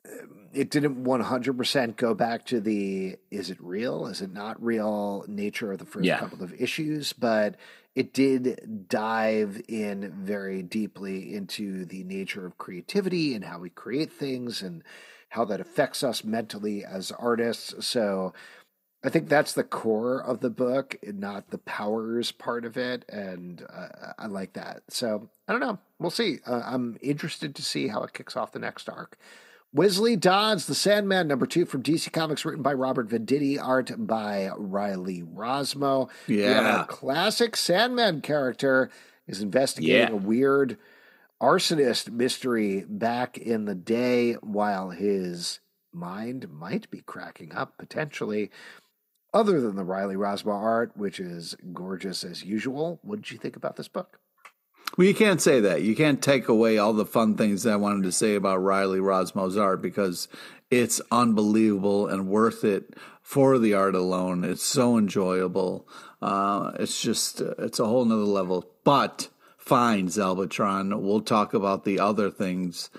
um, 0.08 0.48
it 0.54 0.70
didn't 0.70 1.04
100% 1.04 1.96
go 1.96 2.14
back 2.14 2.46
to 2.48 2.60
the 2.60 3.18
is 3.32 3.50
it 3.50 3.58
real, 3.60 4.08
is 4.08 4.22
it 4.22 4.32
not 4.32 4.62
real 4.64 5.26
nature 5.28 5.72
of 5.72 5.80
the 5.80 5.86
first 5.86 6.06
Yeah. 6.06 6.20
couple 6.20 6.44
of 6.44 6.54
issues, 6.62 7.12
but 7.14 7.56
it 7.96 8.14
did 8.14 8.88
dive 8.90 9.62
in 9.68 10.14
very 10.24 10.62
deeply 10.62 11.34
into 11.34 11.86
the 11.86 12.04
nature 12.04 12.46
of 12.46 12.58
creativity 12.58 13.34
and 13.34 13.46
how 13.46 13.60
we 13.60 13.70
create 13.70 14.12
things 14.12 14.62
and 14.62 14.84
how 15.30 15.46
that 15.46 15.62
affects 15.62 16.04
us 16.04 16.24
mentally 16.24 16.84
as 16.84 17.12
artists. 17.12 17.86
So 17.86 18.34
I 19.04 19.10
think 19.10 19.30
that's 19.30 19.54
the 19.54 19.64
core 19.64 20.22
of 20.22 20.42
the 20.42 20.50
book, 20.50 20.98
not 21.04 21.52
the 21.52 21.58
powers 21.60 22.32
part 22.32 22.66
of 22.66 22.76
it, 22.76 23.06
and 23.08 23.66
uh, 23.72 24.14
I 24.18 24.26
like 24.26 24.54
that. 24.54 24.84
So 24.90 25.30
I 25.48 25.52
don't 25.52 25.62
know. 25.62 25.80
We'll 26.00 26.10
see. 26.10 26.40
Uh, 26.46 26.64
I'm 26.66 26.98
interested 27.02 27.56
to 27.56 27.62
see 27.62 27.88
how 27.88 28.04
it 28.04 28.14
kicks 28.14 28.36
off 28.36 28.52
the 28.52 28.60
next 28.60 28.90
arc. 28.90 29.18
Wesley 29.80 30.16
Dodds, 30.16 30.68
The 30.68 30.74
Sandman, 30.74 31.28
number 31.28 31.46
two 31.46 31.66
from 31.66 31.84
DC 31.84 32.10
Comics, 32.14 32.46
written 32.46 32.62
by 32.64 32.72
Robert 32.72 33.10
Venditti, 33.10 33.62
art 33.62 33.92
by 33.98 34.50
Riley 34.56 35.22
Rossmo. 35.22 36.10
Yeah. 36.28 36.86
classic 36.88 37.58
Sandman 37.58 38.22
character 38.22 38.90
is 39.28 39.42
investigating 39.42 40.08
Yeah. 40.08 40.14
a 40.14 40.16
weird 40.16 40.78
arsonist 41.42 42.10
mystery 42.10 42.86
back 42.88 43.38
in 43.38 43.66
the 43.66 43.76
day 43.76 44.36
while 44.36 44.92
his 44.92 45.60
mind 45.92 46.50
might 46.50 46.90
be 46.90 47.02
cracking 47.02 47.52
up 47.54 47.78
potentially. 47.78 48.52
Other 49.34 49.60
than 49.60 49.76
the 49.76 49.84
Riley 49.84 50.16
Rossmo 50.16 50.54
art, 50.54 50.96
which 50.96 51.20
is 51.20 51.54
gorgeous 51.74 52.24
as 52.24 52.46
usual, 52.46 53.02
what 53.04 53.18
did 53.18 53.32
you 53.32 53.38
think 53.38 53.58
about 53.58 53.76
this 53.76 53.90
book? 53.90 54.22
Well, 54.98 55.08
you 55.08 55.14
can't 55.14 55.42
say 55.42 55.60
that. 55.60 55.82
You 55.82 55.96
can't 55.96 56.22
take 56.22 56.48
away 56.48 56.78
all 56.78 56.94
the 56.94 57.06
fun 57.06 57.36
things 57.36 57.64
that 57.64 57.74
I 57.74 57.78
wanted 57.78 58.04
to 58.04 58.12
say 58.12 58.36
about 58.36 58.64
Riley 58.64 59.00
Rossmo's 59.00 59.58
art 59.58 59.82
because 59.82 60.28
it's 60.72 61.02
unbelievable 61.12 62.08
and 62.08 62.28
worth 62.28 62.64
it 62.64 62.96
for 63.22 63.60
the 63.60 63.74
art 63.74 63.96
alone. 63.96 64.44
It's 64.44 64.64
so 64.64 64.98
enjoyable. 64.98 65.88
Uh, 66.22 66.72
it's 66.80 67.02
just, 67.02 67.42
it's 67.42 67.80
a 67.80 67.86
whole 67.86 68.06
nother 68.06 68.24
level. 68.24 68.70
But 68.84 69.28
fine, 69.66 70.08
Zalbatron. 70.08 71.00
We'll 71.02 71.22
talk 71.22 71.54
about 71.54 71.84
the 71.86 72.00
other 72.00 72.30
things. 72.32 72.90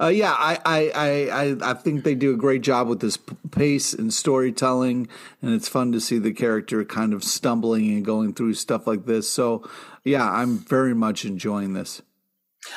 Uh, 0.00 0.08
yeah, 0.08 0.32
I, 0.36 0.58
I, 0.64 0.90
I, 0.94 1.44
I, 1.44 1.70
I 1.70 1.74
think 1.74 2.02
they 2.02 2.16
do 2.16 2.34
a 2.34 2.36
great 2.36 2.62
job 2.62 2.88
with 2.88 2.98
this 3.00 3.16
p- 3.16 3.36
pace 3.52 3.92
and 3.92 4.12
storytelling, 4.12 5.06
and 5.40 5.54
it's 5.54 5.68
fun 5.68 5.92
to 5.92 6.00
see 6.00 6.18
the 6.18 6.32
character 6.32 6.84
kind 6.84 7.12
of 7.12 7.22
stumbling 7.22 7.88
and 7.90 8.04
going 8.04 8.34
through 8.34 8.54
stuff 8.54 8.88
like 8.88 9.06
this. 9.06 9.30
So, 9.30 9.68
yeah, 10.02 10.28
I'm 10.28 10.58
very 10.58 10.94
much 10.94 11.24
enjoying 11.24 11.74
this. 11.74 12.02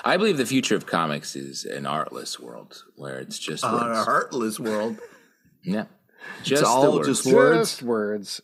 I 0.06 0.18
believe 0.18 0.38
the 0.38 0.46
future 0.46 0.76
of 0.76 0.86
comics 0.86 1.36
is 1.36 1.66
an 1.66 1.86
artless 1.88 2.40
world 2.40 2.84
where 2.98 3.18
it's 3.20 3.40
just 3.40 3.64
On 3.64 3.74
a 3.74 3.88
words. 3.94 4.06
heartless 4.06 4.60
world, 4.60 4.98
yeah, 5.64 5.86
just 6.44 6.64
all 6.64 6.98
words. 6.98 7.08
just 7.08 7.26
Words? 7.26 7.70
Just 7.72 7.84
words. 7.84 8.42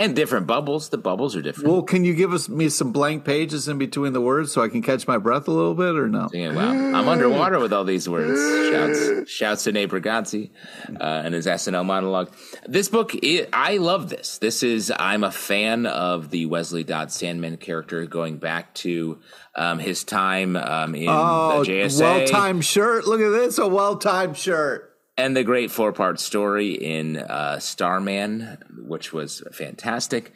And 0.00 0.16
different 0.16 0.46
bubbles. 0.46 0.88
The 0.88 0.98
bubbles 0.98 1.36
are 1.36 1.42
different. 1.42 1.70
well, 1.70 1.82
can 1.82 2.04
you 2.04 2.14
give 2.14 2.32
us 2.32 2.48
me 2.48 2.68
some 2.70 2.90
blank 2.92 3.24
pages 3.24 3.68
in 3.68 3.78
between 3.78 4.12
the 4.14 4.20
words 4.20 4.50
so 4.50 4.60
I 4.62 4.68
can 4.68 4.82
catch 4.82 5.06
my 5.06 5.18
breath 5.18 5.46
a 5.46 5.50
little 5.52 5.74
bit, 5.74 5.96
or 5.96 6.08
no? 6.08 6.28
Yeah, 6.32 6.52
wow, 6.54 6.70
I'm 6.70 7.08
underwater 7.08 7.58
with 7.60 7.72
all 7.72 7.84
these 7.84 8.08
words. 8.08 8.40
Shouts, 8.72 9.30
shouts 9.30 9.64
to 9.64 9.72
Nate 9.72 9.90
Bargatze 9.90 10.50
uh, 10.98 11.22
and 11.24 11.34
his 11.34 11.46
SNL 11.46 11.84
monologue. 11.84 12.32
This 12.66 12.88
book, 12.88 13.12
i 13.22 13.46
I 13.52 13.76
love 13.76 14.08
this. 14.08 14.38
This 14.38 14.62
is 14.62 14.90
I'm 14.98 15.22
a 15.24 15.30
fan 15.30 15.86
of 15.86 16.30
the 16.30 16.46
Wesley 16.46 16.84
Dodd 16.84 17.12
Sandman 17.12 17.58
character, 17.58 18.06
going 18.06 18.38
back 18.38 18.74
to 18.76 19.20
um, 19.54 19.78
his 19.78 20.02
time 20.04 20.56
um, 20.56 20.94
in 20.94 21.08
Oh, 21.08 21.62
the 21.64 21.70
JSA 21.70 22.00
well 22.00 22.26
timed 22.26 22.64
shirt. 22.64 23.06
Look 23.06 23.20
at 23.20 23.28
this, 23.30 23.58
a 23.58 23.68
well 23.68 23.96
timed 23.98 24.36
shirt. 24.36 24.91
And 25.22 25.36
the 25.36 25.44
great 25.44 25.70
four 25.70 25.92
part 25.92 26.18
story 26.18 26.72
in 26.72 27.16
uh, 27.16 27.60
Starman, 27.60 28.58
which 28.76 29.12
was 29.12 29.42
fantastic. 29.52 30.32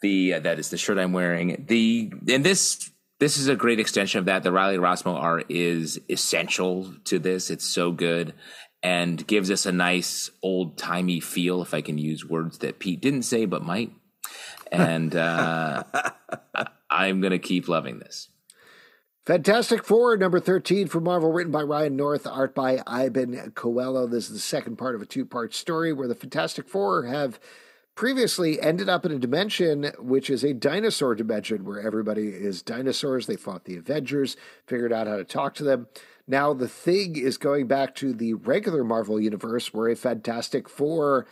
The 0.00 0.34
uh, 0.34 0.40
that 0.40 0.58
is 0.58 0.70
the 0.70 0.78
shirt 0.78 0.98
I'm 0.98 1.12
wearing. 1.12 1.66
The 1.68 2.10
and 2.28 2.42
this 2.42 2.90
this 3.18 3.36
is 3.36 3.48
a 3.48 3.56
great 3.56 3.78
extension 3.78 4.18
of 4.18 4.24
that. 4.24 4.42
The 4.42 4.52
Riley 4.52 4.78
Rossmo 4.78 5.14
art 5.14 5.46
is 5.50 6.00
essential 6.08 6.94
to 7.04 7.18
this. 7.18 7.50
It's 7.50 7.66
so 7.66 7.92
good 7.92 8.32
and 8.82 9.26
gives 9.26 9.50
us 9.50 9.66
a 9.66 9.72
nice 9.72 10.30
old 10.42 10.78
timey 10.78 11.20
feel. 11.20 11.60
If 11.60 11.74
I 11.74 11.82
can 11.82 11.98
use 11.98 12.24
words 12.24 12.58
that 12.58 12.78
Pete 12.78 13.02
didn't 13.02 13.24
say 13.24 13.44
but 13.44 13.62
might, 13.62 13.92
and 14.72 15.14
uh, 15.14 15.82
I'm 16.90 17.20
gonna 17.20 17.38
keep 17.38 17.68
loving 17.68 17.98
this. 17.98 18.30
Fantastic 19.30 19.84
Four, 19.84 20.16
number 20.16 20.40
13 20.40 20.88
from 20.88 21.04
Marvel, 21.04 21.30
written 21.30 21.52
by 21.52 21.62
Ryan 21.62 21.94
North, 21.94 22.26
art 22.26 22.52
by 22.52 22.78
Iban 22.78 23.52
Coello. 23.52 24.10
This 24.10 24.24
is 24.24 24.32
the 24.32 24.38
second 24.40 24.74
part 24.74 24.96
of 24.96 25.02
a 25.02 25.06
two 25.06 25.24
part 25.24 25.54
story 25.54 25.92
where 25.92 26.08
the 26.08 26.16
Fantastic 26.16 26.68
Four 26.68 27.04
have 27.04 27.38
previously 27.94 28.60
ended 28.60 28.88
up 28.88 29.06
in 29.06 29.12
a 29.12 29.20
dimension 29.20 29.92
which 30.00 30.30
is 30.30 30.42
a 30.42 30.52
dinosaur 30.52 31.14
dimension 31.14 31.64
where 31.64 31.80
everybody 31.80 32.26
is 32.26 32.60
dinosaurs. 32.60 33.28
They 33.28 33.36
fought 33.36 33.66
the 33.66 33.76
Avengers, 33.76 34.36
figured 34.66 34.92
out 34.92 35.06
how 35.06 35.16
to 35.16 35.22
talk 35.22 35.54
to 35.54 35.62
them. 35.62 35.86
Now 36.26 36.52
the 36.52 36.66
thing 36.66 37.14
is 37.14 37.38
going 37.38 37.68
back 37.68 37.94
to 37.96 38.12
the 38.12 38.34
regular 38.34 38.82
Marvel 38.82 39.20
universe 39.20 39.72
where 39.72 39.90
a 39.90 39.94
Fantastic 39.94 40.68
Four 40.68 41.28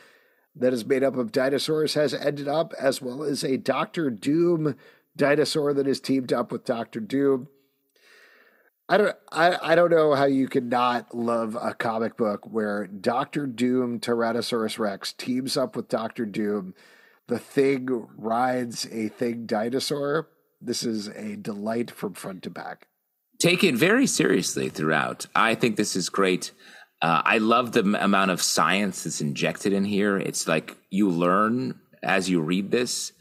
that 0.55 0.73
is 0.73 0.87
made 0.87 1.03
up 1.03 1.17
of 1.17 1.33
dinosaurs 1.33 1.95
has 1.95 2.15
ended 2.15 2.47
up, 2.47 2.73
as 2.79 3.03
well 3.03 3.25
as 3.25 3.43
a 3.43 3.57
Doctor 3.57 4.09
Doom 4.09 4.77
dinosaur 5.17 5.75
that 5.75 5.89
is 5.89 5.99
teamed 5.99 6.33
up 6.33 6.53
with 6.53 6.65
Doctor 6.65 7.01
Doom. 7.01 7.49
I 8.89 8.97
don't 8.97 9.17
I, 9.31 9.73
I 9.73 9.75
don't 9.75 9.91
know 9.91 10.15
how 10.15 10.25
you 10.25 10.49
could 10.49 10.71
not 10.71 11.15
love 11.15 11.57
a 11.61 11.75
comic 11.75 12.17
book 12.17 12.47
where 12.51 12.87
Doctor 12.87 13.47
Doom 13.47 14.01
Tyrannosaurus 14.01 14.79
Rex 14.79 15.13
teams 15.13 15.57
up 15.57 15.77
with 15.77 15.89
Doctor 15.89 16.25
Doom. 16.25 16.75
the 17.27 17.39
thing 17.39 18.07
rides 18.17 18.87
a 18.91 19.09
thing 19.09 19.45
dinosaur. 19.47 20.29
This 20.61 20.83
is 20.83 21.09
a 21.09 21.37
delight 21.37 21.91
from 21.91 22.15
front 22.15 22.43
to 22.45 22.51
back. 22.51 22.87
Take 23.39 23.63
it 23.63 23.77
very 23.77 24.07
seriously 24.07 24.69
throughout. 24.71 25.27
I 25.37 25.55
think 25.55 25.77
this 25.77 25.95
is 25.95 26.09
great. 26.09 26.53
Uh, 27.01 27.23
I 27.25 27.39
love 27.39 27.73
the 27.73 27.81
m- 27.81 27.95
amount 27.95 28.33
of 28.33 28.43
science 28.43 29.05
that's 29.05 29.21
injected 29.21 29.73
in 29.73 29.85
here. 29.85 30.17
It's 30.17 30.49
like 30.49 30.77
you 30.91 31.11
learn 31.11 31.79
as 32.03 32.29
you 32.29 32.41
read 32.41 32.73
this, 32.73 33.13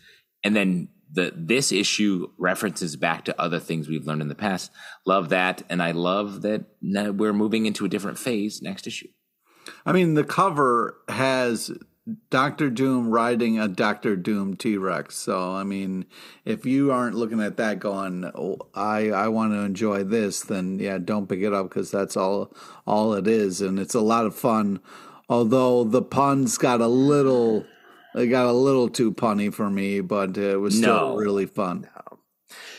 and 0.44 0.56
then 0.56 0.88
the 1.12 1.32
this 1.36 1.72
issue 1.72 2.28
references 2.38 2.96
back 2.96 3.26
to 3.26 3.42
other 3.42 3.60
things 3.60 3.88
we've 3.88 4.06
learned 4.06 4.22
in 4.22 4.28
the 4.28 4.36
past. 4.36 4.72
Love 5.06 5.30
that, 5.30 5.64
and 5.70 5.82
I 5.82 5.92
love 5.92 6.42
that 6.42 6.66
we're 6.82 7.34
moving 7.34 7.66
into 7.66 7.86
a 7.86 7.90
different 7.90 8.20
phase 8.20 8.62
next 8.62 8.88
issue. 8.88 9.10
I 9.86 9.92
mean, 9.92 10.14
the 10.14 10.24
cover 10.24 10.98
has 11.10 11.72
Doctor 12.30 12.70
Doom 12.70 13.10
riding 13.10 13.60
a 13.60 13.68
Doctor 13.68 14.16
Doom 14.16 14.56
T 14.56 14.78
Rex. 14.78 15.16
So, 15.16 15.54
I 15.54 15.64
mean, 15.64 16.06
if 16.46 16.66
you 16.66 16.92
aren't 16.92 17.16
looking 17.16 17.42
at 17.42 17.58
that 17.58 17.80
going, 17.80 18.32
oh, 18.34 18.58
I 18.74 19.10
I 19.10 19.28
want 19.28 19.52
to 19.54 19.60
enjoy 19.60 20.04
this, 20.04 20.42
then 20.42 20.80
yeah, 20.80 21.00
don't 21.00 21.28
pick 21.28 21.42
it 21.42 21.54
up 21.54 21.70
because 21.70 21.92
that's 21.92 22.16
all 22.16 22.54
all 22.86 23.14
it 23.14 23.28
is, 23.28 23.62
and 23.62 23.78
it's 23.80 23.96
a 23.96 24.02
lot 24.02 24.26
of 24.26 24.36
fun. 24.36 24.80
Although 25.30 25.84
the 25.84 26.02
puns 26.02 26.58
got 26.58 26.80
a 26.80 26.88
little, 26.88 27.66
they 28.18 28.28
got 28.28 28.48
a 28.48 28.52
little 28.52 28.90
too 28.90 29.12
punny 29.14 29.54
for 29.54 29.70
me, 29.70 30.02
but 30.02 30.38
it 30.38 30.58
was 30.58 30.78
still 30.78 31.10
No. 31.10 31.16
really 31.16 31.46
fun. 31.46 31.88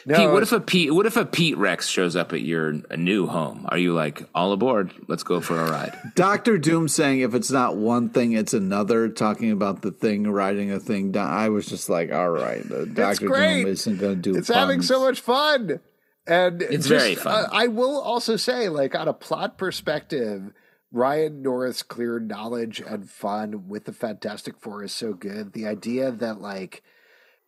No, 0.07 0.17
Pete, 0.17 0.31
what 0.31 0.43
if 0.43 0.53
a 0.53 0.61
Pete? 0.61 0.95
What 0.95 1.05
if 1.05 1.17
a 1.19 1.27
Pete 1.27 1.59
Rex 1.59 1.87
shows 1.87 2.17
up 2.17 2.33
at 2.33 2.41
your 2.41 2.77
a 2.89 2.97
new 2.97 3.27
home? 3.27 3.67
Are 3.69 3.77
you 3.77 3.93
like 3.93 4.23
all 4.35 4.53
aboard? 4.53 4.93
Let's 5.07 5.23
go 5.23 5.41
for 5.41 5.61
a 5.61 5.71
ride. 5.71 5.99
Doctor 6.15 6.57
Doom 6.57 6.89
saying 6.89 7.21
if 7.21 7.35
it's 7.35 7.51
not 7.51 7.77
one 7.77 8.09
thing, 8.09 8.33
it's 8.33 8.55
another. 8.55 9.11
Talking 9.11 9.51
about 9.51 9.83
the 9.83 9.91
thing 9.91 10.31
riding 10.31 10.73
a 10.73 10.81
thing 10.81 11.13
down. 11.13 11.31
I 11.31 11.51
was 11.51 11.67
just 11.67 11.91
like, 11.91 12.11
all 12.11 12.31
right, 12.31 12.63
Doctor. 12.95 13.29
Doom 13.29 13.67
isn't 13.67 13.99
going 13.99 14.15
to 14.15 14.21
do. 14.23 14.35
It. 14.35 14.39
It's 14.39 14.49
having 14.49 14.81
so 14.81 15.01
much 15.01 15.21
fun 15.21 15.81
and 16.27 16.63
It's 16.63 16.87
just, 16.87 16.89
very 16.89 17.15
fun. 17.15 17.45
uh, 17.45 17.49
i 17.53 17.67
will 17.69 17.99
also 18.01 18.37
say 18.37 18.69
like 18.69 18.95
on 18.95 19.09
a 19.09 19.15
plot 19.15 19.57
perspective 19.59 20.53
ryan 20.91 21.43
north's 21.43 21.83
clear 21.83 22.19
knowledge 22.19 22.81
and 22.81 23.11
fun 23.11 23.69
with 23.69 23.85
the 23.85 23.93
fantastic 23.93 24.59
four 24.59 24.83
is 24.83 24.93
so 24.93 25.13
good 25.13 25.53
the 25.53 25.67
idea 25.67 26.11
that 26.11 26.41
like 26.41 26.83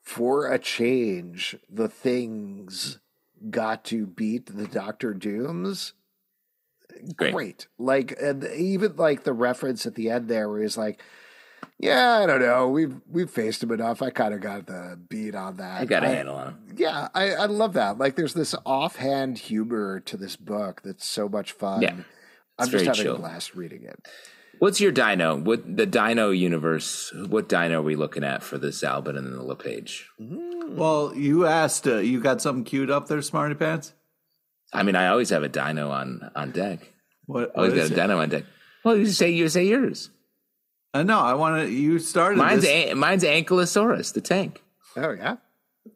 for 0.02 0.50
a 0.52 0.58
change 0.58 1.56
the 1.68 1.88
things 1.88 2.98
got 3.48 3.84
to 3.84 4.06
beat 4.06 4.46
the 4.46 4.66
doctor 4.66 5.14
dooms 5.14 5.94
Great. 7.16 7.32
great. 7.32 7.66
Like, 7.78 8.20
and 8.20 8.44
even 8.44 8.96
like 8.96 9.24
the 9.24 9.32
reference 9.32 9.86
at 9.86 9.94
the 9.94 10.10
end 10.10 10.28
there, 10.28 10.48
where 10.48 10.60
he's 10.60 10.76
like, 10.76 11.00
"Yeah, 11.78 12.18
I 12.18 12.26
don't 12.26 12.40
know, 12.40 12.68
we've 12.68 13.00
we've 13.08 13.30
faced 13.30 13.62
him 13.62 13.70
enough. 13.70 14.02
I 14.02 14.10
kind 14.10 14.34
of 14.34 14.40
got 14.40 14.66
the 14.66 14.98
beat 15.08 15.34
on 15.34 15.56
that. 15.56 15.80
I 15.80 15.84
got 15.84 16.04
a 16.04 16.08
handle 16.08 16.36
on 16.36 16.48
him. 16.48 16.74
Yeah, 16.76 17.08
I, 17.14 17.30
I 17.32 17.46
love 17.46 17.74
that. 17.74 17.98
Like, 17.98 18.16
there's 18.16 18.34
this 18.34 18.54
offhand 18.66 19.38
humor 19.38 20.00
to 20.00 20.16
this 20.16 20.36
book 20.36 20.82
that's 20.84 21.06
so 21.06 21.28
much 21.28 21.52
fun. 21.52 21.82
Yeah, 21.82 21.94
I'm 22.60 22.64
it's 22.64 22.72
just 22.72 22.84
having 22.86 23.02
chill. 23.02 23.16
a 23.16 23.18
blast 23.18 23.54
reading 23.54 23.84
it. 23.84 23.98
What's 24.58 24.80
your 24.80 24.92
dino? 24.92 25.36
What 25.36 25.76
the 25.76 25.86
dino 25.86 26.30
universe? 26.30 27.12
What 27.14 27.48
dino 27.48 27.80
are 27.80 27.82
we 27.82 27.96
looking 27.96 28.24
at 28.24 28.42
for 28.42 28.58
this 28.58 28.82
Albin 28.84 29.16
and 29.16 29.32
the 29.32 29.42
LePage? 29.42 30.06
Well, 30.18 31.12
you 31.14 31.46
asked. 31.46 31.86
Uh, 31.86 31.96
you 31.96 32.20
got 32.20 32.42
something 32.42 32.64
queued 32.64 32.90
up 32.90 33.08
there, 33.08 33.22
Smarty 33.22 33.54
Pants. 33.54 33.94
I 34.72 34.82
mean, 34.82 34.96
I 34.96 35.08
always 35.08 35.30
have 35.30 35.42
a 35.42 35.48
dino 35.48 35.90
on 35.90 36.30
on 36.36 36.50
deck. 36.52 36.92
What? 37.26 37.52
Always 37.56 37.72
what 37.72 37.76
got 37.78 37.90
a 37.90 37.92
it? 37.92 37.96
dino 37.96 38.20
on 38.20 38.28
deck. 38.28 38.44
Well, 38.84 38.96
you 38.96 39.06
say 39.06 39.30
you 39.30 39.48
say 39.48 39.64
yours. 39.66 40.10
Uh, 40.92 41.04
no, 41.04 41.20
I 41.20 41.34
want 41.34 41.66
to. 41.66 41.72
You 41.72 41.98
started. 41.98 42.36
Mine's 42.38 42.62
this. 42.62 42.92
a, 42.92 42.94
mine's 42.94 43.24
Ankylosaurus, 43.24 44.12
the 44.12 44.20
tank. 44.20 44.62
Oh 44.96 45.12
yeah, 45.12 45.36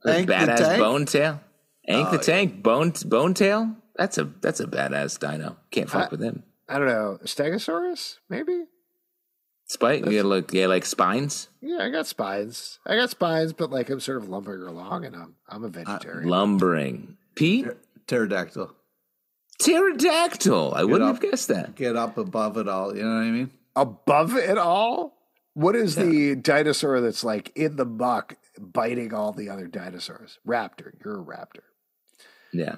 The 0.04 0.12
Hank 0.12 0.26
the 0.28 0.32
badass 0.32 0.56
tank? 0.58 0.78
bone 0.80 1.04
tail. 1.06 1.40
Ank 1.86 2.10
the 2.12 2.18
Oh, 2.18 2.22
tank, 2.22 2.62
bone 2.62 2.92
bone 3.04 3.34
tail. 3.34 3.76
That's 3.96 4.16
a 4.18 4.24
that's 4.40 4.60
a 4.60 4.66
badass 4.66 5.18
dino. 5.18 5.56
Can't 5.70 5.90
fuck 5.90 6.04
Uh, 6.04 6.08
with 6.12 6.22
him. 6.22 6.44
I 6.68 6.78
don't 6.78 6.88
know, 6.88 7.18
Stegosaurus 7.24 8.18
maybe. 8.28 8.64
Spike, 9.66 10.04
Yeah, 10.06 10.22
look, 10.22 10.52
yeah, 10.52 10.66
like 10.66 10.84
spines, 10.84 11.48
Yeah, 11.62 11.78
I 11.82 11.88
got 11.90 12.06
spines. 12.06 12.78
I 12.86 12.96
got 12.96 13.10
spines, 13.10 13.52
but 13.54 13.70
like 13.70 13.88
I'm 13.90 14.00
sort 14.00 14.18
of 14.18 14.28
lumbering 14.28 14.62
along, 14.62 15.04
and 15.06 15.16
I'm 15.16 15.36
I'm 15.48 15.64
a 15.64 15.68
uh, 15.68 15.70
vegetarian. 15.70 16.28
lumbering. 16.28 17.16
Pete, 17.34 17.66
pterodactyl. 18.06 18.70
pterodactyl. 19.58 20.74
I 20.74 20.84
wouldn't 20.84 21.08
up. 21.08 21.16
have 21.16 21.30
guessed 21.30 21.48
that. 21.48 21.74
Get 21.74 21.96
up 21.96 22.18
above 22.18 22.56
it 22.58 22.68
all. 22.68 22.94
You 22.96 23.02
know 23.02 23.14
what 23.14 23.22
I 23.24 23.30
mean? 23.30 23.50
above 23.76 24.36
it 24.36 24.58
all? 24.58 25.14
What 25.54 25.76
is 25.76 25.94
the 25.94 26.34
dinosaur 26.36 27.00
that's 27.00 27.24
like 27.24 27.50
in 27.56 27.76
the 27.76 27.84
muck 27.84 28.36
biting 28.58 29.14
all 29.14 29.32
the 29.32 29.48
other 29.48 29.66
dinosaurs? 29.66 30.38
Raptor. 30.46 30.92
You're 31.04 31.20
a 31.20 31.24
raptor. 31.24 31.62
Yeah. 32.52 32.76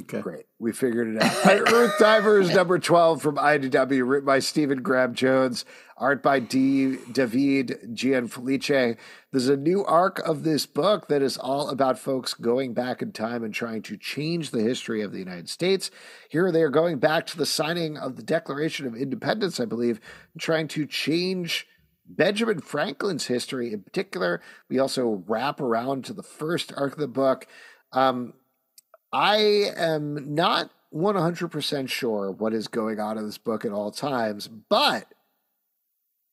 Okay. 0.00 0.22
Great. 0.22 0.46
We 0.58 0.72
figured 0.72 1.14
it 1.14 1.22
out. 1.22 1.46
Earth 1.72 1.98
Divers 1.98 2.54
number 2.54 2.78
12 2.78 3.20
from 3.20 3.36
IDW, 3.36 4.08
written 4.08 4.24
by 4.24 4.38
Stephen 4.38 4.80
Graham 4.80 5.12
Jones, 5.12 5.66
art 5.98 6.22
by 6.22 6.38
D. 6.38 6.96
David 7.12 7.78
Gianfelice. 7.92 8.96
There's 9.30 9.48
a 9.48 9.56
new 9.56 9.84
arc 9.84 10.18
of 10.20 10.44
this 10.44 10.64
book 10.64 11.08
that 11.08 11.20
is 11.20 11.36
all 11.36 11.68
about 11.68 11.98
folks 11.98 12.32
going 12.32 12.72
back 12.72 13.02
in 13.02 13.12
time 13.12 13.44
and 13.44 13.52
trying 13.52 13.82
to 13.82 13.98
change 13.98 14.50
the 14.50 14.62
history 14.62 15.02
of 15.02 15.12
the 15.12 15.18
United 15.18 15.50
States. 15.50 15.90
Here 16.30 16.50
they 16.50 16.62
are 16.62 16.70
going 16.70 16.98
back 16.98 17.26
to 17.26 17.36
the 17.36 17.44
signing 17.44 17.98
of 17.98 18.16
the 18.16 18.22
Declaration 18.22 18.86
of 18.86 18.96
Independence, 18.96 19.60
I 19.60 19.66
believe, 19.66 20.00
trying 20.38 20.68
to 20.68 20.86
change 20.86 21.66
Benjamin 22.06 22.60
Franklin's 22.60 23.26
history 23.26 23.74
in 23.74 23.82
particular. 23.82 24.40
We 24.70 24.78
also 24.78 25.22
wrap 25.26 25.60
around 25.60 26.06
to 26.06 26.14
the 26.14 26.22
first 26.22 26.72
arc 26.78 26.94
of 26.94 26.98
the 26.98 27.08
book. 27.08 27.46
Um, 27.92 28.32
I 29.12 29.36
am 29.76 30.34
not 30.34 30.70
100% 30.94 31.88
sure 31.88 32.30
what 32.30 32.52
is 32.54 32.68
going 32.68 33.00
on 33.00 33.18
in 33.18 33.26
this 33.26 33.38
book 33.38 33.64
at 33.64 33.72
all 33.72 33.90
times, 33.90 34.48
but 34.48 35.06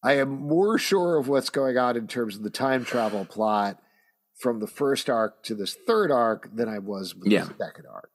I 0.03 0.13
am 0.17 0.29
more 0.47 0.77
sure 0.77 1.17
of 1.17 1.27
what's 1.27 1.49
going 1.49 1.77
on 1.77 1.97
in 1.97 2.07
terms 2.07 2.35
of 2.37 2.43
the 2.43 2.49
time 2.49 2.85
travel 2.85 3.25
plot 3.25 3.81
from 4.39 4.59
the 4.59 4.67
first 4.67 5.09
arc 5.09 5.43
to 5.43 5.55
this 5.55 5.75
third 5.87 6.11
arc 6.11 6.55
than 6.55 6.69
I 6.69 6.79
was 6.79 7.13
with 7.15 7.27
Yeah. 7.31 7.43
the 7.45 7.55
second 7.57 7.85
arc. 7.93 8.09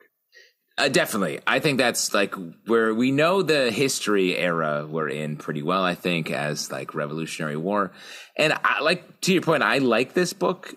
Uh, 0.77 0.89
definitely. 0.89 1.41
I 1.47 1.61
think 1.61 1.79
that's 1.79 2.13
like 2.15 2.35
where 2.67 2.93
we 2.95 3.13
know 3.13 3.43
the 3.43 3.71
history 3.71 4.37
era 4.37 4.87
we're 4.89 5.09
in 5.09 5.37
pretty 5.37 5.63
well, 5.63 5.85
I 5.85 5.95
think, 5.95 6.31
as 6.33 6.73
like 6.73 6.95
Revolutionary 6.95 7.57
War. 7.57 7.93
And 8.37 8.53
I 8.65 8.81
like 8.81 9.21
to 9.23 9.33
your 9.33 9.43
point, 9.43 9.63
I 9.63 9.79
like 9.79 10.15
this 10.15 10.33
book. 10.33 10.75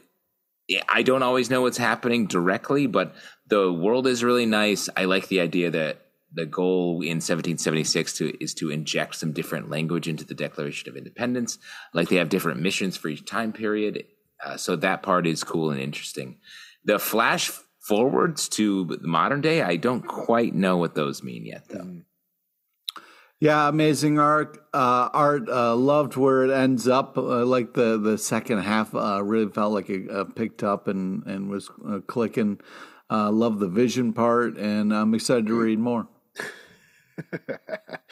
I 0.90 1.02
don't 1.02 1.24
always 1.24 1.50
know 1.50 1.62
what's 1.62 1.78
happening 1.78 2.28
directly, 2.28 2.86
but 2.86 3.16
the 3.48 3.72
world 3.72 4.08
is 4.08 4.24
really 4.24 4.46
nice. 4.46 4.90
I 4.96 5.06
like 5.06 5.28
the 5.28 5.42
idea 5.42 5.72
that 5.72 6.02
the 6.34 6.46
goal 6.46 7.02
in 7.02 7.18
1776 7.18 8.14
to 8.18 8.44
is 8.44 8.54
to 8.56 8.70
inject 8.70 9.16
some 9.16 9.32
different 9.32 9.70
language 9.70 10.08
into 10.08 10.26
the 10.26 10.34
Declaration 10.34 10.90
of 10.90 10.98
Independence. 10.98 11.58
Like 11.94 12.10
they 12.10 12.18
have 12.18 12.30
different 12.30 12.60
missions 12.60 12.98
for 12.98 13.08
each 13.08 13.26
time 13.26 13.54
period. 13.54 14.04
Uh, 14.44 14.58
so 14.58 14.76
that 14.76 15.04
part 15.04 15.26
is 15.26 15.44
cool 15.44 15.72
and 15.72 15.80
interesting. 15.80 16.38
The 16.84 17.00
flash 17.00 17.52
forwards 17.80 18.50
to 18.50 18.86
the 18.86 19.08
modern 19.08 19.42
day, 19.42 19.62
I 19.62 19.78
don't 19.78 20.06
quite 20.06 20.54
know 20.54 20.78
what 20.78 20.96
those 20.96 21.24
mean 21.24 21.46
yet, 21.46 21.70
though. 21.70 22.02
Yeah, 23.40 23.70
amazing 23.70 24.20
art. 24.20 24.58
Uh, 24.74 25.10
art 25.14 25.48
uh, 25.48 25.76
loved 25.76 26.16
where 26.16 26.44
it 26.44 26.52
ends 26.52 26.88
up. 26.88 27.18
Uh, 27.18 27.46
like 27.46 27.74
the 27.74 27.98
the 28.00 28.18
second 28.18 28.60
half, 28.60 28.96
uh, 28.96 29.24
really 29.24 29.52
felt 29.52 29.74
like 29.74 29.90
it 29.90 30.10
uh, 30.10 30.24
picked 30.24 30.64
up 30.64 30.88
and 30.88 31.24
and 31.28 31.48
was 31.48 31.70
clicking. 32.08 32.60
Uh, 33.10 33.32
love 33.32 33.60
the 33.60 33.70
vision 33.70 34.12
part, 34.12 34.58
and 34.58 34.94
I'm 34.94 35.14
excited 35.14 35.48
to 35.48 35.54
read 35.54 35.80
more. 35.80 36.08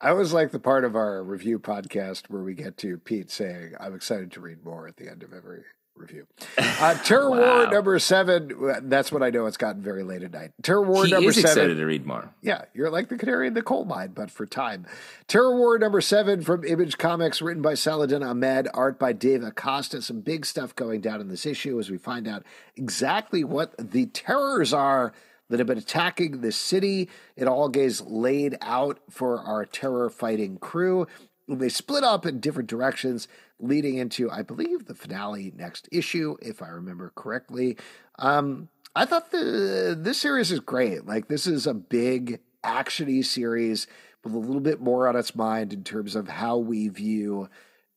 I 0.00 0.10
always 0.10 0.32
like 0.32 0.50
the 0.50 0.58
part 0.58 0.84
of 0.84 0.96
our 0.96 1.22
review 1.22 1.58
podcast 1.58 2.28
where 2.28 2.42
we 2.42 2.54
get 2.54 2.76
to 2.78 2.98
Pete 2.98 3.30
saying, 3.30 3.74
I'm 3.78 3.94
excited 3.94 4.32
to 4.32 4.40
read 4.40 4.64
more 4.64 4.86
at 4.86 4.96
the 4.96 5.08
end 5.08 5.22
of 5.22 5.32
every 5.32 5.64
review. 5.96 6.26
Uh, 6.58 6.94
Terror 7.04 7.30
War 7.30 7.70
number 7.70 7.98
seven. 7.98 8.50
That's 8.82 9.12
what 9.12 9.22
I 9.22 9.30
know 9.30 9.46
it's 9.46 9.56
gotten 9.56 9.82
very 9.82 10.02
late 10.02 10.22
at 10.22 10.32
night. 10.32 10.52
Terror 10.62 10.82
War 10.82 11.04
He 11.04 11.12
number 11.12 11.30
is 11.30 11.36
seven. 11.36 11.50
excited 11.50 11.74
to 11.76 11.84
read 11.84 12.06
more. 12.06 12.30
Yeah, 12.42 12.64
you're 12.74 12.90
like 12.90 13.08
the 13.08 13.16
canary 13.16 13.46
in 13.46 13.54
the 13.54 13.62
coal 13.62 13.84
mine, 13.84 14.12
but 14.14 14.30
for 14.30 14.46
time. 14.46 14.86
Terror 15.28 15.56
War 15.56 15.78
number 15.78 16.00
seven 16.00 16.42
from 16.42 16.64
Image 16.64 16.98
Comics, 16.98 17.40
written 17.42 17.62
by 17.62 17.74
Saladin 17.74 18.22
Ahmed, 18.22 18.68
art 18.74 18.98
by 18.98 19.12
Dave 19.12 19.42
Acosta. 19.42 20.02
Some 20.02 20.20
big 20.20 20.44
stuff 20.46 20.74
going 20.74 21.00
down 21.00 21.20
in 21.20 21.28
this 21.28 21.46
issue 21.46 21.78
as 21.78 21.90
we 21.90 21.98
find 21.98 22.26
out 22.26 22.42
exactly 22.76 23.44
what 23.44 23.74
the 23.78 24.06
terrors 24.06 24.72
are 24.72 25.12
that 25.50 25.58
have 25.60 25.66
been 25.66 25.78
attacking 25.78 26.40
the 26.40 26.52
city. 26.52 27.08
It 27.36 27.46
all 27.46 27.68
gets 27.68 28.00
laid 28.00 28.56
out 28.62 28.98
for 29.10 29.38
our 29.40 29.66
terror 29.66 30.08
fighting 30.08 30.56
crew. 30.56 31.06
They 31.48 31.68
split 31.68 32.04
up 32.04 32.24
in 32.24 32.40
different 32.40 32.70
directions, 32.70 33.28
leading 33.62 33.96
into, 33.96 34.30
I 34.30 34.42
believe, 34.42 34.84
the 34.86 34.94
finale 34.94 35.52
next 35.56 35.88
issue, 35.90 36.36
if 36.42 36.60
I 36.62 36.68
remember 36.68 37.12
correctly. 37.14 37.78
Um, 38.18 38.68
I 38.94 39.06
thought 39.06 39.30
the 39.30 39.96
this 39.98 40.18
series 40.20 40.52
is 40.52 40.60
great. 40.60 41.06
Like 41.06 41.28
this 41.28 41.46
is 41.46 41.66
a 41.66 41.72
big 41.72 42.40
actiony 42.62 43.24
series 43.24 43.86
with 44.22 44.34
a 44.34 44.38
little 44.38 44.60
bit 44.60 44.80
more 44.80 45.08
on 45.08 45.16
its 45.16 45.34
mind 45.34 45.72
in 45.72 45.82
terms 45.84 46.14
of 46.14 46.28
how 46.28 46.58
we 46.58 46.88
view 46.88 47.48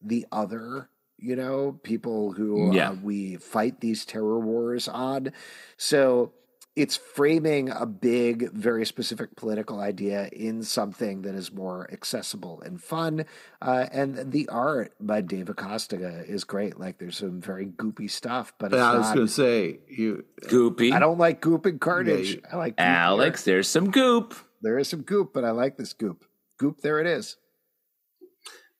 the 0.02 0.26
other 0.32 0.90
you 1.18 1.36
know, 1.36 1.80
people 1.84 2.34
who 2.34 2.74
Yeah. 2.76 2.90
uh, 2.90 2.96
we 3.02 3.38
fight 3.38 3.80
these 3.80 4.04
terror 4.06 4.38
wars 4.38 4.88
on. 4.90 5.32
So 5.78 6.34
it's 6.76 6.98
framing 6.98 7.70
a 7.70 7.86
big, 7.86 8.52
very 8.52 8.86
specific 8.86 9.36
political 9.36 9.80
idea 9.80 10.28
in 10.34 10.62
something 10.64 11.22
that 11.22 11.34
is 11.34 11.52
more 11.54 11.90
accessible 11.92 12.62
and 12.66 12.82
fun. 12.84 13.26
Uh, 13.62 13.86
and 13.92 14.32
the 14.32 14.48
art 14.50 14.94
by 15.00 15.22
Dave 15.22 15.48
Acosta 15.50 15.96
is 16.28 16.44
great. 16.44 16.78
Like 16.80 16.98
there's 16.98 17.18
some 17.18 17.40
very 17.40 17.66
goopy 17.68 18.10
stuff, 18.12 18.54
but 18.60 18.74
it's 18.74 18.82
I 18.82 18.98
was 18.98 19.08
going 19.14 19.28
to 19.28 19.32
say 19.32 19.80
you. 19.88 20.26
Goopy. 20.44 20.92
I 20.92 21.00
don't 21.00 21.18
like 21.18 21.40
goop 21.42 21.66
and 21.66 21.80
carnage. 21.80 22.36
you- 22.36 22.42
I 22.52 22.58
like 22.58 22.76
goop 22.76 22.86
Alex, 22.86 23.44
there's 23.44 23.68
some 23.70 23.90
goop. 23.92 24.32
There. 24.62 24.74
there 24.74 24.80
is 24.80 24.90
some 24.90 25.02
goop, 25.04 25.34
but 25.34 25.46
I 25.46 25.52
like 25.52 25.78
this 25.78 25.94
goop. 25.94 26.26
Goop, 26.58 26.82
there 26.82 27.00
it 27.00 27.08
is. 27.08 27.38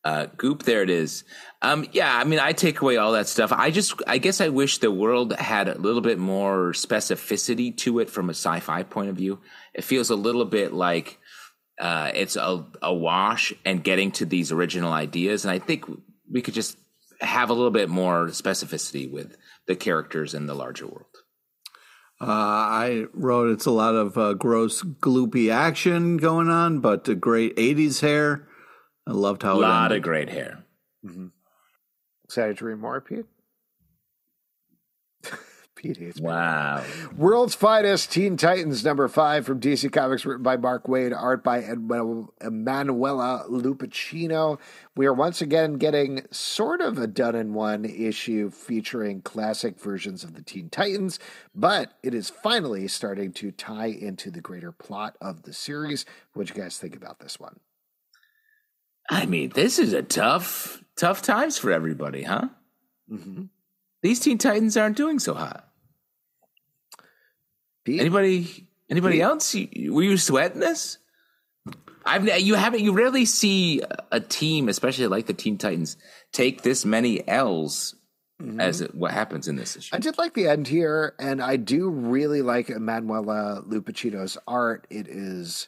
Uh, 0.06 0.27
goop, 0.38 0.64
there 0.64 0.84
it 0.84 0.90
is. 0.91 1.23
Um, 1.64 1.88
yeah, 1.91 2.15
I 2.15 2.26
mean, 2.26 2.38
I 2.38 2.52
take 2.52 2.80
away 2.82 2.98
all 2.98 3.14
that 3.14 3.27
stuff. 3.27 3.52
I 3.52 3.72
just, 3.72 3.99
I 4.06 4.19
guess, 4.19 4.40
I 4.40 4.49
wish 4.49 4.77
the 4.77 4.91
world 4.91 5.34
had 5.34 5.68
a 5.68 5.80
little 5.80 6.02
bit 6.02 6.19
more 6.19 6.73
specificity 6.73 7.76
to 7.77 7.98
it 7.98 8.11
from 8.11 8.30
a 8.30 8.34
sci-fi 8.34 8.84
point 8.84 9.10
of 9.10 9.15
view. 9.15 9.40
It 9.73 9.84
feels 9.84 10.11
a 10.11 10.15
little 10.15 10.45
bit 10.45 10.73
like 10.73 11.18
uh, 11.80 12.11
it's 12.14 12.36
a, 12.36 12.65
a 12.84 12.94
wash 12.94 13.52
and 13.65 13.84
getting 13.84 14.11
to 14.11 14.26
these 14.26 14.52
original 14.52 14.94
ideas, 14.94 15.44
and 15.44 15.52
I 15.52 15.57
think 15.57 15.86
we 16.32 16.44
could 16.44 16.53
just 16.53 16.77
have 17.22 17.49
a 17.49 17.53
little 17.53 17.72
bit 17.72 17.90
more 17.90 18.27
specificity 18.27 19.10
with 19.10 19.36
the 19.65 19.76
characters 19.76 20.36
in 20.36 20.45
the 20.45 20.53
larger 20.53 20.86
world. 20.86 21.06
Uh, 22.22 22.26
I 22.27 23.06
wrote 23.11 23.49
it's 23.49 23.65
a 23.65 23.72
lot 23.72 23.95
of 23.95 24.18
uh, 24.18 24.34
gross, 24.34 24.84
gloopy 24.84 25.52
action 25.52 26.18
going 26.18 26.49
on, 26.49 26.80
but 26.80 27.19
great 27.19 27.56
'80s 27.56 28.02
hair. 28.02 28.48
I 29.07 29.11
loved 29.11 29.44
how 29.44 29.60
A 29.60 29.61
lot 29.61 29.91
it 29.91 29.98
of 29.98 30.02
great 30.03 30.30
hair. 30.30 30.64
Mm-hmm. 31.06 31.27
Excited 32.23 32.57
to 32.57 32.65
read 32.65 32.80
more, 32.80 32.99
Pete? 33.02 33.26
Pete 35.76 35.98
hates 35.98 36.19
me. 36.19 36.26
Wow. 36.26 36.84
World's 37.15 37.53
Finest 37.53 38.11
Teen 38.11 38.36
Titans 38.36 38.84
number 38.84 39.07
five 39.07 39.45
from 39.45 39.60
DC 39.60 39.91
Comics, 39.91 40.26
written 40.26 40.41
by 40.41 40.57
Mark 40.57 40.88
Waid, 40.88 41.15
art 41.15 41.44
by 41.44 41.60
Emanuela 41.60 43.45
Lupacchino. 43.48 44.57
We 44.95 45.06
are 45.06 45.14
once 45.14 45.40
again 45.40 45.73
getting 45.73 46.26
sort 46.32 46.82
of 46.82 46.98
a 46.98 47.06
done 47.06 47.36
in 47.36 47.53
one 47.53 47.86
issue 47.86 48.49
featuring 48.49 49.22
classic 49.22 49.80
versions 49.80 50.23
of 50.23 50.34
the 50.34 50.41
Teen 50.41 50.69
Titans, 50.69 51.19
but 51.53 51.94
it 52.02 52.15
is 52.15 52.32
finally 52.32 52.88
starting 52.88 53.32
to 53.34 53.52
tie 53.52 53.86
into 53.86 54.32
the 54.32 54.41
greater 54.41 54.72
plot 54.72 55.15
of 55.22 55.44
the 55.44 55.53
series. 55.53 56.07
What 56.34 56.48
do 56.48 56.53
you 56.56 56.60
guys 56.60 56.80
think 56.80 56.95
about 56.95 57.19
this 57.19 57.40
one? 57.40 57.60
I 59.10 59.26
mean, 59.26 59.52
this 59.53 59.80
is 59.80 59.94
a 59.94 60.02
tough, 60.02 60.84
tough 60.95 61.22
times 61.22 61.57
for 61.57 61.72
everybody, 61.72 62.23
huh? 62.23 62.49
Mm-hmm. 63.11 63.44
These 64.02 64.19
Teen 64.19 64.38
Titans 64.38 64.77
aren't 64.77 64.98
doing 64.98 65.19
so 65.19 65.34
hot. 65.34 65.68
Pete? 67.84 67.99
Anybody? 67.99 68.68
Anybody 68.90 69.22
else? 69.22 69.53
You, 69.53 69.94
were 69.94 70.03
you 70.03 70.18
sweating 70.18 70.60
this? 70.60 70.98
I've 72.06 72.40
you 72.40 72.53
haven't 72.53 72.82
you 72.82 72.94
rarely 72.94 73.26
see 73.26 73.82
a 74.11 74.19
team, 74.19 74.69
especially 74.69 75.07
like 75.07 75.26
the 75.26 75.34
Teen 75.34 75.57
Titans, 75.57 75.98
take 76.32 76.61
this 76.61 76.86
many 76.86 77.27
L's 77.27 77.95
as 78.60 78.82
it, 78.82 78.94
what 78.94 79.11
happens 79.11 79.48
in 79.48 79.56
this 79.56 79.76
issue. 79.76 79.95
I 79.95 79.99
did 79.99 80.18
like 80.18 80.34
the 80.34 80.48
end 80.48 80.68
here, 80.68 81.15
and 81.19 81.41
I 81.41 81.56
do 81.56 81.90
really 81.90 82.41
like 82.41 82.69
Emanuela 82.69 83.64
Lupacchino's 83.68 84.38
art. 84.48 84.86
It 84.90 85.07
is. 85.07 85.68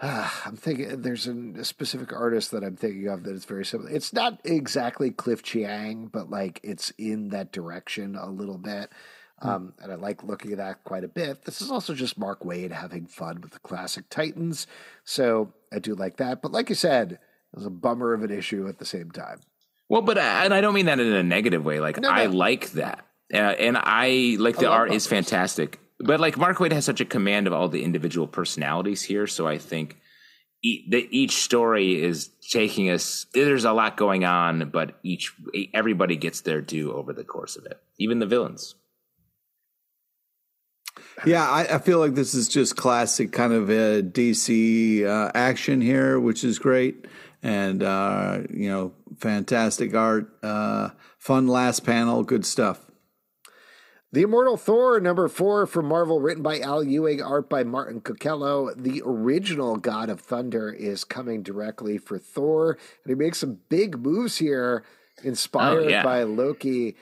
I'm 0.00 0.56
thinking 0.56 1.02
there's 1.02 1.26
a 1.26 1.64
specific 1.64 2.12
artist 2.12 2.52
that 2.52 2.62
I'm 2.62 2.76
thinking 2.76 3.08
of 3.08 3.24
that 3.24 3.34
is 3.34 3.44
very 3.44 3.64
similar. 3.64 3.90
It's 3.90 4.12
not 4.12 4.40
exactly 4.44 5.10
Cliff 5.10 5.42
Chiang, 5.42 6.06
but 6.06 6.30
like 6.30 6.60
it's 6.62 6.92
in 6.98 7.30
that 7.30 7.52
direction 7.52 8.14
a 8.14 8.30
little 8.30 8.58
bit. 8.58 8.90
Um, 9.40 9.74
and 9.80 9.92
I 9.92 9.94
like 9.94 10.24
looking 10.24 10.52
at 10.52 10.58
that 10.58 10.82
quite 10.82 11.04
a 11.04 11.08
bit. 11.08 11.44
This 11.44 11.60
is 11.60 11.70
also 11.70 11.94
just 11.94 12.18
Mark 12.18 12.42
Waid 12.42 12.72
having 12.72 13.06
fun 13.06 13.40
with 13.40 13.52
the 13.52 13.60
classic 13.60 14.08
Titans. 14.10 14.66
So 15.04 15.52
I 15.72 15.78
do 15.78 15.94
like 15.94 16.16
that. 16.16 16.42
But 16.42 16.50
like 16.50 16.68
you 16.68 16.74
said, 16.74 17.12
it 17.12 17.20
was 17.56 17.66
a 17.66 17.70
bummer 17.70 18.14
of 18.14 18.24
an 18.24 18.32
issue 18.32 18.68
at 18.68 18.78
the 18.78 18.84
same 18.84 19.10
time. 19.10 19.40
Well, 19.88 20.02
but 20.02 20.18
I, 20.18 20.44
and 20.44 20.52
I 20.52 20.60
don't 20.60 20.74
mean 20.74 20.86
that 20.86 21.00
in 21.00 21.12
a 21.12 21.22
negative 21.22 21.64
way. 21.64 21.80
Like 21.80 21.98
No, 21.98 22.10
I 22.10 22.26
like 22.26 22.72
that, 22.72 23.06
uh, 23.32 23.36
and 23.36 23.78
I 23.80 24.36
like 24.38 24.58
the 24.58 24.68
I 24.68 24.72
art 24.72 24.92
is 24.92 25.06
fantastic. 25.06 25.80
But 26.00 26.20
like 26.20 26.36
Mark 26.36 26.58
Waid 26.58 26.72
has 26.72 26.84
such 26.84 27.00
a 27.00 27.04
command 27.04 27.46
of 27.46 27.52
all 27.52 27.68
the 27.68 27.82
individual 27.82 28.26
personalities 28.26 29.02
here, 29.02 29.26
so 29.26 29.46
I 29.48 29.58
think 29.58 29.98
e- 30.62 30.86
that 30.90 31.08
each 31.10 31.42
story 31.42 32.00
is 32.00 32.30
taking 32.50 32.90
us. 32.90 33.26
There's 33.34 33.64
a 33.64 33.72
lot 33.72 33.96
going 33.96 34.24
on, 34.24 34.70
but 34.70 34.98
each 35.02 35.34
everybody 35.74 36.16
gets 36.16 36.42
their 36.42 36.60
due 36.60 36.92
over 36.92 37.12
the 37.12 37.24
course 37.24 37.56
of 37.56 37.66
it, 37.66 37.80
even 37.98 38.20
the 38.20 38.26
villains. 38.26 38.76
Yeah, 41.26 41.48
I, 41.48 41.74
I 41.74 41.78
feel 41.78 41.98
like 41.98 42.14
this 42.14 42.34
is 42.34 42.48
just 42.48 42.76
classic 42.76 43.32
kind 43.32 43.52
of 43.52 43.68
uh, 43.68 44.02
DC 44.02 45.04
uh, 45.04 45.32
action 45.34 45.80
here, 45.80 46.20
which 46.20 46.44
is 46.44 46.58
great, 46.58 47.06
and 47.42 47.82
uh, 47.82 48.40
you 48.50 48.68
know, 48.68 48.92
fantastic 49.18 49.94
art, 49.94 50.32
uh, 50.44 50.90
fun 51.18 51.48
last 51.48 51.84
panel, 51.84 52.22
good 52.22 52.46
stuff. 52.46 52.87
The 54.10 54.22
Immortal 54.22 54.56
Thor, 54.56 55.00
number 55.00 55.28
four 55.28 55.66
from 55.66 55.86
Marvel, 55.86 56.18
written 56.20 56.42
by 56.42 56.60
Al 56.60 56.82
Ewing, 56.82 57.20
art 57.20 57.50
by 57.50 57.62
Martín 57.62 58.00
Cóccolo. 58.02 58.74
The 58.74 59.02
original 59.04 59.76
God 59.76 60.08
of 60.08 60.20
Thunder 60.20 60.72
is 60.72 61.04
coming 61.04 61.42
directly 61.42 61.98
for 61.98 62.18
Thor, 62.18 62.78
and 63.04 63.10
he 63.10 63.14
makes 63.14 63.38
some 63.38 63.58
big 63.68 63.98
moves 63.98 64.38
here, 64.38 64.82
inspired 65.22 65.84
Oh, 65.84 65.88
yeah. 65.88 66.02
by 66.02 66.22
Loki. 66.22 66.96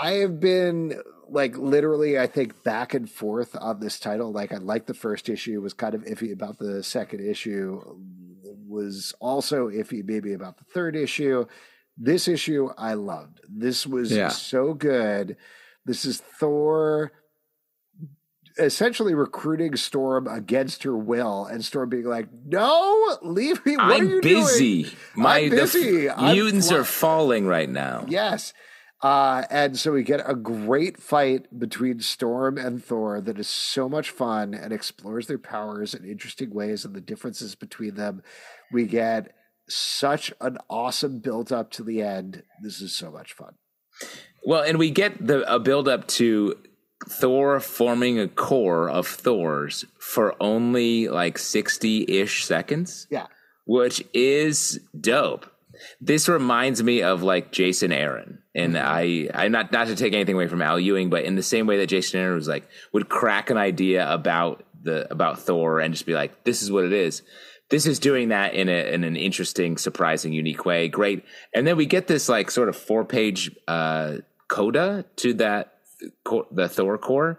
I 0.00 0.12
have 0.12 0.38
been 0.38 1.00
like 1.28 1.56
literally, 1.58 2.16
I 2.20 2.28
think 2.28 2.62
back 2.62 2.94
and 2.94 3.10
forth 3.10 3.56
on 3.60 3.80
this 3.80 3.98
title. 3.98 4.30
Like 4.32 4.52
I 4.52 4.58
liked 4.58 4.86
the 4.86 4.94
first 4.94 5.28
issue, 5.28 5.60
was 5.60 5.74
kind 5.74 5.94
of 5.96 6.04
iffy 6.04 6.32
about 6.32 6.58
the 6.58 6.84
second 6.84 7.20
issue, 7.28 7.80
was 8.68 9.12
also 9.20 9.68
iffy 9.68 10.04
maybe 10.04 10.34
about 10.34 10.58
the 10.58 10.64
third 10.72 10.94
issue. 10.94 11.46
This 11.98 12.28
issue 12.28 12.70
I 12.78 12.94
loved. 12.94 13.40
This 13.48 13.88
was 13.88 14.12
Yeah. 14.12 14.28
so 14.28 14.72
good. 14.74 15.36
This 15.90 16.04
is 16.04 16.18
Thor 16.18 17.10
essentially 18.60 19.12
recruiting 19.12 19.74
Storm 19.74 20.28
against 20.28 20.84
her 20.84 20.96
will, 20.96 21.46
and 21.46 21.64
Storm 21.64 21.88
being 21.88 22.04
like, 22.04 22.28
"No, 22.46 23.18
leave 23.22 23.66
me. 23.66 23.76
What 23.76 23.90
are 23.90 23.94
I'm 23.94 24.08
you 24.08 24.20
doing?" 24.20 24.44
busy. 24.44 24.96
My 25.16 25.38
I'm 25.38 25.50
busy. 25.50 26.08
I'm 26.08 26.36
mutants 26.36 26.68
fly- 26.68 26.78
are 26.78 26.84
falling 26.84 27.48
right 27.48 27.68
now. 27.68 28.06
Yes. 28.06 28.54
Uh, 29.02 29.42
and 29.50 29.76
so 29.76 29.90
we 29.90 30.04
get 30.04 30.22
a 30.24 30.36
great 30.36 31.02
fight 31.02 31.58
between 31.58 31.98
Storm 31.98 32.56
and 32.56 32.84
Thor 32.84 33.20
that 33.20 33.40
is 33.40 33.48
so 33.48 33.88
much 33.88 34.10
fun 34.10 34.54
and 34.54 34.72
explores 34.72 35.26
their 35.26 35.38
powers 35.40 35.92
in 35.92 36.04
interesting 36.04 36.54
ways 36.54 36.84
and 36.84 36.94
the 36.94 37.00
differences 37.00 37.56
between 37.56 37.96
them. 37.96 38.22
We 38.70 38.86
get 38.86 39.32
such 39.68 40.32
an 40.40 40.58
awesome 40.68 41.18
build 41.18 41.50
up 41.50 41.72
to 41.72 41.82
the 41.82 42.00
end. 42.00 42.44
This 42.62 42.80
is 42.80 42.94
so 42.94 43.10
much 43.10 43.32
fun. 43.32 43.54
Well, 44.44 44.62
and 44.62 44.78
we 44.78 44.90
get 44.90 45.24
the 45.26 45.42
a 45.52 45.58
build 45.58 45.88
up 45.88 46.06
to 46.08 46.56
Thor 47.08 47.60
forming 47.60 48.18
a 48.18 48.28
core 48.28 48.88
of 48.90 49.06
Thors 49.06 49.84
for 49.98 50.34
only 50.40 51.08
like 51.08 51.36
60-ish 51.38 52.44
seconds, 52.44 53.06
Yeah. 53.10 53.26
which 53.66 54.04
is 54.12 54.80
dope. 54.98 55.46
This 56.00 56.28
reminds 56.28 56.82
me 56.82 57.02
of 57.02 57.22
like 57.22 57.52
Jason 57.52 57.90
Aaron. 57.92 58.38
And 58.54 58.76
I 58.76 59.28
I 59.32 59.48
not 59.48 59.72
not 59.72 59.86
to 59.86 59.96
take 59.96 60.12
anything 60.12 60.34
away 60.34 60.48
from 60.48 60.60
Al 60.60 60.78
Ewing, 60.80 61.08
but 61.08 61.24
in 61.24 61.36
the 61.36 61.42
same 61.42 61.66
way 61.66 61.78
that 61.78 61.86
Jason 61.86 62.20
Aaron 62.20 62.34
was 62.34 62.48
like 62.48 62.68
would 62.92 63.08
crack 63.08 63.48
an 63.50 63.56
idea 63.56 64.10
about 64.12 64.64
the 64.82 65.10
about 65.10 65.38
Thor 65.38 65.78
and 65.80 65.94
just 65.94 66.04
be 66.06 66.14
like, 66.14 66.44
this 66.44 66.62
is 66.62 66.70
what 66.72 66.84
it 66.84 66.92
is. 66.92 67.22
This 67.70 67.86
is 67.86 67.98
doing 68.00 68.28
that 68.30 68.52
in 68.54 68.68
a 68.68 68.92
in 68.92 69.04
an 69.04 69.14
interesting, 69.16 69.76
surprising, 69.78 70.32
unique 70.32 70.64
way. 70.66 70.88
Great. 70.88 71.24
And 71.54 71.64
then 71.66 71.76
we 71.76 71.86
get 71.86 72.08
this 72.08 72.28
like 72.28 72.50
sort 72.50 72.68
of 72.68 72.76
four 72.76 73.04
page 73.04 73.50
uh 73.68 74.16
coda 74.50 75.06
to 75.16 75.32
that 75.34 75.74
the 76.50 76.68
Thor 76.68 76.98
core, 76.98 77.38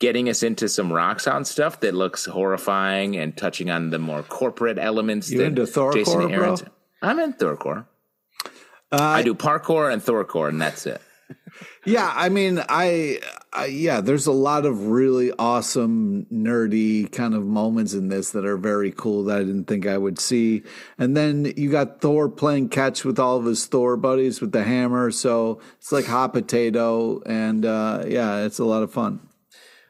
getting 0.00 0.28
us 0.28 0.42
into 0.42 0.68
some 0.68 0.90
Roxxon 0.90 1.46
stuff 1.46 1.80
that 1.80 1.94
looks 1.94 2.24
horrifying 2.24 3.16
and 3.16 3.36
touching 3.36 3.70
on 3.70 3.90
the 3.90 3.98
more 3.98 4.22
corporate 4.22 4.78
elements. 4.78 5.30
You 5.30 5.42
into 5.42 5.62
Thorcore, 5.62 5.94
Jason 5.94 6.18
bro? 6.20 6.28
Aaron's- 6.30 6.64
I'm 7.02 7.20
in 7.20 7.34
thor 7.34 7.56
Thorcore. 7.56 7.86
Uh, 8.90 8.98
I 9.02 9.22
do 9.22 9.34
parkour 9.34 9.92
and 9.92 10.00
Thorcore, 10.02 10.48
and 10.48 10.60
that's 10.60 10.86
it. 10.86 11.00
Yeah, 11.84 12.12
I 12.14 12.28
mean, 12.28 12.62
I, 12.68 13.20
I 13.52 13.66
yeah, 13.66 14.00
there's 14.00 14.26
a 14.26 14.32
lot 14.32 14.66
of 14.66 14.88
really 14.88 15.32
awesome 15.38 16.26
nerdy 16.32 17.10
kind 17.10 17.34
of 17.34 17.44
moments 17.44 17.94
in 17.94 18.08
this 18.08 18.30
that 18.30 18.44
are 18.44 18.56
very 18.56 18.92
cool 18.92 19.24
that 19.24 19.38
I 19.38 19.40
didn't 19.40 19.64
think 19.64 19.86
I 19.86 19.96
would 19.96 20.18
see. 20.18 20.62
And 20.98 21.16
then 21.16 21.52
you 21.56 21.70
got 21.70 22.00
Thor 22.00 22.28
playing 22.28 22.68
catch 22.68 23.04
with 23.04 23.18
all 23.18 23.38
of 23.38 23.44
his 23.44 23.66
Thor 23.66 23.96
buddies 23.96 24.40
with 24.40 24.52
the 24.52 24.64
hammer, 24.64 25.10
so 25.10 25.60
it's 25.78 25.92
like 25.92 26.06
hot 26.06 26.32
potato, 26.32 27.22
and 27.24 27.64
uh, 27.64 28.04
yeah, 28.06 28.44
it's 28.44 28.58
a 28.58 28.64
lot 28.64 28.82
of 28.82 28.92
fun. 28.92 29.20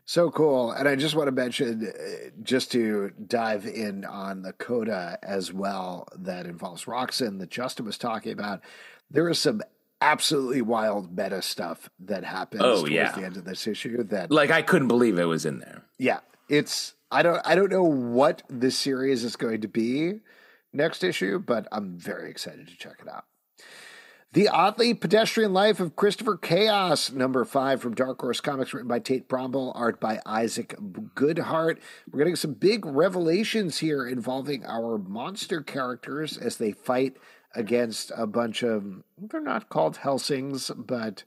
So 0.09 0.31
cool. 0.31 0.71
And 0.71 0.89
I 0.89 0.95
just 0.95 1.17
want 1.17 1.27
to 1.27 1.33
mention, 1.33 1.93
uh, 1.93 2.31
just 2.45 2.71
to 2.73 3.11
dive 3.27 3.67
in 3.67 4.05
on 4.05 4.43
the 4.43 4.53
coda 4.53 5.19
as 5.25 5.53
well, 5.53 6.07
that 6.17 6.47
involves 6.47 6.85
Roxxon 6.85 7.41
that 7.41 7.51
Justin 7.51 7.87
was 7.87 7.99
talking 7.99 8.33
about. 8.33 8.61
There 9.11 9.29
is 9.29 9.41
some 9.41 9.63
absolutely 10.01 10.63
wild 10.63 11.17
meta 11.17 11.41
stuff 11.43 11.89
that 12.01 12.25
happens 12.25 12.63
Oh, 12.65 12.79
towards 12.81 12.91
yeah. 12.93 13.13
the 13.13 13.25
end 13.25 13.37
of 13.37 13.45
this 13.45 13.67
issue 13.67 14.03
that 14.05 14.31
Like 14.31 14.51
I 14.51 14.63
couldn't 14.63 14.89
believe 14.89 15.19
it 15.19 15.25
was 15.25 15.47
in 15.47 15.59
there. 15.61 15.85
yeah, 15.99 16.21
it's 16.49 16.95
I 17.11 17.23
don't 17.23 17.41
I 17.45 17.55
don't 17.55 17.71
know 17.71 17.85
what 17.85 18.43
this 18.49 18.77
series 18.77 19.25
is 19.25 19.37
going 19.37 19.61
to 19.63 19.69
be 19.69 20.21
next 20.73 21.03
issue, 21.05 21.39
but 21.39 21.67
I'm 21.73 21.99
very 21.99 22.31
excited 22.31 22.69
to 22.69 22.77
check 22.77 22.97
it 23.01 23.09
out. 23.09 23.25
The 24.33 24.49
Oddly 24.49 24.93
Pedestrian 24.93 25.55
Life 25.55 25.81
of 25.81 25.97
Christopher 25.97 26.37
Chaos, 26.37 27.11
number 27.11 27.43
five 27.47 27.81
from 27.81 27.95
Dark 27.95 28.21
Horse 28.21 28.41
Comics, 28.43 28.75
written 28.75 28.89
by 28.89 28.99
Tate 28.99 29.29
Brombal, 29.31 29.73
art 29.75 29.99
by 29.99 30.21
Isaac 30.27 30.75
Goodhart. 31.15 31.79
We're 32.11 32.19
getting 32.19 32.37
some 32.37 32.53
big 32.53 32.85
revelations 32.85 33.79
here 33.79 34.07
involving 34.07 34.67
our 34.67 34.99
monster 34.99 35.63
characters 35.63 36.37
as 36.37 36.57
they 36.59 36.73
fight 36.73 37.17
against 37.57 38.13
a 38.17 38.27
bunch 38.27 38.63
of, 38.63 38.85
they're 39.19 39.41
not 39.41 39.69
called 39.69 39.97
Helsings, 39.97 40.71
but 40.77 41.25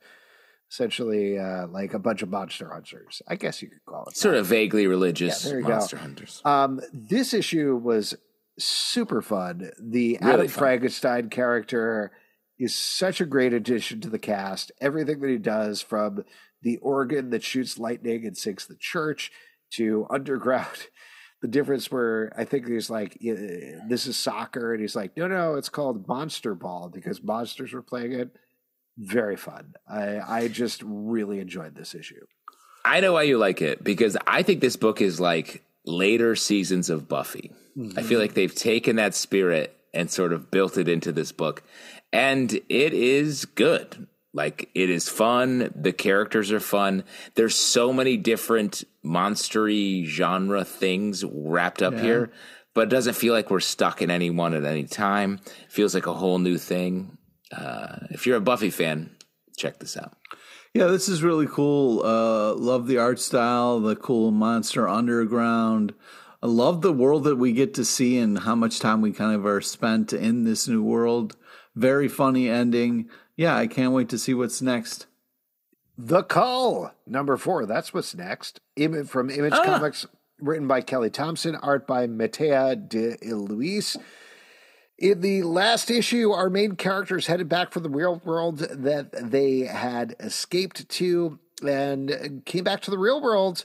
essentially 0.72 1.38
uh, 1.38 1.68
like 1.68 1.94
a 1.94 2.00
bunch 2.00 2.22
of 2.22 2.30
monster 2.30 2.70
hunters. 2.72 3.22
I 3.28 3.36
guess 3.36 3.62
you 3.62 3.70
could 3.70 3.84
call 3.86 4.06
it. 4.06 4.16
Sort 4.16 4.36
of 4.36 4.46
vaguely 4.46 4.88
religious 4.88 5.46
Yeah, 5.46 5.54
you 5.58 5.62
go. 5.64 5.70
monster 5.70 5.98
hunters. 5.98 6.42
Um, 6.46 6.80
this 6.94 7.34
issue 7.34 7.76
was 7.76 8.16
super 8.58 9.22
fun. 9.22 9.72
The 9.82 10.18
Really 10.22 10.34
Adam 10.34 10.48
fun. 10.48 10.60
Frankenstein 10.60 11.30
character 11.30 12.12
is 12.60 12.76
such 12.76 13.20
a 13.22 13.26
great 13.26 13.54
addition 13.54 14.02
to 14.02 14.10
the 14.10 14.20
cast. 14.20 14.72
Everything 14.82 15.20
that 15.22 15.30
he 15.30 15.38
does, 15.38 15.82
from 15.82 16.24
the 16.62 16.78
organ 16.78 17.30
that 17.32 17.42
shoots 17.44 17.80
lightning 17.80 18.26
and 18.26 18.38
sinks 18.38 18.66
the 18.66 18.76
church 18.76 19.32
to 19.72 20.06
underground. 20.10 20.88
The 21.42 21.48
difference 21.48 21.90
where 21.90 22.34
I 22.38 22.44
think 22.44 22.68
he's 22.68 22.90
like, 22.90 23.18
this 23.22 24.08
is 24.08 24.18
soccer, 24.18 24.74
and 24.74 24.82
he's 24.82 24.96
like, 24.96 25.16
no, 25.16 25.28
no, 25.28 25.56
it's 25.56 25.70
called 25.70 26.08
Monster 26.08 26.54
Ball 26.54 26.90
because 26.90 27.24
monsters 27.24 27.72
were 27.72 27.82
playing 27.82 28.14
it. 28.14 28.36
Very 28.98 29.38
fun. 29.38 29.76
I, 29.88 30.20
I 30.20 30.48
just 30.50 30.84
really 30.84 31.40
enjoyed 31.40 31.76
this 31.76 31.96
issue. 31.96 32.26
I 32.84 33.00
know 33.00 33.14
why 33.14 33.24
you 33.24 33.38
like 33.38 33.62
it 33.62 33.84
because 33.84 34.18
I 34.28 34.44
think 34.44 34.60
this 34.60 34.76
book 34.76 35.00
is 35.02 35.20
like 35.20 35.64
later 35.86 36.36
seasons 36.36 36.90
of 36.90 37.08
Buffy. 37.08 37.52
Mm-hmm. 37.78 37.98
I 37.98 38.04
feel 38.04 38.20
like 38.20 38.34
they've 38.34 38.54
taken 38.54 38.98
that 38.98 39.16
spirit 39.16 39.76
and 39.94 40.12
sort 40.12 40.34
of 40.34 40.52
built 40.52 40.78
it 40.78 40.90
into 40.90 41.12
this 41.12 41.32
book. 41.32 41.64
And 42.12 42.52
it 42.52 42.94
is 42.94 43.46
good. 43.46 44.08
Like 44.34 44.70
it 44.76 44.90
is 44.90 45.10
fun. 45.10 45.72
The 45.76 45.94
characters 45.94 46.52
are 46.52 46.60
fun. 46.60 47.04
There's 47.36 47.56
so 47.56 47.92
many 47.92 48.16
different 48.16 48.84
monstery 49.04 50.06
genre 50.06 50.64
things 50.64 51.24
wrapped 51.26 51.82
up 51.82 51.98
here, 51.98 52.32
but 52.76 52.82
it 52.82 52.90
doesn't 52.90 53.16
feel 53.16 53.34
like 53.34 53.50
we're 53.50 53.60
stuck 53.60 54.02
in 54.02 54.12
any 54.12 54.30
one 54.30 54.54
at 54.54 54.66
any 54.66 54.84
time. 54.84 55.40
It 55.46 55.72
feels 55.72 55.96
like 55.96 56.06
a 56.06 56.14
whole 56.14 56.38
new 56.38 56.58
thing. 56.58 57.18
Uh, 57.52 57.98
if 58.12 58.28
you're 58.28 58.38
a 58.38 58.42
Buffy 58.42 58.70
fan, 58.70 59.16
check 59.58 59.80
this 59.80 59.98
out. 59.98 60.16
Yeah, 60.76 60.86
this 60.86 61.10
is 61.10 61.24
really 61.24 61.48
cool. 61.48 62.06
Uh, 62.06 62.54
love 62.54 62.86
the 62.86 63.00
art 63.00 63.20
style, 63.20 63.80
the 63.80 63.96
cool 63.96 64.30
monster 64.30 64.88
underground. 64.88 65.96
I 66.44 66.48
love 66.48 66.82
the 66.82 66.94
world 66.94 67.24
that 67.24 67.38
we 67.38 67.52
get 67.52 67.74
to 67.74 67.84
see 67.84 68.20
and 68.20 68.40
how 68.40 68.56
much 68.56 68.80
time 68.80 69.02
we 69.02 69.12
kind 69.12 69.36
of 69.36 69.46
are 69.46 69.62
spent 69.62 70.14
in 70.14 70.44
this 70.44 70.68
new 70.68 70.84
world. 70.84 71.36
Very 71.76 72.08
funny 72.08 72.48
ending. 72.48 73.10
Yeah, 73.40 73.56
I 73.56 73.68
can't 73.68 73.94
wait 73.94 74.10
to 74.10 74.18
see 74.18 74.34
what's 74.34 74.62
next. 74.62 75.06
The 75.98 76.24
Cull, 76.24 76.92
number 77.08 77.38
four. 77.38 77.66
That's 77.66 77.94
what's 77.94 78.14
next. 78.14 78.60
Im- 78.76 79.06
from 79.06 79.30
Image 79.30 79.54
ah. 79.56 79.64
Comics, 79.64 80.06
written 80.42 80.68
by 80.68 80.82
Kelly 80.82 81.10
Thompson, 81.10 81.56
art 81.56 81.88
by 81.88 82.06
Mattia 82.06 82.76
De 82.76 83.16
Iulis. 83.20 83.96
In 84.98 85.22
the 85.22 85.44
last 85.44 85.90
issue, 85.90 86.32
our 86.32 86.50
main 86.50 86.76
characters 86.76 87.28
headed 87.28 87.48
back 87.48 87.72
from 87.72 87.84
the 87.84 87.90
real 87.90 88.22
world 88.26 88.58
that 88.58 89.32
they 89.32 89.60
had 89.62 90.18
escaped 90.20 90.90
to 90.90 91.40
and 91.66 92.42
came 92.44 92.66
back 92.66 92.82
to 92.82 92.92
the 92.92 92.98
real 92.98 93.22
world 93.22 93.64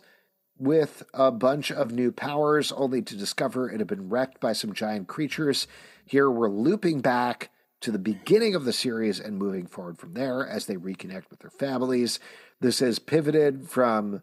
with 0.56 1.02
a 1.12 1.32
bunch 1.32 1.72
of 1.72 1.90
new 1.90 2.12
powers, 2.12 2.70
only 2.70 3.02
to 3.02 3.16
discover 3.16 3.68
it 3.68 3.80
had 3.80 3.88
been 3.88 4.08
wrecked 4.08 4.38
by 4.38 4.52
some 4.52 4.72
giant 4.72 5.08
creatures. 5.08 5.66
Here 6.06 6.30
we're 6.30 6.48
looping 6.48 7.00
back 7.00 7.50
to 7.84 7.90
the 7.90 7.98
beginning 7.98 8.54
of 8.54 8.64
the 8.64 8.72
series 8.72 9.20
and 9.20 9.38
moving 9.38 9.66
forward 9.66 9.98
from 9.98 10.14
there 10.14 10.46
as 10.46 10.64
they 10.64 10.76
reconnect 10.76 11.28
with 11.28 11.40
their 11.40 11.50
families. 11.50 12.18
This 12.58 12.78
has 12.78 12.98
pivoted 12.98 13.68
from 13.68 14.22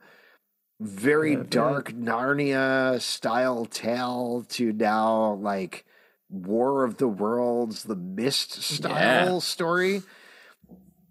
very 0.80 1.36
dark 1.36 1.92
Narnia 1.92 3.00
style 3.00 3.66
tale 3.66 4.44
to 4.50 4.74
now 4.74 5.34
like 5.34 5.86
War 6.28 6.84
of 6.84 6.98
the 6.98 7.08
Worlds, 7.08 7.84
the 7.84 7.96
Mist 7.96 8.64
style 8.64 9.36
Yeah. 9.36 9.40
story. 9.40 10.02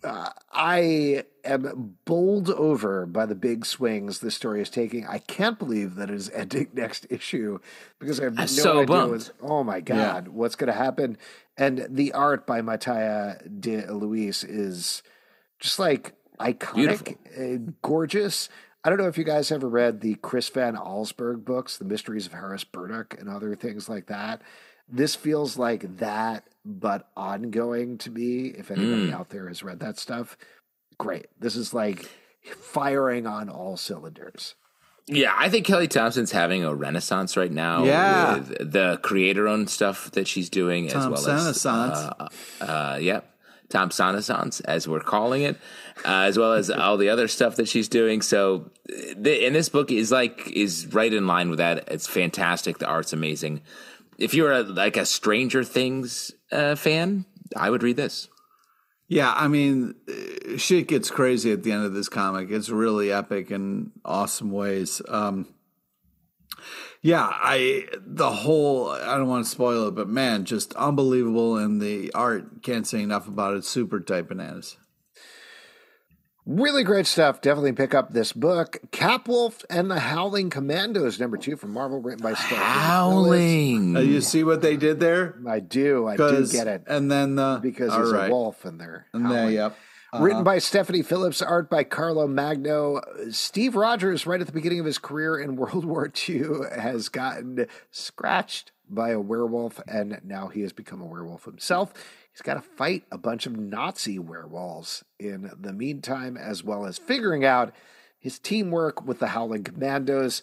Uh, 0.03 0.31
I 0.51 1.25
am 1.45 1.99
bowled 2.05 2.51
over 2.51 3.07
by 3.07 3.27
the 3.27 3.35
big 3.35 3.65
swings 3.67 4.19
this 4.19 4.35
story 4.35 4.61
is 4.63 4.71
taking. 4.71 5.07
I 5.07 5.19
can't 5.19 5.59
believe 5.59 5.95
that 5.97 6.11
it 6.11 6.17
is 6.17 6.31
ending 6.31 6.69
next 6.75 7.07
issue 7.11 7.61
because 8.01 8.19
I 8.19 8.25
have 8.25 8.35
no 8.35 8.47
so 8.47 8.81
idea. 8.81 9.07
What's, 9.07 9.31
oh 9.41 9.63
my 9.63 9.81
god, 9.81 10.29
what's 10.29 10.57
going 10.57 10.73
to 10.73 10.77
happen? 10.77 11.17
And 11.61 11.87
the 11.91 12.15
art 12.15 12.47
by 12.47 12.63
Mattia 12.63 13.39
De 13.61 13.83
Iulis 13.83 14.47
is 14.49 15.03
just 15.59 15.79
like 15.79 16.15
iconic, 16.41 17.19
uh, 17.39 17.71
gorgeous. 17.83 18.49
I 18.83 18.89
don't 18.89 18.99
know 18.99 19.09
if 19.09 19.19
you 19.19 19.25
guys 19.25 19.53
ever 19.53 19.69
read 19.69 20.01
the 20.01 20.15
Chris 20.15 20.49
Van 20.49 20.75
Allsburg 20.75 21.45
books, 21.45 21.77
The 21.77 21.85
Mysteries 21.85 22.25
of 22.25 22.33
Harris 22.33 22.65
Burdick, 22.65 23.15
and 23.21 23.29
other 23.29 23.55
things 23.55 23.91
like 23.91 24.07
that. 24.07 24.41
This 24.89 25.15
feels 25.15 25.59
like 25.59 25.99
that, 25.99 26.45
but 26.65 27.11
ongoing 27.15 27.99
to 27.99 28.11
me. 28.11 28.47
If 28.47 28.71
anybody 28.71 29.13
out 29.13 29.29
there 29.29 29.47
has 29.49 29.63
read 29.63 29.81
that 29.81 29.99
stuff, 29.99 30.39
great. 30.97 31.27
This 31.39 31.57
is 31.57 31.75
like 31.75 32.09
firing 32.43 33.27
on 33.27 33.51
all 33.51 33.77
cylinders. 33.77 34.55
Yeah, 35.07 35.35
I 35.37 35.49
think 35.49 35.67
Kelly 35.67 35.89
Thompson's 35.89 36.31
having 36.31 36.65
a 36.65 36.75
renaissance 36.75 37.37
right 37.37 37.51
now. 37.51 37.85
Yeah. 37.85 38.39
with 38.39 38.73
the 38.73 38.99
creator-owned 39.03 39.69
stuff 39.69 40.11
that 40.13 40.29
she's 40.29 40.49
doing, 40.49 40.89
Tom 40.89 41.13
as 41.15 41.27
well 41.27 41.49
as 41.49 41.67
uh, 41.67 42.29
uh, 42.61 42.99
yeah, 43.01 43.21
Tom 43.71 43.91
Renaissance, 43.99 44.61
as 44.61 44.87
we're 44.87 45.01
calling 45.01 45.43
it, 45.43 45.57
uh, 46.05 46.23
as 46.23 46.37
well 46.37 46.53
as 46.53 46.71
all 46.71 46.97
the 46.97 47.09
other 47.09 47.29
stuff 47.29 47.57
that 47.57 47.69
she's 47.69 47.89
doing. 47.89 48.21
So, 48.21 48.71
the, 48.87 49.47
and 49.47 49.55
this 49.55 49.69
book 49.69 49.91
is 49.91 50.13
like 50.13 50.51
is 50.51 50.89
right 50.93 51.13
in 51.13 51.27
line 51.27 51.49
with 51.49 51.59
that. 51.59 51.89
It's 51.89 52.07
fantastic. 52.07 52.79
The 52.79 52.87
art's 52.87 53.13
amazing. 53.13 53.63
If 54.19 54.35
you're 54.35 54.53
a, 54.53 54.63
like 54.63 54.97
a 54.97 55.07
Stranger 55.07 55.65
Things 55.65 56.33
uh, 56.53 56.75
fan, 56.75 57.25
I 57.57 57.71
would 57.71 57.83
read 57.83 57.97
this. 57.97 58.29
Yeah, 59.11 59.35
I 59.37 59.49
mean, 59.49 59.97
uh, 60.09 60.57
shit 60.57 60.87
gets 60.87 61.11
crazy 61.11 61.51
at 61.51 61.65
the 61.65 61.73
end 61.73 61.85
of 61.85 61.93
this 61.93 62.09
comic. 62.09 62.53
It's 62.53 62.69
really 62.69 63.11
epic 63.11 63.51
in 63.51 63.91
awesome 64.05 64.53
ways. 64.53 65.03
Um, 65.09 65.49
yeah, 67.03 67.29
I 67.29 67.89
the 68.07 68.31
whole 68.31 68.89
I 68.89 69.17
don't 69.17 69.27
want 69.27 69.45
to 69.45 69.51
spoil 69.51 69.89
it, 69.89 69.97
but 69.97 70.09
man, 70.09 70.45
just 70.45 70.75
unbelievable, 70.75 71.57
and 71.57 71.83
the 71.83 72.13
art 72.15 72.63
can't 72.63 72.87
say 72.87 73.03
enough 73.03 73.27
about 73.27 73.57
it. 73.57 73.65
Super 73.65 73.99
tight 73.99 74.29
bananas. 74.29 74.77
Really 76.53 76.83
great 76.83 77.07
stuff. 77.07 77.41
Definitely 77.41 77.75
pick 77.75 77.95
up 77.95 78.13
this 78.13 78.33
book. 78.33 78.79
Capwolf 78.91 79.65
and 79.71 79.89
the 79.89 80.01
Howling 80.01 80.51
Commandos, 80.51 81.21
number 81.21 81.37
two 81.37 81.55
from 81.55 81.73
Marvel, 81.73 82.01
written 82.01 82.25
by 82.25 82.33
Stephanie 82.35 82.57
Phillips. 82.59 82.73
Howling. 82.83 83.97
Uh, 83.97 84.01
you 84.01 84.21
see 84.21 84.43
what 84.43 84.61
they 84.61 84.77
did 84.77 84.99
there? 84.99 85.37
I 85.47 85.61
do. 85.61 86.09
I 86.09 86.17
do 86.17 86.45
get 86.49 86.67
it. 86.67 86.83
And 86.89 87.09
then 87.09 87.37
the 87.37 87.61
because 87.63 87.93
all 87.93 88.01
he's 88.01 88.13
right. 88.13 88.29
a 88.29 88.35
wolf 88.35 88.65
and 88.65 88.81
they're 88.81 89.07
And 89.13 89.31
there, 89.31 89.39
howling. 89.43 89.55
yep. 89.55 89.77
Written 90.19 90.43
by 90.43 90.59
Stephanie 90.59 91.03
Phillips, 91.03 91.41
art 91.41 91.71
by 91.71 91.85
Carlo 91.85 92.27
Magno. 92.27 93.01
Steve 93.31 93.77
Rogers, 93.77 94.27
right 94.27 94.41
at 94.41 94.49
the 94.49 94.53
beginning 94.53 94.81
of 94.81 94.87
his 94.87 94.99
career 94.99 95.39
in 95.39 95.55
World 95.57 95.85
War 95.85 96.11
II, 96.29 96.43
has 96.77 97.09
gotten 97.09 97.69
scratched 97.93 98.73
by 98.89 99.11
a 99.11 99.21
werewolf, 99.21 99.81
and 99.87 100.21
now 100.25 100.49
he 100.49 100.63
has 100.63 100.73
become 100.73 101.01
a 101.01 101.07
werewolf 101.07 101.45
himself. 101.45 101.95
He's 102.33 102.43
got 102.43 102.55
to 102.55 102.61
fight 102.61 103.05
a 103.11 103.19
bunch 103.19 103.47
of 103.47 103.57
Nazi 103.57 104.19
werewolves 104.19 105.05
in 105.19 105.51
the 105.59 105.73
meantime, 105.73 106.37
as 106.37 106.63
well 106.63 106.87
as 106.87 106.99
figuring 106.99 107.45
out 107.45 107.75
his 108.19 108.39
teamwork 108.39 109.05
with 109.05 109.19
the 109.19 109.29
Howling 109.29 109.65
Commandos. 109.65 110.43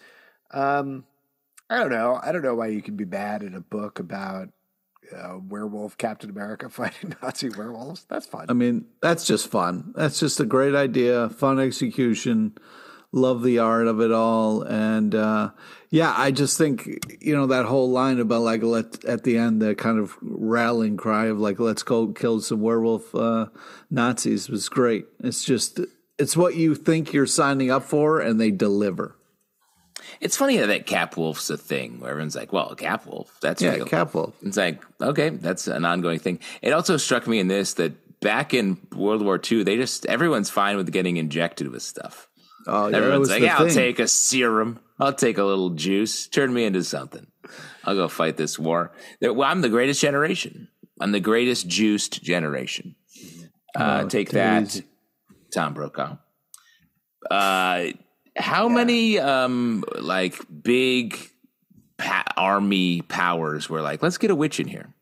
Um, 0.51 1.05
I 1.69 1.77
don't 1.77 1.91
know. 1.91 2.19
I 2.21 2.31
don't 2.31 2.43
know 2.43 2.55
why 2.55 2.67
you 2.67 2.81
can 2.81 2.95
be 2.95 3.05
mad 3.05 3.43
in 3.43 3.53
a 3.53 3.61
book 3.61 3.99
about 3.99 4.49
uh, 5.15 5.37
werewolf 5.47 5.97
Captain 5.97 6.29
America 6.29 6.69
fighting 6.69 7.15
Nazi 7.21 7.49
werewolves. 7.49 8.05
That's 8.09 8.25
fun. 8.25 8.47
I 8.49 8.53
mean, 8.53 8.85
that's 9.01 9.25
just 9.25 9.49
fun. 9.49 9.93
That's 9.95 10.19
just 10.19 10.39
a 10.39 10.45
great 10.45 10.75
idea, 10.75 11.29
fun 11.29 11.59
execution. 11.59 12.57
Love 13.13 13.41
the 13.41 13.59
art 13.59 13.87
of 13.87 14.01
it 14.01 14.11
all, 14.11 14.63
and 14.63 15.15
uh, 15.15 15.51
yeah, 15.89 16.13
I 16.15 16.31
just 16.31 16.57
think 16.57 16.87
you 17.21 17.35
know 17.35 17.47
that 17.47 17.65
whole 17.65 17.89
line 17.89 18.19
about 18.19 18.41
like 18.41 18.63
let 18.63 19.03
at 19.05 19.23
the 19.23 19.37
end 19.37 19.61
the 19.61 19.75
kind 19.75 19.99
of 19.99 20.15
rallying 20.21 20.97
cry 20.97 21.27
of 21.27 21.39
like 21.39 21.59
let's 21.59 21.83
go 21.83 22.07
kill 22.07 22.41
some 22.41 22.61
werewolf 22.61 23.13
uh, 23.15 23.47
Nazis 23.89 24.49
was 24.49 24.69
great. 24.69 25.05
It's 25.23 25.43
just 25.43 25.79
it's 26.17 26.35
what 26.35 26.55
you 26.55 26.75
think 26.75 27.13
you're 27.13 27.25
signing 27.25 27.71
up 27.71 27.83
for, 27.83 28.19
and 28.19 28.39
they 28.39 28.51
deliver. 28.51 29.15
It's 30.19 30.37
funny 30.37 30.57
that 30.57 30.67
that 30.67 30.85
Cap 30.85 31.17
Wolf's 31.17 31.49
a 31.49 31.57
thing 31.57 31.99
where 31.99 32.11
everyone's 32.11 32.35
like, 32.35 32.53
well, 32.53 32.69
a 32.69 32.75
Cap 32.75 33.05
Wolf, 33.05 33.37
that's 33.41 33.61
Yeah, 33.61 33.75
real. 33.75 33.85
Cap 33.85 34.13
Wolf. 34.13 34.35
It's 34.41 34.57
like, 34.57 34.83
okay, 35.01 35.29
that's 35.29 35.67
an 35.67 35.85
ongoing 35.85 36.19
thing. 36.19 36.39
It 36.61 36.71
also 36.71 36.97
struck 36.97 37.27
me 37.27 37.39
in 37.39 37.47
this 37.47 37.73
that 37.75 38.19
back 38.19 38.53
in 38.53 38.77
World 38.95 39.23
War 39.23 39.39
II, 39.39 39.63
they 39.63 39.75
just, 39.75 40.05
everyone's 40.05 40.49
fine 40.49 40.77
with 40.77 40.91
getting 40.91 41.17
injected 41.17 41.69
with 41.69 41.83
stuff. 41.83 42.26
Oh, 42.67 42.87
yeah, 42.89 42.97
Everyone's 42.97 43.29
like, 43.29 43.41
yeah, 43.41 43.57
I'll 43.57 43.65
thing. 43.65 43.73
take 43.75 43.99
a 43.99 44.07
serum. 44.07 44.79
I'll 44.99 45.13
take 45.13 45.37
a 45.37 45.43
little 45.43 45.69
juice. 45.71 46.27
Turn 46.27 46.53
me 46.53 46.65
into 46.65 46.83
something. 46.83 47.25
I'll 47.85 47.95
go 47.95 48.07
fight 48.07 48.35
this 48.37 48.59
war. 48.59 48.91
Well, 49.21 49.43
I'm 49.43 49.61
the 49.61 49.69
greatest 49.69 50.01
generation. 50.01 50.67
I'm 50.99 51.11
the 51.11 51.19
greatest 51.19 51.67
juiced 51.67 52.21
generation. 52.21 52.95
Uh, 53.75 54.01
Oh, 54.03 54.07
take 54.09 54.31
that. 54.31 54.81
Tom 55.53 55.73
Brokaw. 55.73 56.17
Uh, 57.29 57.85
how 58.35 58.67
many 58.69 59.19
um, 59.19 59.83
like 59.99 60.35
big 60.63 61.17
pa- 61.97 62.23
army 62.35 63.01
powers 63.01 63.69
were 63.69 63.81
like, 63.81 64.01
let's 64.01 64.17
get 64.17 64.31
a 64.31 64.35
witch 64.35 64.59
in 64.59 64.67
here. 64.67 64.93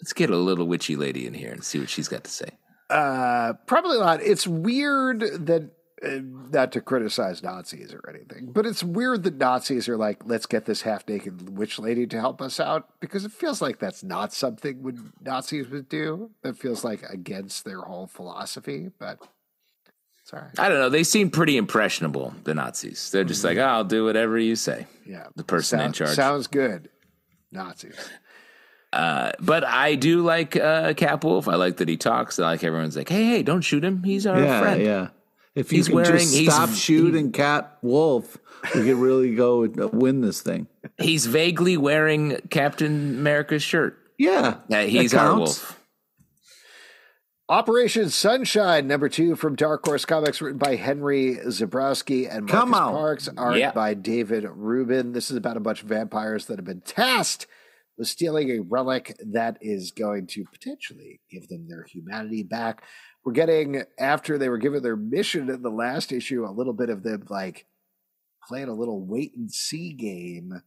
Let's 0.00 0.12
get 0.12 0.30
a 0.30 0.36
little 0.36 0.66
witchy 0.66 0.96
lady 0.96 1.26
in 1.26 1.34
here 1.34 1.50
and 1.52 1.64
see 1.64 1.78
what 1.78 1.88
she's 1.88 2.08
got 2.08 2.24
to 2.24 2.30
say. 2.30 2.50
Uh, 2.90 3.54
probably 3.66 3.98
not. 3.98 4.20
It's 4.22 4.46
weird 4.46 5.20
that 5.46 5.70
not 6.02 6.72
to 6.72 6.80
criticize 6.80 7.42
Nazis 7.42 7.94
or 7.94 8.08
anything, 8.10 8.52
but 8.52 8.66
it's 8.66 8.82
weird 8.82 9.22
that 9.22 9.36
Nazis 9.36 9.88
are 9.88 9.96
like, 9.96 10.22
let's 10.26 10.46
get 10.46 10.64
this 10.66 10.82
half 10.82 11.08
naked 11.08 11.56
witch 11.56 11.78
lady 11.78 12.06
to 12.08 12.20
help 12.20 12.42
us 12.42 12.58
out 12.60 12.88
because 13.00 13.24
it 13.24 13.32
feels 13.32 13.62
like 13.62 13.78
that's 13.78 14.02
not 14.02 14.32
something 14.32 14.82
would 14.82 14.98
Nazis 15.22 15.68
would 15.68 15.88
do. 15.88 16.30
That 16.42 16.58
feels 16.58 16.84
like 16.84 17.02
against 17.08 17.64
their 17.64 17.80
whole 17.80 18.06
philosophy, 18.06 18.90
but 18.98 19.18
sorry. 20.24 20.48
I 20.58 20.68
don't 20.68 20.78
know. 20.78 20.88
They 20.90 21.04
seem 21.04 21.30
pretty 21.30 21.56
impressionable, 21.56 22.34
the 22.44 22.54
Nazis. 22.54 23.10
They're 23.10 23.24
just 23.24 23.44
like, 23.44 23.56
oh, 23.58 23.62
I'll 23.64 23.84
do 23.84 24.04
whatever 24.04 24.36
you 24.38 24.56
say. 24.56 24.86
Yeah. 25.06 25.28
The 25.36 25.44
person 25.44 25.80
in 25.80 25.92
charge. 25.92 26.14
Sounds 26.16 26.48
good. 26.48 26.90
Nazis. 27.52 27.96
Uh, 28.92 29.32
but 29.40 29.64
I 29.64 29.94
do 29.94 30.22
like 30.22 30.54
uh, 30.56 30.94
Cap 30.94 31.24
Wolf. 31.24 31.48
I 31.48 31.54
like 31.56 31.78
that 31.78 31.88
he 31.88 31.96
talks. 31.96 32.38
I 32.38 32.44
like 32.44 32.64
everyone's 32.64 32.96
like, 32.96 33.08
hey, 33.08 33.24
hey, 33.24 33.42
don't 33.42 33.62
shoot 33.62 33.84
him. 33.84 34.02
He's 34.02 34.26
our 34.26 34.40
Yeah, 34.40 34.60
friend. 34.60 34.82
yeah. 34.82 35.08
If 35.54 35.72
you 35.72 35.78
He's 35.78 35.86
can 35.86 35.94
wearing- 35.96 36.18
just 36.18 36.34
he's- 36.34 36.52
stop 36.52 36.70
shooting 36.70 37.30
Cat 37.32 37.78
Wolf, 37.82 38.38
we 38.74 38.82
could 38.84 38.96
really 38.96 39.34
go 39.34 39.62
and 39.62 39.80
uh, 39.80 39.88
win 39.92 40.20
this 40.20 40.40
thing. 40.40 40.66
He's 40.98 41.26
vaguely 41.26 41.76
wearing 41.76 42.38
Captain 42.50 43.18
America's 43.18 43.62
shirt. 43.62 43.98
Yeah, 44.18 44.58
Yeah, 44.68 44.82
he's 44.82 45.14
our 45.14 45.36
wolf. 45.36 45.80
Operation 47.48 48.08
Sunshine, 48.08 48.86
number 48.88 49.08
two 49.10 49.36
from 49.36 49.54
Dark 49.54 49.84
Horse 49.84 50.06
Comics, 50.06 50.40
written 50.40 50.56
by 50.58 50.76
Henry 50.76 51.36
Zebrowski 51.46 52.22
and 52.26 52.46
Marcus 52.46 52.52
Come 52.52 52.74
on. 52.74 52.92
Parks, 52.92 53.28
art 53.36 53.58
Yeah. 53.58 53.72
by 53.72 53.92
David 53.92 54.44
Rubin. 54.48 55.12
This 55.12 55.30
is 55.30 55.36
about 55.36 55.58
a 55.58 55.60
bunch 55.60 55.82
of 55.82 55.88
vampires 55.88 56.46
that 56.46 56.56
have 56.58 56.64
been 56.64 56.80
tasked 56.80 57.46
with 57.98 58.08
stealing 58.08 58.50
a 58.50 58.60
relic 58.60 59.14
that 59.32 59.58
is 59.60 59.90
going 59.92 60.26
to 60.28 60.44
potentially 60.50 61.20
give 61.30 61.48
them 61.48 61.66
their 61.68 61.84
humanity 61.84 62.42
back. 62.42 62.82
We're 63.24 63.32
getting, 63.32 63.82
after 63.98 64.36
they 64.36 64.48
were 64.48 64.58
given 64.58 64.82
their 64.82 64.96
mission 64.96 65.48
in 65.48 65.62
the 65.62 65.70
last 65.70 66.12
issue, 66.12 66.44
a 66.44 66.50
little 66.52 66.74
bit 66.74 66.90
of 66.90 67.02
them 67.02 67.24
like 67.30 67.66
playing 68.46 68.68
a 68.68 68.74
little 68.74 69.00
wait 69.00 69.32
and 69.36 69.50
see 69.50 69.92
game 69.92 70.62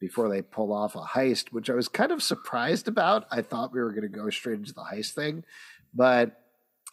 before 0.00 0.28
they 0.28 0.40
pull 0.42 0.72
off 0.72 0.94
a 0.94 1.00
heist, 1.00 1.48
which 1.52 1.68
I 1.68 1.74
was 1.74 1.88
kind 1.88 2.10
of 2.12 2.22
surprised 2.22 2.88
about. 2.88 3.26
I 3.30 3.42
thought 3.42 3.72
we 3.72 3.80
were 3.80 3.90
going 3.92 4.10
to 4.10 4.16
go 4.16 4.30
straight 4.30 4.58
into 4.58 4.72
the 4.72 4.84
heist 4.92 5.12
thing, 5.12 5.44
but 5.92 6.40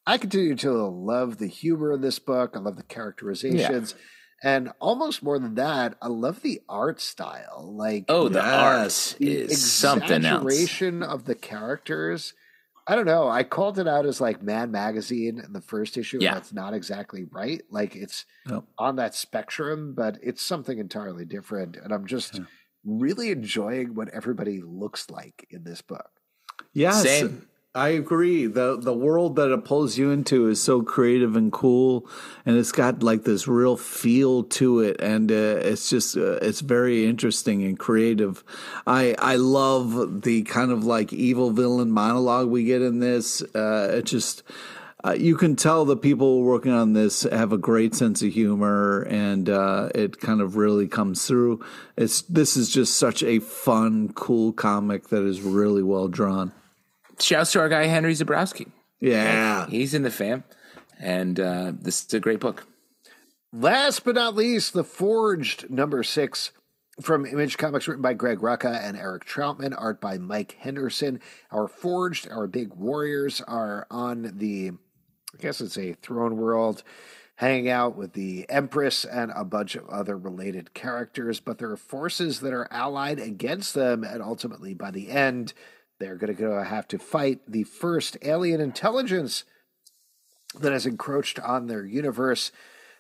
I 0.05 0.17
continue 0.17 0.55
to 0.57 0.71
love 0.73 1.37
the 1.37 1.47
humor 1.47 1.93
in 1.93 2.01
this 2.01 2.19
book. 2.19 2.51
I 2.55 2.59
love 2.59 2.75
the 2.75 2.83
characterizations. 2.83 3.95
And 4.43 4.71
almost 4.79 5.23
more 5.23 5.39
than 5.39 5.55
that, 5.55 5.95
I 6.01 6.07
love 6.07 6.41
the 6.41 6.61
art 6.67 6.99
style. 6.99 7.73
Like 7.75 8.05
Oh, 8.09 8.27
the 8.27 8.39
Yes. 8.39 9.13
art 9.13 9.19
the 9.19 9.31
is 9.31 9.73
something 9.73 10.25
else. 10.25 10.43
of 11.03 11.25
the 11.25 11.35
characters. 11.35 12.33
I 12.87 12.95
don't 12.95 13.05
know. 13.05 13.27
I 13.27 13.43
called 13.43 13.79
it 13.79 13.87
out 13.87 14.05
as 14.05 14.21
like 14.21 14.43
Man 14.43 14.69
Magazine 14.71 15.39
in 15.43 15.53
the 15.53 15.61
first 15.61 15.97
issue. 15.97 16.19
Yeah. 16.21 16.35
That's 16.35 16.53
not 16.53 16.73
exactly 16.73 17.25
right. 17.31 17.61
Like 17.69 17.95
it's 17.95 18.25
No. 18.47 18.65
on 18.77 18.97
that 18.97 19.15
spectrum, 19.15 19.93
but 19.95 20.17
it's 20.21 20.41
something 20.43 20.77
entirely 20.77 21.25
different. 21.25 21.77
And 21.77 21.91
I'm 21.91 22.05
just 22.05 22.39
really 22.83 23.31
enjoying 23.31 23.95
what 23.95 24.09
everybody 24.09 24.61
looks 24.61 25.09
like 25.09 25.47
in 25.49 25.63
this 25.63 25.81
book. 25.81 26.09
Yeah. 26.73 26.91
Same. 26.91 27.47
I 27.75 27.89
agree. 27.89 28.45
the 28.47 28.77
The 28.77 28.93
world 28.93 29.35
that 29.35 29.51
it 29.51 29.65
pulls 29.65 29.97
you 29.97 30.09
into 30.09 30.47
is 30.47 30.61
so 30.61 30.81
creative 30.81 31.35
and 31.35 31.51
cool, 31.51 32.07
and 32.45 32.55
it's 32.55 32.71
got 32.71 33.03
like 33.03 33.23
this 33.25 33.49
real 33.49 33.75
feel 33.75 34.43
to 34.43 34.79
it, 34.79 35.01
and 35.01 35.29
uh, 35.29 35.59
it's 35.59 35.89
just 35.89 36.15
uh, 36.15 36.39
it's 36.41 36.61
very 36.61 37.05
interesting 37.05 37.65
and 37.65 37.77
creative. 37.77 38.45
I 38.87 39.13
I 39.19 39.35
love 39.35 40.21
the 40.21 40.43
kind 40.43 40.71
of 40.71 40.85
like 40.85 41.11
evil 41.11 41.51
villain 41.51 41.91
monologue 41.91 42.47
we 42.47 42.63
get 42.63 42.81
in 42.81 42.99
this. 42.99 43.41
Uh, 43.53 43.95
it 43.95 44.05
just. 44.05 44.43
Uh, 45.03 45.11
you 45.11 45.35
can 45.35 45.55
tell 45.55 45.85
the 45.85 45.95
people 45.95 46.41
working 46.41 46.71
on 46.71 46.93
this 46.93 47.21
have 47.31 47.51
a 47.51 47.59
great 47.59 47.93
sense 47.93 48.23
of 48.23 48.33
humor, 48.33 49.03
and 49.03 49.49
uh, 49.49 49.87
it 49.93 50.19
kind 50.19 50.41
of 50.41 50.55
really 50.55 50.87
comes 50.87 51.27
through. 51.27 51.63
It's 51.95 52.23
this 52.23 52.57
is 52.57 52.69
just 52.69 52.97
such 52.97 53.21
a 53.21 53.37
fun, 53.37 54.13
cool 54.13 54.51
comic 54.51 55.09
that 55.09 55.23
is 55.23 55.41
really 55.41 55.83
well 55.83 56.07
drawn. 56.07 56.53
Shouts 57.19 57.51
to 57.53 57.59
our 57.59 57.69
guy 57.69 57.85
Henry 57.85 58.13
Zebrowski. 58.13 58.71
Yeah. 58.99 59.67
He's 59.67 59.93
in 59.93 60.03
the 60.03 60.11
fam, 60.11 60.43
and 60.99 61.39
uh, 61.39 61.73
this 61.79 62.05
is 62.05 62.13
a 62.13 62.19
great 62.19 62.39
book. 62.39 62.67
Last 63.53 64.03
but 64.03 64.15
not 64.15 64.35
least, 64.35 64.73
The 64.73 64.83
Forged, 64.83 65.69
number 65.69 66.03
six 66.03 66.51
from 67.01 67.25
Image 67.25 67.57
Comics, 67.57 67.87
written 67.87 68.01
by 68.01 68.13
Greg 68.13 68.39
Rucka 68.39 68.81
and 68.81 68.97
Eric 68.97 69.25
Trautmann, 69.25 69.73
art 69.77 70.01
by 70.01 70.17
Mike 70.17 70.57
Henderson. 70.59 71.19
Our 71.51 71.67
Forged, 71.67 72.29
our 72.29 72.47
big 72.47 72.73
warriors, 72.73 73.41
are 73.41 73.87
on 73.89 74.33
the, 74.35 74.71
I 75.33 75.37
guess 75.41 75.61
it's 75.61 75.77
a 75.77 75.93
throne 75.93 76.37
world, 76.37 76.83
hanging 77.35 77.69
out 77.69 77.97
with 77.97 78.13
the 78.13 78.45
Empress 78.49 79.03
and 79.03 79.31
a 79.35 79.43
bunch 79.43 79.75
of 79.75 79.87
other 79.89 80.17
related 80.17 80.73
characters, 80.73 81.39
but 81.39 81.57
there 81.57 81.71
are 81.71 81.77
forces 81.77 82.39
that 82.39 82.53
are 82.53 82.67
allied 82.71 83.19
against 83.19 83.73
them, 83.73 84.03
and 84.03 84.21
ultimately, 84.21 84.73
by 84.73 84.91
the 84.91 85.09
end, 85.09 85.53
they're 85.99 86.15
going 86.15 86.33
to 86.35 86.39
go 86.39 86.61
have 86.61 86.87
to 86.89 86.99
fight 86.99 87.39
the 87.47 87.63
first 87.63 88.17
alien 88.21 88.61
intelligence 88.61 89.43
that 90.59 90.71
has 90.73 90.85
encroached 90.85 91.39
on 91.39 91.67
their 91.67 91.85
universe. 91.85 92.51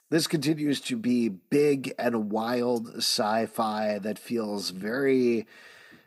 This 0.09 0.27
continues 0.27 0.79
to 0.81 0.97
be 0.97 1.29
big 1.29 1.93
and 1.97 2.31
wild 2.31 2.95
sci 2.97 3.45
fi 3.47 3.97
that 3.99 4.19
feels 4.19 4.69
very 4.69 5.47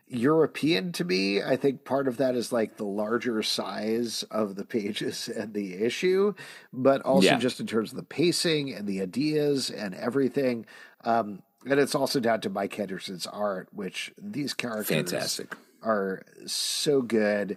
European 0.06 0.93
to 0.93 1.05
me. 1.05 1.43
I 1.43 1.56
think 1.56 1.85
part 1.85 2.09
of 2.09 2.16
that 2.16 2.35
is 2.35 2.52
like 2.52 2.77
the 2.77 2.85
larger 2.85 3.43
size 3.43 4.23
of 4.31 4.55
the 4.56 4.65
pages 4.65 5.28
and 5.36 5.52
the 5.52 5.74
issue, 5.82 6.35
but 6.73 7.02
also 7.02 7.27
Yeah. 7.27 7.39
just 7.39 7.60
in 7.60 7.66
terms 7.66 7.90
of 7.90 7.97
the 7.97 8.02
pacing 8.05 8.73
and 8.73 8.86
the 8.86 9.02
ideas 9.02 9.70
and 9.70 9.94
everything. 9.94 10.65
Um, 11.05 11.43
and 11.66 11.78
it's 11.78 11.94
also 11.94 12.20
down 12.20 12.40
to 12.43 12.51
Mike 12.51 12.74
Henderson's 12.74 13.27
art, 13.27 13.69
which 13.73 14.12
these 14.16 14.55
characters 14.55 14.89
Fantastic. 15.10 15.56
Are 15.82 16.22
so 16.46 17.02
good. 17.02 17.56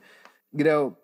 You 0.54 0.64
know, 0.64 0.98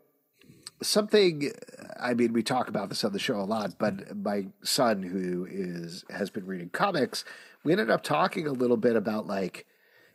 something 0.82 1.52
I 2.00 2.14
mean, 2.14 2.34
we 2.34 2.44
talk 2.44 2.68
about 2.68 2.90
this 2.90 3.04
on 3.04 3.14
the 3.14 3.20
show 3.20 3.40
a 3.40 3.42
lot, 3.42 3.78
but 3.80 4.16
my 4.16 4.48
son 4.64 5.04
who 5.04 5.48
is 5.50 6.04
has 6.10 6.30
been 6.30 6.46
reading 6.46 6.70
comics, 6.70 7.26
we 7.64 7.72
ended 7.72 7.90
up 7.90 8.04
talking 8.04 8.48
a 8.48 8.52
little 8.52 8.78
bit 8.78 8.96
about 8.96 9.28
like 9.28 9.66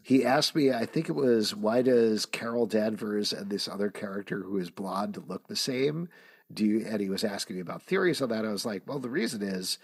he 0.02 0.24
asked 0.24 0.54
me, 0.54 0.72
I 0.72 0.84
think 0.84 1.08
it 1.08 1.14
was 1.14 1.54
why 1.54 1.82
does 1.82 2.26
Carol 2.26 2.66
Danvers 2.66 3.32
and 3.32 3.50
this 3.50 3.68
other 3.68 3.90
character 3.90 4.42
who 4.42 4.58
is 4.58 4.70
blonde 4.70 5.22
look 5.26 5.48
the 5.48 5.56
same? 5.56 6.08
Do 6.52 6.64
you 6.64 6.84
and 6.86 7.00
he 7.00 7.08
was 7.08 7.24
asking 7.24 7.56
me 7.56 7.62
about 7.62 7.82
theories 7.82 8.20
on 8.20 8.28
that. 8.30 8.44
I 8.44 8.52
was 8.52 8.66
like, 8.66 8.82
well, 8.86 8.98
the 8.98 9.08
reason 9.08 9.42
is 9.42 9.78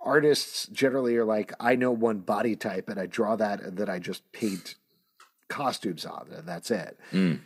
artists 0.00 0.66
generally 0.66 1.16
are 1.16 1.24
like, 1.24 1.52
I 1.60 1.76
know 1.76 1.92
one 1.92 2.18
body 2.18 2.56
type 2.56 2.88
and 2.88 2.98
I 2.98 3.06
draw 3.06 3.36
that 3.36 3.60
and 3.60 3.76
then 3.76 3.88
I 3.88 3.98
just 3.98 4.30
paint 4.32 4.74
costumes 5.50 6.06
on 6.06 6.28
and 6.34 6.48
that's 6.48 6.70
it. 6.70 6.98
Mm. 7.12 7.40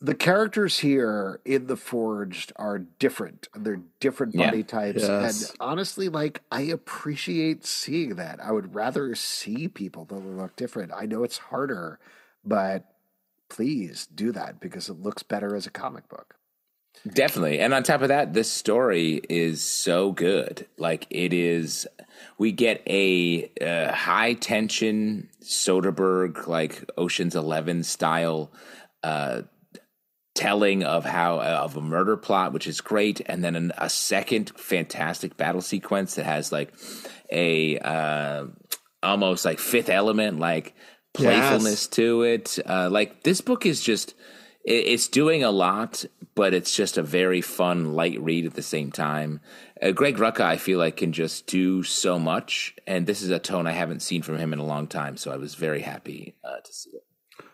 The 0.00 0.14
characters 0.14 0.78
here 0.78 1.40
in 1.44 1.66
the 1.66 1.76
Forged 1.76 2.54
are 2.56 2.78
different. 2.78 3.48
They're 3.54 3.82
different 4.00 4.34
Yeah. 4.34 4.46
body 4.46 4.62
types. 4.62 5.02
Yes. 5.02 5.50
And 5.50 5.56
honestly, 5.60 6.08
like 6.08 6.40
I 6.50 6.62
appreciate 6.62 7.66
seeing 7.66 8.14
that. 8.14 8.40
I 8.42 8.50
would 8.52 8.74
rather 8.74 9.14
see 9.14 9.68
people 9.68 10.06
that 10.06 10.14
look 10.16 10.56
different. 10.56 10.92
I 10.96 11.04
know 11.04 11.22
it's 11.22 11.36
harder, 11.36 11.98
but 12.42 12.86
please 13.50 14.06
do 14.06 14.32
that 14.32 14.58
because 14.58 14.88
it 14.88 15.02
looks 15.02 15.22
better 15.22 15.54
as 15.54 15.66
a 15.66 15.70
comic 15.70 16.08
book. 16.08 16.36
Definitely. 17.08 17.60
And 17.60 17.72
on 17.72 17.82
top 17.82 18.02
of 18.02 18.08
that, 18.08 18.34
this 18.34 18.50
story 18.50 19.22
is 19.28 19.62
so 19.62 20.12
good. 20.12 20.66
Like 20.76 21.06
it 21.08 21.32
is, 21.32 21.86
we 22.36 22.52
get 22.52 22.82
a 22.86 23.50
uh, 23.60 23.92
high 23.92 24.34
tension 24.34 25.30
Soderbergh, 25.42 26.46
like 26.46 26.84
Ocean's 26.98 27.34
11 27.34 27.84
style, 27.84 28.52
uh, 29.02 29.42
telling 30.34 30.82
of 30.84 31.04
how 31.04 31.40
of 31.40 31.76
a 31.76 31.80
murder 31.80 32.16
plot, 32.16 32.52
which 32.52 32.66
is 32.66 32.80
great, 32.80 33.20
and 33.26 33.42
then 33.42 33.56
an, 33.56 33.72
a 33.78 33.90
second 33.90 34.50
fantastic 34.58 35.36
battle 35.36 35.60
sequence 35.60 36.14
that 36.14 36.24
has 36.24 36.52
like 36.52 36.72
a 37.30 37.78
uh, 37.78 38.46
almost 39.02 39.44
like 39.44 39.58
Fifth 39.58 39.88
Element, 39.88 40.38
like 40.38 40.74
playfulness 41.14 41.82
yes. 41.82 41.86
to 41.88 42.22
it. 42.22 42.58
Uh, 42.66 42.88
like 42.90 43.22
this 43.22 43.40
book 43.40 43.66
is 43.66 43.82
just 43.82 44.14
it's 44.64 45.08
doing 45.08 45.42
a 45.42 45.50
lot, 45.50 46.04
but 46.34 46.54
it's 46.54 46.74
just 46.74 46.98
a 46.98 47.02
very 47.02 47.40
fun, 47.40 47.94
light 47.94 48.20
read 48.20 48.46
at 48.46 48.54
the 48.54 48.62
same 48.62 48.92
time. 48.92 49.40
Uh, 49.80 49.92
Greg 49.92 50.16
Rucka, 50.16 50.42
I 50.42 50.56
feel 50.58 50.78
like, 50.78 50.98
can 50.98 51.12
just 51.12 51.46
do 51.46 51.82
so 51.82 52.18
much, 52.18 52.74
and 52.86 53.06
this 53.06 53.22
is 53.22 53.30
a 53.30 53.38
tone 53.38 53.66
I 53.66 53.72
haven't 53.72 54.00
seen 54.00 54.22
from 54.22 54.38
him 54.38 54.52
in 54.52 54.58
a 54.58 54.64
long 54.64 54.86
time. 54.86 55.16
So 55.16 55.32
I 55.32 55.36
was 55.36 55.54
very 55.54 55.80
happy 55.80 56.34
uh, 56.44 56.60
to 56.62 56.72
see 56.72 56.90
it. 56.90 57.04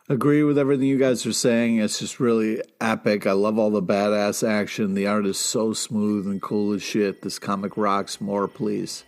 Agree 0.08 0.44
with 0.44 0.56
everything 0.56 0.86
you 0.86 0.98
guys 0.98 1.26
are 1.26 1.32
saying. 1.32 1.78
It's 1.78 1.98
just 1.98 2.20
really 2.20 2.62
epic. 2.80 3.26
I 3.26 3.32
love 3.32 3.58
all 3.58 3.70
the 3.70 3.82
badass 3.82 4.46
action. 4.48 4.94
The 4.94 5.08
art 5.08 5.26
is 5.26 5.36
so 5.36 5.72
smooth 5.72 6.26
and 6.26 6.40
cool 6.40 6.72
as 6.74 6.82
shit. 6.82 7.22
This 7.22 7.40
comic 7.40 7.76
rocks. 7.76 8.20
More, 8.20 8.46
please. 8.46 9.04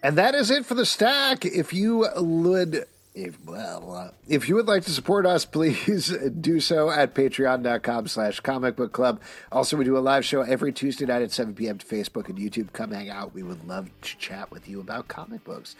And 0.00 0.16
that 0.18 0.36
is 0.36 0.50
it 0.52 0.66
for 0.66 0.74
the 0.74 0.86
stack. 0.86 1.44
If 1.44 1.72
you 1.72 2.08
would 2.16 2.86
if, 3.14 3.44
well, 3.44 3.94
uh, 3.94 4.10
if 4.26 4.48
you 4.48 4.54
would 4.54 4.66
like 4.66 4.84
to 4.84 4.90
support 4.90 5.26
us, 5.26 5.44
please 5.52 6.08
do 6.40 6.60
so 6.60 6.90
at 6.90 7.14
patreon.com 7.14 8.08
slash 8.08 8.40
comic 8.40 8.76
book 8.76 8.92
club. 8.92 9.20
Also, 9.50 9.76
we 9.76 9.84
do 9.84 9.96
a 9.96 10.00
live 10.00 10.24
show 10.24 10.42
every 10.42 10.72
Tuesday 10.72 11.04
night 11.04 11.22
at 11.22 11.32
7 11.32 11.54
p.m. 11.54 11.78
to 11.78 11.86
Facebook 11.86 12.28
and 12.28 12.38
YouTube. 12.38 12.72
Come 12.72 12.92
hang 12.92 13.10
out. 13.10 13.34
We 13.34 13.42
would 13.42 13.66
love 13.66 13.90
to 14.00 14.16
chat 14.18 14.50
with 14.50 14.68
you 14.68 14.80
about 14.80 15.08
comic 15.08 15.44
books. 15.44 15.76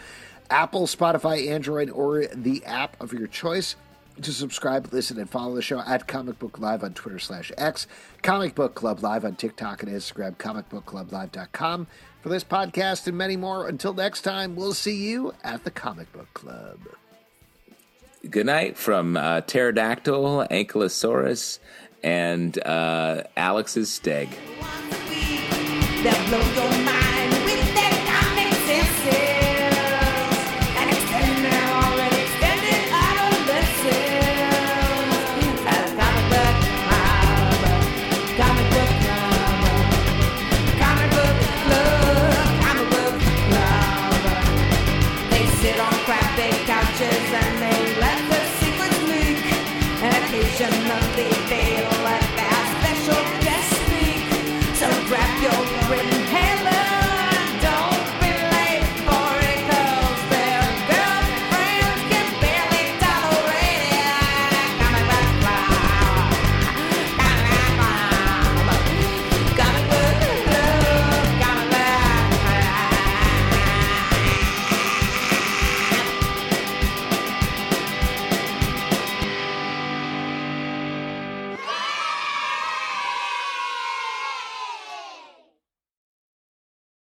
Apple, 0.50 0.86
Spotify, 0.86 1.48
Android, 1.48 1.88
or 1.88 2.26
the 2.26 2.64
app 2.64 3.00
of 3.00 3.12
your 3.12 3.26
choice. 3.26 3.76
To 4.20 4.30
subscribe, 4.30 4.92
listen, 4.92 5.18
and 5.18 5.28
follow 5.28 5.54
the 5.54 5.62
show 5.62 5.80
at 5.80 6.06
Comic 6.06 6.38
Book 6.38 6.59
Live 6.59 6.84
on 6.84 6.92
Twitter 6.92 7.18
slash 7.18 7.50
X, 7.56 7.86
Comic 8.20 8.54
Book 8.54 8.74
Club 8.74 9.02
Live 9.02 9.24
on 9.24 9.36
TikTok 9.36 9.82
and 9.82 9.90
Instagram, 9.90 10.36
comic 10.36 10.68
book 10.68 10.84
club 10.84 11.09
comicbookclublive.com. 11.09 11.86
For 12.20 12.28
this 12.28 12.44
podcast 12.44 13.06
and 13.06 13.16
many 13.16 13.38
more, 13.38 13.66
until 13.66 13.94
next 13.94 14.20
time, 14.20 14.54
we'll 14.54 14.74
see 14.74 14.96
you 14.96 15.32
at 15.42 15.64
the 15.64 15.70
Comic 15.70 16.12
Book 16.12 16.32
Club 16.34 16.78
good 18.31 18.47
night 18.47 18.77
from 18.77 19.16
uh, 19.16 19.40
Pterodactyl, 19.43 20.47
Ankylosaurus, 20.51 21.59
and 22.03 22.59
uh, 22.65 23.23
Alex's 23.36 23.89
Steg. 23.90 24.28